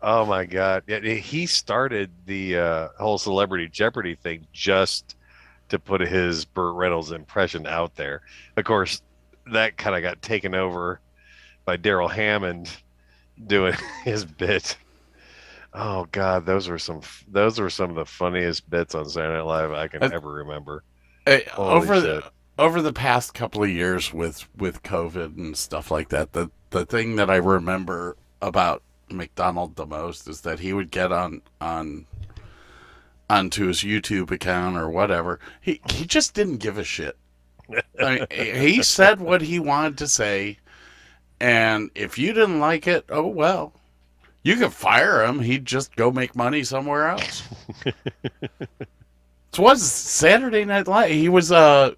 Oh 0.00 0.24
my 0.24 0.46
god! 0.46 0.84
Yeah, 0.86 1.00
he 1.00 1.44
started 1.44 2.10
the 2.24 2.56
uh, 2.56 2.88
whole 2.98 3.18
Celebrity 3.18 3.68
Jeopardy 3.68 4.14
thing 4.14 4.46
just 4.54 5.16
to 5.68 5.78
put 5.78 6.00
his 6.00 6.46
Burt 6.46 6.74
Reynolds 6.76 7.12
impression 7.12 7.66
out 7.66 7.94
there. 7.94 8.22
Of 8.56 8.64
course, 8.64 9.02
that 9.52 9.76
kind 9.76 9.94
of 9.94 10.00
got 10.02 10.22
taken 10.22 10.54
over 10.54 11.00
by 11.66 11.76
Darrell 11.76 12.08
Hammond 12.08 12.74
doing 13.46 13.74
his 14.04 14.24
bit. 14.24 14.78
Oh 15.72 16.06
god, 16.10 16.46
those 16.46 16.68
were 16.68 16.78
some 16.78 17.00
those 17.28 17.60
were 17.60 17.70
some 17.70 17.90
of 17.90 17.96
the 17.96 18.06
funniest 18.06 18.68
bits 18.68 18.94
on 18.94 19.08
Saturday 19.08 19.34
Night 19.34 19.46
Live 19.46 19.72
I 19.72 19.88
can 19.88 20.02
ever 20.02 20.30
remember. 20.32 20.82
Over 21.56 21.94
shit. 21.94 22.02
the 22.02 22.32
over 22.58 22.82
the 22.82 22.92
past 22.92 23.34
couple 23.34 23.62
of 23.62 23.70
years 23.70 24.12
with 24.12 24.48
with 24.56 24.82
COVID 24.82 25.36
and 25.36 25.56
stuff 25.56 25.90
like 25.90 26.08
that, 26.08 26.32
the 26.32 26.50
the 26.70 26.84
thing 26.84 27.16
that 27.16 27.30
I 27.30 27.36
remember 27.36 28.16
about 28.42 28.82
MacDonald 29.10 29.76
the 29.76 29.86
most 29.86 30.28
is 30.28 30.40
that 30.42 30.58
he 30.58 30.72
would 30.72 30.90
get 30.90 31.12
on 31.12 31.42
on 31.60 32.06
onto 33.28 33.66
his 33.66 33.82
YouTube 33.82 34.32
account 34.32 34.76
or 34.76 34.90
whatever. 34.90 35.38
He 35.60 35.80
he 35.90 36.04
just 36.04 36.34
didn't 36.34 36.58
give 36.58 36.78
a 36.78 36.84
shit. 36.84 37.16
I 38.00 38.26
mean, 38.30 38.62
he 38.62 38.82
said 38.82 39.20
what 39.20 39.42
he 39.42 39.60
wanted 39.60 39.98
to 39.98 40.08
say, 40.08 40.58
and 41.38 41.90
if 41.94 42.18
you 42.18 42.32
didn't 42.32 42.58
like 42.58 42.88
it, 42.88 43.04
oh 43.08 43.28
well. 43.28 43.72
You 44.42 44.56
could 44.56 44.72
fire 44.72 45.24
him. 45.24 45.40
He'd 45.40 45.66
just 45.66 45.94
go 45.96 46.10
make 46.10 46.34
money 46.34 46.64
somewhere 46.64 47.08
else. 47.08 47.42
it 47.84 49.58
was 49.58 49.82
Saturday 49.82 50.64
Night 50.64 50.88
Live. 50.88 51.10
He 51.10 51.28
was 51.28 51.52
uh 51.52 51.94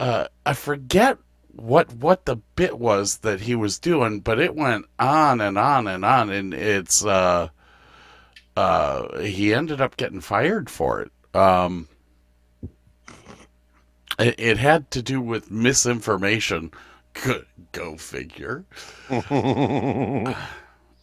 uh 0.00 0.28
I 0.46 0.52
forget 0.54 1.18
what 1.54 1.92
what 1.94 2.24
the 2.24 2.36
bit 2.36 2.78
was 2.78 3.18
that 3.18 3.40
he 3.42 3.54
was 3.54 3.78
doing, 3.78 4.20
but 4.20 4.38
it 4.38 4.54
went 4.54 4.86
on 4.98 5.40
and 5.40 5.58
on 5.58 5.86
and 5.86 6.04
on 6.04 6.30
and 6.30 6.54
it's 6.54 7.04
uh 7.04 7.48
uh 8.56 9.18
he 9.20 9.52
ended 9.52 9.80
up 9.80 9.98
getting 9.98 10.20
fired 10.22 10.70
for 10.70 11.02
it. 11.02 11.12
Um 11.34 11.88
it, 14.18 14.36
it 14.38 14.56
had 14.56 14.90
to 14.92 15.02
do 15.02 15.20
with 15.20 15.50
misinformation. 15.50 16.70
Go, 17.12 17.42
go 17.72 17.96
figure. 17.98 18.64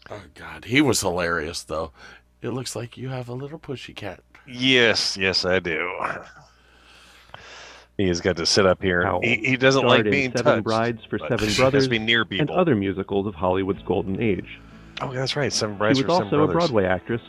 Oh 0.10 0.22
God, 0.36 0.66
he 0.66 0.82
was 0.82 1.02
hilarious 1.02 1.64
though. 1.64 1.92
It 2.42 2.50
looks 2.50 2.76
like 2.76 2.98
you 2.98 3.10
have 3.10 3.30
a 3.30 3.34
little 3.34 3.60
pushy 3.60 3.96
cat. 3.96 4.22
yes, 4.48 5.16
yes, 5.16 5.46
I 5.46 5.60
do. 5.60 5.90
He's 7.98 8.22
got 8.22 8.38
to 8.38 8.46
sit 8.46 8.66
up 8.66 8.82
here. 8.82 9.04
Howell 9.04 9.22
He, 9.22 9.36
he 9.38 9.56
doesn't 9.58 9.86
like 9.86 10.06
in 10.06 10.12
being 10.12 10.32
Seven 10.32 10.44
touched. 10.56 10.64
Brides 10.64 11.02
for 11.10 11.20
Seven 11.20 11.54
Brothers 11.58 11.88
be 11.88 12.00
near 12.00 12.26
and 12.32 12.50
other 12.50 12.76
musicals 12.76 13.28
of 13.28 13.36
Hollywood's 13.36 13.84
golden 13.84 14.22
age. 14.22 14.60
Oh, 15.02 15.14
that's 15.14 15.36
right. 15.36 15.54
Seven 15.54 15.76
She 15.76 15.80
brides 15.80 16.04
was 16.04 16.06
for 16.06 16.12
Seven 16.12 16.24
also 16.26 16.36
a 16.36 16.48
brothers. 16.48 16.54
Broadway 16.70 16.86
actress, 16.86 17.22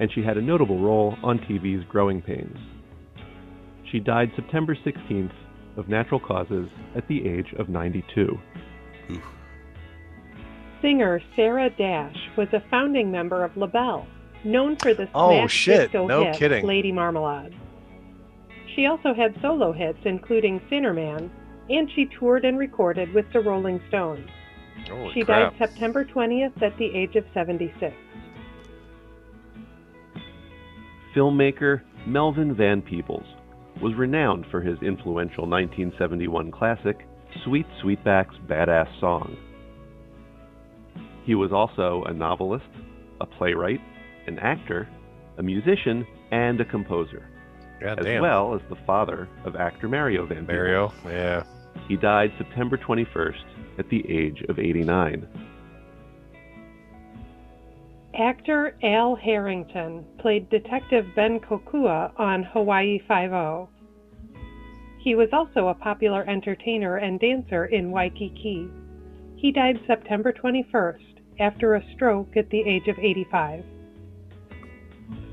and 0.00 0.10
she 0.12 0.22
had 0.22 0.36
a 0.36 0.42
notable 0.42 0.80
role 0.80 1.16
on 1.22 1.38
TV's 1.38 1.84
Growing 1.88 2.20
Pains. 2.20 2.58
She 3.90 4.00
died 4.00 4.32
September 4.36 4.74
16th 4.74 5.32
of 5.76 5.88
natural 5.88 6.20
causes 6.20 6.68
at 6.96 7.06
the 7.08 7.26
age 7.26 7.54
of 7.56 7.68
92. 7.68 8.38
Singer 10.82 11.20
Sarah 11.34 11.70
Dash 11.70 12.16
was 12.36 12.48
a 12.52 12.62
founding 12.70 13.10
member 13.10 13.44
of 13.44 13.56
LaBelle, 13.56 14.06
known 14.44 14.76
for 14.76 14.94
the 14.94 15.08
Oh, 15.14 15.30
smash 15.40 15.52
shit. 15.52 15.80
disco 15.92 16.06
No 16.06 16.24
hit 16.24 16.36
kidding. 16.36 16.66
Lady 16.66 16.92
Marmalade. 16.92 17.54
She 18.74 18.86
also 18.86 19.12
had 19.12 19.34
solo 19.42 19.72
hits 19.72 19.98
including 20.04 20.60
Sinner 20.70 20.94
Man, 20.94 21.30
and 21.68 21.90
she 21.94 22.06
toured 22.18 22.44
and 22.44 22.58
recorded 22.58 23.12
with 23.12 23.26
the 23.32 23.40
Rolling 23.40 23.80
Stones. 23.88 24.28
Holy 24.88 25.12
she 25.14 25.22
crap. 25.22 25.52
died 25.58 25.68
September 25.68 26.04
20th 26.04 26.62
at 26.62 26.76
the 26.78 26.86
age 26.94 27.16
of 27.16 27.24
76. 27.34 27.94
Filmmaker 31.14 31.82
Melvin 32.06 32.54
Van 32.54 32.80
Peebles 32.82 33.26
was 33.82 33.94
renowned 33.94 34.46
for 34.50 34.60
his 34.60 34.78
influential 34.82 35.44
1971 35.46 36.50
classic, 36.50 37.06
Sweet 37.44 37.66
Sweetback's 37.82 38.36
Badass 38.48 38.88
Song. 39.00 39.36
He 41.28 41.34
was 41.34 41.52
also 41.52 42.04
a 42.06 42.14
novelist, 42.14 42.64
a 43.20 43.26
playwright, 43.26 43.82
an 44.26 44.38
actor, 44.38 44.88
a 45.36 45.42
musician, 45.42 46.06
and 46.30 46.58
a 46.58 46.64
composer, 46.64 47.28
God 47.82 47.98
as 47.98 48.06
damn. 48.06 48.22
well 48.22 48.54
as 48.54 48.62
the 48.70 48.78
father 48.86 49.28
of 49.44 49.54
actor 49.54 49.90
Mario 49.90 50.24
Van 50.24 50.46
Peebles. 50.46 50.56
Mario. 50.56 50.92
Yeah. 51.04 51.42
He 51.86 51.96
died 51.98 52.32
September 52.38 52.78
21st 52.78 53.44
at 53.78 53.90
the 53.90 54.10
age 54.10 54.42
of 54.48 54.58
89. 54.58 55.28
Actor 58.18 58.78
Al 58.82 59.14
Harrington 59.14 60.06
played 60.20 60.48
Detective 60.48 61.04
Ben 61.14 61.40
Kokua 61.40 62.18
on 62.18 62.42
Hawaii 62.42 63.00
Five-O. 63.06 63.68
He 65.00 65.14
was 65.14 65.28
also 65.34 65.68
a 65.68 65.74
popular 65.74 66.24
entertainer 66.26 66.96
and 66.96 67.20
dancer 67.20 67.66
in 67.66 67.90
Waikiki. 67.90 68.70
He 69.36 69.52
died 69.52 69.78
September 69.86 70.32
21st 70.32 71.07
after 71.38 71.74
a 71.74 71.84
stroke 71.94 72.36
at 72.36 72.50
the 72.50 72.60
age 72.60 72.88
of 72.88 72.98
85. 72.98 73.64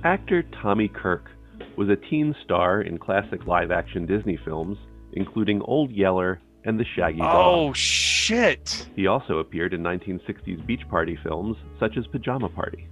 Actor 0.03 0.43
Tommy 0.61 0.87
Kirk 0.87 1.31
was 1.77 1.89
a 1.89 1.95
teen 1.95 2.35
star 2.43 2.81
in 2.81 2.97
classic 2.97 3.45
live 3.47 3.71
action 3.71 4.05
Disney 4.05 4.37
films, 4.45 4.77
including 5.13 5.61
Old 5.63 5.91
Yeller 5.91 6.39
and 6.63 6.79
The 6.79 6.85
Shaggy 6.95 7.19
Dog. 7.19 7.35
Oh, 7.35 7.73
shit. 7.73 8.87
He 8.95 9.07
also 9.07 9.39
appeared 9.39 9.73
in 9.73 9.81
1960s 9.81 10.65
beach 10.65 10.87
party 10.89 11.17
films 11.23 11.57
such 11.79 11.97
as 11.97 12.07
Pajama 12.07 12.49
Party. 12.49 12.87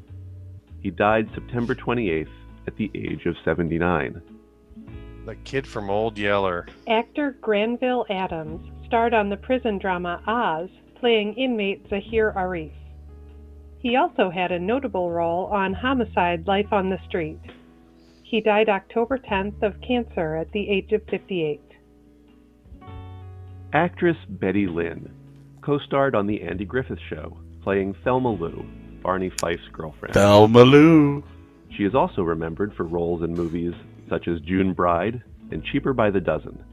He 0.81 0.89
died 0.89 1.29
September 1.33 1.75
28th 1.75 2.27
at 2.67 2.75
the 2.77 2.91
age 2.93 3.25
of 3.25 3.35
79. 3.45 4.21
The 5.25 5.35
kid 5.45 5.65
from 5.65 5.89
Old 5.89 6.17
Yeller. 6.17 6.67
Actor 6.87 7.37
Granville 7.41 8.05
Adams 8.09 8.69
starred 8.85 9.13
on 9.13 9.29
the 9.29 9.37
prison 9.37 9.79
drama 9.79 10.21
Oz, 10.27 10.69
playing 10.99 11.33
inmate 11.35 11.87
Zahir 11.89 12.33
Arif. 12.35 12.71
He 13.83 13.97
also 13.97 14.29
had 14.29 14.53
a 14.53 14.59
notable 14.59 15.11
role 15.11 15.47
on 15.47 15.73
Homicide 15.73 16.47
Life 16.47 16.71
on 16.71 16.89
the 16.89 16.97
Street. 17.05 17.39
He 18.23 18.39
died 18.39 18.69
October 18.69 19.17
10th 19.17 19.61
of 19.61 19.79
cancer 19.81 20.37
at 20.37 20.49
the 20.53 20.69
age 20.69 20.93
of 20.93 21.01
58. 21.11 21.61
Actress 23.73 24.15
Betty 24.29 24.67
Lynn 24.67 25.11
co 25.61 25.79
starred 25.79 26.15
on 26.15 26.27
The 26.27 26.41
Andy 26.43 26.63
Griffith 26.65 26.99
Show, 27.09 27.37
playing 27.61 27.95
Thelma 28.05 28.31
Lou, 28.31 28.65
Barney 29.01 29.31
Fife's 29.41 29.67
girlfriend. 29.73 30.13
Thelma 30.13 30.63
Lou. 30.63 31.21
She 31.77 31.83
is 31.83 31.93
also 31.93 32.21
remembered 32.21 32.73
for 32.75 32.83
roles 32.85 33.21
in 33.21 33.33
movies 33.33 33.73
such 34.09 34.27
as 34.29 34.39
June 34.41 34.73
Bride 34.73 35.21
and 35.51 35.63
Cheaper 35.63 35.91
by 35.93 36.09
the 36.09 36.21
Dozen. 36.21 36.63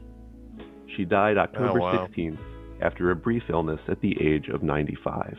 She 0.95 1.03
died 1.03 1.37
October 1.37 1.79
Oh, 1.79 1.83
wow. 1.83 2.07
16th 2.07 2.37
after 2.81 3.11
a 3.11 3.15
brief 3.15 3.43
illness 3.49 3.81
at 3.89 3.99
the 4.01 4.15
age 4.21 4.47
of 4.47 4.63
95. 4.63 5.37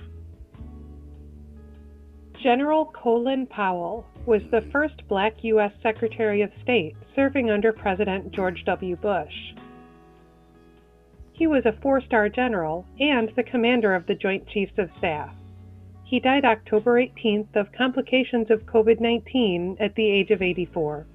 General 2.43 2.87
Colin 2.87 3.47
Powell 3.47 4.05
was 4.27 4.43
the 4.51 4.69
first 4.73 5.07
black 5.09 5.33
U.S. 5.43 5.71
Secretary 5.81 6.43
of 6.43 6.51
State 6.63 6.97
serving 7.15 7.51
under 7.51 7.73
President 7.73 8.33
George 8.33 8.65
W. 8.67 8.97
Bush. 8.97 9.55
He 11.35 11.47
was 11.47 11.65
a 11.67 11.81
four 11.81 12.01
star 12.01 12.29
general 12.29 12.85
and 12.99 13.31
the 13.37 13.45
commander 13.45 13.95
of 13.95 14.07
the 14.07 14.17
Joint 14.17 14.49
Chiefs 14.49 14.73
of 14.77 14.89
Staff. 14.99 15.31
He 16.05 16.19
died 16.19 16.45
October 16.45 17.01
18th 17.01 17.55
of 17.55 17.73
complications 17.79 18.51
of 18.51 18.67
COVID 18.67 19.01
19 19.01 19.77
at 19.79 19.95
the 19.95 20.11
age 20.11 20.31
of 20.31 20.43
84. 20.43 21.07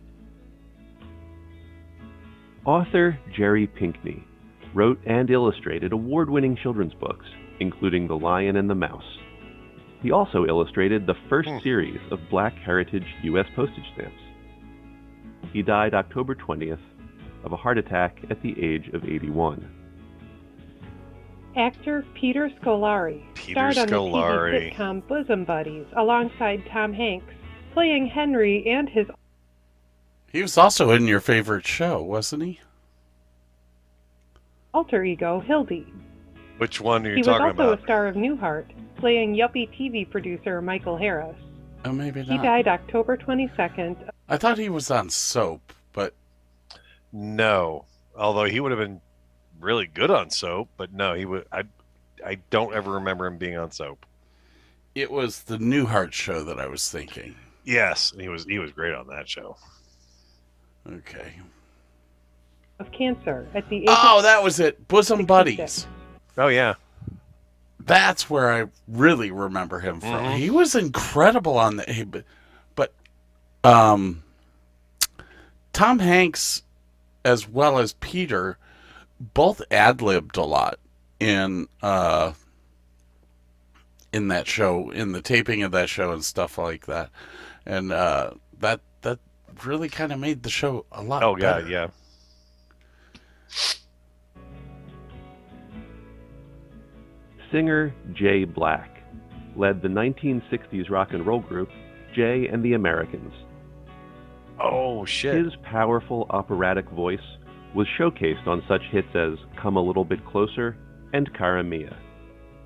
Author 2.66 3.20
Jerry 3.36 3.68
Pinkney 3.68 4.24
wrote 4.74 5.00
and 5.06 5.30
illustrated 5.30 5.92
award 5.92 6.30
winning 6.30 6.56
children's 6.56 6.94
books, 6.94 7.26
including 7.60 8.08
The 8.08 8.18
Lion 8.18 8.56
and 8.56 8.70
the 8.70 8.76
Mouse. 8.76 9.27
He 10.02 10.12
also 10.12 10.46
illustrated 10.46 11.06
the 11.08 11.16
first 11.30 11.50
Hmm. 11.50 11.60
series 11.60 12.00
of 12.12 12.20
Black 12.30 12.54
Heritage 12.56 13.06
U.S. 13.24 13.48
postage 13.56 13.86
stamps. 13.94 14.22
He 15.54 15.62
died 15.62 15.94
October 15.94 16.36
20th 16.36 16.80
of 17.44 17.52
a 17.54 17.56
heart 17.58 17.78
attack 17.78 18.20
at 18.30 18.42
the 18.42 18.56
age 18.64 18.90
of 18.94 19.04
81. 19.06 19.68
Actor 21.56 22.06
Peter 22.14 22.50
Scolari 22.62 23.24
Peter 23.34 23.72
starred 23.72 23.78
on 23.80 23.88
the 23.88 23.96
TV 23.96 24.76
sitcom 24.76 25.08
Bosom 25.08 25.44
Buddies 25.46 25.86
alongside 25.96 26.64
Tom 26.72 26.94
Hanks, 26.94 27.34
playing 27.74 28.06
Henry 28.08 28.68
and 28.68 28.88
his 28.88 29.08
He 30.32 30.42
was 30.44 30.58
also 30.58 30.92
in 30.92 31.08
your 31.08 31.20
favorite 31.22 31.66
show, 31.66 32.02
wasn't 32.02 32.44
he? 32.44 32.60
alter 34.74 35.04
ego 35.04 35.40
Hildy. 35.40 35.88
Which 36.60 36.80
one 36.80 37.06
are 37.08 37.16
you 37.16 37.24
talking 37.24 37.50
about? 37.50 37.56
He 37.56 37.58
was 37.58 37.60
also 37.60 37.72
about? 37.74 37.80
a 37.80 37.84
star 37.84 38.08
of 38.08 38.16
Newhart, 38.16 38.66
playing 38.98 39.36
yuppie 39.36 39.70
TV 39.78 40.10
producer 40.10 40.62
Michael 40.62 40.98
Harris. 40.98 41.36
Oh, 41.86 41.92
maybe 41.92 42.22
not. 42.22 42.30
He 42.30 42.38
died 42.38 42.68
October 42.68 43.16
22nd. 43.18 44.10
I 44.28 44.38
thought 44.38 44.58
he 44.58 44.70
was 44.70 44.92
on 44.92 45.10
soap, 45.10 45.74
but 45.94 46.14
No. 47.12 47.86
Although 48.18 48.46
he 48.46 48.60
would 48.60 48.72
have 48.72 48.80
been 48.80 49.00
really 49.60 49.86
good 49.88 50.10
on 50.12 50.30
soap, 50.32 50.70
but 50.76 50.92
no, 50.92 51.14
he 51.14 51.24
would. 51.26 51.46
I, 51.52 51.64
I 52.26 52.40
don't 52.50 52.74
ever 52.74 52.92
remember 52.92 53.28
him 53.28 53.38
being 53.38 53.58
on 53.58 53.72
soap. 53.72 54.06
it 54.96 55.12
was 55.12 55.44
the 55.44 55.58
Newhart 55.60 56.12
show 56.14 56.44
that 56.44 56.60
I 56.60 56.66
was 56.68 56.90
thinking. 56.90 57.36
Yes, 57.64 58.12
and 58.12 58.20
he 58.22 58.28
was 58.28 58.46
he 58.46 58.58
was 58.60 58.72
great 58.72 58.96
on 58.96 59.08
that 59.08 59.30
show. 59.30 59.56
Okay. 60.92 61.34
of 62.80 62.92
cancer 62.92 63.48
at 63.54 63.68
the 63.70 63.78
age 63.80 63.86
Oh, 63.90 64.18
of 64.18 64.24
that 64.24 64.42
was 64.42 64.60
it. 64.60 64.88
Bosom 64.88 65.20
66. 65.20 65.28
Buddies. 65.28 65.88
Oh 66.38 66.48
yeah, 66.48 66.74
That's 67.88 68.30
where 68.30 68.52
I 68.54 68.68
really 68.88 69.32
remember 69.32 69.80
him 69.80 70.00
from. 70.02 70.10
Mhm. 70.26 70.38
He 70.38 70.50
was 70.50 70.76
incredible 70.76 71.58
on 71.58 71.78
the 71.78 71.84
he- 71.92 72.04
but, 72.04 72.24
but 72.76 72.94
um 73.64 74.24
Tom 75.74 76.00
Hanks 76.00 76.64
as 77.26 77.48
well 77.48 77.80
as 77.80 77.94
Peter 77.94 78.58
both 79.20 79.62
ad-libbed 79.72 80.38
a 80.38 80.44
lot 80.44 80.80
in 81.20 81.68
uh 81.82 82.34
in 84.14 84.28
that 84.30 84.48
show, 84.48 84.90
in 84.92 85.12
the 85.12 85.22
taping 85.22 85.64
of 85.64 85.72
that 85.72 85.90
show 85.90 86.12
and 86.12 86.24
stuff 86.24 86.58
like 86.58 86.86
that. 86.88 87.10
And 87.66 87.92
uh 87.92 88.32
that 88.60 88.82
that 89.02 89.20
really 89.64 89.90
kind 89.90 90.12
of 90.12 90.20
made 90.20 90.44
the 90.44 90.50
show 90.50 90.86
a 90.92 91.02
lot 91.02 91.24
oh 91.24 91.36
better. 91.36 91.62
god, 91.62 91.70
yeah. 91.70 91.88
Singer 97.52 97.94
Jay 98.14 98.44
Black 98.44 99.04
led 99.56 99.82
the 99.82 99.88
1960s 99.88 100.90
rock 100.90 101.14
and 101.14 101.26
roll 101.26 101.40
group 101.40 101.70
Jay 102.14 102.48
and 102.48 102.64
the 102.64 102.74
Americans. 102.74 103.34
Oh 104.60 105.06
shit! 105.06 105.46
His 105.46 105.54
powerful 105.64 106.26
operatic 106.30 106.90
voice 106.90 107.20
was 107.74 107.88
showcased 107.98 108.48
on 108.48 108.64
such 108.68 108.82
hits 108.92 109.16
as 109.16 109.38
Come 109.56 109.78
a 109.78 109.82
Little 109.82 110.06
Bit 110.06 110.26
Closer 110.26 110.78
and 111.14 111.32
Cara 111.34 111.64
Mia. 111.64 111.96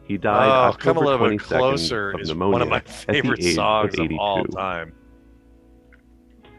He 0.06 0.18
died 0.18 0.48
oh, 0.48 0.70
October 0.70 1.00
come 1.00 1.06
a 1.06 1.10
little 1.10 1.30
bit 1.30 1.40
closer 1.40 2.12
of 2.12 2.22
is 2.22 2.30
pneumonia 2.30 2.54
one 2.54 2.62
of 2.62 2.70
my 2.70 2.78
at 2.78 2.86
the 2.86 2.92
favorite 2.92 3.44
age 3.44 3.56
songs 3.56 3.94
of 3.94 4.00
of 4.00 4.06
82. 4.06 4.18
all 4.20 4.44
time. 4.46 4.94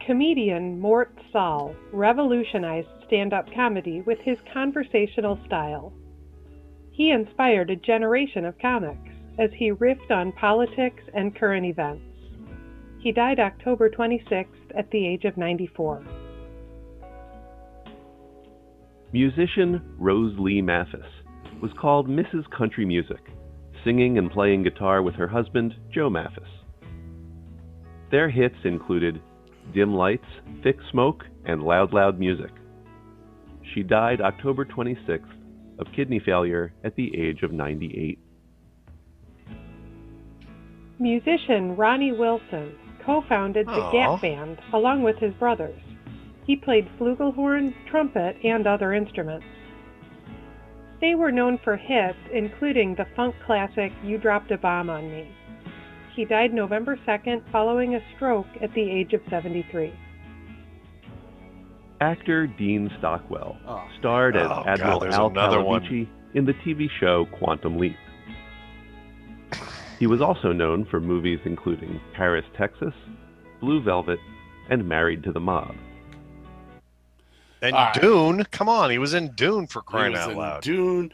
Comedian 0.05 0.79
Mort 0.79 1.17
Sahl 1.31 1.75
revolutionized 1.91 2.87
stand 3.07 3.33
up 3.33 3.45
comedy 3.53 4.01
with 4.01 4.19
his 4.19 4.37
conversational 4.53 5.39
style. 5.45 5.93
He 6.93 7.09
inspired 7.09 7.71
a 7.71 7.75
generation 7.75 8.45
of 8.45 8.57
comics 8.59 9.09
as 9.39 9.49
he 9.57 9.71
riffed 9.71 10.11
on 10.11 10.31
politics 10.33 11.01
and 11.15 11.35
current 11.35 11.65
events. 11.65 12.03
He 12.99 13.11
died 13.11 13.39
October 13.39 13.89
26th 13.89 14.45
at 14.77 14.89
the 14.91 15.05
age 15.05 15.25
of 15.25 15.35
94. 15.35 16.05
Musician 19.11 19.81
Rose 19.97 20.37
Lee 20.37 20.61
Maphis 20.61 21.03
was 21.61 21.71
called 21.81 22.07
Mrs. 22.07 22.49
Country 22.55 22.85
Music, 22.85 23.21
singing 23.83 24.19
and 24.19 24.29
playing 24.29 24.63
guitar 24.63 25.01
with 25.01 25.15
her 25.15 25.27
husband, 25.27 25.73
Joe 25.91 26.11
Maphis. 26.11 26.47
Their 28.11 28.29
hits 28.29 28.55
included 28.65 29.19
Dim 29.73 29.95
Lights, 29.95 30.23
Thick 30.61 30.77
Smoke, 30.91 31.23
and 31.45 31.63
Loud 31.63 31.91
Loud 31.91 32.19
Music. 32.19 32.51
She 33.73 33.81
died 33.81 34.21
October 34.21 34.63
26th 34.63 35.42
of 35.79 35.87
kidney 35.95 36.19
failure 36.19 36.73
at 36.83 36.95
the 36.95 37.11
age 37.15 37.43
of 37.43 37.51
98. 37.51 38.19
Musician 40.99 41.75
Ronnie 41.75 42.11
Wilson 42.11 42.75
co 43.05 43.23
founded 43.27 43.67
the 43.67 43.71
Aw. 43.71 43.91
Gap 43.91 44.21
Band 44.21 44.59
along 44.73 45.03
with 45.03 45.17
his 45.17 45.33
brothers. 45.35 45.79
He 46.45 46.55
played 46.55 46.89
flugelhorn, 46.99 47.73
trumpet, 47.89 48.37
and 48.43 48.67
other 48.67 48.93
instruments. 48.93 49.45
They 51.01 51.15
were 51.15 51.31
known 51.31 51.59
for 51.63 51.75
hits 51.75 52.17
including 52.31 52.95
the 52.95 53.05
funk 53.15 53.35
classic 53.45 53.91
You 54.03 54.17
Dropped 54.17 54.51
a 54.51 54.57
Bomb 54.57 54.89
on 54.89 55.11
Me. 55.11 55.29
He 56.15 56.25
died 56.25 56.53
November 56.53 56.97
2nd 57.07 57.51
following 57.51 57.95
a 57.95 57.99
stroke 58.15 58.47
at 58.61 58.73
the 58.73 58.89
age 58.89 59.13
of 59.13 59.21
73. 59.29 59.93
Actor 62.03 62.47
Dean 62.47 62.91
Stockwell 62.99 63.57
Oh. 63.65 63.81
starred 63.97 64.35
as 64.35 64.47
Oh, 64.51 64.63
Admiral 64.67 64.99
there's 64.99 65.13
Al 65.15 65.27
another. 65.27 65.57
Calavicci 65.59 66.07
in 66.33 66.45
the 66.45 66.53
TV 66.65 66.89
show 66.99 67.25
Quantum 67.31 67.77
Leap. 67.77 67.95
He 69.99 70.07
was 70.07 70.21
also 70.21 70.51
known 70.51 70.85
for 70.85 70.99
movies 70.99 71.39
including 71.45 72.01
Paris, 72.13 72.43
Texas, 72.57 72.93
Blue 73.61 73.81
Velvet, 73.81 74.19
and 74.69 74.87
Married 74.87 75.23
to 75.23 75.31
the 75.31 75.39
Mob. 75.39 75.75
And 77.61 77.73
All 77.73 77.85
right. 77.85 78.01
Dune, 78.01 78.43
come 78.51 78.67
on, 78.67 78.89
he 78.91 78.97
was 78.97 79.13
in 79.13 79.29
Dune 79.35 79.67
for 79.67 79.79
He 79.81 79.85
crying 79.85 80.11
was 80.11 80.21
out 80.21 80.31
in 80.31 80.37
loud. 80.37 80.61
Dune. 80.63 81.11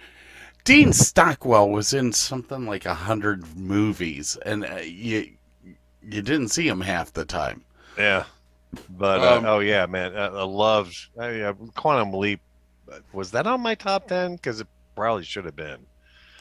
Dean 0.63 0.91
Stockwell 0.93 1.69
was 1.69 1.93
in 1.93 2.11
something 2.13 2.65
like 2.65 2.85
a 2.87 2.93
hundred 2.95 3.55
movies, 3.55 4.37
and 4.45 4.65
uh, 4.65 4.77
you 4.77 5.29
you 6.01 6.21
didn't 6.23 6.49
see 6.49 6.67
him 6.67 6.81
half 6.81 7.13
the 7.13 7.25
time. 7.25 7.63
Yeah, 7.97 8.23
but 8.89 9.19
uh, 9.21 9.37
Um, 9.37 9.45
oh 9.45 9.59
yeah, 9.59 9.85
man, 9.85 10.15
I, 10.15 10.25
I 10.27 10.43
loved 10.43 10.95
I, 11.19 11.29
yeah, 11.31 11.53
Quantum 11.75 12.13
Leap. 12.13 12.39
Was 13.13 13.31
that 13.31 13.47
on 13.47 13.61
my 13.61 13.75
top 13.75 14.07
ten? 14.07 14.35
Because 14.35 14.61
it 14.61 14.67
probably 14.95 15.23
should 15.23 15.45
have 15.45 15.55
been. 15.55 15.79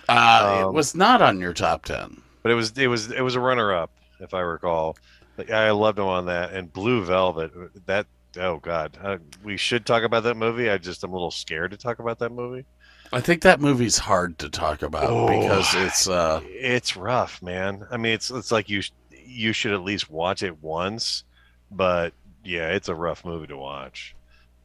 Uh, 0.09 0.59
it 0.61 0.65
Um, 0.65 0.75
was 0.75 0.95
not 0.95 1.21
on 1.23 1.41
your 1.41 1.53
top 1.53 1.85
ten. 1.85 2.23
but 2.43 2.51
it 2.53 2.55
was 2.55 2.77
it 2.79 2.87
was 2.87 3.11
it 3.11 3.21
was 3.21 3.35
a 3.35 3.41
runner 3.41 3.73
up 3.75 3.91
if 4.21 4.35
I 4.35 4.41
recall. 4.41 4.97
But 5.37 5.51
I 5.53 5.71
loved 5.71 5.99
him 5.99 6.07
on 6.07 6.27
that 6.27 6.53
and 6.53 6.73
Blue 6.73 7.05
Velvet. 7.05 7.53
That 7.87 8.07
oh 8.39 8.57
god, 8.59 8.99
uh, 9.03 9.19
we 9.45 9.57
should 9.57 9.85
talk 9.87 10.03
about 10.03 10.23
that 10.25 10.37
movie. 10.37 10.69
I 10.71 10.79
just 10.79 11.05
I'm 11.05 11.11
a 11.11 11.15
little 11.15 11.31
scared 11.31 11.71
to 11.73 11.77
talk 11.77 11.99
about 11.99 12.19
that 12.21 12.33
movie. 12.33 12.65
I 13.13 13.21
think 13.21 13.41
that 13.43 13.61
movie's 13.61 13.97
hard 13.99 14.39
to 14.41 14.51
talk 14.51 14.83
about 14.83 15.05
Oh. 15.11 15.29
because 15.29 15.75
it's 15.75 16.09
uh 16.09 16.41
It's 16.45 16.97
rough, 16.97 17.43
man. 17.43 17.87
I 17.91 17.97
mean, 17.97 18.13
it's 18.13 18.31
it's 18.31 18.51
like 18.53 18.69
you 18.69 18.83
you 19.25 19.53
should 19.53 19.73
at 19.73 19.83
least 19.83 20.11
watch 20.11 20.43
it 20.43 20.63
once. 20.63 21.25
But 21.71 22.13
yeah, 22.45 22.69
it's 22.69 22.89
a 22.89 22.95
rough 22.95 23.25
movie 23.25 23.47
to 23.49 23.57
watch. 23.57 24.15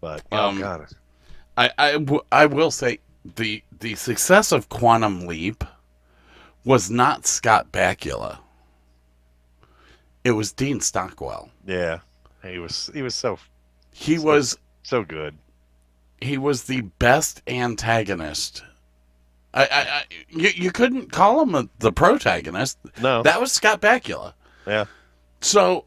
But 0.01 0.23
oh 0.31 0.49
Um, 0.49 0.59
god, 0.59 0.87
I, 1.57 1.71
I, 1.77 1.91
w- 1.93 2.23
I 2.31 2.45
will 2.45 2.71
say 2.71 2.99
the 3.35 3.63
the 3.79 3.95
success 3.95 4.51
of 4.51 4.69
Quantum 4.69 5.27
Leap 5.27 5.63
was 6.65 6.89
not 6.89 7.25
Scott 7.25 7.71
Bakula. 7.71 8.39
It 10.23 10.31
was 10.31 10.51
Dean 10.53 10.79
Stockwell. 10.79 11.49
yeah, 11.65 11.99
he 12.43 12.57
was 12.59 12.89
he 12.93 13.01
was 13.01 13.15
so 13.15 13.37
He 13.91 14.17
So- 14.17 14.23
was 14.23 14.57
so 14.83 15.03
good. 15.03 15.35
he 16.21 16.37
was 16.37 16.63
the 16.63 16.81
best 16.99 17.41
antagonist. 17.47 18.63
I, 19.53 19.63
I, 19.65 19.67
I 19.81 20.03
you, 20.29 20.49
you 20.55 20.71
couldn't 20.71 21.11
call 21.11 21.41
him 21.43 21.53
a, 21.55 21.69
the 21.79 21.91
protagonist. 21.91 22.77
No, 23.01 23.21
That 23.23 23.39
was 23.39 23.51
Scott 23.51 23.81
Bakula. 23.81 24.33
Yeah. 24.65 24.85
So 25.41 25.85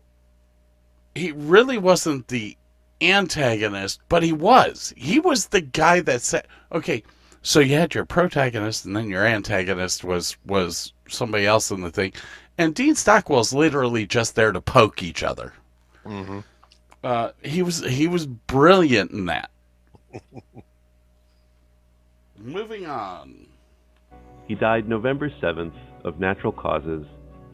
he 1.17 1.33
really 1.33 1.79
wasn't 1.79 2.29
the 2.29 2.57
antagonist, 3.01 4.01
but 4.09 4.23
he 4.23 4.33
was. 4.33 4.93
He 4.97 5.21
was 5.21 5.49
the 5.49 5.61
guy 5.61 6.01
that 6.01 6.23
said, 6.23 6.47
"Okay, 6.73 7.03
so 7.43 7.61
you 7.61 7.75
had 7.77 7.95
your 7.95 8.05
protagonist, 8.05 8.85
and 8.85 8.97
then 8.97 9.09
your 9.09 9.25
antagonist 9.27 10.05
was 10.05 10.37
was 10.47 10.93
somebody 11.09 11.47
else 11.47 11.71
in 11.71 11.81
the 11.81 11.91
thing." 11.91 12.13
And 12.59 12.75
Dean 12.75 12.95
Stockwell's 12.95 13.53
literally 13.53 14.07
just 14.07 14.35
there 14.35 14.53
to 14.53 14.61
poke 14.61 15.03
each 15.03 15.23
other. 15.23 15.53
hmm 16.05 16.41
Uh, 17.05 17.31
he 17.43 17.63
was 17.63 17.81
he 17.85 18.09
was 18.09 18.27
brilliant 18.27 19.11
in 19.11 19.27
that. 19.27 19.51
Moving 22.39 22.87
on. 22.87 23.47
He 24.49 24.55
died 24.55 24.89
November 24.89 25.31
7th 25.43 25.75
of 26.05 26.21
natural 26.21 26.53
causes 26.53 27.07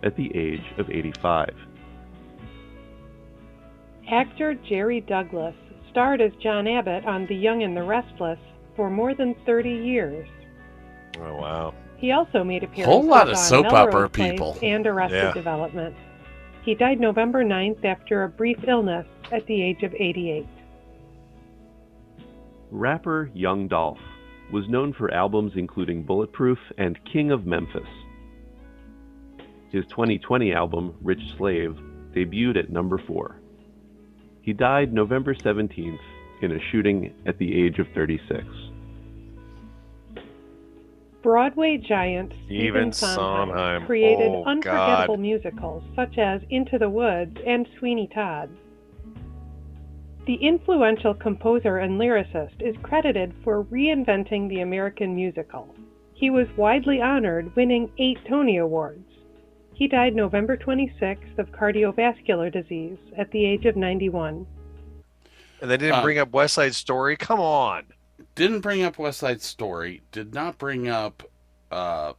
at 0.03 0.17
the 0.17 0.35
age 0.37 0.65
of 0.79 0.91
85. 0.91 1.55
Actor 4.13 4.55
Jerry 4.69 5.01
Douglas 5.01 5.55
starred 5.91 6.21
as 6.21 6.33
John 6.43 6.69
Abbott 6.69 7.07
on 7.07 7.27
The 7.27 7.35
Young 7.35 7.63
and 7.63 7.75
the 7.75 7.83
Restless 7.83 8.39
for 8.77 8.91
more 8.91 9.15
than 9.15 9.35
30 9.47 9.71
years. 9.71 10.29
Oh 11.19 11.37
wow. 11.37 11.75
He 11.97 12.13
also 12.13 12.45
made 12.45 12.63
appearances 12.63 12.93
Whole 12.93 13.07
lot 13.07 13.29
of 13.29 13.37
on 13.39 13.43
soap 13.43 13.67
Melrose 13.73 13.89
opera 13.95 14.09
Place 14.11 14.33
people. 14.33 14.59
and 14.63 14.87
Arrested 14.87 15.17
Yeah. 15.17 15.33
Development. 15.33 15.95
He 16.63 16.75
died 16.75 17.01
November 17.01 17.43
9th 17.43 17.85
after 17.87 18.25
a 18.25 18.29
brief 18.29 18.59
illness 18.69 19.07
at 19.31 19.47
the 19.47 19.63
age 19.63 19.83
of 19.83 19.95
88. 19.95 20.47
Rapper 22.71 23.31
Young 23.33 23.67
Dolph 23.67 23.99
was 24.53 24.69
known 24.69 24.93
for 24.93 25.11
albums 25.13 25.53
including 25.57 26.03
Bulletproof 26.03 26.59
and 26.77 27.03
King 27.11 27.31
of 27.31 27.47
Memphis. 27.47 27.89
His 29.71 29.87
2020 29.87 30.53
album, 30.53 30.95
Rich 31.03 31.35
Slave, 31.39 31.79
debuted 32.15 32.59
at 32.59 32.71
number 32.71 32.99
4. 32.99 33.39
He 34.43 34.53
died 34.53 34.93
November 34.93 35.35
17th 35.35 35.99
in 36.43 36.53
a 36.53 36.59
shooting 36.71 37.15
at 37.27 37.39
the 37.39 37.65
age 37.65 37.79
of 37.79 37.87
36. 37.95 38.45
Broadway 41.23 41.77
giant 41.79 42.33
Stephen 42.47 42.93
Stephen 42.93 42.93
Sondheim 42.93 43.49
Sondheim. 43.51 43.87
created 43.87 44.33
Oh, 44.33 44.45
unforgettable 44.45 45.15
God. 45.15 45.21
musicals 45.23 45.85
such 45.95 46.19
as 46.19 46.41
Into 46.51 46.79
the 46.79 46.91
Woods 46.91 47.37
and 47.47 47.69
Sweeney 47.79 48.09
Todd. 48.13 48.51
The 50.27 50.35
influential 50.35 51.15
composer 51.15 51.79
and 51.79 52.01
lyricist 52.01 52.61
is 52.61 52.75
credited 52.83 53.33
for 53.45 53.63
reinventing 53.65 54.49
the 54.49 54.61
American 54.61 55.15
musical. 55.15 55.73
He 56.15 56.31
was 56.31 56.49
widely 56.57 57.01
honored, 57.01 57.55
winning 57.55 57.91
eight 57.99 58.19
Tony 58.29 58.57
Awards. 58.57 59.12
He 59.75 59.89
died 59.89 60.15
November 60.15 60.57
26th 60.57 61.39
of 61.39 61.51
cardiovascular 61.51 62.53
disease 62.53 62.99
at 63.17 63.31
the 63.31 63.45
age 63.45 63.65
of 63.67 63.77
91. 63.77 64.47
And 65.61 65.71
they 65.71 65.77
didn't 65.77 65.97
Uh, 65.97 66.03
bring 66.03 66.19
up 66.19 66.31
West 66.33 66.55
Side 66.55 66.75
Story. 66.75 67.17
Come 67.17 67.41
on. 67.41 67.85
Didn't 68.35 68.61
bring 68.61 68.83
up 68.83 68.99
West 68.99 69.19
Side 69.21 69.41
Story. 69.43 70.03
Did 70.13 70.35
not 70.35 70.59
bring 70.59 70.89
up 70.89 71.23
uh, 71.71 72.13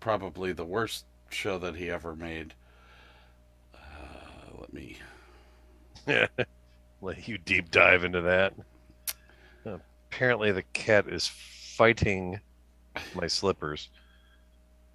probably 0.00 0.52
the 0.52 0.64
worst 0.64 1.04
show 1.30 1.58
that 1.58 1.76
he 1.76 1.88
ever 1.90 2.14
made. 2.16 2.54
Uh, 3.74 3.78
let 4.58 4.72
me. 4.72 4.98
Let 7.00 7.26
you 7.26 7.36
deep 7.38 7.70
dive 7.72 8.04
into 8.04 8.20
that. 8.22 8.54
Apparently, 10.10 10.52
the 10.52 10.62
cat 10.72 11.08
is 11.08 11.26
fighting 11.26 12.38
my 13.14 13.26
slippers. 13.26 13.88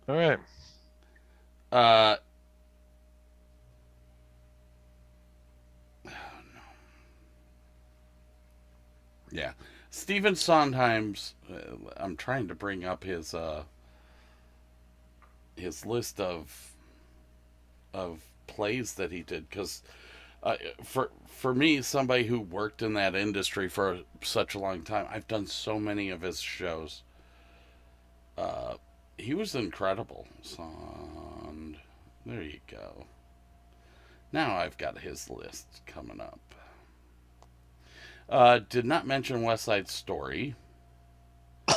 All 0.07 0.15
right. 0.15 0.39
Uh, 1.71 2.17
no. 6.05 6.11
yeah, 9.31 9.51
Stephen 9.89 10.35
Sondheim's. 10.35 11.35
Uh, 11.51 11.75
I'm 11.97 12.15
trying 12.15 12.47
to 12.47 12.55
bring 12.55 12.85
up 12.85 13.03
his 13.03 13.33
uh, 13.33 13.63
his 15.55 15.85
list 15.85 16.19
of 16.19 16.71
of 17.93 18.21
plays 18.47 18.93
that 18.93 19.11
he 19.11 19.23
did 19.23 19.49
because 19.49 19.81
uh, 20.43 20.55
for 20.83 21.11
for 21.27 21.53
me, 21.53 21.81
somebody 21.81 22.25
who 22.25 22.39
worked 22.39 22.81
in 22.81 22.93
that 22.93 23.15
industry 23.15 23.69
for 23.69 23.99
such 24.23 24.55
a 24.55 24.59
long 24.59 24.83
time, 24.83 25.07
I've 25.09 25.27
done 25.27 25.47
so 25.47 25.79
many 25.79 26.09
of 26.09 26.21
his 26.21 26.39
shows. 26.39 27.03
Uh, 28.37 28.75
he 29.17 29.33
was 29.33 29.55
incredible. 29.55 30.27
So, 30.41 30.63
and 31.47 31.77
there 32.25 32.41
you 32.41 32.59
go. 32.69 33.05
Now 34.31 34.57
I've 34.57 34.77
got 34.77 34.99
his 34.99 35.29
list 35.29 35.81
coming 35.85 36.19
up. 36.19 36.39
Uh, 38.29 38.59
did 38.69 38.85
not 38.85 39.07
mention 39.07 39.41
West 39.41 39.63
Side 39.63 39.87
Story. 39.87 40.55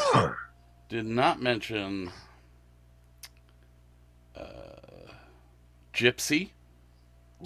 did 0.88 1.06
not 1.06 1.40
mention 1.40 2.10
uh, 4.36 5.12
Gypsy. 5.94 6.50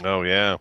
Oh 0.02 0.22
yeah. 0.22 0.56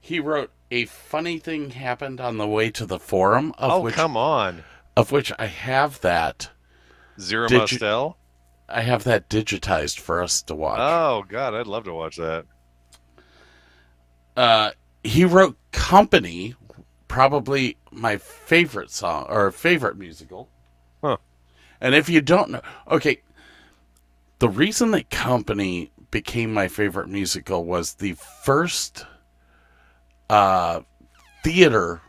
He 0.00 0.20
wrote 0.20 0.50
a 0.70 0.86
funny 0.86 1.38
thing 1.38 1.70
happened 1.70 2.20
on 2.20 2.38
the 2.38 2.46
way 2.46 2.70
to 2.70 2.86
the 2.86 2.98
forum 2.98 3.52
of 3.58 3.72
oh 3.72 3.80
which 3.80 3.94
come 3.94 4.16
on. 4.16 4.64
of 4.96 5.12
which 5.12 5.30
I 5.38 5.46
have 5.46 6.00
that 6.00 6.50
Zero 7.20 7.48
you- 7.50 7.58
Mostel. 7.58 8.16
I 8.68 8.82
have 8.82 9.04
that 9.04 9.30
digitized 9.30 9.98
for 9.98 10.22
us 10.22 10.42
to 10.42 10.54
watch. 10.54 10.78
Oh 10.80 11.24
god, 11.28 11.54
I'd 11.54 11.66
love 11.66 11.84
to 11.84 11.94
watch 11.94 12.16
that. 12.16 12.44
uh, 14.36 14.70
he 15.02 15.24
wrote 15.24 15.56
Company, 15.72 16.54
probably 17.08 17.76
my 17.90 18.16
favorite 18.18 18.90
song 18.90 19.26
or 19.28 19.50
favorite 19.50 19.96
musical. 19.96 20.48
Huh. 21.02 21.16
And 21.80 21.94
if 21.94 22.08
you 22.08 22.20
don't 22.20 22.50
know, 22.50 22.60
okay, 22.90 23.22
the 24.38 24.48
reason 24.48 24.90
that 24.92 25.10
Company 25.10 25.90
became 26.10 26.52
my 26.52 26.68
favorite 26.68 27.08
musical 27.08 27.64
was 27.64 27.94
the 27.94 28.12
first 28.44 29.06
uh, 30.30 30.80
theater 31.42 32.00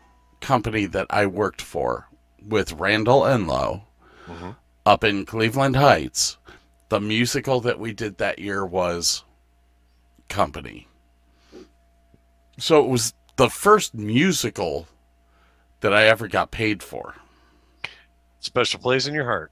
company 0.42 0.86
that 0.86 1.08
I 1.10 1.26
worked 1.26 1.62
for 1.62 2.08
with 2.46 2.74
Randall 2.74 3.22
Enlow 3.22 3.84
Mhm. 4.28 4.56
Up 4.90 5.04
in 5.04 5.24
Cleveland 5.24 5.76
Heights. 5.76 6.40
The 6.90 7.00
musical 7.00 7.62
that 7.62 7.80
we 7.80 7.94
did 7.94 8.18
that 8.18 8.40
year 8.40 8.66
was 8.66 9.24
Company. 10.30 10.88
So 12.58 12.84
it 12.84 12.90
was 12.90 13.14
the 13.36 13.52
first 13.52 13.94
musical 13.94 14.88
that 15.82 15.94
I 15.94 16.06
ever 16.06 16.28
got 16.28 16.50
paid 16.50 16.82
for. 16.82 17.14
Special 18.40 18.80
place 18.80 19.06
in 19.06 19.14
your 19.14 19.26
heart. 19.26 19.52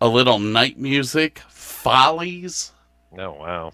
A 0.00 0.08
little 0.08 0.40
night 0.40 0.76
music, 0.78 1.38
Follies, 1.48 2.72
Oh 3.16 3.32
wow. 3.32 3.72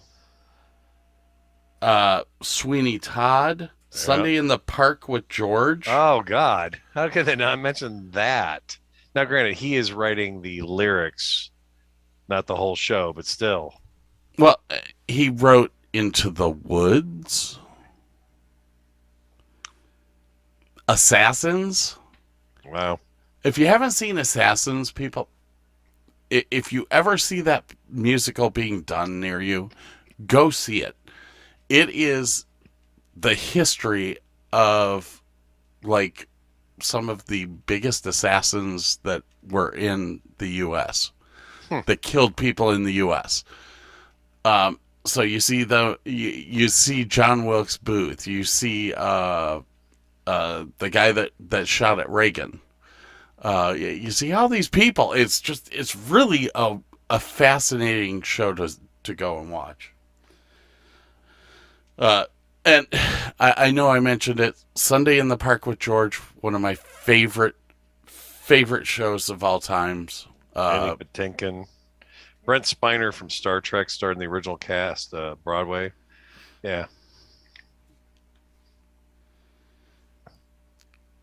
uh, 1.80 2.22
Sweeney 2.42 2.98
Todd, 2.98 3.70
Sunday 3.88 4.36
in 4.36 4.48
the 4.48 4.58
Park 4.58 5.08
with 5.08 5.26
George. 5.30 5.86
Oh 5.88 6.20
God, 6.20 6.80
how 6.92 7.08
could 7.08 7.24
they 7.24 7.36
not 7.36 7.58
mention 7.60 8.10
that? 8.10 8.76
Now, 9.16 9.24
granted, 9.24 9.54
he 9.54 9.76
is 9.76 9.94
writing 9.94 10.42
the 10.42 10.60
lyrics, 10.60 11.50
not 12.28 12.46
the 12.46 12.54
whole 12.54 12.76
show, 12.76 13.14
but 13.14 13.24
still. 13.24 13.72
Well, 14.38 14.60
he 15.08 15.30
wrote 15.30 15.72
Into 15.94 16.28
the 16.28 16.50
Woods, 16.50 17.58
Assassins. 20.86 21.96
Wow. 22.66 23.00
If 23.42 23.56
you 23.56 23.66
haven't 23.66 23.92
seen 23.92 24.18
Assassins, 24.18 24.92
people, 24.92 25.30
if 26.28 26.70
you 26.70 26.86
ever 26.90 27.16
see 27.16 27.40
that 27.40 27.64
musical 27.88 28.50
being 28.50 28.82
done 28.82 29.18
near 29.18 29.40
you, 29.40 29.70
go 30.26 30.50
see 30.50 30.82
it. 30.82 30.94
It 31.70 31.88
is 31.88 32.44
the 33.16 33.34
history 33.34 34.18
of 34.52 35.22
like 35.82 36.28
some 36.80 37.08
of 37.08 37.26
the 37.26 37.46
biggest 37.46 38.06
assassins 38.06 38.98
that 39.02 39.22
were 39.48 39.70
in 39.70 40.20
the 40.38 40.48
U.S. 40.48 41.12
Hmm. 41.68 41.80
that 41.86 42.02
killed 42.02 42.36
people 42.36 42.70
in 42.70 42.84
the 42.84 42.94
U.S. 42.94 43.44
Um, 44.44 44.78
so 45.04 45.22
you 45.22 45.40
see 45.40 45.64
the 45.64 45.98
you, 46.04 46.28
you 46.28 46.68
see 46.68 47.04
John 47.04 47.44
Wilkes 47.44 47.76
Booth, 47.76 48.26
you 48.26 48.44
see 48.44 48.92
uh, 48.92 49.60
uh, 50.26 50.64
the 50.78 50.90
guy 50.90 51.12
that 51.12 51.30
that 51.48 51.68
shot 51.68 51.98
at 51.98 52.10
Reagan. 52.10 52.60
Uh, 53.40 53.74
you, 53.76 53.88
you 53.88 54.10
see 54.10 54.32
all 54.32 54.48
these 54.48 54.68
people. 54.68 55.12
It's 55.12 55.40
just 55.40 55.72
it's 55.72 55.96
really 55.96 56.50
a 56.54 56.78
a 57.10 57.20
fascinating 57.20 58.22
show 58.22 58.52
to 58.54 58.72
to 59.04 59.14
go 59.14 59.38
and 59.38 59.50
watch. 59.50 59.92
Uh, 61.98 62.24
and 62.66 62.86
I, 63.40 63.54
I 63.56 63.70
know 63.70 63.88
I 63.88 64.00
mentioned 64.00 64.40
it. 64.40 64.54
Sunday 64.74 65.18
in 65.18 65.28
the 65.28 65.36
Park 65.38 65.64
with 65.66 65.78
George, 65.78 66.16
one 66.40 66.54
of 66.54 66.60
my 66.60 66.74
favorite 66.74 67.54
favorite 68.06 68.86
shows 68.86 69.28
of 69.30 69.42
all 69.42 69.60
times. 69.60 70.26
Uh, 70.54 70.90
Andy 70.92 71.04
Patinkin, 71.04 71.66
Brent 72.44 72.64
Spiner 72.64 73.12
from 73.12 73.30
Star 73.30 73.60
Trek 73.60 73.88
starred 73.90 74.16
in 74.16 74.20
the 74.20 74.26
original 74.26 74.56
cast, 74.56 75.14
uh, 75.14 75.36
Broadway. 75.44 75.92
Yeah. 76.62 76.86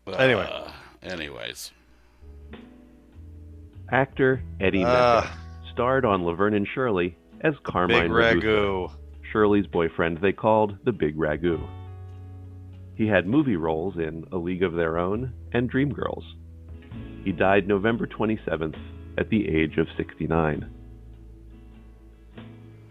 Anyway. 0.06 0.48
uh, 0.50 0.70
anyways, 1.02 1.72
Actor 3.90 4.42
Eddie 4.60 4.84
Ah. 4.84 5.22
Messick 5.22 5.72
starred 5.72 6.04
on 6.04 6.24
Laverne 6.24 6.54
and 6.54 6.68
Shirley 6.68 7.16
as 7.40 7.54
Carmine 7.62 8.02
Big 8.02 8.10
Ragusa, 8.10 8.42
Ragu. 8.42 8.90
Shirley's 9.34 9.66
boyfriend 9.66 10.18
they 10.22 10.32
called 10.32 10.78
the 10.84 10.92
Big 10.92 11.16
Ragu. 11.16 11.58
He 12.94 13.08
had 13.08 13.26
movie 13.26 13.56
roles 13.56 13.96
in 13.96 14.24
A 14.30 14.36
League 14.36 14.62
of 14.62 14.74
Their 14.74 14.96
Own 14.96 15.32
and 15.52 15.68
Dreamgirls. 15.68 16.22
He 17.24 17.32
died 17.32 17.66
November 17.66 18.06
27th 18.06 18.76
at 19.18 19.28
the 19.30 19.48
age 19.48 19.76
of 19.76 19.88
69. 19.96 20.70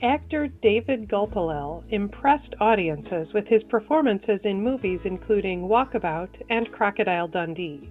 Actor 0.02 0.49
David 0.61 1.07
Gulpilil 1.10 1.86
impressed 1.91 2.53
audiences 2.60 3.30
with 3.34 3.48
his 3.48 3.64
performances 3.70 4.41
in 4.44 4.61
movies 4.61 4.99
including 5.06 5.70
Walkabout 5.70 6.36
and 6.49 6.70
Crocodile 6.74 7.30
Dundee. 7.30 7.90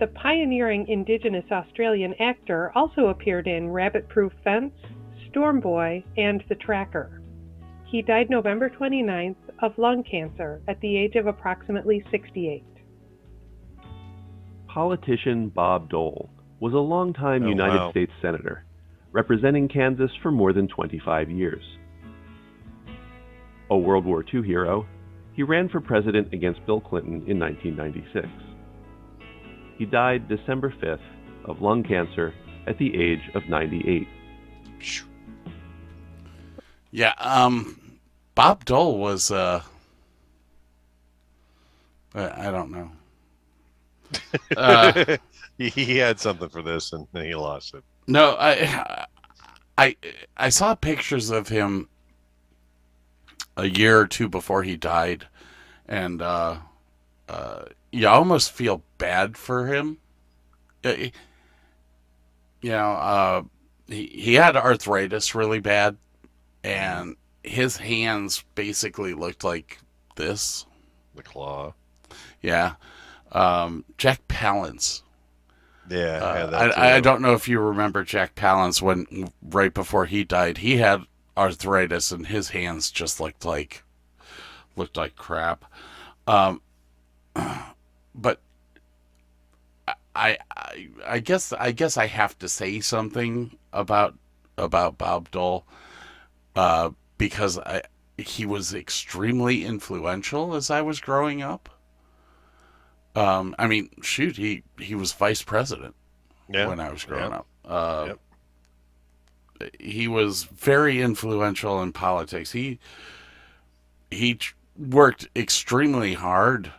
The 0.00 0.08
pioneering 0.08 0.88
Indigenous 0.88 1.44
Australian 1.52 2.14
actor 2.18 2.72
also 2.74 3.06
appeared 3.06 3.46
in 3.46 3.70
Rabbit 3.70 4.08
Proof 4.08 4.32
Fence, 4.42 4.74
Storm 5.30 5.60
Boy, 5.60 6.02
and 6.16 6.42
The 6.48 6.56
Tracker. 6.56 7.22
He 7.86 8.02
died 8.02 8.30
November 8.30 8.68
29th 8.68 9.36
of 9.62 9.78
lung 9.78 10.02
cancer 10.02 10.60
at 10.66 10.80
the 10.80 10.96
age 10.96 11.14
of 11.14 11.26
approximately 11.26 12.04
68. 12.10 12.64
Politician 14.66 15.48
Bob 15.48 15.88
Dole 15.88 16.28
was 16.60 16.74
a 16.74 16.78
longtime 16.78 17.44
Oh, 17.44 17.48
United 17.48 17.78
wow. 17.78 17.90
States 17.90 18.12
Senator, 18.20 18.64
representing 19.12 19.68
Kansas 19.68 20.10
for 20.22 20.32
more 20.32 20.52
than 20.52 20.66
25 20.68 21.30
years. 21.30 21.62
A 23.70 23.76
World 23.76 24.04
War 24.04 24.24
II 24.32 24.42
hero, 24.42 24.86
he 25.32 25.42
ran 25.42 25.68
for 25.68 25.80
president 25.80 26.32
against 26.32 26.64
Bill 26.66 26.80
Clinton 26.80 27.22
in 27.26 27.38
1996. 27.38 28.26
He 29.78 29.84
died 29.84 30.28
December 30.28 30.74
5th 30.82 30.98
of 31.44 31.60
lung 31.60 31.84
cancer 31.84 32.34
at 32.66 32.78
the 32.78 33.00
age 33.00 33.30
of 33.34 33.48
98. 33.48 34.08
Yeah. 36.96 37.14
Um, 37.18 37.98
Bob 38.34 38.64
Dole 38.64 38.98
was. 38.98 39.30
Uh, 39.30 39.62
I 42.14 42.48
I 42.48 42.50
don't 42.50 42.72
know. 42.72 42.90
Uh, 44.56 44.92
he, 45.58 45.68
he 45.70 45.96
had 45.98 46.20
something 46.20 46.48
for 46.48 46.62
this 46.62 46.92
and 46.92 47.06
then 47.12 47.24
he 47.24 47.34
lost 47.34 47.74
it. 47.74 47.84
No, 48.08 48.36
I, 48.38 49.06
I, 49.78 49.96
I 50.36 50.48
saw 50.50 50.74
pictures 50.74 51.30
of 51.30 51.48
him 51.48 51.88
a 53.56 53.66
year 53.66 53.98
or 54.00 54.06
two 54.06 54.28
before 54.28 54.62
he 54.62 54.76
died, 54.76 55.28
and 55.86 56.22
uh, 56.22 56.58
uh, 57.28 57.64
you 57.92 58.08
almost 58.08 58.52
feel 58.52 58.84
bad 58.98 59.36
for 59.38 59.66
him. 59.66 59.98
Uh, 60.84 60.96
You 62.62 62.70
know, 62.70 62.92
uh, 62.92 63.42
he 63.88 64.06
he 64.06 64.34
had 64.34 64.56
arthritis 64.56 65.34
really 65.34 65.60
bad, 65.60 65.96
and 66.66 67.16
his 67.42 67.76
hands 67.76 68.44
basically 68.54 69.14
looked 69.14 69.44
like 69.44 69.78
this. 70.16 70.66
The 71.14 71.22
claw. 71.22 71.74
Yeah, 72.42 72.74
um, 73.32 73.84
Jack 73.96 74.26
Palance 74.28 75.02
Yeah, 75.88 76.20
I, 76.22 76.40
uh, 76.40 76.72
I, 76.76 76.96
I 76.96 77.00
don't 77.00 77.22
know 77.22 77.32
if 77.34 77.48
you 77.48 77.60
remember 77.60 78.04
Jack 78.04 78.34
Palance 78.34 78.82
when 78.82 79.30
right 79.42 79.72
before 79.72 80.06
he 80.06 80.24
died, 80.24 80.58
he 80.58 80.76
had 80.76 81.02
arthritis 81.36 82.12
and 82.12 82.26
his 82.26 82.50
hands 82.50 82.90
just 82.90 83.20
looked 83.20 83.44
like 83.44 83.82
looked 84.74 84.96
like 84.96 85.16
crap. 85.16 85.64
Um, 86.26 86.60
but 88.14 88.40
I, 90.14 90.38
I 90.56 90.88
I 91.06 91.18
guess 91.20 91.52
I 91.52 91.72
guess 91.72 91.96
I 91.96 92.06
have 92.06 92.38
to 92.40 92.48
say 92.48 92.80
something 92.80 93.56
about 93.72 94.14
about 94.58 94.98
Bob 94.98 95.30
Dole 95.30 95.64
uh, 96.56 96.90
because 97.18 97.58
I, 97.58 97.82
he 98.18 98.44
was 98.46 98.74
extremely 98.74 99.64
influential 99.64 100.54
as 100.54 100.70
I 100.70 100.82
was 100.82 100.98
growing 101.00 101.42
up. 101.42 101.68
Um, 103.14 103.54
I 103.58 103.66
mean, 103.66 103.90
shoot, 104.02 104.36
he, 104.36 104.62
he 104.78 104.94
was 104.94 105.12
vice 105.12 105.42
president 105.42 105.94
Yeah. 106.48 106.66
when 106.66 106.80
I 106.80 106.90
was 106.90 107.04
growing 107.04 107.30
Yeah. 107.30 107.36
up. 107.38 107.46
Uh, 107.64 108.04
Yep. 108.08 108.20
He 109.80 110.06
was 110.06 110.42
very 110.44 111.00
influential 111.00 111.80
in 111.82 111.92
politics. 111.92 112.52
He 112.52 112.78
he 114.10 114.38
worked 114.78 115.28
extremely 115.34 116.12
hard 116.12 116.72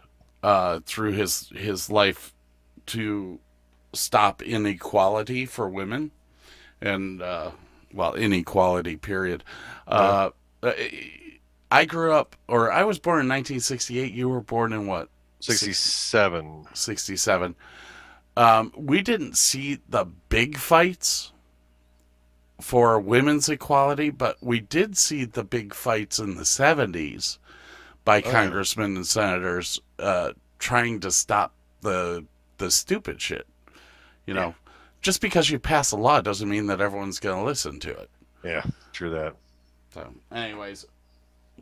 uh, 0.43 0.81
through 0.85 1.13
his 1.13 1.49
his 1.55 1.89
life 1.89 2.35
to 2.87 3.39
stop 3.93 4.43
inequality 4.43 5.47
for 5.47 5.67
women 5.67 6.11
and 6.79 7.19
uh, 7.19 7.49
well 7.97 8.13
inequality 8.13 8.95
period. 8.95 9.43
Uh, 9.87 10.29
I 11.69 11.85
grew 11.85 12.13
up, 12.13 12.35
or 12.47 12.71
I 12.71 12.83
was 12.83 12.99
born 12.99 13.15
in 13.15 13.27
1968. 13.27 14.13
You 14.13 14.29
were 14.29 14.41
born 14.41 14.71
in 14.71 14.87
what? 14.87 15.09
67. 15.41 16.67
67. 16.73 17.55
Um, 18.37 18.71
we 18.75 19.01
didn't 19.01 19.37
see 19.37 19.79
the 19.89 20.05
big 20.05 20.57
fights 20.57 21.31
for 22.61 22.99
women's 22.99 23.49
equality, 23.49 24.09
but 24.09 24.37
we 24.41 24.59
did 24.59 24.97
see 24.97 25.25
the 25.25 25.43
big 25.43 25.73
fights 25.73 26.19
in 26.19 26.35
the 26.35 26.43
70s 26.43 27.37
by 28.05 28.17
yeah. 28.17 28.31
congressmen 28.31 28.95
and 28.95 29.05
senators 29.05 29.79
uh, 29.99 30.31
trying 30.59 30.99
to 31.01 31.11
stop 31.11 31.53
the 31.81 32.25
the 32.57 32.71
stupid 32.71 33.21
shit. 33.21 33.45
You 34.25 34.33
know, 34.33 34.55
just 35.01 35.21
because 35.21 35.49
you 35.49 35.59
pass 35.59 35.91
a 35.91 35.97
law 35.97 36.21
doesn't 36.21 36.49
mean 36.49 36.67
that 36.67 36.81
everyone's 36.81 37.19
going 37.19 37.37
to 37.37 37.43
listen 37.45 37.79
to 37.81 37.89
it. 37.91 38.09
Yeah, 38.43 38.63
true 38.93 39.09
that. 39.11 39.35
So, 39.93 40.13
anyways, 40.31 40.85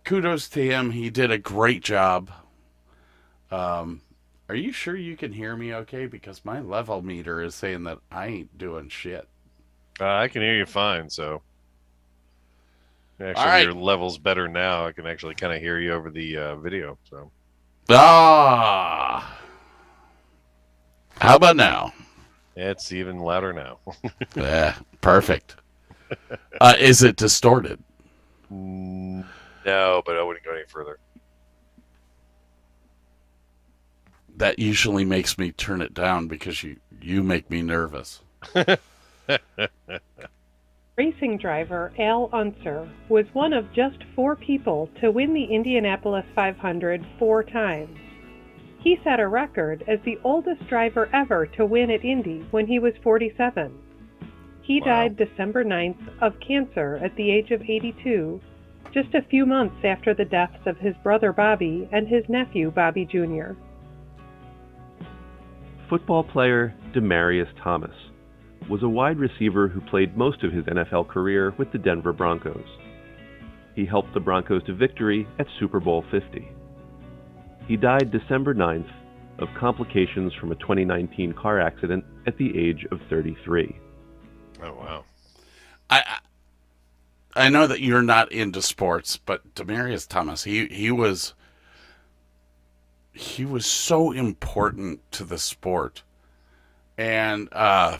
kudos 0.04 0.50
to 0.50 0.62
him. 0.66 0.92
He 0.92 1.10
did 1.10 1.32
a 1.32 1.38
great 1.38 1.84
job. 1.84 2.32
Um, 3.52 4.02
are 4.50 4.56
you 4.56 4.72
sure 4.72 4.96
you 4.96 5.16
can 5.16 5.32
hear 5.32 5.56
me 5.56 5.74
okay? 5.74 6.06
Because 6.08 6.44
my 6.46 6.60
level 6.60 7.02
meter 7.02 7.42
is 7.42 7.56
saying 7.56 7.84
that 7.84 8.00
I 8.12 8.28
ain't 8.28 8.58
doing 8.58 8.90
shit. 8.90 9.28
Uh, 10.00 10.06
I 10.16 10.28
can 10.28 10.42
hear 10.42 10.56
you 10.56 10.66
fine, 10.66 11.10
so. 11.10 11.42
Actually, 13.20 13.34
All 13.42 13.46
right. 13.48 13.64
your 13.64 13.74
level's 13.74 14.18
better 14.18 14.50
now. 14.50 14.86
I 14.86 14.92
can 14.92 15.08
actually 15.08 15.36
kind 15.36 15.54
of 15.54 15.62
hear 15.62 15.80
you 15.80 15.94
over 15.94 16.12
the 16.12 16.36
uh, 16.38 16.56
video. 16.58 16.98
So 17.10 17.32
Ah. 17.90 19.38
How 21.22 21.38
about 21.38 21.56
now? 21.56 21.94
It's 22.56 22.92
even 22.92 23.20
louder 23.20 23.54
now. 23.54 23.80
yeah, 24.36 24.76
perfect. 25.02 25.56
Uh, 26.62 26.76
is 26.80 27.04
it 27.04 27.16
distorted? 27.16 27.82
No, 28.50 30.02
but 30.06 30.16
I 30.18 30.24
wouldn't 30.24 30.46
go 30.46 30.52
any 30.52 30.66
further. 30.68 31.00
That 34.38 34.60
usually 34.60 35.06
makes 35.06 35.38
me 35.38 35.52
turn 35.52 35.82
it 35.82 35.94
down 35.94 36.28
because 36.28 36.62
you 36.64 36.78
you 37.02 37.24
make 37.24 37.50
me 37.50 37.62
nervous. 37.62 38.22
Racing 40.98 41.38
driver 41.40 41.92
Al 42.00 42.30
Unser 42.32 42.90
was 43.10 43.26
one 43.34 43.52
of 43.54 43.74
just 43.74 43.98
four 44.16 44.36
people 44.36 44.90
to 45.02 45.12
win 45.12 45.34
the 45.34 45.44
Indianapolis 45.46 46.26
500 46.36 47.06
four 47.20 47.44
times. 47.44 47.98
He 48.86 49.00
set 49.04 49.20
a 49.20 49.28
record 49.28 49.84
as 49.88 50.00
the 50.06 50.20
oldest 50.24 50.68
driver 50.68 51.10
ever 51.12 51.48
to 51.58 51.66
win 51.66 51.90
at 51.90 52.06
Indy 52.06 52.46
when 52.52 52.68
he 52.68 52.78
was 52.78 52.94
47. 53.02 53.74
He 54.62 54.80
Wow. 54.80 54.86
died 54.86 55.18
December 55.18 55.64
9th 55.64 56.08
of 56.22 56.40
cancer 56.40 57.00
at 57.04 57.16
the 57.16 57.32
age 57.32 57.50
of 57.50 57.64
82, 57.64 58.40
just 58.94 59.16
a 59.16 59.24
few 59.24 59.48
months 59.48 59.84
after 59.84 60.14
the 60.14 60.24
deaths 60.24 60.68
of 60.68 60.78
his 60.78 60.94
brother 60.98 61.34
Bobby 61.34 61.90
and 61.92 62.08
his 62.08 62.30
nephew 62.30 62.70
Bobby 62.70 63.06
Jr. 63.06 63.54
Football 65.90 66.24
player 66.24 66.76
Demaryius 66.94 67.50
Thomas 67.64 67.96
was 68.70 68.84
a 68.84 68.90
wide 68.90 69.18
receiver 69.18 69.68
who 69.68 69.82
played 69.82 70.16
most 70.16 70.44
of 70.44 70.54
his 70.54 70.66
NFL 70.66 71.08
career 71.08 71.56
with 71.58 71.72
the 71.72 71.80
Denver 71.80 72.14
Broncos. 72.14 72.68
He 73.74 73.88
helped 73.88 74.14
the 74.14 74.20
Broncos 74.20 74.64
to 74.66 74.76
victory 74.76 75.28
at 75.40 75.48
Super 75.60 75.80
Bowl 75.80 76.04
50. 76.12 76.52
He 77.68 77.78
died 77.78 78.12
December 78.12 78.54
9th 78.54 78.92
of 79.40 79.50
complications 79.58 80.34
from 80.34 80.52
a 80.52 80.56
2019 80.56 81.34
car 81.34 81.60
accident 81.60 82.06
at 82.28 82.38
the 82.38 82.58
age 82.58 82.86
of 82.92 83.00
33. 83.10 83.76
Oh 84.64 84.74
wow. 84.74 85.04
I 85.90 86.00
I 86.06 86.20
I 87.38 87.50
know 87.50 87.68
that 87.68 87.82
you're 87.82 88.02
not 88.02 88.32
into 88.32 88.62
sports, 88.62 89.18
but 89.18 89.56
Demaryius 89.56 90.08
Thomas, 90.08 90.44
he 90.46 90.68
he 90.68 90.92
was 90.92 91.34
he 93.12 93.46
was 93.46 93.66
so 93.66 94.12
important 94.12 95.00
to 95.12 95.24
the 95.24 95.38
sport. 95.38 96.04
And 96.98 97.50
uh 97.52 97.98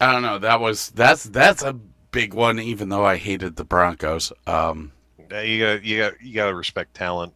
I 0.00 0.12
don't 0.12 0.22
know, 0.22 0.38
that 0.38 0.60
was 0.60 0.90
that's 0.90 1.24
that's 1.24 1.62
a 1.62 1.72
big 1.72 2.34
one 2.34 2.58
even 2.58 2.88
though 2.88 3.04
I 3.04 3.16
hated 3.16 3.56
the 3.56 3.64
Broncos. 3.64 4.32
Um 4.46 4.92
Yeah, 5.30 5.40
you 5.40 5.64
got 5.64 5.84
you 5.84 5.98
got 5.98 6.20
you 6.20 6.34
got 6.34 6.48
to 6.48 6.54
respect 6.54 6.94
talent. 6.94 7.32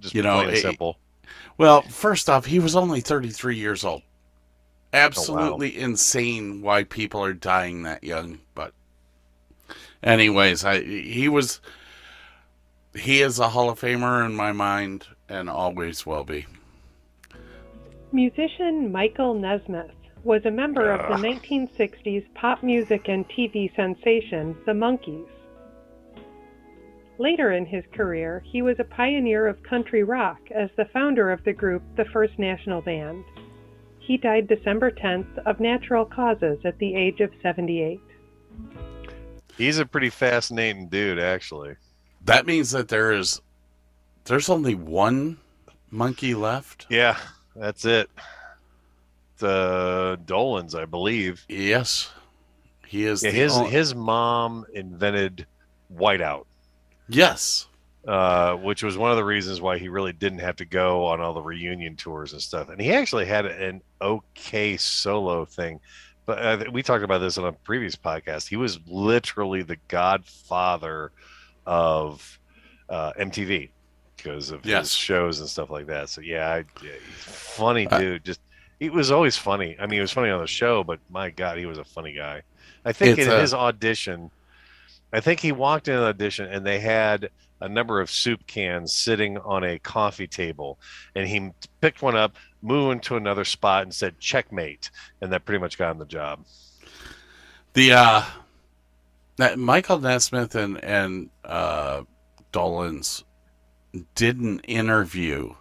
Just 0.00 0.14
You 0.14 0.22
know, 0.22 0.42
plain 0.42 0.54
it- 0.54 0.62
simple. 0.62 0.98
Well, 1.56 1.82
first 1.82 2.30
off, 2.30 2.46
he 2.46 2.58
was 2.58 2.76
only 2.76 3.00
33 3.00 3.56
years 3.56 3.84
old. 3.84 4.02
Oh, 4.02 4.96
Absolutely 4.96 5.76
insane 5.78 6.62
why 6.62 6.84
people 6.84 7.22
are 7.22 7.34
dying 7.34 7.82
that 7.82 8.02
young, 8.02 8.38
but 8.54 8.72
anyways, 10.02 10.64
I 10.64 10.80
he 10.80 11.28
was 11.28 11.60
he 12.94 13.20
is 13.20 13.38
a 13.38 13.48
Hall 13.50 13.68
of 13.68 13.80
Famer 13.80 14.24
in 14.24 14.34
my 14.34 14.52
mind 14.52 15.06
and 15.28 15.50
always 15.50 16.06
will 16.06 16.24
be. 16.24 16.46
Musician 18.12 18.90
Michael 18.90 19.34
Nesmith 19.34 19.90
was 20.24 20.44
a 20.46 20.50
member 20.50 20.90
of 20.90 21.20
the 21.20 21.28
1960s 21.28 22.24
pop 22.34 22.62
music 22.62 23.08
and 23.08 23.28
TV 23.28 23.74
sensation 23.76 24.56
The 24.64 24.72
Monkees. 24.72 25.26
Later 27.18 27.52
in 27.52 27.66
his 27.66 27.84
career, 27.92 28.42
he 28.46 28.62
was 28.62 28.76
a 28.78 28.84
pioneer 28.84 29.48
of 29.48 29.62
country 29.64 30.04
rock 30.04 30.38
as 30.54 30.70
the 30.76 30.84
founder 30.86 31.32
of 31.32 31.42
the 31.44 31.52
group 31.52 31.82
The 31.96 32.04
First 32.06 32.38
National 32.38 32.80
Band. 32.80 33.24
He 33.98 34.16
died 34.16 34.46
December 34.46 34.90
10th 34.92 35.38
of 35.44 35.58
natural 35.60 36.04
causes 36.04 36.58
at 36.64 36.78
the 36.78 36.94
age 36.94 37.20
of 37.20 37.30
78. 37.42 38.00
He's 39.56 39.78
a 39.78 39.84
pretty 39.86 40.10
fascinating 40.10 40.86
dude, 40.88 41.18
actually. 41.18 41.74
That 42.24 42.46
means 42.46 42.70
that 42.70 42.88
there 42.88 43.12
is 43.12 43.40
there's 44.24 44.48
only 44.48 44.74
one 44.76 45.38
monkey 45.90 46.34
left. 46.34 46.86
Yeah, 46.88 47.16
that's 47.56 47.84
it. 47.84 48.08
The 49.38 50.20
Dolenz, 50.24 50.74
I 50.74 50.84
believe. 50.84 51.44
Yes. 51.48 52.12
He 52.86 53.04
is 53.04 53.22
Yeah, 53.24 53.30
the 53.30 53.36
his 53.36 53.52
on- 53.56 53.70
his 53.70 53.94
mom 53.94 54.66
invented 54.72 55.46
whiteout. 55.94 56.44
Yes. 57.08 57.66
uh, 58.06 58.54
which 58.56 58.82
was 58.82 58.96
one 58.96 59.10
of 59.10 59.16
the 59.16 59.24
reasons 59.24 59.60
why 59.60 59.78
he 59.78 59.88
really 59.88 60.12
didn't 60.12 60.38
have 60.38 60.56
to 60.56 60.64
go 60.64 61.06
on 61.06 61.20
all 61.20 61.34
the 61.34 61.42
reunion 61.42 61.96
tours 61.96 62.32
and 62.32 62.40
stuff. 62.40 62.68
And 62.70 62.80
he 62.80 62.92
actually 62.92 63.26
had 63.26 63.44
an 63.46 63.82
okay 64.00 64.76
solo 64.76 65.44
thing. 65.44 65.80
But 66.24 66.38
uh, 66.38 66.64
we 66.72 66.82
talked 66.82 67.04
about 67.04 67.18
this 67.18 67.36
on 67.38 67.44
a 67.44 67.52
previous 67.52 67.96
podcast. 67.96 68.48
He 68.48 68.56
was 68.56 68.78
literally 68.86 69.62
the 69.62 69.76
godfather 69.88 71.10
of 71.66 72.38
uh, 72.88 73.12
MTV 73.18 73.70
because 74.16 74.50
of 74.50 74.64
Yes. 74.64 74.86
his 74.86 74.94
shows 74.94 75.40
and 75.40 75.48
stuff 75.48 75.70
like 75.70 75.86
that. 75.86 76.08
So 76.08 76.20
yeah, 76.20 76.48
I, 76.48 76.56
yeah 76.82 76.92
funny 77.16 77.86
dude. 77.86 78.24
Just 78.24 78.40
he 78.80 78.90
was 78.90 79.10
always 79.10 79.36
funny. 79.36 79.76
I 79.78 79.82
mean, 79.82 79.94
he 79.96 80.00
was 80.00 80.12
funny 80.12 80.30
on 80.30 80.40
the 80.40 80.46
show, 80.46 80.84
but 80.84 80.98
my 81.10 81.30
God, 81.30 81.58
he 81.58 81.66
was 81.66 81.78
a 81.78 81.84
funny 81.84 82.12
guy. 82.12 82.42
I 82.84 82.92
think 82.92 83.18
It's 83.18 83.26
in 83.26 83.34
a- 83.34 83.40
his 83.40 83.52
audition, 83.54 84.30
I 85.12 85.20
think 85.20 85.40
he 85.40 85.52
walked 85.52 85.88
in 85.88 85.94
an 85.94 86.02
audition 86.02 86.46
and 86.46 86.66
they 86.66 86.80
had 86.80 87.30
a 87.60 87.68
number 87.68 88.00
of 88.00 88.10
soup 88.10 88.46
cans 88.46 88.92
sitting 88.92 89.38
on 89.38 89.64
a 89.64 89.78
coffee 89.78 90.26
table, 90.26 90.78
and 91.14 91.26
he 91.26 91.50
picked 91.80 92.02
one 92.02 92.16
up, 92.16 92.36
moved 92.62 92.92
into 92.92 93.16
another 93.16 93.44
spot, 93.44 93.82
and 93.82 93.94
said 93.94 94.20
"checkmate," 94.20 94.90
and 95.20 95.32
that 95.32 95.44
pretty 95.44 95.60
much 95.60 95.78
got 95.78 95.92
him 95.92 95.98
the 95.98 96.04
job. 96.06 96.44
The 97.72 97.92
uh 97.92 98.22
that 99.36 99.58
Michael 99.58 99.98
Nesmith 99.98 100.54
and 100.54 100.82
and 100.84 101.30
uh 101.44 102.02
Dolenz 102.52 103.24
did 104.14 104.38
an 104.38 104.60
interview 104.60 105.54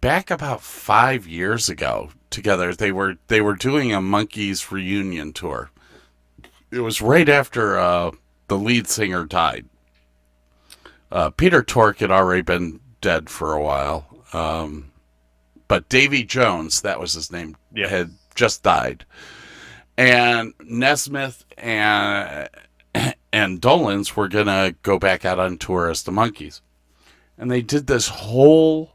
back 0.00 0.30
about 0.30 0.62
five 0.62 1.26
years 1.26 1.68
ago 1.68 2.10
together. 2.30 2.74
They 2.74 2.92
were 2.92 3.16
they 3.28 3.40
were 3.40 3.54
doing 3.54 3.92
a 3.92 4.00
Monkees 4.00 4.70
reunion 4.70 5.32
tour. 5.32 5.70
It 6.70 6.80
was 6.80 7.00
right 7.00 7.28
after 7.28 7.78
uh 7.78 8.10
the 8.48 8.58
lead 8.58 8.86
singer 8.86 9.24
died. 9.24 9.66
Uh 11.10 11.30
Peter 11.30 11.62
Tork 11.62 11.98
had 11.98 12.10
already 12.10 12.42
been 12.42 12.80
dead 13.00 13.28
for 13.30 13.52
a 13.54 13.62
while. 13.62 14.06
Um 14.32 14.92
but 15.68 15.88
Davy 15.88 16.24
Jones, 16.24 16.80
that 16.82 16.98
was 16.98 17.12
his 17.12 17.30
name, 17.30 17.56
Yeah. 17.74 17.88
had 17.88 18.10
just 18.34 18.62
died 18.62 19.04
and 19.96 20.54
Nesmith 20.64 21.44
and 21.58 22.48
and 23.32 23.60
Dolenz 23.60 24.14
were 24.16 24.28
gonna 24.28 24.74
go 24.82 24.98
back 24.98 25.24
out 25.24 25.38
on 25.40 25.58
tour 25.58 25.90
as 25.90 26.04
the 26.04 26.12
Monkees, 26.12 26.60
and 27.36 27.50
they 27.50 27.62
did 27.62 27.86
this 27.88 28.06
whole 28.08 28.92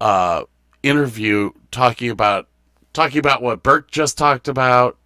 uh, 0.00 0.42
interview 0.82 1.50
talking 1.70 2.10
about 2.10 2.46
talking 2.92 3.18
about 3.18 3.40
what 3.42 3.62
Bert 3.62 3.90
just 3.90 4.18
talked 4.18 4.48
about, 4.48 4.98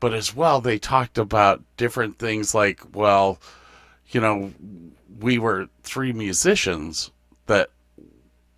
but 0.00 0.14
as 0.14 0.34
well 0.34 0.60
they 0.60 0.78
talked 0.78 1.18
about 1.18 1.62
different 1.76 2.18
things 2.18 2.54
like, 2.54 2.80
well, 2.94 3.38
you 4.08 4.20
know, 4.20 4.52
we 5.20 5.38
were 5.38 5.68
three 5.82 6.12
musicians 6.12 7.10
that 7.46 7.70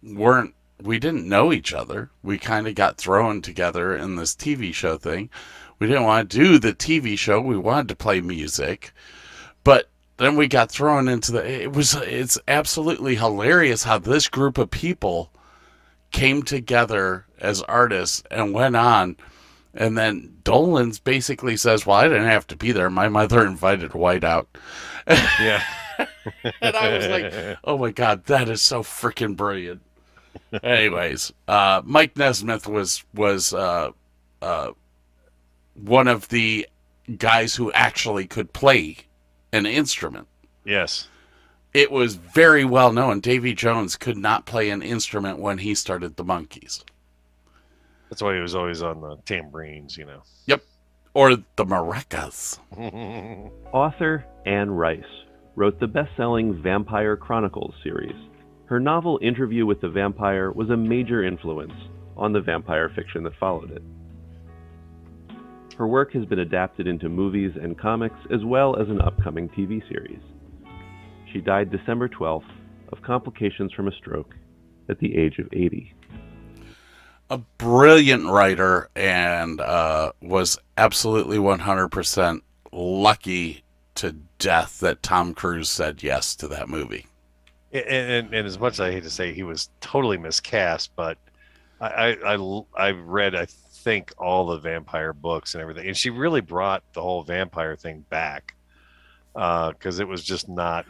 weren't 0.03 0.55
we 0.81 0.99
didn't 0.99 1.29
know 1.29 1.53
each 1.53 1.73
other. 1.73 2.11
We 2.23 2.39
kind 2.39 2.67
of 2.67 2.75
got 2.75 2.99
thrown 2.99 3.41
together 3.41 3.97
in 3.97 4.17
this 4.17 4.35
TV 4.35 4.75
show 4.75 4.99
thing. 4.99 5.31
We 5.79 5.87
didn't 5.87 6.05
want 6.05 6.31
to 6.31 6.39
do 6.39 6.59
the 6.59 6.73
TV 6.73 7.17
show. 7.19 7.41
We 7.41 7.57
wanted 7.57 7.89
to 7.89 7.97
play 7.97 8.21
music. 8.21 8.93
But 9.65 9.89
then 10.17 10.37
we 10.37 10.49
got 10.49 10.71
thrown 10.71 11.09
into 11.09 11.33
the 11.33 11.63
it 11.63 11.73
was 11.73 11.95
it's 11.95 12.39
absolutely 12.47 13.17
hilarious 13.17 13.85
how 13.85 13.99
this 13.99 14.29
group 14.29 14.59
of 14.59 14.71
people 14.71 15.33
came 16.11 16.43
together 16.43 17.27
as 17.41 17.63
artists 17.63 18.23
and 18.31 18.53
went 18.53 18.77
on 18.77 19.17
and 19.75 19.97
then 19.97 20.37
Dolenz 20.45 21.03
basically 21.03 21.57
says, 21.57 21.87
"Well, 21.87 21.97
I 21.97 22.09
didn't 22.09 22.27
have 22.27 22.47
to 22.49 22.57
be 22.57 22.73
there. 22.73 22.91
My 22.91 23.09
mother 23.09 23.47
invited 23.47 23.95
White 23.95 24.25
out." 24.25 24.49
Yeah. 25.07 25.63
and 26.61 26.77
I 26.77 26.97
was 26.97 27.09
like, 27.09 27.59
"Oh 27.65 27.79
my 27.79 27.91
god, 27.91 28.27
that 28.27 28.49
is 28.49 28.63
so 28.63 28.83
freaking 28.83 29.37
brilliant." 29.37 29.83
Anyways, 30.63 31.33
uh, 31.49 31.83
Mike 31.85 32.17
Nesmith 32.17 32.67
was 32.67 33.05
was 33.15 33.53
uh, 33.55 33.91
uh, 34.41 34.73
one 35.75 36.09
of 36.09 36.29
the 36.29 36.67
guys 37.19 37.55
who 37.55 37.73
actually 37.73 38.27
could 38.27 38.53
play 38.53 38.99
an 39.53 39.67
instrument. 39.67 40.29
yes. 40.65 41.09
It 41.75 41.91
was 41.91 42.17
very 42.17 42.67
well 42.67 42.93
known. 42.93 43.21
Davy 43.21 43.55
Jones 43.55 43.97
could 43.97 44.19
not 44.19 44.45
play 44.45 44.69
an 44.69 44.83
instrument 44.83 45.39
when 45.39 45.57
he 45.57 45.75
started 45.75 46.17
the 46.17 46.25
Monkees 46.25 46.85
That's 48.13 48.21
why 48.21 48.35
he 48.35 48.43
was 48.43 48.55
always 48.55 48.83
on 48.83 49.01
the 49.01 49.17
tambourines, 49.25 49.97
you 49.97 50.05
know. 50.05 50.23
Yep. 50.45 50.63
Or 51.15 51.35
the 51.35 51.65
maracas. 51.65 52.59
Author 53.73 54.27
Anne 54.45 54.71
Rice 54.71 55.03
wrote 55.57 55.81
the 55.81 55.87
best 55.87 56.11
selling 56.15 56.63
Vampire 56.63 57.17
Chronicles 57.17 57.73
series. 57.83 58.15
Her 58.67 58.79
novel 58.79 59.19
Interview 59.23 59.65
with 59.65 59.81
the 59.81 59.89
Vampire 59.89 60.53
was 60.53 60.69
a 60.69 60.77
major 60.77 61.25
influence 61.25 61.73
on 62.15 62.35
the 62.35 62.43
vampire 62.43 62.91
fiction 62.95 63.23
that 63.23 63.33
followed 63.41 63.71
it. 63.71 63.83
Her 65.79 65.89
work 65.89 66.13
has 66.13 66.27
been 66.27 66.41
adapted 66.41 66.87
into 66.87 67.09
movies 67.09 67.53
and 67.59 67.79
comics 67.79 68.21
as 68.31 68.45
well 68.45 68.77
as 68.79 68.91
an 68.91 69.01
upcoming 69.01 69.49
TV 69.49 69.81
series. 69.89 70.21
She 71.33 71.41
died 71.41 71.73
December 71.73 72.11
12th 72.11 72.45
of 72.93 73.01
complications 73.01 73.73
from 73.73 73.89
a 73.89 73.93
stroke 73.93 74.35
at 74.91 74.99
the 74.99 75.17
age 75.17 75.39
of 75.39 75.49
80. 75.51 75.95
A 77.31 77.39
brilliant 77.59 78.27
writer 78.29 78.89
and 78.95 79.61
uh, 79.61 80.13
was 80.21 80.59
absolutely 80.77 81.39
100% 81.39 82.41
lucky 82.73 83.65
to 83.95 84.13
death 84.39 84.81
that 84.81 85.03
Tom 85.03 85.35
Cruise 85.35 85.69
said 85.69 86.03
yes 86.03 86.35
to 86.37 86.49
that 86.49 86.69
movie. 86.69 87.07
And, 87.73 87.87
and, 87.87 88.35
and 88.35 88.47
as 88.47 88.59
much 88.59 88.75
as 88.75 88.81
I 88.81 88.93
hate 88.93 89.05
to 89.05 89.11
say 89.11 89.33
he 89.33 89.43
was 89.43 89.71
totally 89.81 90.19
miscast, 90.19 90.91
but 90.97 91.19
I, 91.81 91.89
I, 91.89 92.35
I, 92.35 92.63
I 92.77 92.91
read, 92.91 93.35
I 93.35 93.47
think, 93.47 94.13
all 94.19 94.47
the 94.47 94.59
vampire 94.59 95.13
books 95.13 95.55
and 95.55 95.63
everything. 95.63 95.89
And 95.89 95.97
she 95.97 96.11
really 96.11 96.41
brought 96.41 96.83
the 96.93 97.03
whole 97.03 97.23
vampire 97.23 97.77
thing 97.77 98.05
back 98.09 98.55
because 99.35 99.99
it 99.99 100.09
was 100.09 100.23
just 100.23 100.49
not. 100.49 100.87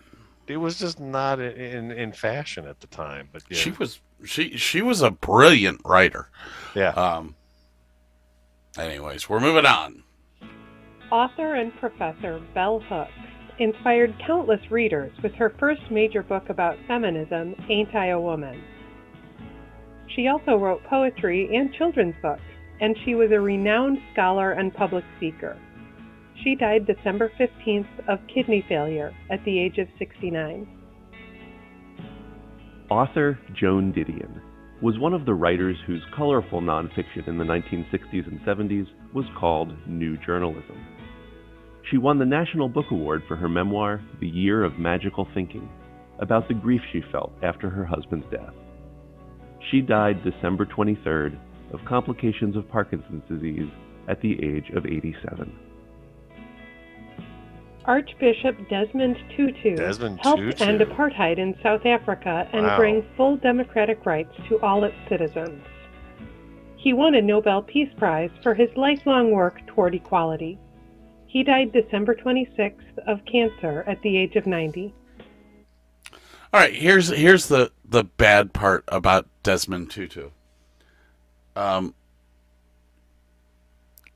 It 0.48 0.56
was 0.56 0.78
just 0.78 1.00
not 1.00 1.40
in, 1.40 1.92
in 1.92 2.12
fashion 2.12 2.66
at 2.66 2.80
the 2.80 2.86
time, 2.88 3.28
but 3.32 3.42
yeah, 3.48 3.56
She 3.56 3.70
was 3.70 4.00
she 4.24 4.56
she 4.56 4.82
was 4.82 5.02
a 5.02 5.10
brilliant 5.10 5.80
writer. 5.84 6.28
yeah. 6.74 6.90
Um 6.90 7.34
anyways, 8.78 9.28
we're 9.28 9.40
moving 9.40 9.66
on. 9.66 10.02
Author 11.10 11.54
and 11.56 11.74
professor 11.76 12.40
Bell 12.54 12.80
Hooks 12.88 13.10
inspired 13.58 14.14
countless 14.26 14.60
readers 14.70 15.12
with 15.22 15.32
her 15.34 15.54
first 15.58 15.82
major 15.90 16.22
book 16.22 16.48
about 16.48 16.78
feminism, 16.88 17.54
Ain't 17.68 17.94
I 17.94 18.06
a 18.08 18.20
Woman? 18.20 18.62
She 20.16 20.28
also 20.28 20.56
wrote 20.56 20.82
poetry 20.84 21.54
and 21.54 21.72
children's 21.74 22.14
books, 22.22 22.42
and 22.80 22.96
she 23.04 23.14
was 23.14 23.30
a 23.30 23.40
renowned 23.40 23.98
scholar 24.12 24.52
and 24.52 24.74
public 24.74 25.04
speaker. 25.16 25.56
She 26.42 26.54
died 26.54 26.86
December 26.86 27.30
15th 27.38 28.08
of 28.08 28.18
kidney 28.32 28.64
failure 28.68 29.14
at 29.30 29.44
the 29.44 29.58
age 29.58 29.78
of 29.78 29.88
69. 29.98 30.66
Author 32.92 33.38
Joan 33.58 33.90
Didion 33.90 34.42
was 34.82 34.98
one 34.98 35.14
of 35.14 35.24
the 35.24 35.32
writers 35.32 35.78
whose 35.86 36.02
colorful 36.14 36.60
nonfiction 36.60 37.26
in 37.26 37.38
the 37.38 37.44
1960s 37.44 38.26
and 38.26 38.38
70s 38.40 38.86
was 39.14 39.24
called 39.40 39.72
New 39.88 40.18
Journalism. 40.18 40.76
She 41.90 41.96
won 41.96 42.18
the 42.18 42.26
National 42.26 42.68
Book 42.68 42.84
Award 42.90 43.22
for 43.26 43.34
her 43.34 43.48
memoir, 43.48 44.02
The 44.20 44.28
Year 44.28 44.62
of 44.62 44.78
Magical 44.78 45.26
Thinking, 45.32 45.70
about 46.18 46.48
the 46.48 46.54
grief 46.54 46.82
she 46.92 47.00
felt 47.10 47.32
after 47.42 47.70
her 47.70 47.86
husband's 47.86 48.26
death. 48.30 48.52
She 49.70 49.80
died 49.80 50.22
December 50.22 50.66
23rd 50.66 51.38
of 51.72 51.80
complications 51.88 52.56
of 52.56 52.68
Parkinson's 52.68 53.22
disease 53.26 53.70
at 54.06 54.20
the 54.20 54.32
age 54.32 54.68
of 54.76 54.84
87. 54.84 55.50
Archbishop 57.84 58.56
Desmond 58.68 59.16
Tutu 59.36 59.76
Desmond 59.76 60.20
helped 60.22 60.40
Tutu. 60.42 60.64
end 60.64 60.80
apartheid 60.80 61.38
in 61.38 61.56
South 61.62 61.84
Africa 61.84 62.48
and 62.52 62.64
Wow. 62.66 62.76
bring 62.78 63.04
full 63.16 63.36
democratic 63.36 64.04
rights 64.06 64.32
to 64.48 64.60
all 64.60 64.84
its 64.84 64.96
citizens. 65.08 65.62
He 66.76 66.92
won 66.92 67.14
a 67.14 67.22
Nobel 67.22 67.62
Peace 67.62 67.90
Prize 67.96 68.30
for 68.42 68.54
his 68.54 68.68
lifelong 68.76 69.30
work 69.30 69.64
toward 69.68 69.94
equality. 69.94 70.58
He 71.26 71.42
died 71.42 71.72
December 71.72 72.14
26th 72.14 72.98
of 73.06 73.24
cancer 73.24 73.84
at 73.86 74.00
the 74.02 74.16
age 74.16 74.36
of 74.36 74.46
90. 74.46 74.92
All 76.52 76.60
right, 76.60 76.74
here's 76.74 77.08
here's 77.08 77.48
the 77.48 77.72
the 77.84 78.04
bad 78.04 78.52
part 78.52 78.84
about 78.88 79.26
Desmond 79.42 79.90
Tutu. 79.90 80.30
Um, 81.56 81.94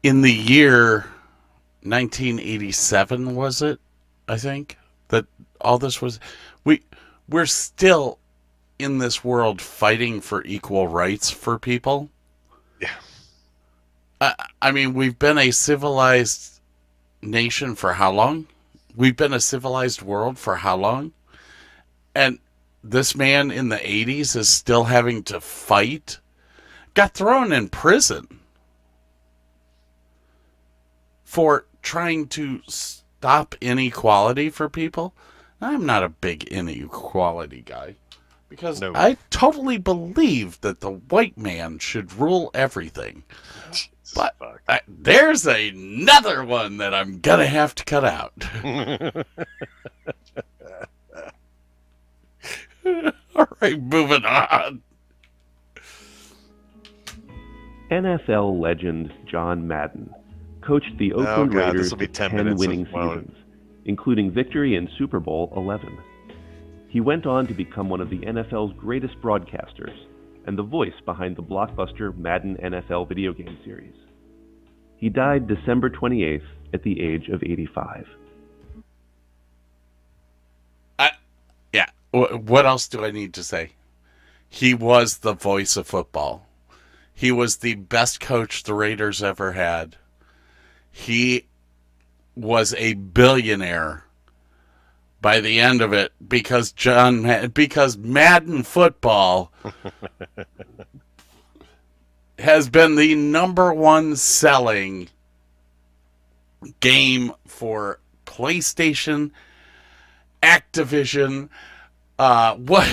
in 0.02 0.20
the 0.22 0.32
year 0.32 1.06
1987, 1.88 3.34
was 3.34 3.62
it? 3.62 3.78
I 4.28 4.36
think 4.36 4.78
that 5.08 5.26
all 5.60 5.78
this 5.78 6.02
was. 6.02 6.20
We 6.64 6.82
we're 7.28 7.46
still 7.46 8.18
in 8.78 8.98
this 8.98 9.24
world 9.24 9.60
fighting 9.60 10.20
for 10.20 10.44
equal 10.44 10.88
rights 10.88 11.30
for 11.30 11.58
people. 11.58 12.10
Yeah. 12.80 12.90
I, 14.20 14.34
I 14.60 14.70
mean, 14.72 14.94
we've 14.94 15.18
been 15.18 15.38
a 15.38 15.50
civilized 15.50 16.60
nation 17.22 17.74
for 17.74 17.94
how 17.94 18.12
long? 18.12 18.46
We've 18.94 19.16
been 19.16 19.32
a 19.32 19.40
civilized 19.40 20.02
world 20.02 20.38
for 20.38 20.56
how 20.56 20.76
long? 20.76 21.12
And 22.14 22.38
this 22.82 23.16
man 23.16 23.50
in 23.50 23.68
the 23.68 23.76
80s 23.76 24.36
is 24.36 24.48
still 24.48 24.84
having 24.84 25.22
to 25.24 25.40
fight. 25.40 26.18
Got 26.94 27.14
thrown 27.14 27.52
in 27.52 27.68
prison 27.68 28.40
for 31.24 31.66
trying 31.86 32.26
to 32.26 32.60
stop 32.66 33.54
inequality 33.60 34.50
for 34.50 34.68
people. 34.68 35.14
I'm 35.60 35.86
not 35.86 36.02
a 36.02 36.08
big 36.08 36.42
inequality 36.44 37.62
guy 37.64 37.94
because 38.48 38.80
No. 38.80 38.90
I 38.92 39.16
totally 39.30 39.78
believe 39.78 40.60
that 40.62 40.80
the 40.80 40.90
white 40.90 41.38
man 41.38 41.78
should 41.78 42.12
rule 42.12 42.50
everything. 42.52 43.22
But. 44.16 44.34
I, 44.68 44.80
there's 44.88 45.46
another 45.46 46.44
one 46.44 46.78
that 46.78 46.92
I'm 46.92 47.20
going 47.20 47.38
to 47.38 47.46
have 47.46 47.72
to 47.76 47.84
cut 47.84 48.04
out. 48.04 48.32
All 53.36 53.48
right, 53.60 53.80
moving 53.80 54.24
on. 54.24 54.82
NFL 57.92 58.60
legend 58.60 59.12
John 59.26 59.68
Madden 59.68 60.12
coached 60.66 60.96
the 60.98 61.12
oh, 61.12 61.20
Oakland 61.20 61.52
Oh, 61.52 61.54
God, 61.54 61.74
Raiders 61.74 61.90
to 61.90 61.96
10 61.96 62.30
10 62.30 62.36
minutes 62.36 62.52
of 62.54 62.58
winning 62.58 62.86
wow. 62.92 63.14
seasons, 63.14 63.36
including 63.84 64.30
victory 64.30 64.74
in 64.74 64.88
Super 64.98 65.20
Bowl 65.20 65.52
11. 65.56 65.96
He 66.88 67.00
went 67.00 67.26
on 67.26 67.46
to 67.46 67.54
become 67.54 67.88
one 67.88 68.00
of 68.00 68.10
the 68.10 68.18
NFL's 68.18 68.72
greatest 68.78 69.20
broadcasters 69.20 69.96
and 70.46 70.56
the 70.56 70.62
voice 70.62 70.94
behind 71.04 71.36
the 71.36 71.42
blockbuster 71.42 72.16
Madden 72.16 72.56
NFL 72.62 73.08
video 73.08 73.32
game 73.32 73.58
series. 73.64 73.94
He 74.96 75.08
died 75.08 75.46
December 75.46 75.90
28th 75.90 76.46
at 76.72 76.82
the 76.82 77.00
age 77.00 77.28
of 77.28 77.42
85. 77.42 78.06
Yeah. 81.72 81.90
What 82.10 82.64
else 82.64 82.88
do 82.88 83.04
I 83.04 83.10
need 83.10 83.34
to 83.34 83.44
say? 83.44 83.72
He 84.48 84.72
was 84.72 85.18
the 85.18 85.34
voice 85.34 85.76
of 85.76 85.86
football. 85.86 86.46
He 87.12 87.30
was 87.30 87.58
the 87.58 87.74
best 87.74 88.20
coach 88.20 88.62
the 88.62 88.72
Raiders 88.72 89.22
ever 89.22 89.52
had. 89.52 89.96
He 90.96 91.44
was 92.34 92.74
a 92.78 92.94
billionaire 92.94 94.04
by 95.20 95.40
the 95.40 95.60
end 95.60 95.82
of 95.82 95.92
it 95.92 96.10
because 96.26 96.72
John 96.72 97.50
because 97.50 97.98
Madden 97.98 98.62
football 98.62 99.52
has 102.38 102.70
been 102.70 102.96
the 102.96 103.14
number 103.14 103.74
one 103.74 104.16
selling 104.16 105.10
game 106.80 107.32
for 107.46 108.00
PlayStation, 108.24 109.32
Activision. 110.42 111.50
Uh, 112.18 112.54
what 112.54 112.88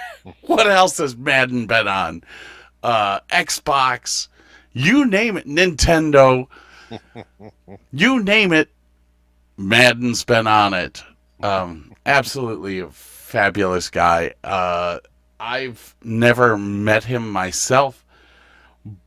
what 0.42 0.68
else 0.68 0.98
has 0.98 1.16
Madden 1.16 1.66
been 1.66 1.88
on? 1.88 2.22
Uh, 2.84 3.18
Xbox, 3.30 4.28
you 4.72 5.04
name 5.04 5.36
it, 5.36 5.48
Nintendo, 5.48 6.46
you 7.92 8.22
name 8.22 8.52
it. 8.52 8.70
Madden's 9.56 10.24
been 10.24 10.46
on 10.46 10.74
it. 10.74 11.02
Um, 11.42 11.94
absolutely 12.06 12.80
a 12.80 12.88
fabulous 12.88 13.90
guy. 13.90 14.34
Uh, 14.42 14.98
I've 15.40 15.94
never 16.02 16.56
met 16.56 17.04
him 17.04 17.30
myself, 17.30 18.04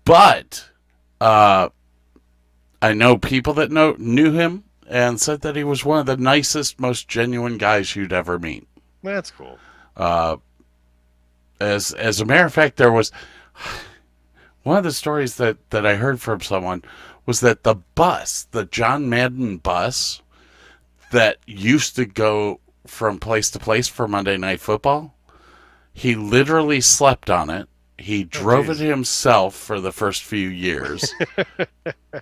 but 0.06 0.70
uh, 1.20 1.70
I 2.82 2.94
know 2.94 3.18
people 3.18 3.54
that 3.56 3.72
know 3.72 3.96
knew 3.98 4.32
him 4.32 4.64
and 4.88 5.20
said 5.20 5.42
that 5.42 5.56
he 5.56 5.64
was 5.64 5.86
one 5.86 6.00
of 6.00 6.06
the 6.06 6.18
nicest, 6.18 6.80
most 6.80 7.08
genuine 7.08 7.58
guys 7.58 7.96
you'd 7.96 8.14
ever 8.14 8.38
meet. 8.40 8.68
That's 9.04 9.32
cool. 9.32 9.58
Uh, 9.96 10.38
as 11.60 11.94
as 11.94 12.22
a 12.22 12.26
matter 12.26 12.46
of 12.46 12.54
fact, 12.54 12.78
there 12.78 12.92
was 12.92 13.12
one 14.64 14.78
of 14.78 14.84
the 14.84 14.92
stories 14.92 15.36
that 15.36 15.58
that 15.70 15.86
I 15.86 15.96
heard 15.96 16.22
from 16.22 16.42
someone 16.42 16.84
was 17.32 17.40
that 17.40 17.64
the 17.64 17.76
bus, 17.96 18.46
the 18.52 18.66
John 18.66 19.08
Madden 19.08 19.56
bus, 19.56 20.22
that 21.12 21.38
used 21.48 21.96
to 21.96 22.06
go 22.06 22.60
from 22.86 23.20
place 23.20 23.50
to 23.52 23.58
place 23.58 23.88
for 23.88 24.06
Monday 24.06 24.36
Night 24.36 24.60
Football, 24.60 25.16
he 25.94 26.14
literally 26.14 26.82
slept 26.82 27.30
on 27.30 27.50
it. 27.50 27.70
He 27.98 28.26
drove 28.26 28.70
it 28.70 28.80
himself 28.80 29.56
for 29.56 29.80
the 29.80 29.94
first 29.94 30.24
few 30.24 30.50
years. 30.50 31.14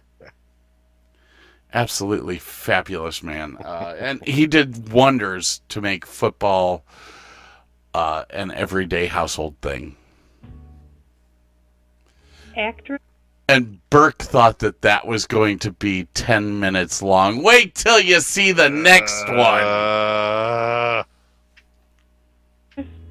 Absolutely 1.74 2.38
fabulous 2.38 3.24
man, 3.24 3.58
uh, 3.66 3.96
and 3.98 4.24
he 4.28 4.46
did 4.46 4.94
wonders 4.94 5.62
to 5.70 5.82
make 5.82 6.06
football 6.06 6.86
uh, 7.96 8.26
an 8.30 8.52
everyday 8.52 9.08
household 9.08 9.56
thing. 9.64 9.96
Actress 12.56 13.02
And 13.50 13.80
Burke 13.90 14.20
thought 14.20 14.60
that 14.60 14.84
that 14.84 15.08
was 15.08 15.26
going 15.26 15.58
to 15.60 15.72
be 15.72 16.04
10 16.14 16.60
minutes 16.60 17.02
long. 17.02 17.42
Wait 17.42 17.74
till 17.74 18.00
you 18.00 18.20
see 18.20 18.52
the 18.52 18.70
next 18.70 19.28
one. 19.28 19.64
Uh, 19.64 21.04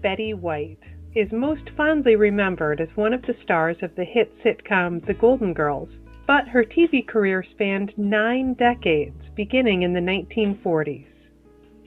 Betty 0.01 0.35
White 0.35 0.79
is 1.17 1.33
most 1.33 1.69
fondly 1.77 2.15
remembered 2.15 2.81
as 2.81 2.89
one 2.95 3.13
of 3.13 3.23
the 3.23 3.35
stars 3.43 3.79
of 3.83 3.97
the 3.97 4.05
hit 4.05 4.33
sitcom 4.45 5.05
The 5.05 5.15
Golden 5.15 5.53
Girls, 5.55 5.89
but 6.29 6.47
her 6.47 6.63
TV 6.63 7.05
career 7.05 7.45
spanned 7.51 7.93
nine 7.97 8.55
decades, 8.55 9.21
beginning 9.35 9.83
in 9.83 9.93
the 9.93 9.99
1940s. 9.99 11.09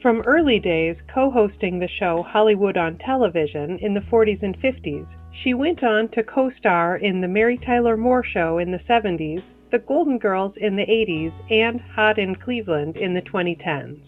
From 0.02 0.24
early 0.24 0.60
days 0.60 0.98
co 1.14 1.32
hosting 1.32 1.80
the 1.80 1.88
show 1.88 2.22
Hollywood 2.28 2.76
on 2.76 2.98
Television 2.98 3.80
in 3.80 3.94
the 3.94 4.02
40s 4.02 4.44
and 4.44 4.60
50s, 4.60 5.08
she 5.44 5.54
went 5.54 5.84
on 5.84 6.10
to 6.10 6.24
co 6.24 6.52
star 6.58 6.98
in 6.98 7.22
The 7.22 7.28
Mary 7.28 7.58
Tyler 7.58 7.98
Moore 7.98 8.24
Show 8.24 8.60
in 8.60 8.72
the 8.72 8.80
70s, 8.90 9.44
The 9.72 9.80
Golden 9.80 10.18
Girls 10.18 10.54
in 10.58 10.76
the 10.76 10.86
80s, 10.86 11.34
and 11.50 11.82
Hot 11.96 12.20
in 12.20 12.36
Cleveland 12.36 12.98
in 12.98 13.14
the 13.14 13.22
2010s. 13.22 14.00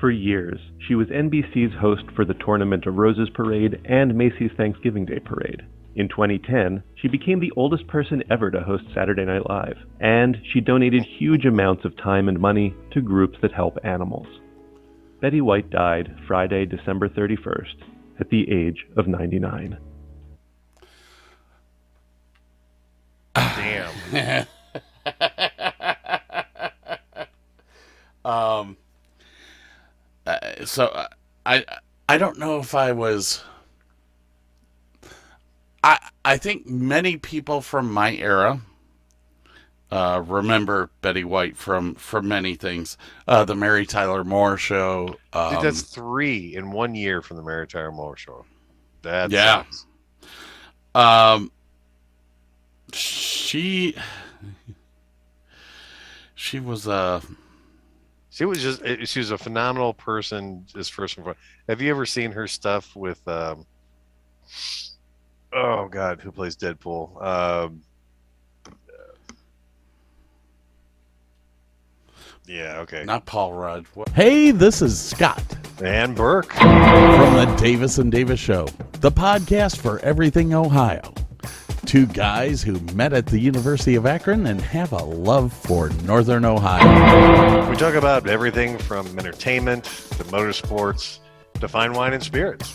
For 0.00 0.10
years, 0.10 0.60
she 0.86 0.94
was 0.94 1.08
NBC's 1.08 1.74
host 1.80 2.04
for 2.14 2.24
the 2.24 2.34
Tournament 2.34 2.86
of 2.86 2.96
Roses 2.96 3.28
Parade 3.34 3.80
and 3.84 4.14
Macy's 4.14 4.52
Thanksgiving 4.56 5.04
Day 5.04 5.18
Parade. 5.18 5.62
In 5.96 6.08
2010, 6.08 6.82
she 6.94 7.08
became 7.08 7.40
the 7.40 7.52
oldest 7.56 7.86
person 7.88 8.22
ever 8.30 8.50
to 8.52 8.60
host 8.60 8.84
Saturday 8.94 9.24
Night 9.24 9.48
Live, 9.48 9.76
and 10.00 10.36
she 10.52 10.60
donated 10.60 11.04
huge 11.18 11.44
amounts 11.44 11.84
of 11.84 11.96
time 11.96 12.28
and 12.28 12.38
money 12.38 12.74
to 12.92 13.00
groups 13.00 13.36
that 13.42 13.52
help 13.52 13.76
animals. 13.82 14.28
Betty 15.20 15.40
White 15.40 15.70
died 15.70 16.14
Friday, 16.28 16.64
December 16.64 17.08
31st, 17.08 17.74
at 18.20 18.30
the 18.30 18.48
age 18.48 18.86
of 18.96 19.08
99. 19.08 19.76
um, 28.24 28.76
uh, 30.26 30.64
so 30.64 30.86
uh, 30.86 31.08
I 31.46 31.64
I 32.08 32.18
don't 32.18 32.38
know 32.38 32.58
if 32.58 32.74
I 32.74 32.92
was. 32.92 33.42
I 35.82 35.98
I 36.24 36.36
think 36.36 36.66
many 36.66 37.16
people 37.16 37.60
from 37.60 37.92
my 37.92 38.14
era 38.14 38.60
uh, 39.90 40.22
remember 40.26 40.90
Betty 41.00 41.24
White 41.24 41.56
from 41.56 41.94
from 41.94 42.28
many 42.28 42.54
things. 42.54 42.98
Uh, 43.26 43.44
the 43.44 43.54
Mary 43.54 43.86
Tyler 43.86 44.24
Moore 44.24 44.56
Show. 44.58 45.18
Um, 45.32 45.54
Dude, 45.54 45.62
that's 45.62 45.82
three 45.82 46.54
in 46.54 46.70
one 46.70 46.94
year 46.94 47.22
from 47.22 47.36
the 47.38 47.42
Mary 47.42 47.66
Tyler 47.66 47.92
Moore 47.92 48.16
show. 48.16 48.44
That 49.02 49.30
Yeah. 49.30 49.62
sucks. 49.62 49.86
Um, 50.94 51.50
she 52.92 53.94
she 56.34 56.60
was 56.60 56.86
uh 56.88 57.20
She 58.30 58.44
was 58.44 58.62
just 58.62 58.82
she 59.08 59.18
was 59.18 59.30
a 59.30 59.38
phenomenal 59.38 59.92
person 59.94 60.64
just 60.74 60.92
first 60.92 61.16
and 61.16 61.24
foremost. 61.24 61.40
Have 61.68 61.80
you 61.82 61.90
ever 61.90 62.06
seen 62.06 62.32
her 62.32 62.46
stuff 62.46 62.94
with 62.96 63.26
um 63.28 63.66
oh 65.52 65.88
god, 65.88 66.20
who 66.20 66.30
plays 66.32 66.56
Deadpool? 66.56 67.22
Um 67.22 67.82
Yeah, 72.46 72.78
okay. 72.78 73.04
not 73.04 73.26
Paul 73.26 73.52
Rudd. 73.52 73.84
What? 73.92 74.08
Hey, 74.10 74.52
this 74.52 74.80
is 74.80 74.98
Scott 74.98 75.42
And 75.82 76.16
Burke. 76.16 76.50
from 76.52 77.34
the 77.34 77.54
Davis 77.60 77.98
and 77.98 78.10
Davis 78.10 78.40
Show, 78.40 78.66
the 79.00 79.10
podcast 79.12 79.76
for 79.76 79.98
everything 79.98 80.54
Ohio. 80.54 81.12
Two 81.86 82.06
guys 82.06 82.62
who 82.62 82.78
met 82.94 83.12
at 83.12 83.26
the 83.26 83.38
University 83.38 83.94
of 83.94 84.04
Akron 84.04 84.46
and 84.46 84.60
have 84.60 84.92
a 84.92 85.02
love 85.02 85.52
for 85.52 85.88
Northern 86.04 86.44
Ohio. 86.44 87.68
We 87.70 87.76
talk 87.76 87.94
about 87.94 88.28
everything 88.28 88.76
from 88.78 89.18
entertainment 89.18 89.84
to 89.84 90.24
motorsports 90.24 91.20
to 91.60 91.68
fine 91.68 91.92
wine 91.92 92.12
and 92.12 92.22
spirits. 92.22 92.74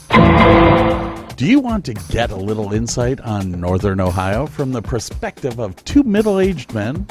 Do 1.36 1.46
you 1.46 1.60
want 1.60 1.86
to 1.86 1.94
get 2.10 2.32
a 2.32 2.36
little 2.36 2.74
insight 2.74 3.20
on 3.22 3.52
Northern 3.52 4.00
Ohio 4.00 4.46
from 4.46 4.72
the 4.72 4.82
perspective 4.82 5.60
of 5.60 5.76
two 5.86 6.04
middle 6.04 6.40
aged 6.40 6.74
men? 6.74 7.06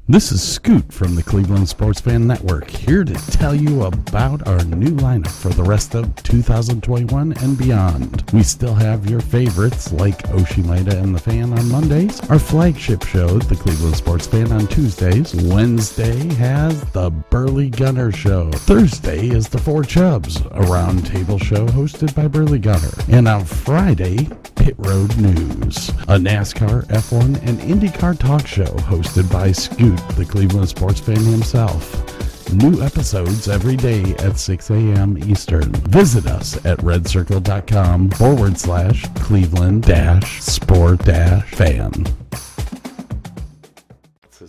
This 0.09 0.31
is 0.31 0.41
Scoot 0.41 0.93
from 0.93 1.15
the 1.15 1.21
Cleveland 1.21 1.67
Sports 1.67 1.99
Fan 1.99 2.25
Network, 2.25 2.69
here 2.69 3.03
to 3.03 3.13
tell 3.31 3.53
you 3.53 3.83
about 3.83 4.47
our 4.47 4.63
new 4.63 4.91
lineup 4.91 5.27
for 5.27 5.49
the 5.49 5.63
rest 5.63 5.95
of 5.95 6.15
2021 6.23 7.33
and 7.41 7.57
beyond. 7.57 8.23
We 8.31 8.41
still 8.41 8.73
have 8.73 9.09
your 9.09 9.19
favorites 9.19 9.91
like 9.91 10.19
Oshimida 10.29 10.93
and 10.93 11.13
the 11.13 11.19
Fan 11.19 11.51
on 11.51 11.69
Mondays, 11.69 12.21
our 12.29 12.39
flagship 12.39 13.03
show, 13.03 13.37
the 13.37 13.57
Cleveland 13.57 13.97
Sports 13.97 14.27
Fan, 14.27 14.49
on 14.53 14.67
Tuesdays. 14.67 15.35
Wednesday 15.35 16.33
has 16.35 16.81
the 16.91 17.09
Burley 17.09 17.69
Gunner 17.69 18.13
Show. 18.13 18.49
Thursday 18.51 19.27
is 19.27 19.49
the 19.49 19.57
Four 19.57 19.83
Chubs, 19.83 20.37
a 20.37 20.61
roundtable 20.61 21.43
show 21.43 21.67
hosted 21.67 22.15
by 22.15 22.29
Burley 22.29 22.59
Gunner. 22.59 22.93
And 23.09 23.27
on 23.27 23.43
Friday, 23.43 24.29
Pit 24.55 24.75
Road 24.79 25.15
News, 25.17 25.89
a 26.09 26.17
NASCAR, 26.17 26.85
F1, 26.87 27.41
and 27.47 27.59
IndyCar 27.59 28.17
talk 28.19 28.45
show 28.45 28.65
hosted 28.65 29.31
by 29.31 29.51
Scoot, 29.51 29.96
the 30.15 30.25
Cleveland 30.25 30.69
sports 30.69 30.99
fan 30.99 31.17
himself. 31.17 32.53
New 32.53 32.81
episodes 32.81 33.47
every 33.47 33.75
day 33.75 34.15
at 34.19 34.37
6 34.37 34.69
a.m. 34.69 35.17
Eastern. 35.17 35.71
Visit 35.89 36.27
us 36.27 36.55
at 36.65 36.77
redcircle.com 36.79 38.09
forward 38.11 38.57
slash 38.57 39.05
Cleveland 39.15 39.83
dash 39.83 40.41
sport 40.41 40.99
dash 40.99 41.49
fan. 41.51 41.91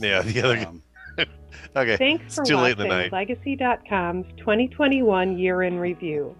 Yeah, 0.01 0.23
the 0.23 0.43
other 0.43 0.57
guy. 0.57 0.65
Um, 0.69 0.83
Okay. 1.77 1.97
Thanks 1.97 2.25
It's 2.27 2.35
for 2.37 2.45
too 2.45 2.57
late 2.57 2.73
in 2.73 2.79
the 2.79 2.87
night. 2.87 3.13
Legacy.com's 3.13 4.27
2021 4.39 5.39
Year 5.39 5.63
in 5.63 5.79
Review. 5.79 6.35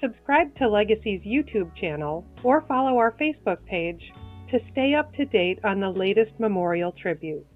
Subscribe 0.00 0.54
to 0.58 0.68
Legacy's 0.68 1.22
YouTube 1.22 1.74
channel 1.76 2.26
or 2.42 2.62
follow 2.62 2.98
our 2.98 3.12
Facebook 3.12 3.64
page 3.64 4.12
to 4.50 4.60
stay 4.72 4.94
up 4.94 5.14
to 5.14 5.24
date 5.24 5.58
on 5.64 5.80
the 5.80 5.88
latest 5.88 6.32
memorial 6.38 6.92
tributes. 6.92 7.46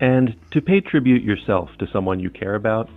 And 0.00 0.36
to 0.52 0.60
pay 0.60 0.80
tribute 0.80 1.22
yourself 1.22 1.70
to 1.78 1.86
someone 1.92 2.20
you 2.20 2.30
care 2.30 2.54
about, 2.54 2.88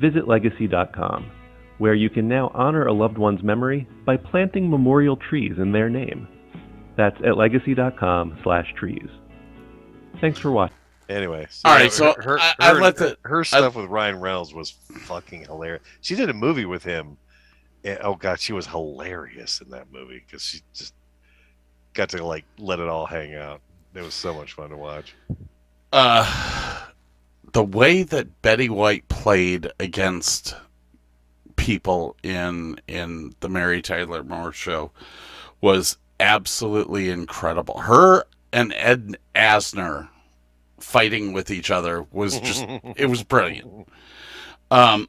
visit 0.00 0.26
legacy.com, 0.26 1.30
where 1.78 1.94
you 1.94 2.10
can 2.10 2.26
now 2.28 2.50
honor 2.54 2.86
a 2.86 2.92
loved 2.92 3.18
one's 3.18 3.42
memory 3.42 3.86
by 4.04 4.16
planting 4.16 4.68
memorial 4.70 5.16
trees 5.16 5.54
in 5.58 5.72
their 5.72 5.88
name. 5.88 6.26
That's 6.96 7.16
at 7.24 7.36
legacy.com 7.36 8.38
slash 8.42 8.72
trees. 8.76 9.08
Thanks 10.20 10.38
for 10.38 10.50
watching. 10.50 10.76
Anyway. 11.08 11.46
All 11.64 11.74
right, 11.74 11.84
yeah, 11.84 11.88
so 11.90 12.14
her, 12.18 12.38
I- 12.38 12.54
I 12.58 12.68
her, 12.74 12.80
let 12.80 12.96
the- 12.96 13.18
her 13.22 13.44
stuff 13.44 13.74
with 13.76 13.86
Ryan 13.86 14.20
Reynolds 14.20 14.54
was 14.54 14.70
fucking 14.70 15.44
hilarious. 15.44 15.82
She 16.00 16.14
did 16.14 16.28
a 16.30 16.34
movie 16.34 16.64
with 16.64 16.84
him. 16.84 17.18
and- 17.84 17.98
oh 18.02 18.14
god, 18.14 18.38
she 18.40 18.52
was 18.52 18.66
hilarious 18.66 19.60
in 19.60 19.70
that 19.70 19.92
movie 19.92 20.22
because 20.26 20.42
she 20.42 20.60
just 20.72 20.94
got 21.94 22.08
to 22.10 22.24
like 22.24 22.44
let 22.58 22.78
it 22.78 22.88
all 22.88 23.06
hang 23.06 23.34
out. 23.34 23.60
It 23.94 24.02
was 24.02 24.14
so 24.14 24.32
much 24.32 24.52
fun 24.54 24.70
to 24.70 24.76
watch. 24.76 25.14
Uh, 25.92 26.86
the 27.52 27.64
way 27.64 28.02
that 28.02 28.42
Betty 28.42 28.68
White 28.68 29.08
played 29.08 29.70
against 29.78 30.54
people 31.56 32.16
in 32.22 32.80
in 32.88 33.34
the 33.40 33.48
Mary 33.48 33.82
Tyler 33.82 34.22
Moore 34.22 34.52
show 34.52 34.90
was 35.60 35.96
absolutely 36.18 37.10
incredible. 37.10 37.78
Her 37.80 38.24
and 38.52 38.72
Ed 38.76 39.16
Asner 39.34 40.08
fighting 40.80 41.32
with 41.32 41.50
each 41.50 41.70
other 41.70 42.04
was 42.10 42.40
just 42.40 42.64
it 42.96 43.06
was 43.08 43.22
brilliant. 43.22 43.88
Um, 44.70 45.08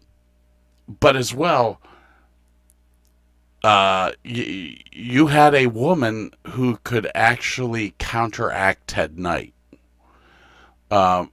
but 0.99 1.15
as 1.15 1.33
well, 1.33 1.79
uh, 3.63 4.11
y- 4.25 4.77
you 4.91 5.27
had 5.27 5.55
a 5.55 5.67
woman 5.67 6.31
who 6.47 6.77
could 6.83 7.09
actually 7.15 7.95
counteract 7.97 8.87
Ted 8.89 9.17
Knight. 9.17 9.52
Um, 10.93 11.31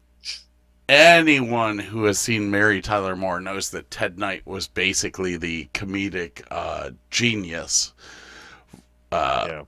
anyone 0.88 1.78
who 1.78 2.04
has 2.04 2.18
seen 2.18 2.50
Mary 2.50 2.80
Tyler 2.80 3.14
Moore 3.14 3.40
knows 3.40 3.68
that 3.70 3.90
Ted 3.90 4.18
Knight 4.18 4.46
was 4.46 4.66
basically 4.66 5.36
the 5.36 5.68
comedic 5.74 6.42
uh, 6.50 6.92
genius 7.10 7.92
uh, 9.12 9.46
yeah. 9.50 9.62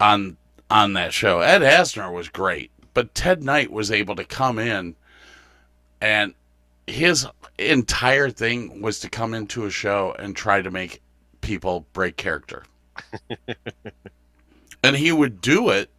on 0.00 0.38
on 0.70 0.94
that 0.94 1.12
show. 1.12 1.40
Ed 1.40 1.60
Asner 1.60 2.10
was 2.10 2.30
great, 2.30 2.70
but 2.94 3.14
Ted 3.14 3.42
Knight 3.42 3.70
was 3.70 3.90
able 3.90 4.16
to 4.16 4.24
come 4.24 4.58
in 4.58 4.96
and 6.00 6.32
his 6.86 7.26
entire 7.58 8.30
thing 8.30 8.80
was 8.80 8.98
to 9.00 9.10
come 9.10 9.34
into 9.34 9.66
a 9.66 9.70
show 9.70 10.16
and 10.18 10.34
try 10.34 10.62
to 10.62 10.70
make 10.70 11.02
people 11.42 11.84
break 11.92 12.16
character. 12.16 12.64
and 14.82 14.96
he 14.96 15.12
would 15.12 15.42
do 15.42 15.68
it 15.68 15.90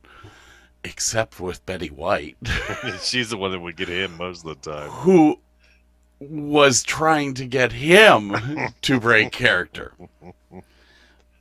except 0.84 1.40
with 1.40 1.66
Betty 1.66 1.90
White, 1.90 2.38
She's 3.02 3.30
the 3.30 3.38
one 3.38 3.52
that 3.52 3.60
would 3.60 3.76
get 3.78 3.88
him 3.88 4.18
most 4.18 4.46
of 4.46 4.62
the 4.62 4.72
time. 4.72 4.90
who 4.90 5.40
was 6.20 6.84
trying 6.84 7.34
to 7.36 7.46
get 7.46 7.72
him 7.72 8.36
to 8.82 9.00
break 9.00 9.32
character. 9.32 9.94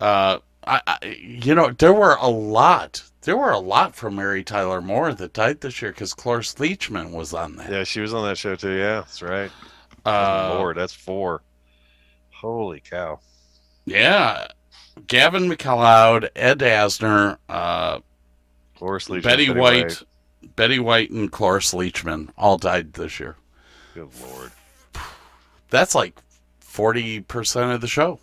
Uh, 0.00 0.38
I, 0.66 0.80
I, 0.86 0.98
you 1.20 1.54
know, 1.54 1.70
there 1.70 1.92
were 1.92 2.16
a 2.20 2.28
lot. 2.28 3.02
There 3.22 3.36
were 3.36 3.50
a 3.50 3.58
lot 3.58 3.94
from 3.94 4.16
Mary 4.16 4.42
Tyler 4.42 4.80
Moore 4.80 5.12
that 5.12 5.34
died 5.34 5.60
this 5.60 5.82
year 5.82 5.90
because 5.90 6.14
Cloris 6.14 6.54
Leachman 6.54 7.10
was 7.12 7.34
on 7.34 7.56
that. 7.56 7.70
Yeah, 7.70 7.84
she 7.84 8.00
was 8.00 8.14
on 8.14 8.24
that 8.26 8.38
show 8.38 8.56
too. 8.56 8.72
Yeah, 8.72 9.00
that's 9.00 9.20
right. 9.20 9.50
Uh, 10.06 10.54
Lord, 10.58 10.76
that's 10.78 10.94
four. 10.94 11.42
Holy 12.30 12.80
cow. 12.80 13.20
yeah, 13.84 14.46
Gavin 15.06 15.46
MacLeod, 15.48 16.30
Ed 16.34 16.60
Asner, 16.60 17.36
uh, 17.50 18.00
Cloris 18.80 19.08
Leachman, 19.08 19.22
Betty, 19.22 19.50
White, 19.50 20.02
Betty 20.56 20.78
White, 20.78 21.10
and 21.10 21.30
Cloris 21.30 21.74
Leachman 21.74 22.30
all 22.38 22.56
died 22.56 22.94
this 22.94 23.20
year. 23.20 23.36
Good 23.94 24.08
lord. 24.22 24.50
That's 25.68 25.94
like 25.94 26.18
forty 26.60 27.20
percent 27.20 27.72
of 27.72 27.82
the 27.82 27.86
show. 27.86 28.20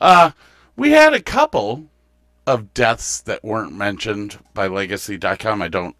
Uh, 0.00 0.32
we 0.76 0.90
had 0.90 1.14
a 1.14 1.22
couple 1.22 1.86
of 2.48 2.74
deaths 2.74 3.20
that 3.22 3.44
weren't 3.44 3.72
mentioned 3.72 4.38
by 4.54 4.66
Legacy.com. 4.66 5.62
I 5.62 5.68
don't 5.68 5.94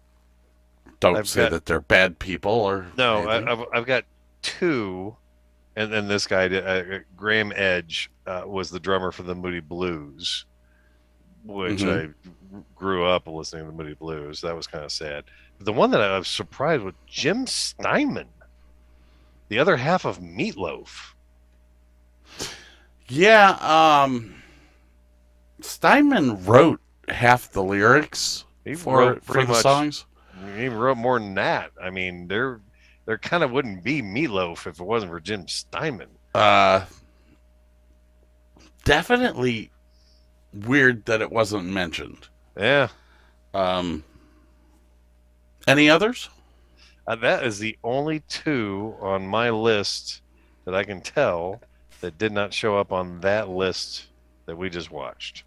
don't 0.99 1.15
I've 1.15 1.29
say 1.29 1.43
got- 1.43 1.51
that 1.51 1.65
they're 1.65 1.79
bad 1.79 2.19
people 2.19 2.51
or 2.51 2.87
No. 2.97 3.25
I, 3.27 3.49
I've, 3.51 3.63
I've 3.73 3.85
got 3.85 4.03
two, 4.41 5.15
and 5.77 5.93
then 5.93 6.07
this 6.09 6.27
guy, 6.27 6.47
uh, 6.47 6.99
Graeme 7.15 7.53
Edge, 7.55 8.09
uh, 8.25 8.43
was 8.45 8.69
the 8.69 8.79
drummer 8.81 9.11
for 9.13 9.23
the 9.23 9.35
Moody 9.35 9.59
Blues, 9.61 10.45
which 11.45 11.79
Mhm. 11.83 12.09
I 12.09 12.29
grew 12.75 13.05
up 13.05 13.27
listening 13.27 13.65
to 13.65 13.71
Moody 13.71 13.93
Blues. 13.93 14.41
That 14.41 14.55
was 14.55 14.67
kind 14.67 14.83
of 14.85 14.91
sad. 14.91 15.23
The 15.59 15.73
one 15.73 15.91
that 15.91 16.01
I 16.01 16.17
was 16.17 16.27
surprised 16.27 16.83
with, 16.83 16.95
Jim 17.07 17.47
Steinman, 17.47 18.27
the 19.49 19.59
other 19.59 19.77
half 19.77 20.05
of 20.05 20.19
Meatloaf. 20.19 21.13
yeah. 23.07 23.51
Um, 24.03 24.35
Steinman 25.61 26.43
wrote 26.45 26.79
half 27.09 27.51
the 27.51 27.63
lyrics 27.63 28.45
He 28.65 28.75
for 28.75 28.99
wrote 28.99 29.23
for 29.23 29.33
pretty 29.33 29.47
the 29.47 29.53
much. 29.53 29.61
songs. 29.61 30.05
He 30.55 30.67
wrote 30.67 30.97
more 30.97 31.19
than 31.19 31.33
that. 31.35 31.71
I 31.81 31.89
mean, 31.89 32.27
there, 32.27 32.59
there 33.05 33.17
kind 33.17 33.43
of 33.43 33.51
wouldn't 33.51 33.83
be 33.83 34.01
Meatloaf 34.01 34.67
if 34.67 34.79
it 34.79 34.83
wasn't 34.85 35.11
for 35.11 35.19
Jim 35.19 35.47
Steinman. 35.47 36.09
Uh, 36.35 36.85
definitely 38.83 39.71
weird 40.53 41.05
that 41.05 41.21
it 41.21 41.31
wasn't 41.31 41.65
mentioned. 41.65 42.27
Yeah, 42.57 42.87
Um, 43.53 44.03
any 45.67 45.89
others? 45.89 46.29
Uh, 47.05 47.15
that 47.15 47.43
is 47.43 47.59
the 47.59 47.77
only 47.83 48.21
two 48.21 48.95
on 48.99 49.27
my 49.27 49.49
list 49.49 50.21
that 50.65 50.73
I 50.75 50.83
can 50.83 51.01
tell 51.01 51.61
that 52.01 52.17
did 52.17 52.31
not 52.31 52.53
show 52.53 52.77
up 52.77 52.91
on 52.91 53.21
that 53.21 53.49
list 53.49 54.07
that 54.45 54.57
we 54.57 54.69
just 54.69 54.91
watched. 54.91 55.43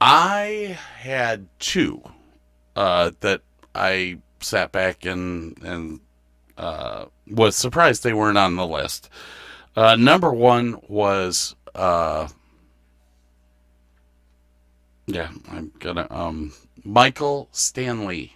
I 0.00 0.78
had 0.98 1.46
two 1.58 2.02
uh, 2.76 3.12
that 3.20 3.40
I 3.74 4.18
sat 4.40 4.72
back 4.72 5.04
and 5.04 5.56
and 5.62 6.00
uh, 6.58 7.06
was 7.28 7.56
surprised 7.56 8.02
they 8.02 8.12
weren't 8.12 8.38
on 8.38 8.56
the 8.56 8.66
list. 8.66 9.08
Uh, 9.74 9.96
number 9.96 10.32
one 10.32 10.78
was 10.88 11.56
uh, 11.74 12.28
yeah, 15.06 15.30
I'm 15.50 15.72
gonna 15.78 16.06
um, 16.10 16.52
Michael 16.84 17.48
Stanley. 17.52 18.34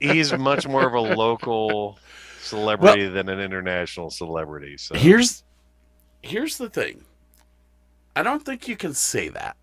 He's 0.00 0.32
much 0.32 0.66
more 0.66 0.86
of 0.86 0.94
a 0.94 1.00
local 1.16 1.98
celebrity 2.40 3.08
than 3.08 3.28
an 3.28 3.40
international 3.40 4.10
celebrity. 4.10 4.76
So 4.76 4.94
Here's 4.96 5.44
here's 6.22 6.58
the 6.58 6.68
thing. 6.68 7.04
I 8.14 8.22
don't 8.22 8.44
think 8.44 8.68
you 8.68 8.76
can 8.76 8.94
say 8.94 9.28
that 9.28 9.56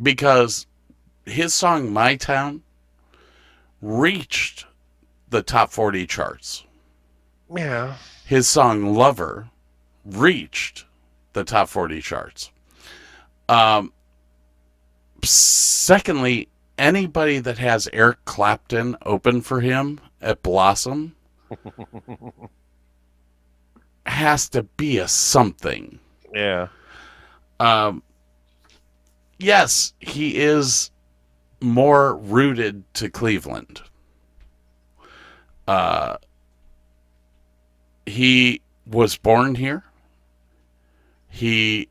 because 0.00 0.66
his 1.24 1.52
song 1.54 1.90
"My 1.92 2.16
Town" 2.16 2.62
reached 3.80 4.66
the 5.30 5.42
top 5.42 5.70
forty 5.70 6.06
charts. 6.06 6.64
yeah, 7.54 7.96
His 8.26 8.46
song 8.48 8.94
"Lover" 8.94 9.48
reached 10.04 10.84
the 11.32 11.44
top 11.44 11.68
forty 11.68 12.00
charts. 12.00 12.50
Um. 13.48 13.92
Secondly, 15.24 16.48
anybody 16.78 17.38
that 17.38 17.58
has 17.58 17.88
Eric 17.92 18.24
Clapton 18.24 18.96
open 19.04 19.40
for 19.42 19.60
him 19.60 20.00
at 20.20 20.42
Blossom 20.42 21.14
has 24.06 24.48
to 24.50 24.62
be 24.62 24.98
a 24.98 25.08
something. 25.08 25.98
yeah, 26.34 26.68
Um, 27.58 28.02
yes, 29.38 29.94
he 30.00 30.38
is 30.38 30.90
more 31.60 32.16
rooted 32.16 32.82
to 32.94 33.10
Cleveland. 33.10 33.82
Uh, 35.68 36.16
he 38.06 38.60
was 38.86 39.16
born 39.16 39.54
here. 39.54 39.84
He 41.28 41.88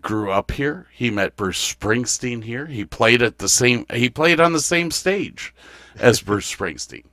grew 0.00 0.30
up 0.30 0.50
here. 0.52 0.86
He 0.92 1.10
met 1.10 1.36
Bruce 1.36 1.74
Springsteen 1.74 2.44
here. 2.44 2.66
He 2.66 2.84
played 2.84 3.22
at 3.22 3.38
the 3.38 3.48
same. 3.48 3.86
He 3.92 4.08
played 4.10 4.40
on 4.40 4.52
the 4.52 4.60
same 4.60 4.90
stage 4.90 5.54
as 5.98 6.20
Bruce 6.22 6.52
Springsteen. 6.54 7.04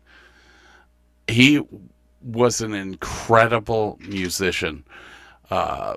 He 1.28 1.62
was 2.22 2.62
an 2.62 2.74
incredible 2.74 3.98
musician. 4.02 4.84
Uh, 5.50 5.96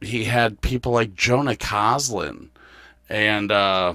he 0.00 0.24
had 0.24 0.60
people 0.60 0.92
like 0.92 1.14
Jonah 1.14 1.54
Koslen 1.56 2.48
and 3.08 3.50
uh, 3.50 3.94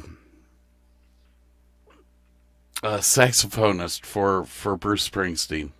a 2.84 2.98
saxophonist 2.98 4.06
for 4.06 4.44
for 4.46 4.76
Bruce 4.76 5.08
Springsteen. 5.08 5.72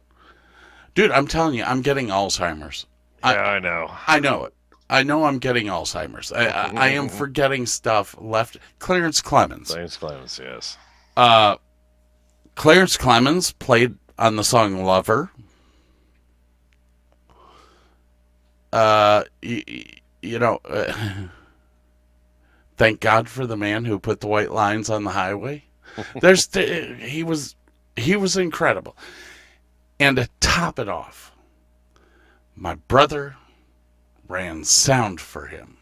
Dude, 0.96 1.12
I'm 1.12 1.28
telling 1.28 1.56
you, 1.56 1.64
I'm 1.64 1.82
getting 1.82 2.08
Alzheimer's. 2.08 2.86
Yeah, 3.24 3.30
I- 3.32 3.56
I, 3.56 3.60
know. 3.60 3.92
I 4.08 4.20
know 4.20 4.46
it. 4.46 4.54
I 4.90 5.04
know 5.04 5.24
I'm 5.26 5.40
getting 5.40 5.68
Alzheimer's. 5.68 6.32
I, 6.32 6.46
I, 6.46 6.72
I 6.76 6.88
am 6.90 7.10
forgetting 7.10 7.66
stuff 7.66 8.16
left. 8.20 8.58
Clarence 8.80 9.22
Clemons. 9.22 9.74
James 9.74 9.98
Clemens, 9.98 10.40
yes. 10.44 10.78
Uh, 11.18 11.56
Clarence 12.56 12.98
Clemons 12.98 13.58
played 13.58 13.96
on 14.20 14.36
the 14.36 14.44
song 14.44 14.84
"Lover." 14.84 15.32
Uh, 18.72 19.24
y- 19.44 19.64
y- 19.68 19.86
you 20.22 20.40
know, 20.40 20.60
uh, 20.66 20.94
thank 22.78 23.00
God 23.00 23.30
for 23.30 23.46
the 23.46 23.58
man 23.58 23.86
who 23.86 24.00
put 24.00 24.20
the 24.20 24.28
white 24.28 24.52
lines 24.52 24.90
on 24.90 25.04
the 25.04 25.12
highway. 25.12 25.64
There's 26.22 26.50
he 26.56 27.24
was 27.24 27.56
he 27.96 28.16
was 28.16 28.36
incredible, 28.38 28.98
and 30.00 30.18
to 30.18 30.28
top 30.40 30.80
it 30.80 30.90
off, 30.90 31.32
my 32.56 32.76
brother 32.76 33.36
ran 34.34 34.64
sound 34.64 35.22
for 35.22 35.46
him 35.48 35.78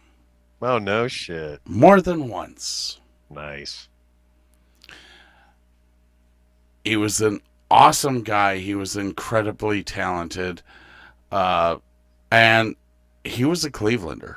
Oh 0.61 0.77
no 0.77 1.07
shit. 1.07 1.61
more 1.65 2.01
than 2.01 2.27
once. 2.27 2.99
Nice. 3.29 3.87
he 6.83 6.97
was 6.97 7.21
an 7.21 7.41
awesome 7.69 8.21
guy. 8.23 8.57
He 8.57 8.75
was 8.75 8.95
incredibly 8.97 9.83
talented, 9.83 10.61
uh, 11.31 11.77
and 12.31 12.75
he 13.23 13.45
was 13.45 13.63
a 13.63 13.71
Clevelander 13.71 14.35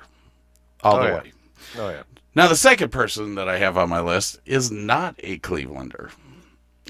all 0.83 0.97
Oh, 0.97 1.03
the 1.03 1.09
yeah. 1.09 1.15
way. 1.17 1.33
Oh 1.79 1.89
yeah. 1.91 2.03
Now, 2.37 2.49
the 2.49 2.57
second 2.57 2.91
person 2.91 3.35
that 3.37 3.49
I 3.49 3.59
have 3.59 3.77
on 3.79 3.89
my 3.89 4.01
list 4.01 4.39
is 4.47 4.71
not 4.71 5.15
a 5.21 5.39
Clevelander. 5.39 6.11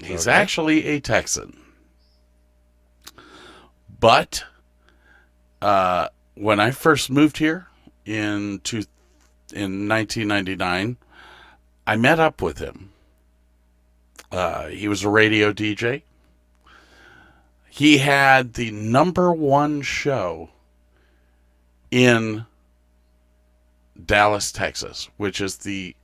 He's 0.03 0.27
Okay. 0.27 0.35
actually 0.37 0.85
a 0.87 0.99
Texan. 0.99 1.57
But 3.99 4.43
uh, 5.61 6.09
when 6.35 6.59
I 6.59 6.71
first 6.71 7.09
moved 7.09 7.37
here 7.37 7.67
in 8.05 8.59
two, 8.63 8.83
in 9.53 9.87
1999, 9.87 10.97
I 11.87 11.95
met 11.95 12.19
up 12.19 12.41
with 12.41 12.59
him. 12.59 12.91
Uh, 14.31 14.67
he 14.67 14.87
was 14.87 15.03
a 15.03 15.09
radio 15.09 15.53
DJ. 15.53 16.03
He 17.69 17.97
had 17.97 18.53
the 18.53 18.71
number 18.71 19.31
one 19.31 19.81
show 19.81 20.49
in 21.91 22.45
Dallas, 24.03 24.51
Texas, 24.51 25.09
which 25.17 25.41
is 25.41 25.57
the 25.57 25.95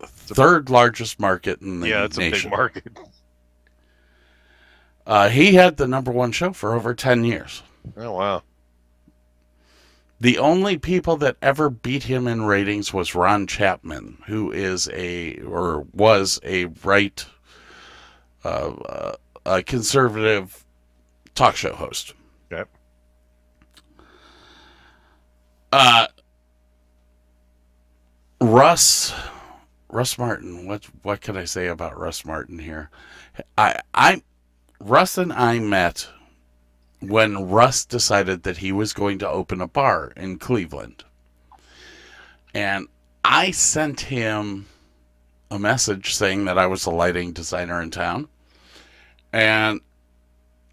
third 0.00 0.68
largest 0.70 1.18
market 1.18 1.60
in 1.60 1.80
the 1.80 1.88
yeah, 1.88 2.04
it's 2.04 2.18
a 2.18 2.30
big 2.30 2.50
market. 2.50 2.84
Uh, 5.06 5.28
he 5.28 5.54
had 5.54 5.76
the 5.76 5.86
number 5.86 6.10
one 6.10 6.32
show 6.32 6.52
for 6.52 6.74
over 6.74 6.92
10 6.92 7.24
years. 7.24 7.62
Oh 7.96 8.12
wow. 8.12 8.42
The 10.18 10.38
only 10.38 10.78
people 10.78 11.16
that 11.18 11.36
ever 11.42 11.68
beat 11.68 12.04
him 12.04 12.26
in 12.26 12.42
ratings 12.42 12.92
was 12.92 13.14
Ron 13.14 13.46
Chapman, 13.46 14.22
who 14.26 14.50
is 14.50 14.88
a, 14.92 15.36
or 15.40 15.86
was 15.92 16.40
a 16.42 16.66
right, 16.84 17.24
uh, 18.44 18.72
uh, 18.72 19.16
a 19.44 19.62
conservative 19.62 20.64
talk 21.34 21.54
show 21.56 21.74
host. 21.74 22.14
Okay. 22.50 22.68
Uh, 25.70 26.06
Russ, 28.40 29.12
Russ 29.90 30.18
Martin. 30.18 30.66
What 30.66 30.84
what 31.02 31.20
can 31.20 31.36
I 31.36 31.44
say 31.44 31.66
about 31.66 31.98
Russ 31.98 32.24
Martin 32.24 32.58
here? 32.58 32.90
I 33.58 33.80
I 33.94 34.22
Russ 34.80 35.18
and 35.18 35.32
I 35.32 35.58
met 35.58 36.08
when 37.08 37.48
Russ 37.48 37.84
decided 37.84 38.42
that 38.42 38.58
he 38.58 38.72
was 38.72 38.92
going 38.92 39.18
to 39.18 39.28
open 39.28 39.60
a 39.60 39.68
bar 39.68 40.12
in 40.16 40.38
Cleveland, 40.38 41.04
and 42.54 42.86
I 43.24 43.50
sent 43.50 44.02
him 44.02 44.66
a 45.50 45.58
message 45.58 46.14
saying 46.14 46.44
that 46.46 46.58
I 46.58 46.66
was 46.66 46.86
a 46.86 46.90
lighting 46.90 47.32
designer 47.32 47.80
in 47.82 47.90
town, 47.90 48.28
and 49.32 49.80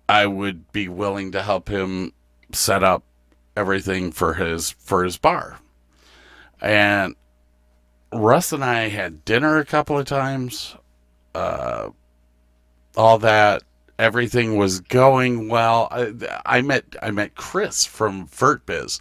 I 0.07 0.25
would 0.25 0.71
be 0.71 0.87
willing 0.87 1.31
to 1.31 1.41
help 1.41 1.69
him 1.69 2.13
set 2.51 2.83
up 2.83 3.03
everything 3.55 4.11
for 4.11 4.35
his 4.35 4.71
for 4.71 5.03
his 5.03 5.17
bar. 5.17 5.59
And 6.61 7.15
Russ 8.13 8.51
and 8.51 8.63
I 8.63 8.89
had 8.89 9.25
dinner 9.25 9.57
a 9.57 9.65
couple 9.65 9.97
of 9.97 10.05
times. 10.05 10.75
Uh, 11.35 11.89
all 12.95 13.17
that 13.19 13.63
everything 13.99 14.55
was 14.55 14.79
going 14.81 15.49
well. 15.49 15.87
I, 15.91 16.13
I 16.45 16.61
met 16.61 16.83
I 17.01 17.11
met 17.11 17.35
Chris 17.35 17.85
from 17.85 18.27
VertBiz. 18.27 18.99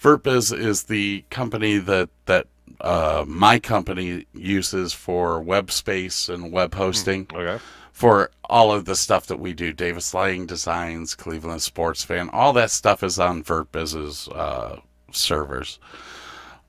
VertBiz 0.00 0.56
is 0.58 0.84
the 0.84 1.24
company 1.30 1.78
that 1.78 2.08
that 2.26 2.46
uh, 2.80 3.24
my 3.28 3.58
company 3.58 4.26
uses 4.34 4.92
for 4.92 5.40
web 5.40 5.70
space 5.70 6.28
and 6.28 6.50
web 6.52 6.74
hosting 6.74 7.26
Okay. 7.32 7.62
for 7.92 8.30
all 8.44 8.72
of 8.72 8.84
the 8.86 8.96
stuff 8.96 9.26
that 9.26 9.38
we 9.38 9.52
do. 9.52 9.72
Davis 9.72 10.12
Lighting 10.14 10.46
Designs, 10.46 11.14
Cleveland 11.14 11.62
Sports 11.62 12.02
Fan, 12.02 12.28
all 12.30 12.52
that 12.54 12.70
stuff 12.70 13.02
is 13.04 13.18
on 13.20 13.44
VertBiz's 13.44 14.28
uh, 14.28 14.80
servers. 15.12 15.78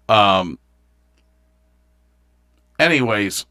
Um. 0.10 0.60
Anyways, 2.80 3.45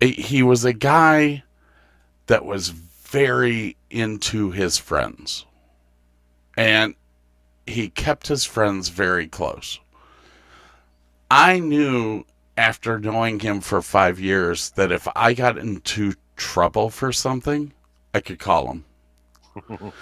he- 0.00 0.12
he 0.12 0.42
was 0.42 0.64
a 0.64 0.72
guy 0.72 1.44
that 2.26 2.44
was 2.44 2.72
very 3.12 3.76
into 3.90 4.50
his 4.50 4.78
friends, 4.78 5.44
and 6.56 6.94
he 7.66 7.90
kept 7.90 8.26
his 8.26 8.46
friends 8.46 8.88
very 8.88 9.28
close. 9.28 9.78
I 11.30 11.58
knew 11.58 12.24
after 12.56 12.98
knowing 12.98 13.38
him 13.38 13.60
for 13.60 13.82
five 13.82 14.18
years 14.18 14.70
that 14.70 14.90
if 14.90 15.06
I 15.14 15.34
got 15.34 15.58
into 15.58 16.14
trouble 16.36 16.88
for 16.88 17.12
something, 17.12 17.72
I 18.14 18.20
could 18.20 18.38
call 18.38 18.72
him. 18.72 18.84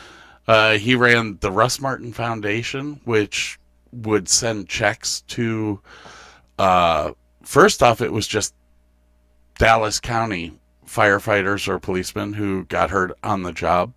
uh, 0.47 0.78
he 0.78 0.95
ran 0.95 1.39
the 1.41 1.51
Russ 1.51 1.81
Martin 1.81 2.12
Foundation, 2.12 3.01
which 3.05 3.59
would 3.93 4.28
send 4.28 4.69
checks 4.69 5.23
to. 5.23 5.81
Uh, 6.61 7.11
first 7.43 7.82
off, 7.82 8.01
it 8.01 8.12
was 8.12 8.28
just 8.28 8.55
Dallas 9.59 9.99
County 9.99 10.60
firefighters 10.90 11.68
or 11.68 11.78
policemen 11.78 12.32
who 12.34 12.64
got 12.64 12.90
hurt 12.90 13.12
on 13.22 13.42
the 13.42 13.52
job. 13.52 13.92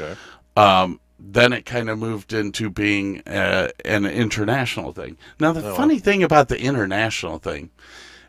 Okay. 0.00 0.18
Um, 0.56 1.00
then 1.18 1.52
it 1.52 1.64
kind 1.64 1.88
of 1.88 1.98
moved 1.98 2.32
into 2.32 2.68
being 2.68 3.20
uh, 3.28 3.68
an 3.84 4.04
international 4.06 4.92
thing. 4.92 5.16
Now, 5.38 5.52
the 5.52 5.62
Oh, 5.70 5.74
funny 5.76 5.98
thing 6.00 6.22
about 6.22 6.48
the 6.48 6.60
international 6.60 7.38
thing 7.38 7.70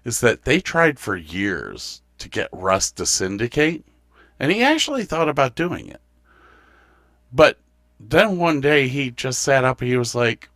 is 0.06 0.20
that 0.22 0.44
they 0.44 0.60
tried 0.60 1.00
for 1.00 1.16
years 1.18 2.02
to 2.20 2.30
get 2.30 2.50
Russ 2.54 2.92
to 2.92 3.06
syndicate, 3.06 3.84
and 4.40 4.52
he 4.52 4.62
actually 4.62 5.06
thought 5.06 5.30
about 5.30 5.56
doing 5.56 5.88
it. 5.88 6.02
But 7.34 7.58
then 8.00 8.38
one 8.38 8.62
day 8.62 8.88
he 8.88 9.12
just 9.12 9.42
sat 9.42 9.64
up 9.66 9.82
and 9.82 9.90
he 9.90 9.98
was 9.98 10.16
like, 10.16 10.50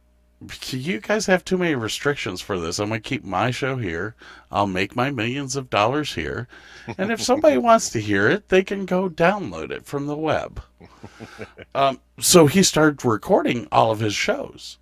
You 0.69 0.99
guys 0.99 1.25
have 1.25 1.43
too 1.43 1.57
many 1.57 1.73
restrictions 1.73 2.41
for 2.41 2.59
this. 2.59 2.77
I'm 2.77 2.89
going 2.89 3.01
to 3.01 3.09
keep 3.09 3.23
my 3.23 3.49
show 3.49 3.75
here. 3.77 4.13
I'll 4.51 4.67
make 4.67 4.95
my 4.95 5.09
millions 5.09 5.55
of 5.55 5.69
dollars 5.69 6.13
here. 6.13 6.47
And 6.97 7.11
if 7.11 7.21
somebody 7.21 7.57
wants 7.57 7.89
to 7.91 7.99
hear 7.99 8.29
it, 8.29 8.49
they 8.49 8.63
can 8.63 8.85
go 8.85 9.09
download 9.09 9.71
it 9.71 9.85
from 9.85 10.05
the 10.05 10.15
web. 10.15 10.61
Um, 11.73 11.99
so 12.19 12.45
he 12.45 12.61
started 12.61 13.03
recording 13.03 13.67
all 13.71 13.89
of 13.91 13.99
his 13.99 14.13
shows. 14.13 14.77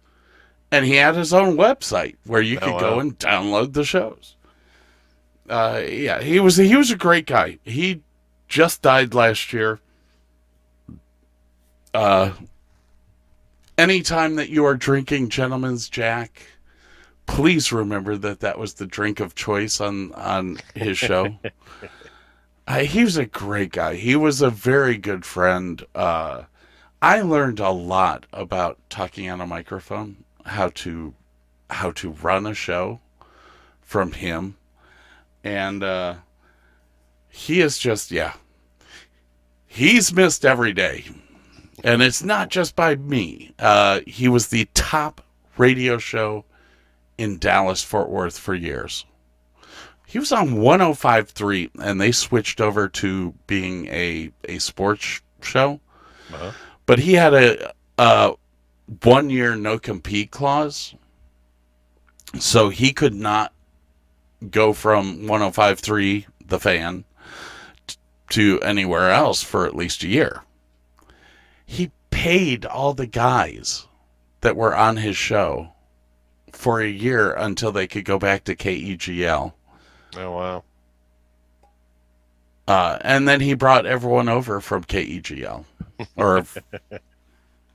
And 0.72 0.86
he 0.86 0.95
had 0.95 1.15
his 1.15 1.32
own 1.34 1.56
website 1.56 2.18
where 2.26 2.41
you 2.41 2.57
Oh, 2.61 2.72
could 2.72 2.80
go 2.82 2.94
wow. 2.95 2.99
and 2.99 3.18
download 3.18 3.72
the 3.73 3.86
shows. 3.86 4.36
Uh, 5.49 5.82
yeah, 5.88 6.22
he 6.22 6.40
was 6.40 6.57
he 6.57 6.76
was 6.76 6.91
a 6.91 6.98
great 6.98 7.27
guy. 7.27 7.60
He 7.64 8.02
just 8.49 8.82
died 8.82 9.14
last 9.14 9.53
year. 9.53 9.80
Uh, 11.94 12.32
anytime 13.77 14.35
that 14.35 14.49
you 14.49 14.65
are 14.65 14.76
drinking 14.76 15.30
Gentleman's 15.30 15.89
Jack, 15.89 16.41
please 17.26 17.72
remember 17.72 18.18
that 18.18 18.39
that 18.41 18.57
was 18.57 18.76
the 18.76 18.85
drink 18.85 19.19
of 19.19 19.35
choice 19.35 19.81
on 19.81 20.14
on 20.14 20.57
his 20.73 20.97
show. 20.97 21.38
uh, 22.68 22.80
he 22.80 23.03
was 23.03 23.18
a 23.18 23.26
great 23.26 23.72
guy. 23.72 23.95
He 23.95 24.15
was 24.15 24.41
a 24.41 24.49
very 24.49 24.97
good 24.97 25.26
friend. 25.26 25.84
Uh, 25.93 26.43
I 27.02 27.22
learned 27.22 27.60
a 27.60 27.69
lot 27.72 28.26
about 28.34 28.80
talking 28.89 29.30
on 29.30 29.41
a 29.41 29.47
microphone, 29.47 30.23
how 30.45 30.69
to 30.76 31.14
how 31.69 31.91
to 31.91 32.11
run 32.11 32.45
a 32.45 32.53
show 32.53 32.99
from 33.81 34.14
him, 34.14 34.57
and 35.43 35.84
uh, 35.84 36.15
he 37.30 37.61
is 37.61 37.77
just 37.77 38.11
yeah. 38.11 38.34
He's 39.68 40.14
missed 40.14 40.45
every 40.45 40.72
day, 40.72 41.03
and 41.84 42.02
it's 42.02 42.23
not 42.23 42.49
just 42.49 42.76
by 42.76 42.95
me. 42.95 43.53
Uh, 43.60 44.02
he 44.07 44.27
was 44.27 44.47
the 44.47 44.68
top 44.73 45.22
radio 45.57 45.97
show 45.97 46.45
in 47.18 47.38
Dallas 47.38 47.84
Fort 47.84 48.10
Worth 48.10 48.38
for 48.38 48.53
years. 48.53 49.06
He 50.07 50.19
was 50.19 50.31
on 50.31 50.56
105.3, 50.56 51.72
and 51.81 51.99
they 51.99 52.11
switched 52.11 52.61
over 52.61 52.88
to 52.89 53.34
being 53.47 53.88
a 53.88 54.31
a 54.47 54.60
sports 54.60 55.22
show. 55.41 55.80
Uh-huh. 56.34 56.52
But 56.85 56.99
he 56.99 57.14
had 57.14 57.34
a, 57.34 57.73
a 57.97 58.34
one 59.03 59.30
year 59.30 59.56
no 59.56 59.80
compete 59.80 60.31
clause, 60.31 60.93
so 62.39 62.69
he 62.69 62.93
could 62.93 63.15
not 63.15 63.52
go 64.52 64.73
from 64.73 65.22
105.3, 65.22 66.26
the 66.45 66.60
fan, 66.60 67.03
t- 67.88 67.97
to 68.30 68.61
anywhere 68.61 69.10
else 69.10 69.41
for 69.41 69.65
at 69.65 69.76
least 69.76 70.03
a 70.03 70.07
year. 70.07 70.43
He 71.66 71.92
paid 72.12 72.66
all 72.66 72.94
the 72.94 73.08
guys 73.08 73.88
that 74.42 74.56
were 74.56 74.76
on 74.76 74.98
his 74.98 75.18
show 75.18 75.74
for 76.52 76.82
a 76.82 76.88
year 76.88 77.34
until 77.34 77.72
they 77.72 77.88
could 77.88 78.06
go 78.06 78.18
back 78.18 78.44
to 78.46 78.56
KEGL. 78.56 79.54
Oh 80.18 80.32
wow. 80.32 80.64
Uh, 82.68 82.98
and 83.02 83.28
then 83.28 83.42
he 83.42 83.54
brought 83.54 83.86
everyone 83.86 84.28
over 84.30 84.60
from 84.60 84.84
KEGL 84.84 85.66
or 86.16 86.44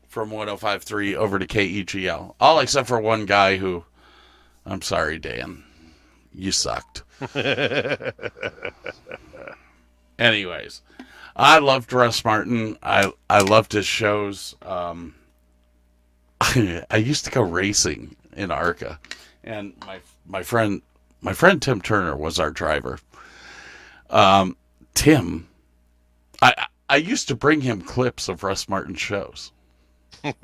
from 0.09 0.31
105.3 0.31 1.15
over 1.15 1.39
to 1.39 1.47
KEGL. 1.47 2.35
All 2.41 2.59
except 2.59 2.89
for 2.89 3.01
one 3.01 3.27
guy 3.27 3.57
who, 3.57 3.85
I'm 4.67 4.83
sorry, 4.83 5.19
Dan, 5.19 5.62
you 6.35 6.51
sucked. 6.51 7.05
Anyways, 10.19 10.83
I 11.41 11.59
loved 11.59 11.91
Russ 11.95 12.23
Martin. 12.23 12.77
I 12.83 13.11
I 13.31 13.41
loved 13.41 13.73
his 13.73 13.87
shows. 13.87 14.55
Um, 14.61 15.15
I 16.41 17.03
used 17.03 17.25
to 17.25 17.31
go 17.31 17.41
racing 17.41 18.15
in 18.37 18.51
ARCA, 18.51 19.01
and 19.43 19.73
my 19.87 20.01
my 20.27 20.43
friend 20.43 20.83
my 21.23 21.33
friend 21.33 21.62
Tim 21.62 21.81
Turner 21.81 22.15
was 22.15 22.39
our 22.39 22.51
driver. 22.51 22.99
Um, 24.11 24.55
Tim, 24.95 25.49
I 26.43 26.53
I- 26.59 26.67
I 26.91 26.97
used 26.97 27.29
to 27.29 27.37
bring 27.37 27.61
him 27.61 27.83
clips 27.83 28.29
of 28.29 28.43
Russ 28.43 28.69
Martin 28.69 28.97
shows. 28.97 29.53
to 30.25 30.35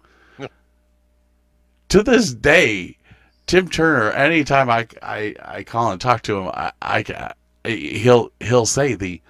this 2.05 2.33
day, 2.33 2.97
Tim 3.47 3.69
Turner, 3.69 4.13
anytime 4.13 4.71
I, 4.71 4.87
I, 5.03 5.35
I 5.45 5.65
call 5.65 5.91
and 5.91 6.01
talk 6.01 6.23
to 6.23 6.39
him, 6.39 6.51
I, 6.55 6.71
I 6.81 7.33
he'll 7.69 8.31
he'll 8.39 8.65
say 8.65 8.95
the 8.95 9.21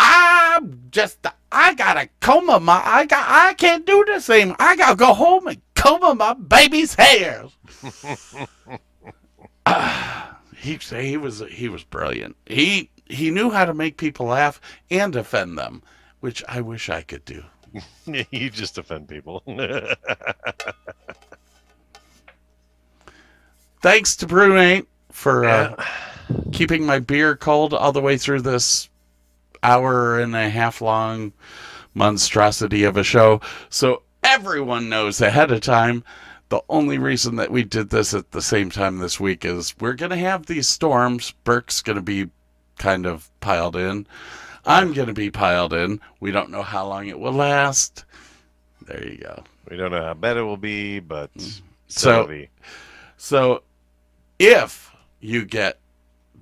I'm 0.00 0.84
just 0.92 1.26
I 1.50 1.74
gotta 1.74 2.08
comb 2.20 2.46
my 2.46 2.80
I 2.84 3.04
got 3.04 3.24
I 3.28 3.54
can't 3.54 3.84
do 3.84 4.04
the 4.06 4.20
same. 4.20 4.54
I 4.60 4.76
gotta 4.76 4.94
go 4.94 5.12
home 5.12 5.48
and 5.48 5.60
comb 5.74 6.16
my 6.18 6.34
baby's 6.34 6.94
hair. 6.94 7.46
Ah, 9.66 10.38
he 10.56 10.76
he 10.76 11.16
was 11.16 11.42
he 11.50 11.68
was 11.68 11.82
brilliant. 11.82 12.36
He 12.46 12.90
he 13.06 13.32
knew 13.32 13.50
how 13.50 13.64
to 13.64 13.74
make 13.74 13.96
people 13.96 14.26
laugh 14.26 14.60
and 14.88 15.16
offend 15.16 15.58
them, 15.58 15.82
which 16.20 16.44
I 16.48 16.60
wish 16.60 16.88
I 16.88 17.02
could 17.02 17.24
do. 17.24 17.42
you 18.30 18.50
just 18.50 18.78
offend 18.78 19.08
people. 19.08 19.42
Thanks 23.82 24.14
to 24.16 24.26
BruMate 24.26 24.86
for 25.10 25.44
uh, 25.44 25.74
Yeah. 25.76 25.84
keeping 26.52 26.86
my 26.86 26.98
beer 27.00 27.34
cold 27.36 27.74
all 27.74 27.90
the 27.92 28.00
way 28.00 28.16
through 28.16 28.42
this 28.42 28.87
hour 29.62 30.18
and 30.18 30.34
a 30.36 30.48
half 30.48 30.80
long 30.80 31.32
monstrosity 31.94 32.84
of 32.84 32.96
a 32.96 33.02
show. 33.02 33.40
So 33.70 34.02
everyone 34.22 34.88
knows 34.88 35.20
ahead 35.20 35.50
of 35.50 35.60
time. 35.60 36.04
The 36.48 36.60
only 36.68 36.96
reason 36.98 37.36
that 37.36 37.50
we 37.50 37.62
did 37.64 37.90
this 37.90 38.14
at 38.14 38.30
the 38.30 38.40
same 38.40 38.70
time 38.70 38.98
this 38.98 39.20
week 39.20 39.44
is 39.44 39.74
we're 39.80 39.92
going 39.94 40.10
to 40.10 40.16
have 40.16 40.46
these 40.46 40.66
storms. 40.68 41.32
Burke's 41.44 41.82
going 41.82 41.96
to 41.96 42.02
be 42.02 42.30
kind 42.78 43.04
of 43.06 43.28
piled 43.40 43.76
in. 43.76 44.06
I'm 44.64 44.92
going 44.92 45.08
to 45.08 45.14
be 45.14 45.30
piled 45.30 45.72
in. 45.72 46.00
We 46.20 46.30
don't 46.30 46.50
know 46.50 46.62
how 46.62 46.86
long 46.86 47.06
it 47.08 47.18
will 47.18 47.32
last. 47.32 48.04
There 48.86 49.06
you 49.06 49.18
go. 49.18 49.42
we 49.70 49.76
don't 49.76 49.90
know 49.90 50.02
how 50.02 50.14
bad 50.14 50.36
it 50.38 50.42
will 50.42 50.56
be, 50.56 51.00
but 51.00 51.32
mm. 51.34 51.60
So- 51.88 52.26
so. 52.26 52.46
So, 53.20 53.62
if 54.38 54.92
you 55.20 55.44
get 55.44 55.80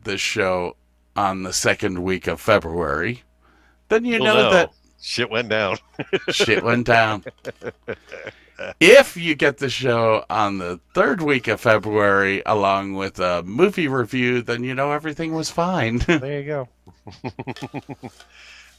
this 0.05 0.20
show 0.20 0.76
on 1.16 1.43
the 1.43 1.52
second 1.52 2.02
week 2.02 2.26
of 2.26 2.40
February, 2.40 3.22
then 3.88 4.05
you 4.05 4.20
We'll 4.20 4.34
know, 4.34 4.51
that 4.51 4.70
shit 5.01 5.30
went 5.30 5.48
down. 5.48 5.78
shit 6.28 6.62
went 6.62 6.86
down. 6.86 7.24
if 8.80 9.16
you 9.16 9.34
get 9.34 9.59
the 9.59 9.68
show 9.68 10.24
on 10.28 10.59
the 10.59 10.80
third 10.94 11.22
week 11.22 11.48
of 11.48 11.60
February 11.60 12.43
along 12.47 12.94
with 12.94 13.18
a 13.18 13.43
movie 13.43 13.88
review, 13.88 14.43
then 14.43 14.64
you 14.64 14.74
know 14.74 14.93
everything 14.93 15.32
was 15.32 15.51
fine. 15.51 15.98
There 16.06 16.40
you 16.40 16.47
go. 16.47 16.68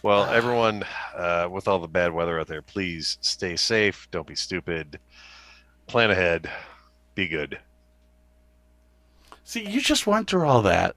well, 0.04 0.26
everyone, 0.26 0.84
uh, 1.16 1.48
with 1.50 1.68
all 1.68 1.80
the 1.80 1.88
bad 1.88 2.12
weather 2.12 2.40
out 2.40 2.48
there, 2.48 2.62
please 2.62 3.18
stay 3.22 3.56
safe. 3.56 4.08
Don't 4.12 4.28
be 4.28 4.36
stupid. 4.36 5.00
Plan 5.88 6.12
ahead. 6.12 6.50
Be 7.16 7.28
good. 7.28 7.60
See, 9.44 9.66
you 9.66 9.80
just 9.80 10.06
went 10.06 10.30
through 10.30 10.46
all 10.46 10.62
that. 10.64 10.96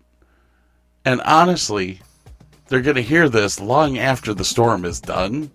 And 1.04 1.20
honestly, 1.22 2.00
they're 2.68 2.82
going 2.82 2.96
to 2.96 3.02
hear 3.02 3.28
this 3.28 3.58
long 3.60 3.98
after 3.98 4.34
the 4.34 4.44
storm 4.44 4.84
is 4.84 5.00
done. 5.00 5.50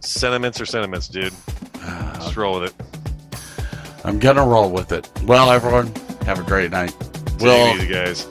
Sentiments 0.00 0.60
are 0.60 0.66
sentiments, 0.66 1.08
dude. 1.08 1.34
Uh, 1.82 2.14
Just 2.14 2.36
roll 2.36 2.60
with 2.60 2.72
it. 2.72 4.00
I'm 4.04 4.18
going 4.18 4.36
to 4.36 4.42
roll 4.42 4.70
with 4.70 4.92
it. 4.92 5.10
Well, 5.24 5.50
everyone, 5.50 5.92
have 6.24 6.38
a 6.38 6.42
great 6.42 6.70
night. 6.70 6.94
Take 6.98 7.40
We'll 7.40 7.66
it 7.76 7.82
easy, 7.82 7.88
guys. 7.92 8.24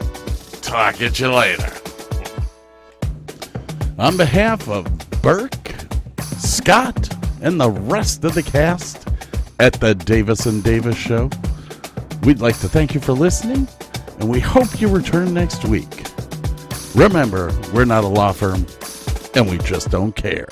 talk 0.62 1.02
at 1.02 1.20
you 1.20 1.32
later. 1.32 1.72
On 4.00 4.16
behalf 4.18 4.68
of 4.70 4.86
Burke, 5.22 5.76
Scott, 6.38 7.14
and 7.42 7.60
the 7.60 7.70
rest 7.70 8.24
of 8.24 8.34
the 8.34 8.44
cast 8.44 9.08
at 9.60 9.74
the 9.74 9.94
Davis 9.94 10.46
and 10.46 10.64
Davis 10.64 10.96
Show, 10.96 11.30
we'd 12.24 12.40
like 12.40 12.58
to 12.60 12.70
thank 12.70 12.94
you 12.96 13.02
for 13.02 13.12
listening, 13.14 13.68
and 14.20 14.30
we 14.30 14.40
hope 14.40 14.80
you 14.80 14.88
return 14.88 15.34
next 15.34 15.66
week. 15.66 16.06
Remember, 16.96 17.52
we're 17.74 17.86
not 17.86 18.04
a 18.04 18.08
law 18.08 18.32
firm, 18.32 18.66
and 19.36 19.50
we 19.50 19.58
just 19.60 19.90
don't 19.90 20.16
care. 20.16 20.48